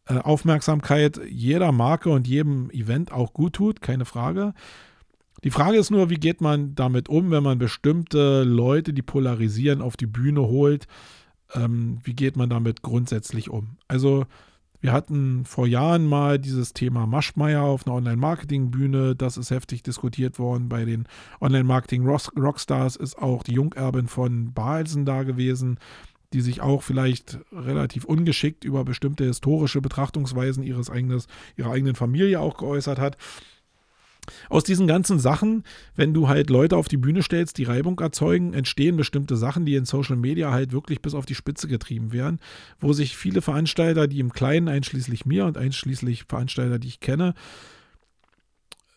äh, 0.05 0.17
Aufmerksamkeit 0.17 1.19
jeder 1.29 1.71
Marke 1.71 2.09
und 2.09 2.27
jedem 2.27 2.69
Event 2.71 3.11
auch 3.11 3.33
gut 3.33 3.53
tut, 3.53 3.81
keine 3.81 4.05
Frage. 4.05 4.53
Die 5.43 5.51
Frage 5.51 5.77
ist 5.77 5.89
nur, 5.89 6.09
wie 6.09 6.19
geht 6.19 6.41
man 6.41 6.75
damit 6.75 7.09
um, 7.09 7.31
wenn 7.31 7.43
man 7.43 7.57
bestimmte 7.57 8.43
Leute, 8.43 8.93
die 8.93 9.01
polarisieren, 9.01 9.81
auf 9.81 9.97
die 9.97 10.05
Bühne 10.05 10.41
holt? 10.41 10.85
Ähm, 11.53 11.99
wie 12.03 12.13
geht 12.13 12.35
man 12.35 12.49
damit 12.49 12.83
grundsätzlich 12.83 13.49
um? 13.49 13.77
Also 13.87 14.25
wir 14.81 14.91
hatten 14.91 15.45
vor 15.45 15.67
Jahren 15.67 16.07
mal 16.07 16.39
dieses 16.39 16.73
Thema 16.73 17.05
Maschmeyer 17.05 17.61
auf 17.61 17.85
einer 17.85 17.95
Online-Marketing-Bühne. 17.95 19.15
Das 19.15 19.37
ist 19.37 19.51
heftig 19.51 19.83
diskutiert 19.83 20.39
worden. 20.39 20.69
Bei 20.69 20.85
den 20.85 21.07
Online-Marketing-Rockstars 21.39 22.95
ist 22.95 23.17
auch 23.17 23.43
die 23.43 23.53
Jungerbin 23.53 24.07
von 24.07 24.53
Balsen 24.53 25.05
da 25.05 25.21
gewesen, 25.21 25.77
die 26.33 26.41
sich 26.41 26.61
auch 26.61 26.81
vielleicht 26.81 27.39
relativ 27.51 28.05
ungeschickt 28.05 28.63
über 28.63 28.83
bestimmte 28.83 29.25
historische 29.25 29.81
Betrachtungsweisen 29.81 30.63
ihres 30.63 30.89
eigenes, 30.89 31.27
ihrer 31.57 31.71
eigenen 31.71 31.95
Familie 31.95 32.39
auch 32.39 32.57
geäußert 32.57 32.97
hat. 32.97 33.17
Aus 34.49 34.63
diesen 34.63 34.87
ganzen 34.87 35.19
Sachen, 35.19 35.63
wenn 35.95 36.13
du 36.13 36.27
halt 36.27 36.49
Leute 36.49 36.77
auf 36.77 36.87
die 36.87 36.97
Bühne 36.97 37.23
stellst, 37.23 37.57
die 37.57 37.63
Reibung 37.63 37.99
erzeugen, 37.99 38.53
entstehen 38.53 38.95
bestimmte 38.95 39.35
Sachen, 39.35 39.65
die 39.65 39.75
in 39.75 39.85
Social 39.85 40.15
Media 40.15 40.51
halt 40.51 40.71
wirklich 40.71 41.01
bis 41.01 41.15
auf 41.15 41.25
die 41.25 41.35
Spitze 41.35 41.67
getrieben 41.67 42.11
werden, 42.11 42.39
wo 42.79 42.93
sich 42.93 43.17
viele 43.17 43.41
Veranstalter, 43.41 44.07
die 44.07 44.19
im 44.19 44.31
Kleinen, 44.31 44.67
einschließlich 44.67 45.25
mir 45.25 45.45
und 45.45 45.57
einschließlich 45.57 46.25
Veranstalter, 46.27 46.77
die 46.77 46.89
ich 46.89 46.99
kenne, 46.99 47.33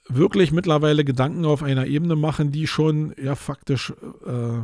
wirklich 0.09 0.53
mittlerweile 0.53 1.05
Gedanken 1.05 1.47
auf 1.47 1.63
einer 1.63 1.87
Ebene 1.87 2.17
machen, 2.17 2.53
die 2.53 2.67
schon 2.67 3.15
ja 3.21 3.35
faktisch 3.35 3.95
äh, 4.27 4.61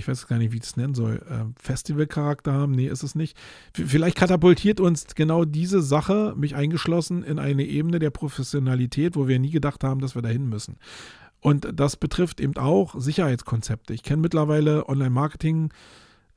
ich 0.00 0.08
weiß 0.08 0.26
gar 0.26 0.38
nicht, 0.38 0.52
wie 0.52 0.56
ich 0.56 0.62
das 0.62 0.76
nennen 0.76 0.94
soll, 0.94 1.22
äh, 1.28 1.44
Festivalcharakter 1.60 2.52
haben. 2.52 2.72
Nee, 2.72 2.88
ist 2.88 3.02
es 3.02 3.14
nicht. 3.14 3.36
vielleicht 3.72 4.16
katapultiert 4.16 4.80
uns 4.80 5.14
genau 5.14 5.44
diese 5.44 5.80
Sache, 5.80 6.34
mich 6.36 6.56
eingeschlossen, 6.56 7.22
in 7.22 7.38
eine 7.38 7.64
Ebene 7.64 7.98
der 7.98 8.10
Professionalität, 8.10 9.14
wo 9.14 9.28
wir 9.28 9.38
nie 9.38 9.50
gedacht 9.50 9.84
haben, 9.84 10.00
dass 10.00 10.14
wir 10.14 10.22
dahin 10.22 10.48
müssen. 10.48 10.76
Und 11.40 11.68
das 11.72 11.96
betrifft 11.96 12.40
eben 12.40 12.56
auch 12.56 12.94
Sicherheitskonzepte. 12.98 13.94
Ich 13.94 14.02
kenne 14.02 14.22
mittlerweile 14.22 14.88
Online-Marketing- 14.88 15.70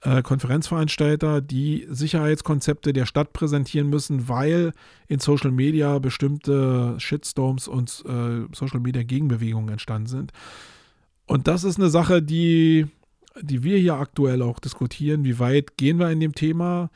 äh, 0.05 0.22
Konferenzveranstalter, 0.22 1.39
die 1.39 1.88
Sicherheitskonzepte 1.89 2.91
der 2.91 3.05
Stadt 3.05 3.32
präsentieren 3.32 3.89
müssen, 3.89 4.28
weil 4.28 4.74
in 5.07 5.20
Social 5.20 5.51
Media 5.51 5.97
bestimmte 5.99 6.95
Shitstorms 6.97 7.70
und 7.70 8.03
äh, 8.05 8.53
Social 8.53 8.82
Media 8.82 9.03
Gegenbewegungen 9.03 9.70
entstanden 9.70 10.07
sind. 10.07 10.34
Und 11.26 11.47
das 11.47 11.64
ist 11.64 11.80
eine 11.80 11.89
Sache, 11.89 12.22
die 12.22 12.88
die 13.42 13.64
wir 13.64 13.78
hier 13.78 13.96
aktuell 13.96 14.42
auch 14.42 14.60
diskutieren. 14.60 15.24
Wie 15.24 15.40
weit 15.40 15.78
gehen 15.78 15.98
wir 15.98 16.10
in 16.12 16.20
dem 16.20 16.36
Thema? 16.36 16.90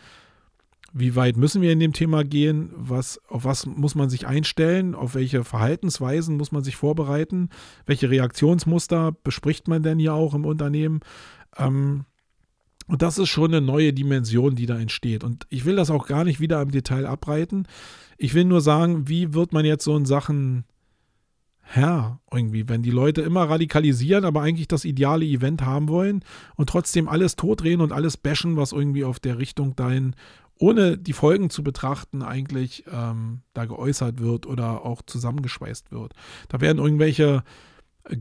Wie 0.93 1.15
weit 1.15 1.37
müssen 1.37 1.61
wir 1.61 1.71
in 1.71 1.79
dem 1.79 1.93
Thema 1.93 2.23
gehen? 2.23 2.71
Was, 2.75 3.19
auf 3.27 3.43
was 3.43 3.65
muss 3.65 3.95
man 3.95 4.09
sich 4.09 4.25
einstellen? 4.25 4.95
Auf 4.95 5.15
welche 5.15 5.43
Verhaltensweisen 5.43 6.37
muss 6.37 6.51
man 6.51 6.63
sich 6.63 6.75
vorbereiten? 6.75 7.49
Welche 7.85 8.09
Reaktionsmuster 8.09 9.11
bespricht 9.23 9.67
man 9.67 9.83
denn 9.83 9.99
hier 9.99 10.13
auch 10.13 10.33
im 10.33 10.45
Unternehmen? 10.45 11.01
Ähm, 11.57 12.05
und 12.87 13.01
das 13.01 13.17
ist 13.17 13.29
schon 13.29 13.53
eine 13.53 13.65
neue 13.65 13.91
Dimension, 13.91 14.55
die 14.55 14.65
da 14.65 14.79
entsteht. 14.79 15.23
Und 15.23 15.45
ich 15.49 15.65
will 15.65 15.75
das 15.75 15.89
auch 15.89 16.07
gar 16.07 16.23
nicht 16.23 16.39
wieder 16.39 16.61
im 16.61 16.71
Detail 16.71 17.05
abreiten. 17.05 17.65
Ich 18.17 18.33
will 18.33 18.45
nur 18.45 18.61
sagen, 18.61 19.09
wie 19.09 19.33
wird 19.33 19.51
man 19.51 19.65
jetzt 19.65 19.83
so 19.83 19.95
in 19.95 20.05
Sachen 20.05 20.63
Herr, 21.69 22.21
irgendwie, 22.31 22.69
wenn 22.69 22.81
die 22.81 22.91
Leute 22.91 23.21
immer 23.21 23.49
radikalisieren, 23.49 24.23
aber 24.23 24.41
eigentlich 24.41 24.69
das 24.69 24.85
ideale 24.85 25.25
Event 25.25 25.63
haben 25.63 25.89
wollen 25.89 26.23
und 26.55 26.69
trotzdem 26.69 27.09
alles 27.09 27.35
totdrehen 27.35 27.81
und 27.81 27.91
alles 27.91 28.15
bashen, 28.15 28.55
was 28.55 28.71
irgendwie 28.71 29.03
auf 29.03 29.19
der 29.19 29.37
Richtung 29.37 29.75
dahin, 29.75 30.15
ohne 30.59 30.97
die 30.97 31.11
Folgen 31.11 31.49
zu 31.49 31.63
betrachten, 31.63 32.23
eigentlich 32.23 32.85
ähm, 32.89 33.41
da 33.53 33.65
geäußert 33.65 34.21
wird 34.21 34.45
oder 34.45 34.85
auch 34.85 35.01
zusammengeschweißt 35.01 35.91
wird. 35.91 36.13
Da 36.47 36.61
werden 36.61 36.79
irgendwelche 36.79 37.43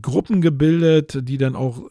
Gruppen 0.01 0.41
gebildet, 0.41 1.17
die 1.23 1.37
dann 1.37 1.55
auch 1.55 1.89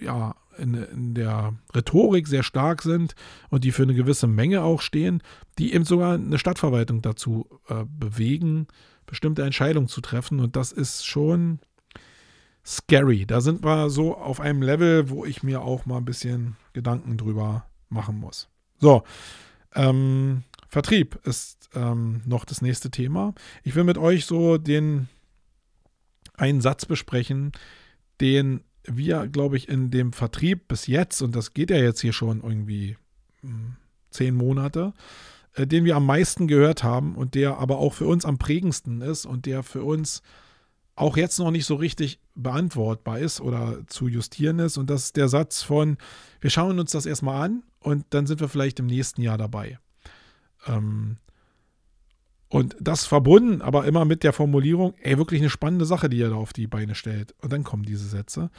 ja, 0.00 0.36
in, 0.58 0.74
in, 0.74 1.14
der 1.14 1.54
Rhetorik 1.74 2.28
sehr 2.28 2.44
stark 2.44 2.82
sind 2.82 3.16
und 3.50 3.64
die 3.64 3.72
für 3.72 3.82
eine 3.82 3.94
gewisse 3.94 4.28
Menge 4.28 4.62
auch 4.62 4.80
stehen, 4.80 5.22
die 5.58 5.74
eben 5.74 5.84
sogar 5.84 6.14
eine 6.14 6.38
Stadtverwaltung 6.38 7.02
dazu 7.02 7.46
äh, 7.68 7.84
bewegen, 7.84 8.68
bestimmte 9.08 9.42
Entscheidungen 9.42 9.88
zu 9.88 10.00
treffen. 10.00 10.38
Und 10.38 10.54
das 10.54 10.70
ist 10.70 11.04
schon 11.04 11.58
scary. 12.64 13.26
Da 13.26 13.40
sind 13.40 13.64
wir 13.64 13.90
so 13.90 14.16
auf 14.16 14.40
einem 14.40 14.62
Level, 14.62 15.10
wo 15.10 15.24
ich 15.24 15.42
mir 15.42 15.62
auch 15.62 15.86
mal 15.86 15.96
ein 15.96 16.04
bisschen 16.04 16.56
Gedanken 16.72 17.16
drüber 17.16 17.66
machen 17.88 18.18
muss. 18.20 18.48
So, 18.78 19.02
ähm, 19.74 20.44
Vertrieb 20.68 21.18
ist 21.24 21.70
ähm, 21.74 22.20
noch 22.26 22.44
das 22.44 22.62
nächste 22.62 22.90
Thema. 22.90 23.34
Ich 23.64 23.74
will 23.74 23.84
mit 23.84 23.98
euch 23.98 24.26
so 24.26 24.58
den 24.58 25.08
einen 26.34 26.60
Satz 26.60 26.84
besprechen, 26.84 27.52
den 28.20 28.62
wir, 28.84 29.26
glaube 29.26 29.56
ich, 29.56 29.68
in 29.68 29.90
dem 29.90 30.12
Vertrieb 30.12 30.68
bis 30.68 30.86
jetzt, 30.86 31.20
und 31.22 31.34
das 31.34 31.52
geht 31.54 31.70
ja 31.70 31.78
jetzt 31.78 32.00
hier 32.00 32.12
schon 32.12 32.42
irgendwie 32.42 32.96
hm, 33.40 33.76
zehn 34.10 34.34
Monate, 34.34 34.92
den 35.66 35.84
wir 35.84 35.96
am 35.96 36.06
meisten 36.06 36.46
gehört 36.46 36.82
haben 36.82 37.14
und 37.14 37.34
der 37.34 37.58
aber 37.58 37.78
auch 37.78 37.94
für 37.94 38.06
uns 38.06 38.24
am 38.24 38.38
prägendsten 38.38 39.00
ist 39.00 39.26
und 39.26 39.46
der 39.46 39.62
für 39.62 39.82
uns 39.82 40.22
auch 40.94 41.16
jetzt 41.16 41.38
noch 41.38 41.50
nicht 41.50 41.64
so 41.64 41.76
richtig 41.76 42.18
beantwortbar 42.34 43.20
ist 43.20 43.40
oder 43.40 43.86
zu 43.86 44.08
justieren 44.08 44.58
ist. 44.58 44.76
Und 44.76 44.90
das 44.90 45.04
ist 45.04 45.16
der 45.16 45.28
Satz 45.28 45.62
von, 45.62 45.96
wir 46.40 46.50
schauen 46.50 46.78
uns 46.78 46.90
das 46.90 47.06
erstmal 47.06 47.42
an 47.42 47.62
und 47.80 48.04
dann 48.10 48.26
sind 48.26 48.40
wir 48.40 48.48
vielleicht 48.48 48.80
im 48.80 48.86
nächsten 48.86 49.22
Jahr 49.22 49.38
dabei. 49.38 49.78
Ähm, 50.66 51.18
und 52.48 52.76
das 52.80 53.04
verbunden, 53.06 53.62
aber 53.62 53.84
immer 53.84 54.04
mit 54.04 54.24
der 54.24 54.32
Formulierung, 54.32 54.94
ey, 55.02 55.18
wirklich 55.18 55.40
eine 55.40 55.50
spannende 55.50 55.84
Sache, 55.84 56.08
die 56.08 56.20
er 56.20 56.30
da 56.30 56.36
auf 56.36 56.52
die 56.52 56.66
Beine 56.66 56.94
stellt. 56.94 57.34
Und 57.42 57.52
dann 57.52 57.62
kommen 57.62 57.82
diese 57.82 58.08
Sätze 58.08 58.50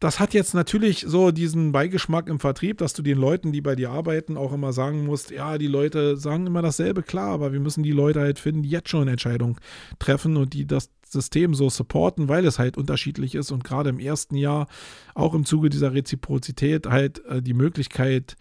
das 0.00 0.18
hat 0.18 0.32
jetzt 0.32 0.54
natürlich 0.54 1.04
so 1.06 1.30
diesen 1.30 1.72
Beigeschmack 1.72 2.26
im 2.28 2.40
Vertrieb, 2.40 2.78
dass 2.78 2.94
du 2.94 3.02
den 3.02 3.18
Leuten, 3.18 3.52
die 3.52 3.60
bei 3.60 3.76
dir 3.76 3.90
arbeiten, 3.90 4.38
auch 4.38 4.52
immer 4.52 4.72
sagen 4.72 5.04
musst, 5.04 5.30
ja, 5.30 5.58
die 5.58 5.66
Leute 5.66 6.16
sagen 6.16 6.46
immer 6.46 6.62
dasselbe, 6.62 7.02
klar, 7.02 7.32
aber 7.32 7.52
wir 7.52 7.60
müssen 7.60 7.82
die 7.82 7.92
Leute 7.92 8.20
halt 8.20 8.38
finden, 8.38 8.62
die 8.62 8.70
jetzt 8.70 8.88
schon 8.88 9.08
Entscheidungen 9.08 9.56
treffen 9.98 10.38
und 10.38 10.54
die 10.54 10.66
das 10.66 10.88
System 11.06 11.54
so 11.54 11.68
supporten, 11.68 12.28
weil 12.28 12.46
es 12.46 12.58
halt 12.58 12.78
unterschiedlich 12.78 13.34
ist 13.34 13.50
und 13.50 13.62
gerade 13.62 13.90
im 13.90 13.98
ersten 13.98 14.36
Jahr 14.36 14.68
auch 15.14 15.34
im 15.34 15.44
Zuge 15.44 15.68
dieser 15.68 15.92
Reziprozität 15.92 16.86
halt 16.86 17.24
äh, 17.26 17.42
die 17.42 17.54
Möglichkeit 17.54 18.36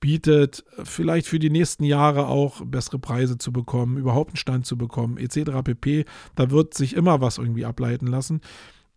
bietet, 0.00 0.64
vielleicht 0.84 1.26
für 1.26 1.38
die 1.38 1.50
nächsten 1.50 1.84
Jahre 1.84 2.28
auch 2.28 2.62
bessere 2.64 2.98
Preise 2.98 3.38
zu 3.38 3.52
bekommen, 3.52 3.96
überhaupt 3.96 4.30
einen 4.30 4.36
Stand 4.36 4.66
zu 4.66 4.76
bekommen, 4.76 5.16
etc. 5.16 5.62
pp. 5.64 6.04
Da 6.34 6.50
wird 6.50 6.74
sich 6.74 6.94
immer 6.94 7.20
was 7.20 7.38
irgendwie 7.38 7.64
ableiten 7.64 8.06
lassen. 8.06 8.40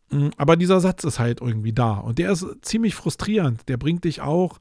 Mm, 0.10 0.30
aber 0.38 0.56
dieser 0.56 0.80
Satz 0.80 1.04
ist 1.04 1.20
halt 1.20 1.42
irgendwie 1.42 1.74
da. 1.74 1.96
Und 1.96 2.20
der 2.20 2.32
ist 2.32 2.46
ziemlich 2.62 2.96
frustrierend. 2.96 3.68
Der 3.68 3.78
bringt 3.78 4.04
dich 4.04 4.22
auch 4.22 4.60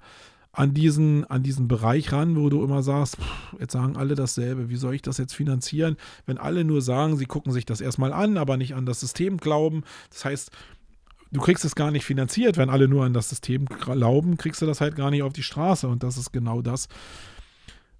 an 0.53 0.72
diesen, 0.72 1.24
an 1.26 1.42
diesen 1.42 1.68
Bereich 1.68 2.12
ran, 2.12 2.36
wo 2.36 2.49
du 2.49 2.64
immer 2.64 2.82
sagst, 2.82 3.16
pff, 3.16 3.61
jetzt 3.61 3.72
sagen 3.72 3.97
alle 3.97 4.14
dasselbe, 4.14 4.70
wie 4.70 4.76
soll 4.76 4.94
ich 4.94 5.03
das 5.03 5.18
jetzt 5.18 5.34
finanzieren, 5.34 5.97
wenn 6.24 6.38
alle 6.38 6.64
nur 6.64 6.80
sagen, 6.80 7.18
sie 7.18 7.26
gucken 7.26 7.53
sich 7.53 7.66
das 7.66 7.82
erstmal 7.82 8.12
an, 8.12 8.38
aber 8.38 8.57
nicht 8.57 8.74
an 8.74 8.86
das 8.86 9.01
System 9.01 9.36
glauben. 9.36 9.84
Das 10.11 10.24
heißt, 10.24 10.51
du 11.30 11.40
kriegst 11.40 11.64
es 11.66 11.74
gar 11.74 11.90
nicht 11.90 12.07
finanziert, 12.07 12.57
wenn 12.57 12.70
alle 12.70 12.88
nur 12.88 13.05
an 13.05 13.12
das 13.12 13.28
System 13.28 13.66
glauben, 13.66 14.38
kriegst 14.38 14.62
du 14.62 14.66
das 14.66 14.80
halt 14.80 14.97
gar 14.97 15.11
nicht 15.11 15.22
auf 15.22 15.34
die 15.34 15.42
Straße. 15.42 15.86
Und 15.88 16.03
das 16.03 16.16
ist 16.16 16.32
genau 16.32 16.62
das, 16.62 16.88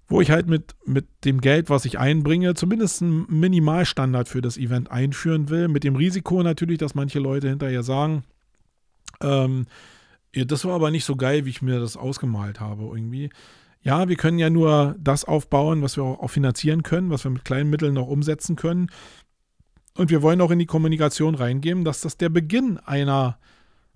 wo 0.07 0.21
ich 0.21 0.31
halt 0.31 0.47
mit, 0.47 0.75
mit 0.85 1.05
dem 1.25 1.41
Geld, 1.41 1.69
was 1.69 1.85
ich 1.85 1.99
einbringe, 1.99 2.53
zumindest 2.53 3.01
einen 3.01 3.25
Minimalstandard 3.27 4.29
für 4.29 4.41
das 4.41 4.57
Event 4.57 4.89
einführen 4.89 5.49
will. 5.49 5.67
Mit 5.67 5.83
dem 5.83 5.95
Risiko 5.95 6.41
natürlich, 6.43 6.77
dass 6.77 6.95
manche 6.95 7.19
Leute 7.19 7.49
hinterher 7.49 7.83
sagen, 7.83 8.23
ähm, 9.21 9.65
das 10.33 10.65
war 10.65 10.75
aber 10.75 10.91
nicht 10.91 11.05
so 11.05 11.15
geil, 11.15 11.45
wie 11.45 11.49
ich 11.49 11.61
mir 11.61 11.79
das 11.79 11.97
ausgemalt 11.97 12.59
habe 12.59 12.83
irgendwie. 12.83 13.29
Ja, 13.81 14.07
wir 14.07 14.15
können 14.15 14.39
ja 14.39 14.49
nur 14.49 14.95
das 14.99 15.25
aufbauen, 15.25 15.81
was 15.81 15.97
wir 15.97 16.03
auch 16.03 16.29
finanzieren 16.29 16.83
können, 16.83 17.09
was 17.09 17.23
wir 17.23 17.31
mit 17.31 17.45
kleinen 17.45 17.69
Mitteln 17.69 17.93
noch 17.93 18.07
umsetzen 18.07 18.55
können. 18.55 18.89
Und 19.95 20.09
wir 20.09 20.21
wollen 20.21 20.41
auch 20.41 20.51
in 20.51 20.59
die 20.59 20.65
Kommunikation 20.65 21.35
reingeben, 21.35 21.83
dass 21.83 22.01
das 22.01 22.17
der 22.17 22.29
Beginn 22.29 22.77
einer 22.77 23.39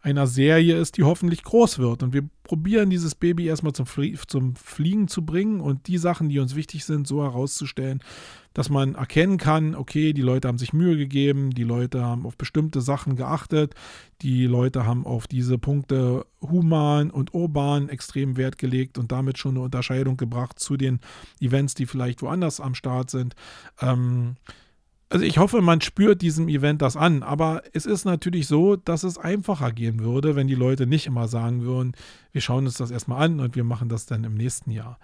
einer 0.02 0.26
Serie 0.26 0.78
ist, 0.78 0.97
die 0.97 1.04
hoffentlich 1.04 1.43
groß 1.43 1.78
wird. 1.78 2.02
Und 2.02 2.14
wir 2.14 2.28
probieren 2.43 2.89
dieses 2.89 3.14
Baby 3.14 3.45
erstmal 3.45 3.74
zum, 3.74 3.86
Flie 3.86 4.18
zum 4.28 4.56
Fliegen 4.56 5.08
zu 5.08 5.24
bringen 5.24 5.62
und 5.62 5.88
die 5.88 5.99
Sachen, 5.99 6.28
die 6.28 6.39
uns 6.39 6.56
wichtig 6.56 6.86
sind, 6.86 7.08
so 7.08 7.22
herauszustellen, 7.22 8.04
dass 8.54 8.70
man 8.70 8.95
erkennen 8.95 9.38
kann, 9.38 9.76
okay, 9.76 10.12
die 10.14 10.24
Leute 10.24 10.47
haben 10.47 10.58
sich 10.58 10.74
Mühe 10.74 10.97
gegeben, 10.97 11.52
die 11.52 11.64
Leute 11.64 12.04
haben 12.04 12.26
auf 12.26 12.36
bestimmte 12.36 12.82
Sachen 12.82 13.16
geachtet, 13.16 13.76
die 14.22 14.47
Leute 14.47 14.86
haben 14.86 15.06
auf 15.06 15.28
diese 15.28 15.58
Punkte 15.58 16.26
human 16.41 17.12
und 17.12 17.34
urban 17.34 17.88
extrem 17.88 18.38
Wert 18.38 18.58
gelegt 18.58 18.97
und 18.97 19.12
damit 19.12 19.38
schon 19.38 19.56
eine 19.56 19.64
Unterscheidung 19.66 20.18
gebracht 20.18 20.60
zu 20.60 20.78
den 20.78 20.99
Events, 21.39 21.76
die 21.76 21.86
vielleicht 21.86 22.24
woanders 22.24 22.60
am 22.60 22.74
Start 22.74 23.12
sind. 23.12 23.36
Ähm, 23.80 24.36
also 25.12 25.26
ich 25.26 25.38
hoffe, 25.38 25.62
man 25.62 25.82
spürt 25.82 26.22
diesem 26.22 26.47
Event 26.47 26.82
das 26.82 26.95
an, 26.95 27.22
aber 27.22 27.64
es 27.74 27.86
ist 27.86 28.05
natürlich 28.05 28.47
so, 28.47 28.78
dass 28.78 29.03
es 29.03 29.18
einfacher 29.18 29.74
gehen 29.74 29.99
würde, 29.99 30.38
wenn 30.38 30.47
die 30.47 30.55
Leute 30.55 30.88
nicht 30.88 31.05
immer 31.05 31.28
sagen 31.28 31.64
würden, 31.64 31.93
wir 32.32 32.39
schauen 32.39 32.66
uns 32.66 32.76
das 32.76 32.91
erstmal 32.91 33.24
an 33.26 33.41
und 33.41 33.57
wir 33.57 33.66
machen 33.66 33.89
das 33.89 34.05
dann 34.05 34.24
im 34.24 34.36
nächsten 34.36 34.72
Jahr. 34.72 34.99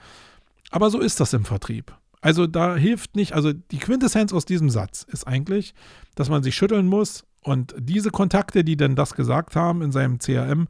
Aber 0.71 0.89
so 0.89 0.99
ist 0.99 1.19
das 1.19 1.33
im 1.33 1.43
Vertrieb. 1.43 1.93
Also 2.21 2.47
da 2.47 2.77
hilft 2.77 3.17
nicht, 3.17 3.33
also 3.33 3.51
die 3.51 3.79
Quintessenz 3.79 4.31
aus 4.31 4.45
diesem 4.45 4.69
Satz 4.69 5.05
ist 5.11 5.27
eigentlich, 5.27 5.73
dass 6.15 6.29
man 6.29 6.41
sich 6.41 6.55
schütteln 6.55 6.87
muss 6.87 7.25
und 7.41 7.75
diese 7.77 8.09
Kontakte, 8.09 8.63
die 8.63 8.77
denn 8.77 8.95
das 8.95 9.13
gesagt 9.13 9.57
haben 9.57 9.81
in 9.81 9.91
seinem 9.91 10.19
CRM, 10.19 10.67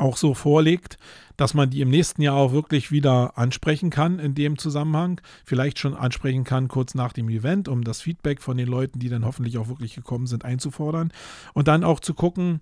auch 0.00 0.16
so 0.16 0.34
vorlegt, 0.34 0.98
dass 1.36 1.54
man 1.54 1.70
die 1.70 1.80
im 1.80 1.90
nächsten 1.90 2.22
Jahr 2.22 2.36
auch 2.36 2.52
wirklich 2.52 2.90
wieder 2.90 3.38
ansprechen 3.38 3.90
kann 3.90 4.18
in 4.18 4.34
dem 4.34 4.58
Zusammenhang. 4.58 5.20
Vielleicht 5.44 5.78
schon 5.78 5.94
ansprechen 5.94 6.44
kann 6.44 6.68
kurz 6.68 6.94
nach 6.94 7.12
dem 7.12 7.28
Event, 7.28 7.68
um 7.68 7.84
das 7.84 8.00
Feedback 8.00 8.42
von 8.42 8.56
den 8.56 8.68
Leuten, 8.68 8.98
die 8.98 9.08
dann 9.08 9.24
hoffentlich 9.24 9.56
auch 9.58 9.68
wirklich 9.68 9.94
gekommen 9.94 10.26
sind, 10.26 10.44
einzufordern. 10.44 11.12
Und 11.54 11.68
dann 11.68 11.84
auch 11.84 12.00
zu 12.00 12.14
gucken, 12.14 12.60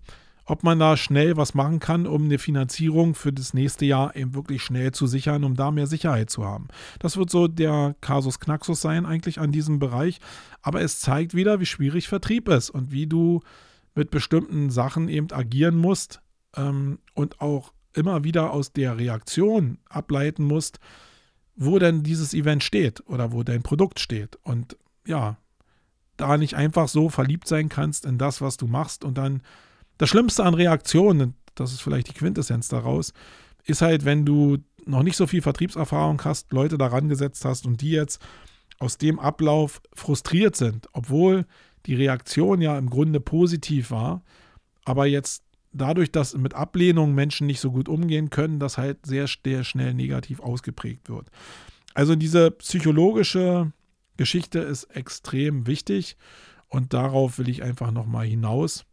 ob 0.49 0.63
man 0.63 0.79
da 0.79 0.97
schnell 0.97 1.37
was 1.37 1.55
machen 1.55 1.79
kann, 1.79 2.07
um 2.07 2.25
eine 2.25 2.39
Finanzierung 2.39 3.15
für 3.15 3.33
das 3.33 3.53
nächste 3.53 3.85
Jahr 3.85 4.17
eben 4.17 4.35
wirklich 4.35 4.63
schnell 4.63 4.93
zu 4.93 5.07
sichern, 5.07 5.45
um 5.45 5.57
da 5.57 5.71
mehr 5.71 5.87
Sicherheit 5.87 6.31
zu 6.31 6.45
haben. 6.45 6.69
Das 7.01 7.19
wird 7.19 7.29
so 7.31 7.49
der 7.49 7.95
Kasus 8.01 8.41
Knaxus 8.41 8.81
sein 8.81 9.05
eigentlich 9.05 9.41
an 9.41 9.53
diesem 9.53 9.79
Bereich. 9.79 10.21
Aber 10.63 10.81
es 10.81 11.01
zeigt 11.01 11.35
wieder, 11.35 11.61
wie 11.61 11.67
schwierig 11.67 12.09
Vertrieb 12.09 12.49
ist 12.49 12.71
und 12.71 12.93
wie 12.93 13.07
du 13.07 13.41
mit 13.95 14.11
bestimmten 14.11 14.71
Sachen 14.71 15.09
eben 15.09 15.31
agieren 15.33 15.77
musst, 15.77 16.23
ähm, 16.57 16.99
und 17.15 17.41
auch 17.41 17.73
immer 17.95 18.25
wieder 18.25 18.53
aus 18.53 18.73
der 18.73 18.97
Reaktion 18.99 19.79
ableiten 19.89 20.45
musst, 20.45 20.79
wo 21.57 21.79
denn 21.79 22.03
dieses 22.03 22.35
Event 22.35 22.63
steht 22.63 23.03
oder 23.07 23.33
wo 23.33 23.43
dein 23.43 23.63
Produkt 23.63 23.99
steht. 23.99 24.37
Und 24.43 24.77
ja, 25.07 25.37
da 26.17 26.37
nicht 26.37 26.55
einfach 26.55 26.89
so 26.89 27.09
verliebt 27.09 27.49
sein 27.49 27.69
kannst 27.69 28.05
in 28.05 28.19
das, 28.19 28.41
was 28.41 28.57
du 28.57 28.67
machst. 28.67 29.05
Und 29.05 29.19
dann 29.19 29.43
das 29.99 30.09
Schlimmste 30.09 30.45
an 30.45 30.55
Reaktionen, 30.55 31.35
das 31.55 31.73
ist 31.73 31.81
vielleicht 31.81 32.09
die 32.09 32.15
Quintessenz 32.15 32.69
daraus, 32.69 33.13
ist 33.65 33.83
halt, 33.83 34.05
wenn 34.05 34.25
du 34.25 34.59
noch 34.87 35.03
nicht 35.03 35.17
so 35.17 35.27
viel 35.27 35.43
Vertriebserfahrung 35.43 36.23
hast, 36.25 36.53
Leute 36.53 36.79
daran 36.79 37.09
gesetzt 37.09 37.45
hast 37.45 37.67
und 37.67 37.81
die 37.83 37.91
jetzt 37.91 38.21
aus 38.79 38.97
dem 38.97 39.19
Ablauf 39.19 39.83
frustriert 39.93 40.57
sind, 40.57 40.89
obwohl 40.93 41.47
die 41.87 41.95
Reaktion 41.95 42.61
ja 42.61 42.79
im 42.79 42.89
Grunde 42.91 43.21
positiv 43.21 43.91
war, 43.91 44.23
aber 44.85 45.07
jetzt 45.07 45.43
dadurch, 45.79 46.13
dass 46.13 46.35
mit 46.35 46.55
Ablehnung 46.55 47.15
Menschen 47.15 47.47
nicht 47.47 47.61
so 47.61 47.71
gut 47.71 47.89
umgehen 47.89 48.31
können, 48.31 48.59
das 48.59 48.79
halt 48.79 49.07
sehr, 49.07 49.27
sehr 49.27 49.65
schnell 49.65 49.95
negativ 49.95 50.41
ausgeprägt 50.41 51.09
wird. 51.09 51.31
Also 51.95 52.15
diese 52.15 52.51
psychologische 52.51 53.73
Geschichte 54.17 54.59
ist 54.59 54.85
extrem 54.85 55.67
wichtig 55.67 56.17
und 56.69 56.93
darauf 56.93 57.39
will 57.39 57.49
ich 57.49 57.63
einfach 57.63 57.91
nochmal 57.91 58.27
hinaus. 58.27 58.85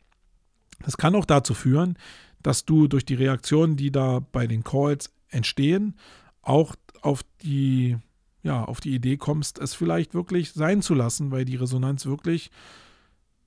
Das 0.83 0.97
kann 0.97 1.15
auch 1.15 1.25
dazu 1.25 1.53
führen, 1.53 1.97
dass 2.41 2.65
du 2.65 2.87
durch 2.87 3.05
die 3.05 3.15
Reaktionen, 3.15 3.75
die 3.75 3.91
da 3.91 4.19
bei 4.31 4.47
den 4.47 4.63
Calls 4.63 5.11
entstehen, 5.29 5.95
auch 6.41 6.75
auf 7.01 7.23
die, 7.41 7.97
ja, 8.43 8.63
auf 8.63 8.79
die 8.79 8.93
Idee 8.93 9.17
kommst, 9.17 9.59
es 9.59 9.73
vielleicht 9.73 10.13
wirklich 10.13 10.53
sein 10.53 10.81
zu 10.81 10.93
lassen, 10.93 11.31
weil 11.31 11.45
die 11.45 11.55
Resonanz 11.55 12.05
wirklich 12.05 12.51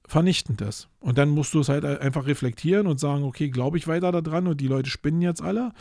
vernichtend 0.09 0.63
ist. 0.63 0.89
Und 1.01 1.19
dann 1.19 1.29
musst 1.29 1.55
du 1.55 1.61
es 1.61 1.69
halt 1.69 1.85
einfach 1.85 2.27
reflektieren 2.27 2.87
und 2.87 2.99
sagen, 2.99 3.23
okay, 3.23 3.51
glaube 3.51 3.77
ich 3.77 3.87
weiter 3.87 4.11
daran 4.11 4.49
und 4.49 4.61
die 4.61 4.67
Leute 4.67 4.91
spinnen 4.91 5.23
jetzt 5.23 5.43
alle 5.43 5.73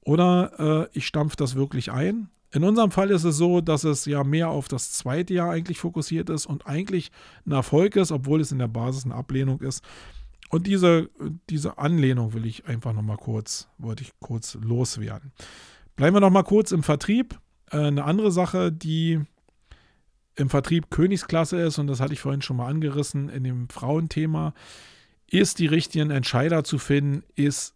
oder 0.00 0.88
äh, 0.92 0.96
ich 0.96 1.06
stampfe 1.06 1.36
das 1.36 1.56
wirklich 1.56 1.90
ein. 1.90 2.28
In 2.52 2.62
unserem 2.62 2.92
Fall 2.92 3.10
ist 3.10 3.24
es 3.24 3.36
so, 3.36 3.60
dass 3.60 3.82
es 3.82 4.04
ja 4.04 4.22
mehr 4.22 4.48
auf 4.48 4.68
das 4.68 4.92
zweite 4.92 5.34
Jahr 5.34 5.50
eigentlich 5.50 5.80
fokussiert 5.80 6.30
ist 6.30 6.46
und 6.46 6.68
eigentlich 6.68 7.10
ein 7.46 7.52
Erfolg 7.52 7.96
ist, 7.96 8.12
obwohl 8.12 8.40
es 8.40 8.52
in 8.52 8.60
der 8.60 8.68
Basis 8.68 9.04
eine 9.04 9.16
Ablehnung 9.16 9.60
ist. 9.60 9.82
Und 10.50 10.68
diese, 10.68 11.10
diese 11.50 11.78
Anlehnung 11.78 12.32
will 12.32 12.46
ich 12.46 12.66
einfach 12.66 12.92
nochmal 12.92 13.16
kurz, 13.16 13.66
wollte 13.78 14.04
ich 14.04 14.12
kurz 14.20 14.56
loswerden. 14.62 15.32
Bleiben 15.96 16.14
wir 16.14 16.20
nochmal 16.20 16.44
kurz 16.44 16.70
im 16.70 16.84
Vertrieb. 16.84 17.40
Äh, 17.72 17.78
eine 17.78 18.04
andere 18.04 18.30
Sache, 18.30 18.70
die 18.70 19.20
im 20.36 20.50
Vertrieb 20.50 20.90
Königsklasse 20.90 21.60
ist, 21.60 21.78
und 21.78 21.86
das 21.86 22.00
hatte 22.00 22.12
ich 22.12 22.20
vorhin 22.20 22.42
schon 22.42 22.56
mal 22.56 22.68
angerissen 22.68 23.28
in 23.28 23.44
dem 23.44 23.68
Frauenthema, 23.68 24.54
ist 25.30 25.58
die 25.58 25.66
richtigen 25.66 26.10
Entscheider 26.10 26.64
zu 26.64 26.78
finden, 26.78 27.22
ist 27.34 27.74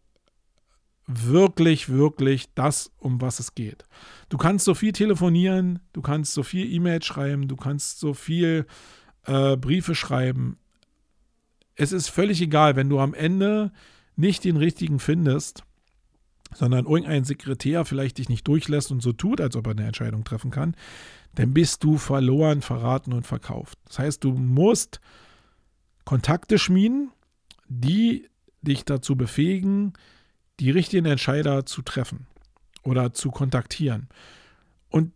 wirklich, 1.06 1.88
wirklich 1.88 2.52
das, 2.54 2.92
um 2.98 3.20
was 3.20 3.40
es 3.40 3.54
geht. 3.54 3.84
Du 4.28 4.36
kannst 4.36 4.64
so 4.66 4.74
viel 4.74 4.92
telefonieren, 4.92 5.80
du 5.92 6.02
kannst 6.02 6.34
so 6.34 6.42
viel 6.42 6.70
E-Mail 6.70 7.02
schreiben, 7.02 7.48
du 7.48 7.56
kannst 7.56 7.98
so 7.98 8.12
viel 8.12 8.66
äh, 9.24 9.56
Briefe 9.56 9.94
schreiben. 9.94 10.58
Es 11.76 11.92
ist 11.92 12.08
völlig 12.08 12.42
egal, 12.42 12.76
wenn 12.76 12.90
du 12.90 13.00
am 13.00 13.14
Ende 13.14 13.72
nicht 14.16 14.44
den 14.44 14.56
richtigen 14.56 14.98
findest, 14.98 15.64
sondern 16.54 16.86
irgendein 16.86 17.24
Sekretär 17.24 17.84
vielleicht 17.84 18.18
dich 18.18 18.28
nicht 18.28 18.46
durchlässt 18.46 18.90
und 18.90 19.02
so 19.02 19.12
tut, 19.12 19.40
als 19.40 19.56
ob 19.56 19.66
er 19.66 19.72
eine 19.72 19.86
Entscheidung 19.86 20.24
treffen 20.24 20.50
kann, 20.50 20.74
dann 21.34 21.54
bist 21.54 21.84
du 21.84 21.98
verloren, 21.98 22.62
verraten 22.62 23.12
und 23.12 23.26
verkauft. 23.26 23.78
Das 23.86 23.98
heißt, 23.98 24.24
du 24.24 24.32
musst 24.32 25.00
Kontakte 26.04 26.58
schmieden, 26.58 27.10
die 27.68 28.28
dich 28.62 28.84
dazu 28.84 29.16
befähigen, 29.16 29.92
die 30.60 30.70
richtigen 30.70 31.06
Entscheider 31.06 31.66
zu 31.66 31.82
treffen 31.82 32.26
oder 32.82 33.12
zu 33.12 33.30
kontaktieren. 33.30 34.08
Und 34.88 35.12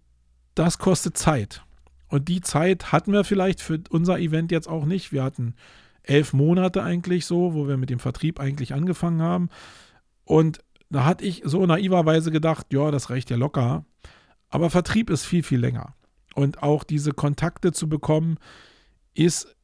das 0.55 0.79
kostet 0.79 1.17
Zeit. 1.17 1.63
Und 2.09 2.29
die 2.29 2.43
Zeit 2.43 2.93
hatten 2.93 3.13
wir 3.13 3.25
vielleicht 3.25 3.61
für 3.61 3.81
unser 3.91 4.19
Event 4.19 4.53
jetzt 4.53 4.69
auch 4.69 4.85
nicht. 4.85 5.13
Wir 5.13 5.25
hatten 5.25 5.55
elf 6.03 6.33
Monate 6.33 6.83
eigentlich 6.83 7.27
so, 7.27 7.55
wo 7.55 7.67
wir 7.67 7.77
mit 7.77 7.91
dem 7.91 7.99
Vertrieb 7.99 8.39
eigentlich 8.39 8.75
angefangen 8.75 9.23
haben. 9.23 9.49
Und 10.25 10.61
da 10.91 11.05
hatte 11.05 11.25
ich 11.25 11.43
so 11.45 11.65
naiverweise 11.65 12.31
gedacht, 12.31 12.67
ja, 12.73 12.91
das 12.91 13.09
reicht 13.09 13.31
ja 13.31 13.37
locker. 13.37 13.87
Aber 14.51 14.69
Vertrieb 14.69 15.09
ist 15.09 15.25
viel, 15.25 15.43
viel 15.43 15.61
länger. 15.61 15.95
Und 16.35 16.63
auch 16.63 16.85
diese 16.85 17.13
Kontakte 17.13 17.73
zu 17.73 17.89
bekommen, 17.89 18.39
ist 19.15 19.55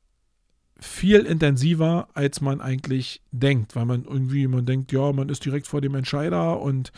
viel 0.81 1.21
intensiver, 1.21 2.09
als 2.15 2.41
man 2.41 2.61
eigentlich 2.61 3.23
denkt, 3.33 3.75
weil 3.75 3.87
man 3.87 4.05
irgendwie, 4.05 4.47
man 4.47 4.67
denkt, 4.67 4.93
ja, 4.93 5.13
man 5.13 5.29
ist 5.29 5.45
direkt 5.45 5.67
vor 5.67 5.81
dem 5.81 5.95
Entscheider 5.95 6.61
und 6.61 6.93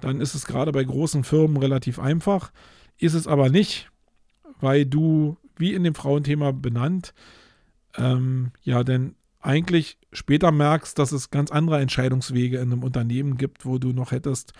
dann 0.00 0.20
ist 0.20 0.34
es 0.34 0.46
gerade 0.46 0.72
bei 0.72 0.82
großen 0.82 1.24
Firmen 1.24 1.56
relativ 1.56 1.98
einfach. 1.98 2.52
Ist 2.98 3.14
es 3.14 3.26
aber 3.26 3.48
nicht, 3.48 3.90
weil 4.60 4.84
du, 4.86 5.36
wie 5.56 5.74
in 5.74 5.84
dem 5.84 5.94
Frauenthema 5.94 6.52
benannt, 6.52 7.14
ähm, 7.96 8.52
ja, 8.62 8.82
denn 8.82 9.14
eigentlich 9.40 9.98
später 10.12 10.52
merkst, 10.52 10.98
dass 10.98 11.12
es 11.12 11.30
ganz 11.30 11.50
andere 11.50 11.80
Entscheidungswege 11.80 12.58
in 12.58 12.72
einem 12.72 12.82
Unternehmen 12.82 13.36
gibt, 13.36 13.64
wo 13.64 13.78
du 13.78 13.92
noch 13.92 14.10
hättest 14.10 14.52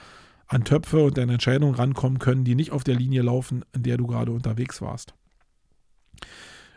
an 0.51 0.64
Töpfe 0.64 1.05
und 1.05 1.16
deine 1.16 1.34
Entscheidungen 1.34 1.76
rankommen 1.76 2.18
können, 2.18 2.44
die 2.44 2.57
nicht 2.57 2.72
auf 2.72 2.82
der 2.82 2.96
Linie 2.96 3.22
laufen, 3.22 3.64
in 3.72 3.84
der 3.84 3.96
du 3.96 4.07
gerade 4.09 4.32
unterwegs 4.32 4.82
warst. 4.82 5.14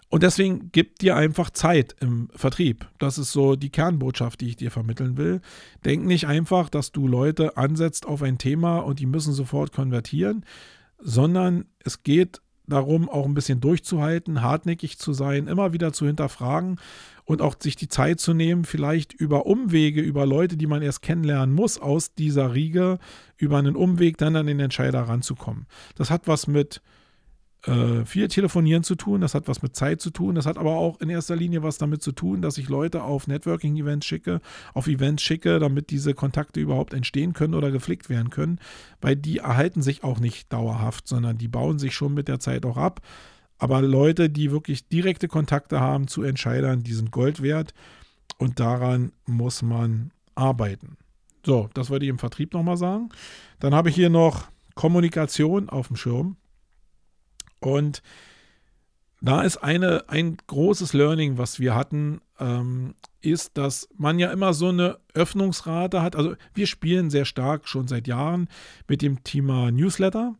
Und 0.09 0.21
deswegen 0.21 0.69
gib 0.71 0.99
dir 0.99 1.15
einfach 1.15 1.49
Zeit 1.49 1.95
im 1.99 2.29
Vertrieb. 2.35 2.87
Das 2.99 3.17
ist 3.17 3.31
so 3.31 3.55
die 3.55 3.71
Kernbotschaft, 3.71 4.41
die 4.41 4.49
ich 4.49 4.55
dir 4.55 4.69
vermitteln 4.69 5.17
will. 5.17 5.41
Denk 5.85 6.05
nicht 6.05 6.27
einfach, 6.27 6.69
dass 6.69 6.91
du 6.91 7.07
Leute 7.07 7.57
ansetzt 7.57 8.05
auf 8.05 8.21
ein 8.21 8.37
Thema 8.37 8.77
und 8.77 8.99
die 8.99 9.07
müssen 9.07 9.33
sofort 9.33 9.71
konvertieren, 9.71 10.45
sondern 10.99 11.65
es 11.79 12.03
geht 12.03 12.42
darum, 12.67 13.09
auch 13.09 13.25
ein 13.25 13.33
bisschen 13.33 13.59
durchzuhalten, 13.59 14.41
hartnäckig 14.41 14.97
zu 14.97 15.13
sein, 15.13 15.47
immer 15.47 15.73
wieder 15.73 15.93
zu 15.93 16.05
hinterfragen 16.05 16.79
und 17.25 17.41
auch 17.41 17.55
sich 17.59 17.75
die 17.75 17.87
Zeit 17.87 18.19
zu 18.19 18.33
nehmen, 18.33 18.65
vielleicht 18.65 19.13
über 19.13 19.45
Umwege, 19.45 20.01
über 20.01 20.25
Leute, 20.25 20.57
die 20.57 20.67
man 20.67 20.81
erst 20.81 21.01
kennenlernen 21.01 21.53
muss, 21.53 21.79
aus 21.79 22.13
dieser 22.13 22.53
Riege, 22.53 22.99
über 23.37 23.57
einen 23.57 23.75
Umweg 23.75 24.17
dann 24.17 24.35
an 24.35 24.47
den 24.47 24.59
Entscheider 24.59 25.01
ranzukommen. 25.01 25.67
Das 25.95 26.09
hat 26.09 26.27
was 26.27 26.47
mit 26.47 26.81
äh, 27.65 28.05
viel 28.05 28.27
Telefonieren 28.27 28.83
zu 28.83 28.95
tun, 28.95 29.21
das 29.21 29.35
hat 29.35 29.47
was 29.47 29.61
mit 29.61 29.75
Zeit 29.75 30.01
zu 30.01 30.09
tun, 30.09 30.35
das 30.35 30.45
hat 30.45 30.57
aber 30.57 30.71
auch 30.71 30.99
in 30.99 31.09
erster 31.09 31.35
Linie 31.35 31.63
was 31.63 31.77
damit 31.77 32.01
zu 32.01 32.11
tun, 32.11 32.41
dass 32.41 32.57
ich 32.57 32.67
Leute 32.67 33.03
auf 33.03 33.27
Networking-Events 33.27 34.05
schicke, 34.05 34.41
auf 34.73 34.87
Events 34.87 35.23
schicke, 35.23 35.59
damit 35.59 35.89
diese 35.89 36.13
Kontakte 36.13 36.59
überhaupt 36.59 36.93
entstehen 36.93 37.33
können 37.33 37.53
oder 37.53 37.71
geflickt 37.71 38.09
werden 38.09 38.29
können, 38.29 38.59
weil 39.01 39.15
die 39.15 39.37
erhalten 39.37 39.81
sich 39.81 40.03
auch 40.03 40.19
nicht 40.19 40.51
dauerhaft, 40.51 41.07
sondern 41.07 41.37
die 41.37 41.47
bauen 41.47 41.79
sich 41.79 41.93
schon 41.93 42.13
mit 42.13 42.27
der 42.27 42.39
Zeit 42.39 42.65
auch 42.65 42.77
ab. 42.77 43.01
Aber 43.57 43.81
Leute, 43.81 44.29
die 44.29 44.51
wirklich 44.51 44.89
direkte 44.89 45.29
Kontakte 45.29 45.79
haben 45.79 46.07
zu 46.07 46.21
Entscheidern, 46.23 46.83
die 46.83 46.93
sind 46.93 47.11
Gold 47.11 47.41
wert. 47.41 47.73
und 48.37 48.59
daran 48.59 49.13
muss 49.25 49.61
man 49.61 50.11
arbeiten. 50.35 50.97
So, 51.45 51.69
das 51.73 51.89
wollte 51.89 52.05
ich 52.05 52.09
im 52.09 52.19
Vertrieb 52.19 52.53
nochmal 52.53 52.77
sagen. 52.77 53.09
Dann 53.59 53.73
habe 53.73 53.89
ich 53.89 53.95
hier 53.95 54.09
noch 54.09 54.47
Kommunikation 54.75 55.69
auf 55.69 55.87
dem 55.87 55.95
Schirm. 55.95 56.37
Und 57.65 58.01
da 59.21 59.41
ist 59.41 59.57
eine, 59.57 60.09
ein 60.09 60.37
großes 60.47 60.93
Learning, 60.93 61.37
was 61.37 61.59
wir 61.59 61.75
hatten, 61.75 62.19
ähm, 62.39 62.95
ist, 63.21 63.57
dass 63.57 63.87
man 63.97 64.19
ja 64.19 64.31
immer 64.31 64.53
so 64.53 64.67
eine 64.67 64.99
Öffnungsrate 65.13 66.01
hat. 66.01 66.15
Also 66.15 66.35
wir 66.53 66.67
spielen 66.67 67.09
sehr 67.09 67.25
stark 67.25 67.67
schon 67.67 67.87
seit 67.87 68.07
Jahren 68.07 68.49
mit 68.87 69.01
dem 69.01 69.23
Thema 69.23 69.71
Newsletter 69.71 70.35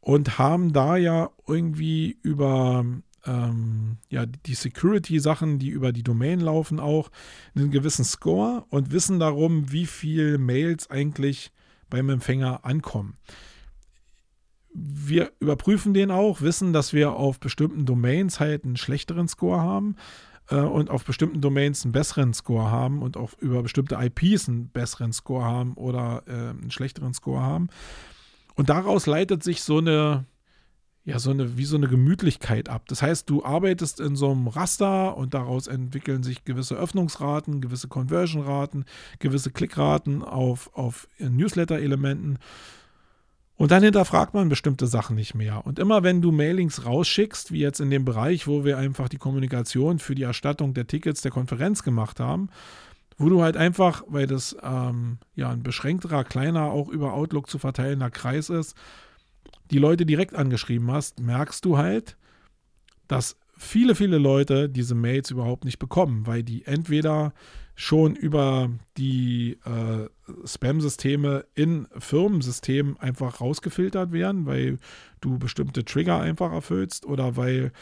und 0.00 0.38
haben 0.38 0.74
da 0.74 0.98
ja 0.98 1.30
irgendwie 1.46 2.18
über 2.22 2.84
ähm, 3.24 3.96
ja, 4.08 4.26
die 4.26 4.54
Security-Sachen, 4.54 5.58
die 5.58 5.70
über 5.70 5.92
die 5.92 6.02
Domain 6.02 6.40
laufen, 6.40 6.78
auch 6.78 7.10
einen 7.54 7.70
gewissen 7.70 8.04
Score 8.04 8.64
und 8.68 8.92
wissen 8.92 9.18
darum, 9.18 9.72
wie 9.72 9.86
viele 9.86 10.38
Mails 10.38 10.90
eigentlich 10.90 11.52
beim 11.90 12.08
Empfänger 12.08 12.64
ankommen. 12.64 13.16
Wir 14.78 15.32
überprüfen 15.40 15.94
den 15.94 16.10
auch, 16.10 16.42
wissen, 16.42 16.72
dass 16.74 16.92
wir 16.92 17.12
auf 17.12 17.40
bestimmten 17.40 17.86
Domains 17.86 18.40
halt 18.40 18.64
einen 18.64 18.76
schlechteren 18.76 19.26
Score 19.26 19.60
haben 19.60 19.96
äh, 20.50 20.56
und 20.56 20.90
auf 20.90 21.04
bestimmten 21.04 21.40
Domains 21.40 21.84
einen 21.84 21.92
besseren 21.92 22.34
Score 22.34 22.70
haben 22.70 23.00
und 23.00 23.16
auch 23.16 23.32
über 23.38 23.62
bestimmte 23.62 23.96
IPs 23.98 24.48
einen 24.48 24.68
besseren 24.68 25.12
Score 25.12 25.44
haben 25.44 25.74
oder 25.74 26.24
äh, 26.26 26.50
einen 26.50 26.70
schlechteren 26.70 27.14
Score 27.14 27.40
haben. 27.40 27.68
Und 28.54 28.68
daraus 28.68 29.06
leitet 29.06 29.42
sich 29.42 29.62
so 29.62 29.78
eine, 29.78 30.26
ja, 31.04 31.18
so 31.18 31.30
eine, 31.30 31.56
wie 31.56 31.64
so 31.64 31.76
eine 31.76 31.88
Gemütlichkeit 31.88 32.68
ab. 32.68 32.82
Das 32.88 33.00
heißt, 33.00 33.30
du 33.30 33.44
arbeitest 33.44 34.00
in 34.00 34.16
so 34.16 34.30
einem 34.30 34.48
Raster 34.48 35.16
und 35.16 35.34
daraus 35.34 35.68
entwickeln 35.68 36.22
sich 36.22 36.44
gewisse 36.44 36.74
Öffnungsraten, 36.74 37.60
gewisse 37.60 37.88
Conversion-Raten, 37.88 38.84
gewisse 39.20 39.50
Klickraten 39.50 40.22
auf, 40.22 40.70
auf 40.74 41.08
Newsletter-Elementen. 41.18 42.38
Und 43.56 43.70
dann 43.70 43.82
hinterfragt 43.82 44.34
man 44.34 44.50
bestimmte 44.50 44.86
Sachen 44.86 45.16
nicht 45.16 45.34
mehr. 45.34 45.64
Und 45.66 45.78
immer 45.78 46.02
wenn 46.02 46.20
du 46.20 46.30
Mailings 46.30 46.84
rausschickst, 46.84 47.52
wie 47.52 47.60
jetzt 47.60 47.80
in 47.80 47.90
dem 47.90 48.04
Bereich, 48.04 48.46
wo 48.46 48.64
wir 48.64 48.76
einfach 48.76 49.08
die 49.08 49.16
Kommunikation 49.16 49.98
für 49.98 50.14
die 50.14 50.24
Erstattung 50.24 50.74
der 50.74 50.86
Tickets 50.86 51.22
der 51.22 51.30
Konferenz 51.30 51.82
gemacht 51.82 52.20
haben, 52.20 52.50
wo 53.16 53.30
du 53.30 53.42
halt 53.42 53.56
einfach, 53.56 54.04
weil 54.08 54.26
das 54.26 54.54
ähm, 54.62 55.18
ja 55.34 55.50
ein 55.50 55.62
beschränkterer, 55.62 56.24
kleiner, 56.24 56.64
auch 56.64 56.88
über 56.88 57.14
Outlook 57.14 57.48
zu 57.48 57.58
verteilender 57.58 58.10
Kreis 58.10 58.50
ist, 58.50 58.76
die 59.70 59.78
Leute 59.78 60.04
direkt 60.04 60.34
angeschrieben 60.34 60.90
hast, 60.90 61.20
merkst 61.20 61.64
du 61.64 61.78
halt, 61.78 62.18
dass 63.08 63.36
viele, 63.56 63.94
viele 63.94 64.18
Leute 64.18 64.68
diese 64.68 64.94
Mails 64.94 65.30
überhaupt 65.30 65.64
nicht 65.64 65.78
bekommen, 65.78 66.26
weil 66.26 66.42
die 66.42 66.66
entweder 66.66 67.32
schon 67.76 68.16
über 68.16 68.70
die 68.96 69.58
äh, 69.66 70.08
Spam-Systeme 70.46 71.44
in 71.54 71.86
Firmensystemen 71.98 72.98
einfach 72.98 73.40
rausgefiltert 73.40 74.12
werden, 74.12 74.46
weil 74.46 74.78
du 75.20 75.38
bestimmte 75.38 75.84
Trigger 75.84 76.18
einfach 76.18 76.52
erfüllst 76.52 77.04
oder 77.04 77.36
weil 77.36 77.72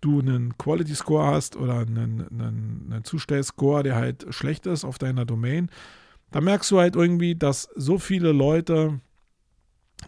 du 0.00 0.20
einen 0.20 0.56
Quality 0.56 0.94
Score 0.94 1.26
hast 1.26 1.54
oder 1.54 1.80
einen, 1.80 2.26
einen, 2.30 2.88
einen 2.90 3.04
Zustellscore, 3.04 3.82
der 3.82 3.96
halt 3.96 4.26
schlecht 4.30 4.66
ist 4.66 4.84
auf 4.84 4.96
deiner 4.96 5.26
Domain, 5.26 5.68
da 6.30 6.40
merkst 6.40 6.70
du 6.70 6.78
halt 6.78 6.96
irgendwie, 6.96 7.34
dass 7.34 7.68
so 7.76 7.98
viele 7.98 8.32
Leute 8.32 9.00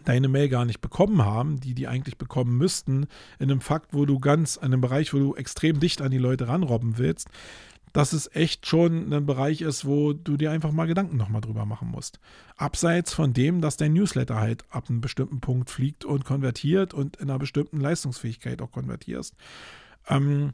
deine 0.05 0.27
Mail 0.27 0.49
gar 0.49 0.65
nicht 0.65 0.81
bekommen 0.81 1.23
haben, 1.23 1.59
die 1.59 1.73
die 1.73 1.87
eigentlich 1.87 2.17
bekommen 2.17 2.57
müssten, 2.57 3.07
in 3.39 3.51
einem 3.51 3.61
Fakt, 3.61 3.93
wo 3.93 4.05
du 4.05 4.19
ganz, 4.19 4.55
in 4.55 4.65
einem 4.65 4.81
Bereich, 4.81 5.13
wo 5.13 5.19
du 5.19 5.35
extrem 5.35 5.79
dicht 5.79 6.01
an 6.01 6.11
die 6.11 6.17
Leute 6.17 6.47
ranrobben 6.47 6.97
willst, 6.97 7.29
dass 7.93 8.13
es 8.13 8.33
echt 8.33 8.67
schon 8.67 9.11
ein 9.11 9.25
Bereich 9.25 9.61
ist, 9.61 9.85
wo 9.85 10.13
du 10.13 10.37
dir 10.37 10.51
einfach 10.51 10.71
mal 10.71 10.87
Gedanken 10.87 11.17
nochmal 11.17 11.41
drüber 11.41 11.65
machen 11.65 11.89
musst. 11.89 12.19
Abseits 12.55 13.13
von 13.13 13.33
dem, 13.33 13.61
dass 13.61 13.77
dein 13.77 13.93
Newsletter 13.93 14.35
halt 14.35 14.63
ab 14.69 14.89
einem 14.89 15.01
bestimmten 15.01 15.39
Punkt 15.39 15.69
fliegt 15.69 16.05
und 16.05 16.25
konvertiert 16.25 16.93
und 16.93 17.17
in 17.17 17.29
einer 17.29 17.39
bestimmten 17.39 17.79
Leistungsfähigkeit 17.79 18.61
auch 18.61 18.71
konvertierst. 18.71 19.35
Ähm, 20.07 20.53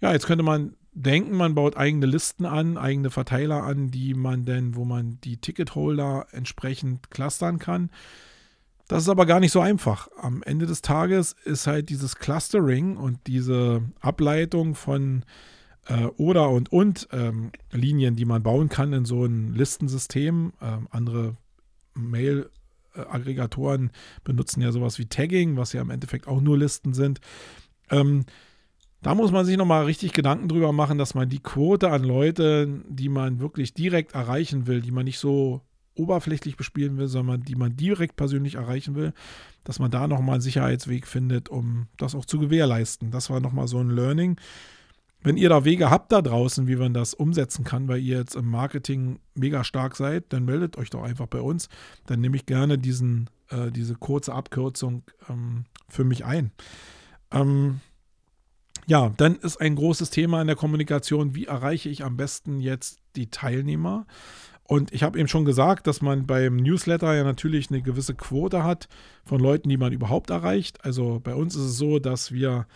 ja, 0.00 0.12
jetzt 0.12 0.26
könnte 0.26 0.44
man 0.44 0.76
denken, 0.92 1.36
man 1.36 1.54
baut 1.54 1.76
eigene 1.76 2.06
Listen 2.06 2.46
an, 2.46 2.76
eigene 2.76 3.10
Verteiler 3.10 3.62
an, 3.62 3.90
die 3.90 4.14
man 4.14 4.44
denn, 4.44 4.74
wo 4.74 4.84
man 4.84 5.18
die 5.22 5.36
Ticketholder 5.36 6.26
entsprechend 6.32 7.10
clustern 7.10 7.58
kann. 7.58 7.90
Das 8.88 9.04
ist 9.04 9.08
aber 9.08 9.24
gar 9.24 9.38
nicht 9.38 9.52
so 9.52 9.60
einfach. 9.60 10.08
Am 10.20 10.42
Ende 10.42 10.66
des 10.66 10.82
Tages 10.82 11.36
ist 11.44 11.68
halt 11.68 11.90
dieses 11.90 12.16
Clustering 12.16 12.96
und 12.96 13.20
diese 13.28 13.82
Ableitung 14.00 14.74
von 14.74 15.24
äh, 15.90 16.06
oder 16.16 16.50
und 16.50 16.72
und 16.72 17.08
ähm, 17.12 17.50
Linien, 17.72 18.16
die 18.16 18.24
man 18.24 18.42
bauen 18.42 18.68
kann 18.68 18.92
in 18.92 19.04
so 19.04 19.24
ein 19.24 19.54
Listensystem. 19.54 20.52
Ähm, 20.62 20.88
andere 20.90 21.36
Mail-Aggregatoren 21.94 23.90
benutzen 24.24 24.62
ja 24.62 24.72
sowas 24.72 24.98
wie 24.98 25.06
Tagging, 25.06 25.56
was 25.56 25.72
ja 25.72 25.82
im 25.82 25.90
Endeffekt 25.90 26.28
auch 26.28 26.40
nur 26.40 26.56
Listen 26.56 26.94
sind. 26.94 27.20
Ähm, 27.90 28.24
da 29.02 29.14
muss 29.14 29.32
man 29.32 29.46
sich 29.46 29.56
nochmal 29.56 29.86
richtig 29.86 30.12
Gedanken 30.12 30.48
drüber 30.48 30.72
machen, 30.72 30.98
dass 30.98 31.14
man 31.14 31.28
die 31.28 31.42
Quote 31.42 31.90
an 31.90 32.04
Leute, 32.04 32.82
die 32.86 33.08
man 33.08 33.40
wirklich 33.40 33.74
direkt 33.74 34.14
erreichen 34.14 34.66
will, 34.66 34.82
die 34.82 34.90
man 34.90 35.06
nicht 35.06 35.18
so 35.18 35.62
oberflächlich 35.94 36.56
bespielen 36.56 36.98
will, 36.98 37.08
sondern 37.08 37.42
die 37.42 37.56
man 37.56 37.76
direkt 37.76 38.16
persönlich 38.16 38.54
erreichen 38.54 38.94
will, 38.94 39.12
dass 39.64 39.78
man 39.78 39.90
da 39.90 40.06
nochmal 40.06 40.34
einen 40.34 40.42
Sicherheitsweg 40.42 41.06
findet, 41.06 41.48
um 41.48 41.88
das 41.96 42.14
auch 42.14 42.26
zu 42.26 42.38
gewährleisten. 42.38 43.10
Das 43.10 43.30
war 43.30 43.40
nochmal 43.40 43.68
so 43.68 43.78
ein 43.78 43.90
Learning. 43.90 44.36
Wenn 45.22 45.36
ihr 45.36 45.50
da 45.50 45.64
Wege 45.64 45.90
habt 45.90 46.12
da 46.12 46.22
draußen, 46.22 46.66
wie 46.66 46.76
man 46.76 46.94
das 46.94 47.12
umsetzen 47.12 47.64
kann, 47.64 47.88
weil 47.88 48.00
ihr 48.00 48.18
jetzt 48.18 48.36
im 48.36 48.48
Marketing 48.48 49.18
mega 49.34 49.64
stark 49.64 49.96
seid, 49.96 50.32
dann 50.32 50.44
meldet 50.44 50.78
euch 50.78 50.90
doch 50.90 51.02
einfach 51.02 51.26
bei 51.26 51.40
uns. 51.40 51.68
Dann 52.06 52.20
nehme 52.20 52.36
ich 52.36 52.46
gerne 52.46 52.78
diesen, 52.78 53.28
äh, 53.50 53.70
diese 53.70 53.94
kurze 53.94 54.32
Abkürzung 54.34 55.02
ähm, 55.28 55.64
für 55.88 56.04
mich 56.04 56.24
ein. 56.24 56.52
Ähm, 57.30 57.80
ja, 58.86 59.12
dann 59.18 59.36
ist 59.36 59.60
ein 59.60 59.76
großes 59.76 60.10
Thema 60.10 60.40
in 60.40 60.46
der 60.46 60.56
Kommunikation, 60.56 61.34
wie 61.34 61.44
erreiche 61.44 61.90
ich 61.90 62.02
am 62.02 62.16
besten 62.16 62.60
jetzt 62.60 62.98
die 63.14 63.30
Teilnehmer? 63.30 64.06
Und 64.64 64.92
ich 64.92 65.02
habe 65.02 65.18
eben 65.18 65.28
schon 65.28 65.44
gesagt, 65.44 65.86
dass 65.86 66.00
man 66.00 66.26
beim 66.26 66.56
Newsletter 66.56 67.12
ja 67.14 67.24
natürlich 67.24 67.70
eine 67.70 67.82
gewisse 67.82 68.14
Quote 68.14 68.62
hat 68.62 68.88
von 69.24 69.40
Leuten, 69.40 69.68
die 69.68 69.76
man 69.76 69.92
überhaupt 69.92 70.30
erreicht. 70.30 70.84
Also 70.84 71.20
bei 71.22 71.34
uns 71.34 71.56
ist 71.56 71.62
es 71.62 71.76
so, 71.76 71.98
dass 71.98 72.32
wir 72.32 72.66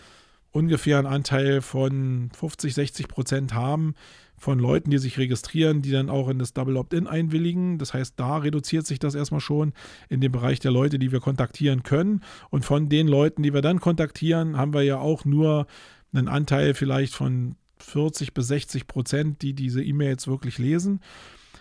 ungefähr 0.55 0.97
einen 0.97 1.07
Anteil 1.07 1.61
von 1.61 2.29
50, 2.33 2.73
60 2.73 3.07
Prozent 3.09 3.53
haben 3.53 3.93
von 4.37 4.57
Leuten, 4.57 4.89
die 4.89 4.97
sich 4.99 5.17
registrieren, 5.17 5.81
die 5.81 5.91
dann 5.91 6.09
auch 6.09 6.29
in 6.29 6.39
das 6.39 6.53
Double 6.53 6.77
Opt-in 6.77 7.07
einwilligen. 7.07 7.77
Das 7.77 7.93
heißt, 7.93 8.13
da 8.17 8.37
reduziert 8.37 8.87
sich 8.87 8.97
das 8.97 9.15
erstmal 9.15 9.41
schon 9.41 9.73
in 10.07 10.21
dem 10.21 10.31
Bereich 10.31 10.59
der 10.59 10.71
Leute, 10.71 10.97
die 10.97 11.11
wir 11.11 11.19
kontaktieren 11.19 11.83
können. 11.83 12.21
Und 12.51 12.63
von 12.63 12.87
den 12.87 13.07
Leuten, 13.07 13.43
die 13.43 13.53
wir 13.53 13.61
dann 13.61 13.81
kontaktieren, 13.81 14.57
haben 14.57 14.73
wir 14.73 14.83
ja 14.83 14.97
auch 14.97 15.25
nur 15.25 15.67
einen 16.13 16.29
Anteil 16.29 16.73
vielleicht 16.73 17.13
von 17.13 17.55
40 17.79 18.33
bis 18.33 18.47
60 18.47 18.87
Prozent, 18.87 19.41
die 19.41 19.53
diese 19.53 19.83
E-Mails 19.83 20.25
wirklich 20.25 20.57
lesen. 20.57 21.01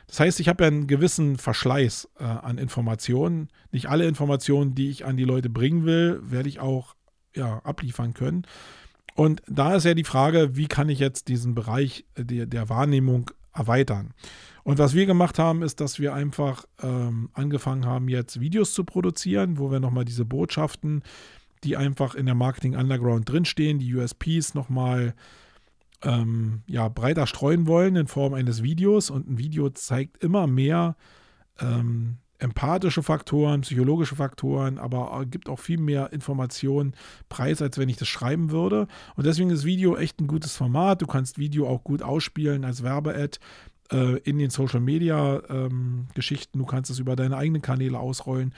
Das 0.06 0.20
heißt, 0.20 0.38
ich 0.38 0.48
habe 0.48 0.62
ja 0.62 0.68
einen 0.68 0.86
gewissen 0.86 1.36
Verschleiß 1.36 2.10
äh, 2.20 2.24
an 2.24 2.58
Informationen. 2.58 3.48
Nicht 3.72 3.88
alle 3.88 4.06
Informationen, 4.06 4.76
die 4.76 4.90
ich 4.90 5.04
an 5.04 5.16
die 5.16 5.24
Leute 5.24 5.50
bringen 5.50 5.84
will, 5.84 6.20
werde 6.22 6.48
ich 6.48 6.60
auch 6.60 6.94
ja, 7.34 7.58
abliefern 7.64 8.14
können. 8.14 8.46
Und 9.14 9.42
da 9.46 9.76
ist 9.76 9.84
ja 9.84 9.94
die 9.94 10.04
Frage, 10.04 10.56
wie 10.56 10.66
kann 10.66 10.88
ich 10.88 10.98
jetzt 10.98 11.28
diesen 11.28 11.54
Bereich 11.54 12.04
der, 12.16 12.46
der 12.46 12.68
Wahrnehmung 12.68 13.30
erweitern? 13.52 14.12
Und 14.64 14.78
was 14.78 14.94
wir 14.94 15.06
gemacht 15.06 15.38
haben, 15.38 15.62
ist, 15.62 15.80
dass 15.80 16.00
wir 16.00 16.14
einfach 16.14 16.64
ähm, 16.82 17.28
angefangen 17.32 17.86
haben, 17.86 18.08
jetzt 18.08 18.40
Videos 18.40 18.72
zu 18.74 18.82
produzieren, 18.82 19.58
wo 19.58 19.70
wir 19.70 19.78
nochmal 19.78 20.04
diese 20.04 20.24
Botschaften, 20.24 21.02
die 21.62 21.76
einfach 21.76 22.14
in 22.14 22.26
der 22.26 22.34
Marketing 22.34 22.74
Underground 22.74 23.28
drinstehen, 23.28 23.78
die 23.78 23.94
USPs 23.94 24.54
nochmal 24.54 25.14
ähm, 26.02 26.62
ja, 26.66 26.88
breiter 26.88 27.26
streuen 27.26 27.66
wollen 27.66 27.96
in 27.96 28.06
Form 28.06 28.34
eines 28.34 28.62
Videos. 28.62 29.10
Und 29.10 29.28
ein 29.28 29.38
Video 29.38 29.70
zeigt 29.70 30.22
immer 30.24 30.46
mehr 30.46 30.96
ähm, 31.60 32.18
empathische 32.38 33.02
Faktoren, 33.02 33.62
psychologische 33.62 34.16
Faktoren, 34.16 34.78
aber 34.78 35.24
gibt 35.26 35.48
auch 35.48 35.58
viel 35.58 35.78
mehr 35.78 36.12
Informationen 36.12 36.94
preis, 37.28 37.62
als 37.62 37.78
wenn 37.78 37.88
ich 37.88 37.96
das 37.96 38.08
schreiben 38.08 38.50
würde. 38.50 38.86
Und 39.16 39.26
deswegen 39.26 39.50
ist 39.50 39.64
Video 39.64 39.96
echt 39.96 40.20
ein 40.20 40.26
gutes 40.26 40.56
Format. 40.56 41.00
Du 41.02 41.06
kannst 41.06 41.38
Video 41.38 41.68
auch 41.68 41.84
gut 41.84 42.02
ausspielen 42.02 42.64
als 42.64 42.82
Werbe-Ad 42.82 43.38
äh, 43.92 44.18
in 44.18 44.38
den 44.38 44.50
Social 44.50 44.80
Media 44.80 45.42
ähm. 45.48 46.08
Du 46.14 46.64
kannst 46.64 46.90
es 46.90 46.98
über 46.98 47.16
deine 47.16 47.36
eigenen 47.36 47.62
Kanäle 47.62 47.98
ausrollen. 47.98 48.54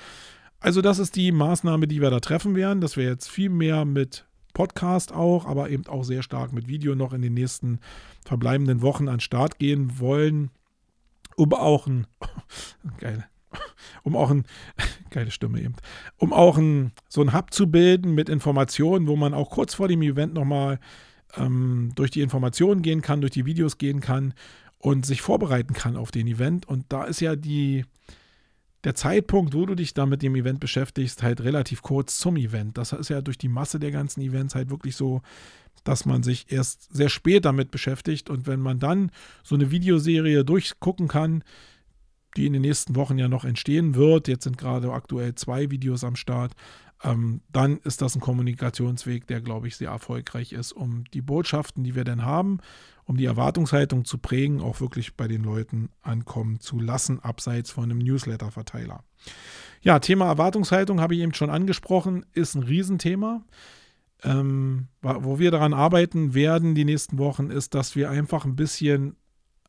Also, 0.60 0.80
das 0.80 0.98
ist 0.98 1.16
die 1.16 1.32
Maßnahme, 1.32 1.86
die 1.86 2.00
wir 2.00 2.10
da 2.10 2.20
treffen 2.20 2.54
werden, 2.56 2.80
dass 2.80 2.96
wir 2.96 3.04
jetzt 3.04 3.28
viel 3.28 3.50
mehr 3.50 3.84
mit 3.84 4.24
Podcast 4.54 5.12
auch, 5.12 5.44
aber 5.44 5.68
eben 5.68 5.86
auch 5.86 6.02
sehr 6.02 6.22
stark 6.22 6.52
mit 6.54 6.66
Video 6.66 6.94
noch 6.94 7.12
in 7.12 7.20
den 7.20 7.34
nächsten 7.34 7.78
verbleibenden 8.24 8.80
Wochen 8.80 9.08
an 9.08 9.20
Start 9.20 9.58
gehen 9.58 9.98
wollen, 9.98 10.50
um 11.36 11.52
auch 11.52 11.86
ein 11.86 12.06
geil, 12.98 13.28
um 14.02 14.16
auch 14.16 14.30
ein, 14.30 14.44
geile 15.10 15.30
Stimme 15.30 15.60
eben, 15.60 15.74
um 16.16 16.32
auch 16.32 16.58
ein, 16.58 16.92
so 17.08 17.20
ein 17.20 17.32
Hub 17.32 17.52
zu 17.52 17.70
bilden 17.70 18.14
mit 18.14 18.28
Informationen, 18.28 19.06
wo 19.06 19.16
man 19.16 19.34
auch 19.34 19.50
kurz 19.50 19.74
vor 19.74 19.88
dem 19.88 20.02
Event 20.02 20.34
nochmal 20.34 20.78
ähm, 21.36 21.92
durch 21.94 22.10
die 22.10 22.20
Informationen 22.20 22.82
gehen 22.82 23.02
kann, 23.02 23.20
durch 23.20 23.32
die 23.32 23.46
Videos 23.46 23.78
gehen 23.78 24.00
kann 24.00 24.34
und 24.78 25.06
sich 25.06 25.22
vorbereiten 25.22 25.74
kann 25.74 25.96
auf 25.96 26.10
den 26.10 26.26
Event. 26.26 26.66
Und 26.66 26.84
da 26.88 27.04
ist 27.04 27.20
ja 27.20 27.36
die, 27.36 27.84
der 28.84 28.94
Zeitpunkt, 28.94 29.54
wo 29.54 29.66
du 29.66 29.74
dich 29.74 29.94
da 29.94 30.06
mit 30.06 30.22
dem 30.22 30.36
Event 30.36 30.60
beschäftigst, 30.60 31.22
halt 31.22 31.40
relativ 31.40 31.82
kurz 31.82 32.18
zum 32.18 32.36
Event. 32.36 32.78
Das 32.78 32.92
ist 32.92 33.10
ja 33.10 33.20
durch 33.20 33.38
die 33.38 33.48
Masse 33.48 33.78
der 33.78 33.90
ganzen 33.90 34.20
Events 34.20 34.54
halt 34.54 34.70
wirklich 34.70 34.96
so, 34.96 35.22
dass 35.84 36.04
man 36.04 36.22
sich 36.22 36.50
erst 36.50 36.94
sehr 36.94 37.08
spät 37.08 37.44
damit 37.44 37.70
beschäftigt. 37.70 38.30
Und 38.30 38.46
wenn 38.46 38.60
man 38.60 38.78
dann 38.78 39.10
so 39.42 39.54
eine 39.54 39.70
Videoserie 39.70 40.44
durchgucken 40.44 41.08
kann, 41.08 41.42
die 42.36 42.46
in 42.46 42.52
den 42.52 42.62
nächsten 42.62 42.96
Wochen 42.96 43.18
ja 43.18 43.28
noch 43.28 43.44
entstehen 43.44 43.94
wird, 43.94 44.28
jetzt 44.28 44.44
sind 44.44 44.58
gerade 44.58 44.92
aktuell 44.92 45.34
zwei 45.34 45.70
Videos 45.70 46.04
am 46.04 46.16
Start, 46.16 46.52
ähm, 47.02 47.42
dann 47.52 47.78
ist 47.78 48.02
das 48.02 48.14
ein 48.14 48.20
Kommunikationsweg, 48.20 49.26
der, 49.26 49.40
glaube 49.40 49.68
ich, 49.68 49.76
sehr 49.76 49.90
erfolgreich 49.90 50.52
ist, 50.52 50.72
um 50.72 51.04
die 51.12 51.22
Botschaften, 51.22 51.84
die 51.84 51.94
wir 51.94 52.04
denn 52.04 52.24
haben, 52.24 52.58
um 53.04 53.16
die 53.16 53.26
Erwartungshaltung 53.26 54.04
zu 54.04 54.18
prägen, 54.18 54.60
auch 54.60 54.80
wirklich 54.80 55.14
bei 55.14 55.28
den 55.28 55.42
Leuten 55.42 55.90
ankommen 56.02 56.60
zu 56.60 56.80
lassen, 56.80 57.20
abseits 57.20 57.70
von 57.70 57.84
einem 57.84 57.98
Newsletter-Verteiler. 57.98 59.04
Ja, 59.82 59.98
Thema 59.98 60.26
Erwartungshaltung 60.26 61.00
habe 61.00 61.14
ich 61.14 61.20
eben 61.20 61.34
schon 61.34 61.50
angesprochen, 61.50 62.24
ist 62.32 62.54
ein 62.54 62.62
Riesenthema. 62.62 63.42
Ähm, 64.22 64.88
wo 65.02 65.38
wir 65.38 65.50
daran 65.50 65.74
arbeiten 65.74 66.32
werden 66.32 66.74
die 66.74 66.86
nächsten 66.86 67.18
Wochen, 67.18 67.50
ist, 67.50 67.74
dass 67.74 67.94
wir 67.94 68.08
einfach 68.08 68.46
ein 68.46 68.56
bisschen 68.56 69.16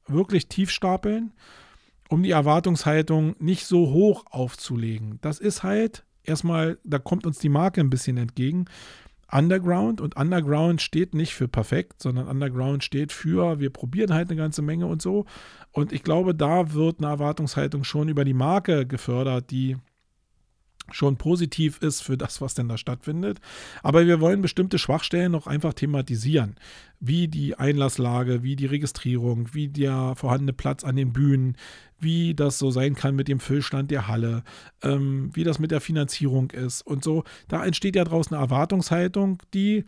wirklich 0.08 0.48
tief 0.48 0.72
stapeln, 0.72 1.34
um 2.10 2.24
die 2.24 2.32
Erwartungshaltung 2.32 3.36
nicht 3.40 3.66
so 3.66 3.92
hoch 3.92 4.26
aufzulegen. 4.30 5.20
Das 5.22 5.40
ist 5.40 5.64
halt 5.64 6.06
erstmal, 6.24 6.78
da 6.84 7.00
kommt 7.00 7.26
uns 7.26 7.40
die 7.40 7.50
Marke 7.50 7.82
ein 7.82 7.90
bisschen 7.90 8.18
entgegen. 8.18 8.66
Underground 9.30 10.00
und 10.00 10.16
Underground 10.16 10.82
steht 10.82 11.14
nicht 11.14 11.34
für 11.34 11.50
perfekt, 11.50 12.02
sondern 12.02 12.28
Underground 12.28 12.84
steht 12.84 13.12
für, 13.12 13.60
wir 13.60 13.72
probieren 13.72 14.14
halt 14.14 14.30
eine 14.30 14.38
ganze 14.38 14.62
Menge 14.62 14.88
und 14.88 15.02
so. 15.02 15.26
Und 15.72 15.92
ich 15.92 16.04
glaube, 16.04 16.34
da 16.34 16.74
wird 16.74 17.00
eine 17.00 17.08
Erwartungshaltung 17.08 17.84
schon 17.84 18.08
über 18.08 18.24
die 18.24 18.34
Marke 18.34 18.86
gefördert, 18.86 19.52
die 19.52 19.76
schon 20.92 21.18
positiv 21.18 21.80
ist 21.82 22.02
für 22.02 22.18
das, 22.18 22.42
was 22.42 22.54
denn 22.54 22.70
da 22.70 22.78
stattfindet. 22.78 23.40
Aber 23.84 24.06
wir 24.06 24.22
wollen 24.22 24.42
bestimmte 24.42 24.78
Schwachstellen 24.78 25.32
noch 25.32 25.48
einfach 25.48 25.74
thematisieren, 25.74 26.56
wie 27.00 27.28
die 27.28 27.56
Einlasslage, 27.56 28.44
wie 28.44 28.56
die 28.56 28.66
Registrierung, 28.66 29.54
wie 29.54 29.68
der 29.68 30.16
vorhandene 30.16 30.54
Platz 30.54 30.84
an 30.84 30.96
den 30.96 31.12
Bühnen, 31.12 31.58
wie 32.00 32.34
das 32.34 32.60
so 32.60 32.72
sein 32.72 32.96
kann 32.96 33.16
mit 33.16 33.28
dem 33.28 33.40
Füllstand 33.40 33.92
der 33.92 34.08
Halle, 34.08 34.44
ähm, 34.84 35.32
wie 35.34 35.44
das 35.44 35.60
mit 35.60 35.72
der 35.72 35.82
Finanzierung 35.82 36.52
ist 36.52 36.82
und 36.82 37.04
so. 37.04 37.24
Da 37.48 37.66
entsteht 37.66 37.96
ja 37.96 38.04
draußen 38.04 38.36
eine 38.36 38.44
Erwartungshaltung, 38.44 39.42
die 39.54 39.86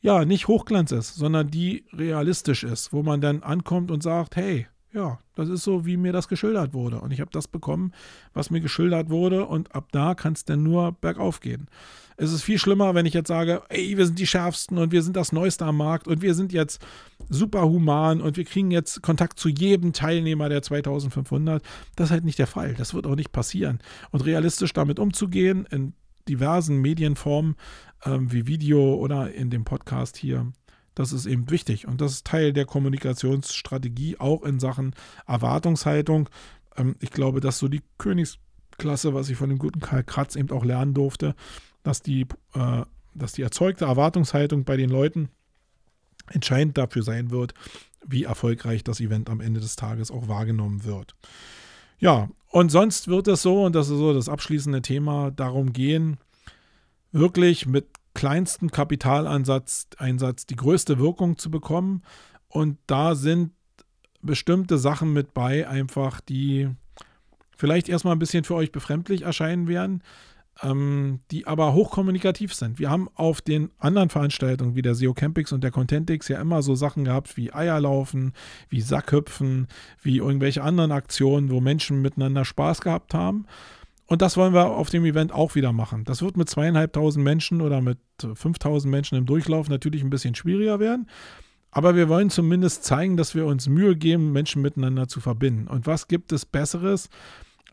ja 0.00 0.24
nicht 0.24 0.48
Hochglanz 0.48 0.92
ist, 0.92 1.14
sondern 1.14 1.48
die 1.48 1.84
realistisch 1.92 2.64
ist, 2.64 2.92
wo 2.92 3.02
man 3.02 3.20
dann 3.20 3.42
ankommt 3.42 3.90
und 3.90 4.02
sagt, 4.02 4.36
hey, 4.36 4.66
ja, 4.92 5.18
das 5.34 5.50
ist 5.50 5.62
so, 5.62 5.84
wie 5.84 5.98
mir 5.98 6.12
das 6.12 6.26
geschildert 6.26 6.72
wurde. 6.72 7.00
Und 7.00 7.12
ich 7.12 7.20
habe 7.20 7.30
das 7.30 7.48
bekommen, 7.48 7.92
was 8.32 8.50
mir 8.50 8.60
geschildert 8.60 9.10
wurde. 9.10 9.44
Und 9.44 9.74
ab 9.74 9.88
da 9.92 10.14
kann 10.14 10.32
es 10.32 10.44
dann 10.44 10.62
nur 10.62 10.92
bergauf 10.92 11.40
gehen. 11.40 11.68
Es 12.16 12.32
ist 12.32 12.42
viel 12.42 12.58
schlimmer, 12.58 12.94
wenn 12.94 13.06
ich 13.06 13.14
jetzt 13.14 13.28
sage, 13.28 13.62
ey, 13.68 13.96
wir 13.96 14.06
sind 14.06 14.18
die 14.18 14.26
Schärfsten 14.26 14.78
und 14.78 14.90
wir 14.90 15.02
sind 15.02 15.16
das 15.16 15.32
Neueste 15.32 15.66
am 15.66 15.76
Markt 15.76 16.08
und 16.08 16.22
wir 16.22 16.34
sind 16.34 16.52
jetzt 16.52 16.80
super 17.28 17.62
human 17.62 18.20
und 18.20 18.36
wir 18.36 18.44
kriegen 18.44 18.70
jetzt 18.70 19.02
Kontakt 19.02 19.38
zu 19.38 19.48
jedem 19.48 19.92
Teilnehmer 19.92 20.48
der 20.48 20.62
2500. 20.62 21.62
Das 21.94 22.06
ist 22.06 22.12
halt 22.12 22.24
nicht 22.24 22.38
der 22.38 22.46
Fall. 22.46 22.74
Das 22.74 22.94
wird 22.94 23.06
auch 23.06 23.16
nicht 23.16 23.32
passieren. 23.32 23.80
Und 24.10 24.24
realistisch 24.24 24.72
damit 24.72 24.98
umzugehen 24.98 25.66
in 25.70 25.92
diversen 26.28 26.80
Medienformen 26.80 27.56
ähm, 28.04 28.32
wie 28.32 28.46
Video 28.46 28.94
oder 28.94 29.32
in 29.32 29.50
dem 29.50 29.64
Podcast 29.64 30.16
hier, 30.16 30.52
das 30.94 31.12
ist 31.12 31.26
eben 31.26 31.50
wichtig 31.50 31.86
und 31.86 32.00
das 32.00 32.12
ist 32.12 32.26
Teil 32.26 32.52
der 32.52 32.64
Kommunikationsstrategie, 32.64 34.16
auch 34.18 34.42
in 34.42 34.58
Sachen 34.58 34.94
Erwartungshaltung. 35.26 36.28
Ähm, 36.76 36.96
ich 37.00 37.10
glaube, 37.10 37.40
dass 37.40 37.58
so 37.58 37.68
die 37.68 37.82
Königsklasse, 37.98 39.12
was 39.12 39.28
ich 39.28 39.36
von 39.36 39.50
dem 39.50 39.58
guten 39.58 39.80
Karl 39.80 40.04
Kratz 40.04 40.36
eben 40.36 40.50
auch 40.50 40.64
lernen 40.64 40.94
durfte, 40.94 41.34
dass 41.86 42.02
die, 42.02 42.26
äh, 42.54 42.82
dass 43.14 43.32
die 43.32 43.42
erzeugte 43.42 43.84
Erwartungshaltung 43.84 44.64
bei 44.64 44.76
den 44.76 44.90
Leuten 44.90 45.28
entscheidend 46.26 46.76
dafür 46.76 47.04
sein 47.04 47.30
wird, 47.30 47.54
wie 48.04 48.24
erfolgreich 48.24 48.82
das 48.82 48.98
Event 48.98 49.30
am 49.30 49.40
Ende 49.40 49.60
des 49.60 49.76
Tages 49.76 50.10
auch 50.10 50.26
wahrgenommen 50.26 50.82
wird. 50.84 51.14
Ja, 51.98 52.28
und 52.48 52.70
sonst 52.70 53.06
wird 53.06 53.28
es 53.28 53.42
so, 53.42 53.64
und 53.64 53.74
das 53.76 53.88
ist 53.88 53.98
so 53.98 54.12
das 54.12 54.28
abschließende 54.28 54.82
Thema, 54.82 55.30
darum 55.30 55.72
gehen, 55.72 56.18
wirklich 57.12 57.66
mit 57.66 57.86
kleinsten 58.14 58.70
Kapitalansatz 58.70 59.86
Einsatz 59.96 60.46
die 60.46 60.56
größte 60.56 60.98
Wirkung 60.98 61.38
zu 61.38 61.50
bekommen. 61.50 62.02
Und 62.48 62.78
da 62.86 63.14
sind 63.14 63.52
bestimmte 64.22 64.78
Sachen 64.78 65.12
mit 65.12 65.34
bei, 65.34 65.68
einfach 65.68 66.20
die 66.20 66.68
vielleicht 67.56 67.88
erstmal 67.88 68.16
ein 68.16 68.18
bisschen 68.18 68.42
für 68.42 68.56
euch 68.56 68.72
befremdlich 68.72 69.22
erscheinen 69.22 69.68
werden, 69.68 70.02
ähm, 70.62 71.20
die 71.30 71.46
aber 71.46 71.74
hochkommunikativ 71.74 72.54
sind. 72.54 72.78
Wir 72.78 72.90
haben 72.90 73.08
auf 73.14 73.40
den 73.40 73.70
anderen 73.78 74.08
Veranstaltungen 74.08 74.74
wie 74.74 74.82
der 74.82 74.94
SEO 74.94 75.14
Campix 75.14 75.52
und 75.52 75.62
der 75.62 75.70
Contentix 75.70 76.28
ja 76.28 76.40
immer 76.40 76.62
so 76.62 76.74
Sachen 76.74 77.04
gehabt 77.04 77.36
wie 77.36 77.52
Eierlaufen, 77.52 78.32
wie 78.68 78.80
Sackhüpfen, 78.80 79.68
wie 80.02 80.18
irgendwelche 80.18 80.62
anderen 80.62 80.92
Aktionen, 80.92 81.50
wo 81.50 81.60
Menschen 81.60 82.02
miteinander 82.02 82.44
Spaß 82.44 82.80
gehabt 82.80 83.14
haben. 83.14 83.46
Und 84.06 84.22
das 84.22 84.36
wollen 84.36 84.54
wir 84.54 84.70
auf 84.70 84.88
dem 84.88 85.04
Event 85.04 85.32
auch 85.32 85.56
wieder 85.56 85.72
machen. 85.72 86.04
Das 86.04 86.22
wird 86.22 86.36
mit 86.36 86.48
zweieinhalbtausend 86.48 87.24
Menschen 87.24 87.60
oder 87.60 87.80
mit 87.82 87.98
5000 88.20 88.90
Menschen 88.90 89.18
im 89.18 89.26
Durchlauf 89.26 89.68
natürlich 89.68 90.02
ein 90.02 90.10
bisschen 90.10 90.36
schwieriger 90.36 90.78
werden. 90.78 91.08
Aber 91.72 91.96
wir 91.96 92.08
wollen 92.08 92.30
zumindest 92.30 92.84
zeigen, 92.84 93.16
dass 93.16 93.34
wir 93.34 93.44
uns 93.44 93.68
Mühe 93.68 93.96
geben, 93.96 94.32
Menschen 94.32 94.62
miteinander 94.62 95.08
zu 95.08 95.20
verbinden. 95.20 95.66
Und 95.66 95.86
was 95.86 96.08
gibt 96.08 96.32
es 96.32 96.46
Besseres, 96.46 97.10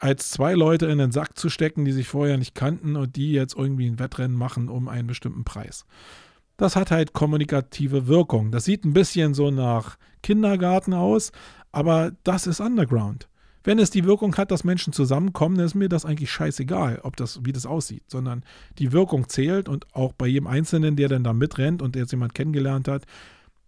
als 0.03 0.31
zwei 0.31 0.53
Leute 0.53 0.87
in 0.87 0.97
den 0.97 1.13
Sack 1.13 1.37
zu 1.37 1.49
stecken, 1.49 1.85
die 1.85 1.93
sich 1.93 2.09
vorher 2.09 2.37
nicht 2.37 2.55
kannten 2.55 2.97
und 2.97 3.15
die 3.15 3.31
jetzt 3.31 3.55
irgendwie 3.55 3.87
ein 3.87 3.99
Wettrennen 3.99 4.37
machen 4.37 4.67
um 4.67 4.89
einen 4.89 5.07
bestimmten 5.07 5.45
Preis? 5.45 5.85
Das 6.57 6.75
hat 6.75 6.91
halt 6.91 7.13
kommunikative 7.13 8.05
Wirkung. 8.05 8.51
Das 8.51 8.65
sieht 8.65 8.83
ein 8.83 8.91
bisschen 8.91 9.33
so 9.33 9.49
nach 9.49 9.97
Kindergarten 10.21 10.93
aus, 10.93 11.31
aber 11.71 12.11
das 12.25 12.47
ist 12.47 12.59
Underground. 12.59 13.29
Wenn 13.63 13.79
es 13.79 13.91
die 13.91 14.03
Wirkung 14.03 14.35
hat, 14.35 14.51
dass 14.51 14.65
Menschen 14.65 14.91
zusammenkommen, 14.91 15.55
dann 15.55 15.67
ist 15.67 15.73
mir 15.73 15.87
das 15.87 16.03
eigentlich 16.03 16.31
scheißegal, 16.31 16.99
ob 17.03 17.15
das, 17.15 17.39
wie 17.45 17.53
das 17.53 17.65
aussieht, 17.65 18.03
sondern 18.07 18.43
die 18.79 18.91
Wirkung 18.91 19.29
zählt 19.29 19.69
und 19.69 19.87
auch 19.95 20.11
bei 20.11 20.27
jedem 20.27 20.47
Einzelnen, 20.47 20.97
der 20.97 21.07
dann 21.07 21.23
da 21.23 21.31
mitrennt 21.31 21.81
und 21.81 21.95
der 21.95 22.01
jetzt 22.01 22.11
jemand 22.11 22.35
kennengelernt 22.35 22.89
hat, 22.89 23.05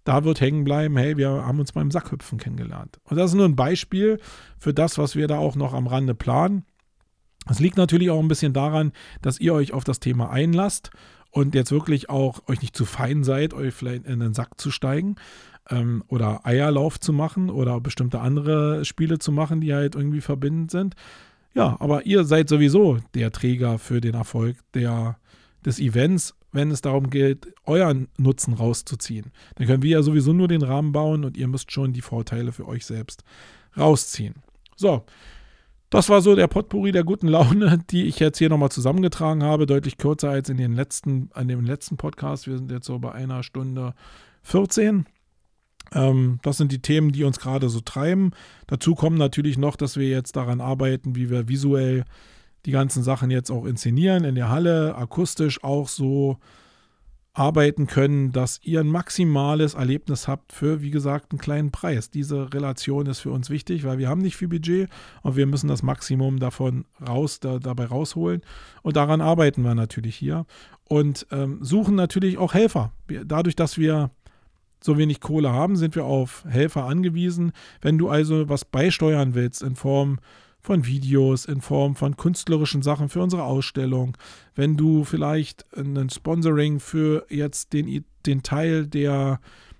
da 0.05 0.23
wird 0.23 0.39
hängen 0.39 0.63
bleiben, 0.63 0.95
hey, 0.95 1.17
wir 1.17 1.29
haben 1.29 1.59
uns 1.59 1.73
beim 1.73 1.91
Sackhüpfen 1.91 2.37
kennengelernt. 2.37 2.99
Und 3.03 3.17
das 3.17 3.31
ist 3.31 3.35
nur 3.35 3.45
ein 3.45 3.55
Beispiel 3.55 4.19
für 4.57 4.73
das, 4.73 4.97
was 4.97 5.15
wir 5.15 5.27
da 5.27 5.37
auch 5.37 5.55
noch 5.55 5.73
am 5.73 5.87
Rande 5.87 6.15
planen. 6.15 6.63
Es 7.49 7.59
liegt 7.59 7.77
natürlich 7.77 8.09
auch 8.09 8.19
ein 8.19 8.27
bisschen 8.27 8.53
daran, 8.53 8.93
dass 9.21 9.39
ihr 9.39 9.53
euch 9.53 9.73
auf 9.73 9.83
das 9.83 9.99
Thema 9.99 10.29
einlasst 10.29 10.91
und 11.31 11.53
jetzt 11.53 11.71
wirklich 11.71 12.09
auch 12.09 12.47
euch 12.47 12.61
nicht 12.61 12.77
zu 12.77 12.85
fein 12.85 13.23
seid, 13.23 13.53
euch 13.53 13.73
vielleicht 13.73 14.05
in 14.05 14.19
den 14.19 14.33
Sack 14.33 14.59
zu 14.59 14.71
steigen, 14.71 15.15
ähm, 15.69 16.03
oder 16.07 16.45
Eierlauf 16.45 16.99
zu 16.99 17.13
machen 17.13 17.49
oder 17.49 17.81
bestimmte 17.81 18.19
andere 18.19 18.85
Spiele 18.85 19.19
zu 19.19 19.31
machen, 19.31 19.61
die 19.61 19.73
halt 19.73 19.95
irgendwie 19.95 20.21
verbindend 20.21 20.71
sind. 20.71 20.95
Ja, 21.53 21.77
aber 21.79 22.05
ihr 22.05 22.25
seid 22.25 22.49
sowieso 22.49 22.99
der 23.13 23.31
Träger 23.31 23.79
für 23.79 24.01
den 24.01 24.13
Erfolg 24.13 24.57
der, 24.73 25.17
des 25.65 25.79
Events, 25.79 26.35
wenn 26.55 26.71
es 26.71 26.81
darum 26.81 27.09
geht, 27.09 27.53
euren 27.65 28.07
Nutzen 28.17 28.53
rauszuziehen. 28.53 29.31
Dann 29.55 29.67
können 29.67 29.83
wir 29.83 29.91
ja 29.91 30.01
sowieso 30.01 30.33
nur 30.33 30.47
den 30.47 30.63
Rahmen 30.63 30.91
bauen 30.91 31.25
und 31.25 31.37
ihr 31.37 31.47
müsst 31.47 31.71
schon 31.71 31.93
die 31.93 32.01
Vorteile 32.01 32.51
für 32.51 32.67
euch 32.67 32.85
selbst 32.85 33.23
rausziehen. 33.77 34.35
So, 34.75 35.03
das 35.89 36.09
war 36.09 36.21
so 36.21 36.35
der 36.35 36.47
Potpourri 36.47 36.91
der 36.91 37.03
guten 37.03 37.27
Laune, 37.27 37.79
die 37.89 38.05
ich 38.05 38.19
jetzt 38.19 38.37
hier 38.37 38.49
nochmal 38.49 38.71
zusammengetragen 38.71 39.43
habe. 39.43 39.65
Deutlich 39.65 39.97
kürzer 39.97 40.29
als 40.29 40.49
in 40.49 40.57
den 40.57 40.73
letzten, 40.73 41.29
an 41.33 41.47
dem 41.47 41.63
letzten 41.63 41.97
Podcast. 41.97 42.47
Wir 42.47 42.57
sind 42.57 42.71
jetzt 42.71 42.87
so 42.87 42.99
bei 42.99 43.11
einer 43.11 43.43
Stunde 43.43 43.93
14. 44.43 45.05
Ähm, 45.93 46.39
das 46.41 46.57
sind 46.57 46.71
die 46.71 46.81
Themen, 46.81 47.11
die 47.11 47.23
uns 47.23 47.39
gerade 47.39 47.69
so 47.69 47.79
treiben. 47.79 48.31
Dazu 48.67 48.95
kommen 48.95 49.17
natürlich 49.17 49.57
noch, 49.57 49.75
dass 49.75 49.97
wir 49.97 50.07
jetzt 50.07 50.35
daran 50.35 50.61
arbeiten, 50.61 51.15
wie 51.15 51.29
wir 51.29 51.47
visuell 51.47 52.05
die 52.65 52.71
ganzen 52.71 53.03
Sachen 53.03 53.31
jetzt 53.31 53.51
auch 53.51 53.65
inszenieren 53.65 54.23
in 54.23 54.35
der 54.35 54.49
Halle, 54.49 54.95
akustisch 54.95 55.63
auch 55.63 55.87
so 55.87 56.37
arbeiten 57.35 57.85
können, 57.85 58.31
dass 58.31 58.61
ihr 58.63 58.79
ein 58.79 58.87
maximales 58.87 59.73
Erlebnis 59.73 60.27
habt 60.27 60.53
für, 60.53 60.81
wie 60.81 60.89
gesagt, 60.89 61.31
einen 61.31 61.39
kleinen 61.39 61.69
Preis. 61.69 62.09
Diese 62.09 62.53
Relation 62.53 63.07
ist 63.07 63.19
für 63.19 63.31
uns 63.31 63.49
wichtig, 63.49 63.83
weil 63.83 63.97
wir 63.97 64.07
haben 64.07 64.21
nicht 64.21 64.37
viel 64.37 64.47
Budget 64.47 64.89
und 65.21 65.35
wir 65.35 65.45
müssen 65.45 65.67
das 65.67 65.83
Maximum 65.83 66.39
davon 66.39 66.85
raus, 67.05 67.41
da, 67.41 67.59
dabei 67.59 67.85
rausholen. 67.85 68.41
Und 68.83 68.95
daran 68.95 69.19
arbeiten 69.19 69.63
wir 69.63 69.75
natürlich 69.75 70.15
hier 70.15 70.45
und 70.87 71.27
ähm, 71.31 71.59
suchen 71.61 71.95
natürlich 71.95 72.37
auch 72.37 72.53
Helfer. 72.53 72.93
Dadurch, 73.25 73.57
dass 73.57 73.77
wir 73.77 74.11
so 74.81 74.97
wenig 74.97 75.19
Kohle 75.19 75.51
haben, 75.51 75.75
sind 75.75 75.95
wir 75.95 76.05
auf 76.05 76.45
Helfer 76.47 76.85
angewiesen. 76.85 77.51
Wenn 77.81 77.97
du 77.97 78.07
also 78.07 78.47
was 78.47 78.63
beisteuern 78.63 79.35
willst 79.35 79.61
in 79.61 79.75
Form 79.75 80.19
von 80.65 80.85
Videos, 80.85 81.45
in 81.45 81.61
Form 81.61 81.95
von 81.95 82.17
künstlerischen 82.17 82.81
Sachen 82.81 83.07
für 83.07 83.21
unsere 83.21 83.43
Ausstellung, 83.43 84.17
wenn 84.55 84.77
du 84.77 85.03
vielleicht 85.03 85.65
ein 85.77 86.09
Sponsoring 86.09 86.79
für 86.79 87.25
jetzt 87.29 87.73
den, 87.73 88.03
den 88.25 88.41
Teil 88.41 88.87
der 88.87 89.39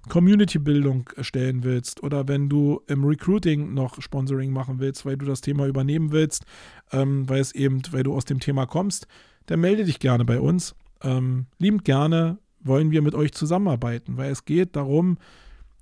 Community-Bildung 0.09 1.09
stellen 1.21 1.63
willst 1.63 2.03
oder 2.03 2.27
wenn 2.27 2.49
du 2.49 2.81
im 2.87 3.03
Recruiting 3.03 3.73
noch 3.73 3.99
Sponsoring 3.99 4.51
machen 4.51 4.79
willst, 4.79 5.05
weil 5.05 5.17
du 5.17 5.25
das 5.25 5.41
Thema 5.41 5.65
übernehmen 5.65 6.11
willst, 6.11 6.45
ähm, 6.91 7.27
weil 7.27 7.41
es 7.41 7.53
eben, 7.53 7.81
weil 7.89 8.03
du 8.03 8.13
aus 8.13 8.25
dem 8.25 8.39
Thema 8.39 8.67
kommst, 8.67 9.07
dann 9.47 9.61
melde 9.61 9.85
dich 9.85 9.99
gerne 9.99 10.23
bei 10.23 10.39
uns. 10.39 10.75
Ähm, 11.01 11.47
liebend 11.57 11.83
gerne 11.83 12.37
wollen 12.59 12.91
wir 12.91 13.01
mit 13.01 13.15
euch 13.15 13.33
zusammenarbeiten, 13.33 14.17
weil 14.17 14.31
es 14.31 14.45
geht 14.45 14.75
darum, 14.75 15.17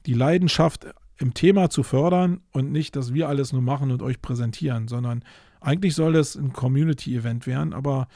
die 0.06 0.14
Leidenschaft 0.14 0.88
im 1.24 1.34
Thema 1.34 1.70
zu 1.70 1.84
fördern 1.84 2.42
und 2.52 2.74
nicht, 2.74 2.98
dass 2.98 3.14
wir 3.14 3.30
alles 3.30 3.54
nur 3.54 3.62
machen 3.62 3.92
und 3.92 4.02
euch 4.02 4.22
präsentieren, 4.22 4.90
sondern 4.90 5.24
eigentlich 5.62 5.96
soll 5.96 6.18
es 6.18 6.36
ein 6.36 6.52
Community-Event 6.52 7.48
werden, 7.48 7.74
aber 7.74 8.10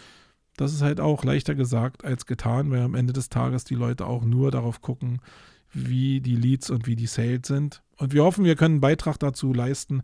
das 0.57 0.73
ist 0.73 0.81
halt 0.81 0.99
auch 0.99 1.23
leichter 1.23 1.55
gesagt 1.55 2.03
als 2.03 2.25
getan, 2.25 2.69
weil 2.69 2.81
am 2.81 2.95
Ende 2.95 3.13
des 3.13 3.29
Tages 3.29 3.63
die 3.63 3.75
Leute 3.75 4.05
auch 4.05 4.25
nur 4.25 4.51
darauf 4.51 4.81
gucken, 4.81 5.21
wie 5.71 6.19
die 6.19 6.35
Leads 6.35 6.69
und 6.69 6.85
wie 6.85 6.97
die 6.97 7.07
Sales 7.07 7.47
sind. 7.47 7.81
Und 7.95 8.11
wir 8.11 8.25
hoffen, 8.25 8.43
wir 8.43 8.57
können 8.57 8.75
einen 8.75 8.81
Beitrag 8.81 9.17
dazu 9.19 9.53
leisten, 9.53 10.03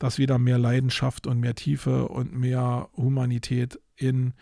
dass 0.00 0.18
wieder 0.18 0.38
mehr 0.38 0.58
Leidenschaft 0.58 1.28
und 1.28 1.38
mehr 1.38 1.54
Tiefe 1.54 2.08
und 2.08 2.34
mehr 2.34 2.88
Humanität 2.96 3.78
in, 3.94 4.34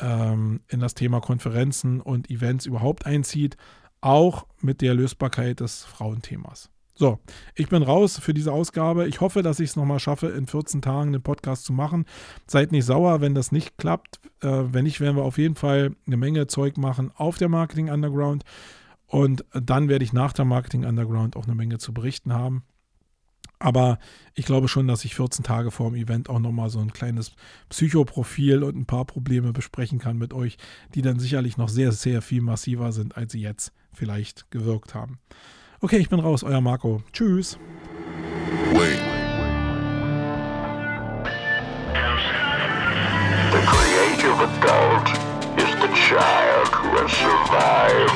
ähm, 0.00 0.62
in 0.66 0.80
das 0.80 0.94
Thema 0.94 1.20
Konferenzen 1.20 2.00
und 2.00 2.30
Events 2.30 2.66
überhaupt 2.66 3.06
einzieht, 3.06 3.56
auch 4.00 4.48
mit 4.60 4.80
der 4.80 4.94
Lösbarkeit 4.94 5.60
des 5.60 5.84
Frauenthemas. 5.84 6.71
So, 7.02 7.18
ich 7.56 7.68
bin 7.68 7.82
raus 7.82 8.20
für 8.20 8.32
diese 8.32 8.52
Ausgabe. 8.52 9.08
Ich 9.08 9.20
hoffe, 9.20 9.42
dass 9.42 9.58
ich 9.58 9.70
es 9.70 9.74
nochmal 9.74 9.98
schaffe, 9.98 10.28
in 10.28 10.46
14 10.46 10.82
Tagen 10.82 11.08
einen 11.08 11.20
Podcast 11.20 11.64
zu 11.64 11.72
machen. 11.72 12.04
Seid 12.46 12.70
nicht 12.70 12.84
sauer, 12.84 13.20
wenn 13.20 13.34
das 13.34 13.50
nicht 13.50 13.76
klappt. 13.76 14.20
Äh, 14.40 14.72
wenn 14.72 14.84
nicht, 14.84 15.00
werden 15.00 15.16
wir 15.16 15.24
auf 15.24 15.36
jeden 15.36 15.56
Fall 15.56 15.96
eine 16.06 16.16
Menge 16.16 16.46
Zeug 16.46 16.76
machen 16.76 17.10
auf 17.16 17.38
der 17.38 17.48
Marketing 17.48 17.90
Underground. 17.90 18.44
Und 19.08 19.44
dann 19.52 19.88
werde 19.88 20.04
ich 20.04 20.12
nach 20.12 20.32
der 20.32 20.44
Marketing 20.44 20.84
Underground 20.84 21.34
auch 21.34 21.42
eine 21.46 21.56
Menge 21.56 21.78
zu 21.78 21.92
berichten 21.92 22.32
haben. 22.32 22.62
Aber 23.58 23.98
ich 24.36 24.44
glaube 24.44 24.68
schon, 24.68 24.86
dass 24.86 25.04
ich 25.04 25.16
14 25.16 25.44
Tage 25.44 25.72
vor 25.72 25.90
dem 25.90 25.96
Event 25.96 26.30
auch 26.30 26.38
nochmal 26.38 26.70
so 26.70 26.78
ein 26.78 26.92
kleines 26.92 27.32
Psychoprofil 27.68 28.62
und 28.62 28.76
ein 28.76 28.86
paar 28.86 29.06
Probleme 29.06 29.52
besprechen 29.52 29.98
kann 29.98 30.18
mit 30.18 30.32
euch, 30.32 30.56
die 30.94 31.02
dann 31.02 31.18
sicherlich 31.18 31.56
noch 31.56 31.68
sehr, 31.68 31.90
sehr 31.90 32.22
viel 32.22 32.42
massiver 32.42 32.92
sind, 32.92 33.16
als 33.16 33.32
sie 33.32 33.40
jetzt 33.40 33.72
vielleicht 33.92 34.52
gewirkt 34.52 34.94
haben. 34.94 35.18
Okay, 35.84 35.98
ich 35.98 36.08
bin 36.08 36.20
raus, 36.20 36.44
euer 36.44 36.60
Marco. 36.60 37.02
Tschüss. 37.12 37.58
Wait. 38.72 39.00
The 43.50 43.62
creative 43.66 44.38
adult 44.46 45.08
is 45.58 45.74
the 45.82 45.90
child 45.98 46.68
who 46.70 46.86
has 47.02 47.10
survived. 47.10 48.14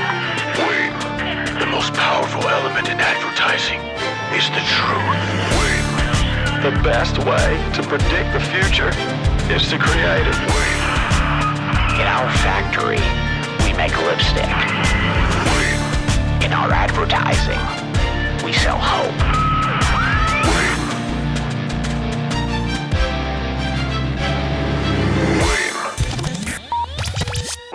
Wait. 0.62 1.58
The 1.58 1.66
most 1.66 1.92
powerful 1.94 2.46
element 2.46 2.88
in 2.88 3.00
advertising 3.00 3.80
is 4.30 4.46
the 4.54 4.62
truth. 4.70 5.18
Wait. 5.58 5.82
The 6.62 6.70
best 6.86 7.18
way 7.18 7.58
to 7.74 7.82
predict 7.82 8.32
the 8.32 8.40
future 8.54 8.94
is 9.50 9.66
to 9.70 9.78
create 9.78 10.22
it. 10.22 10.38
Wait. 10.54 10.78
In 11.98 12.06
our 12.06 12.30
factory, 12.46 13.02
we 13.66 13.76
make 13.76 13.90
lipstick 14.06 15.35
in 16.46 16.52
our 16.52 16.70
advertising. 16.70 17.58
We 18.46 18.52
sell 18.52 18.78
hope. 18.78 19.46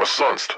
Sonst? 0.06 0.56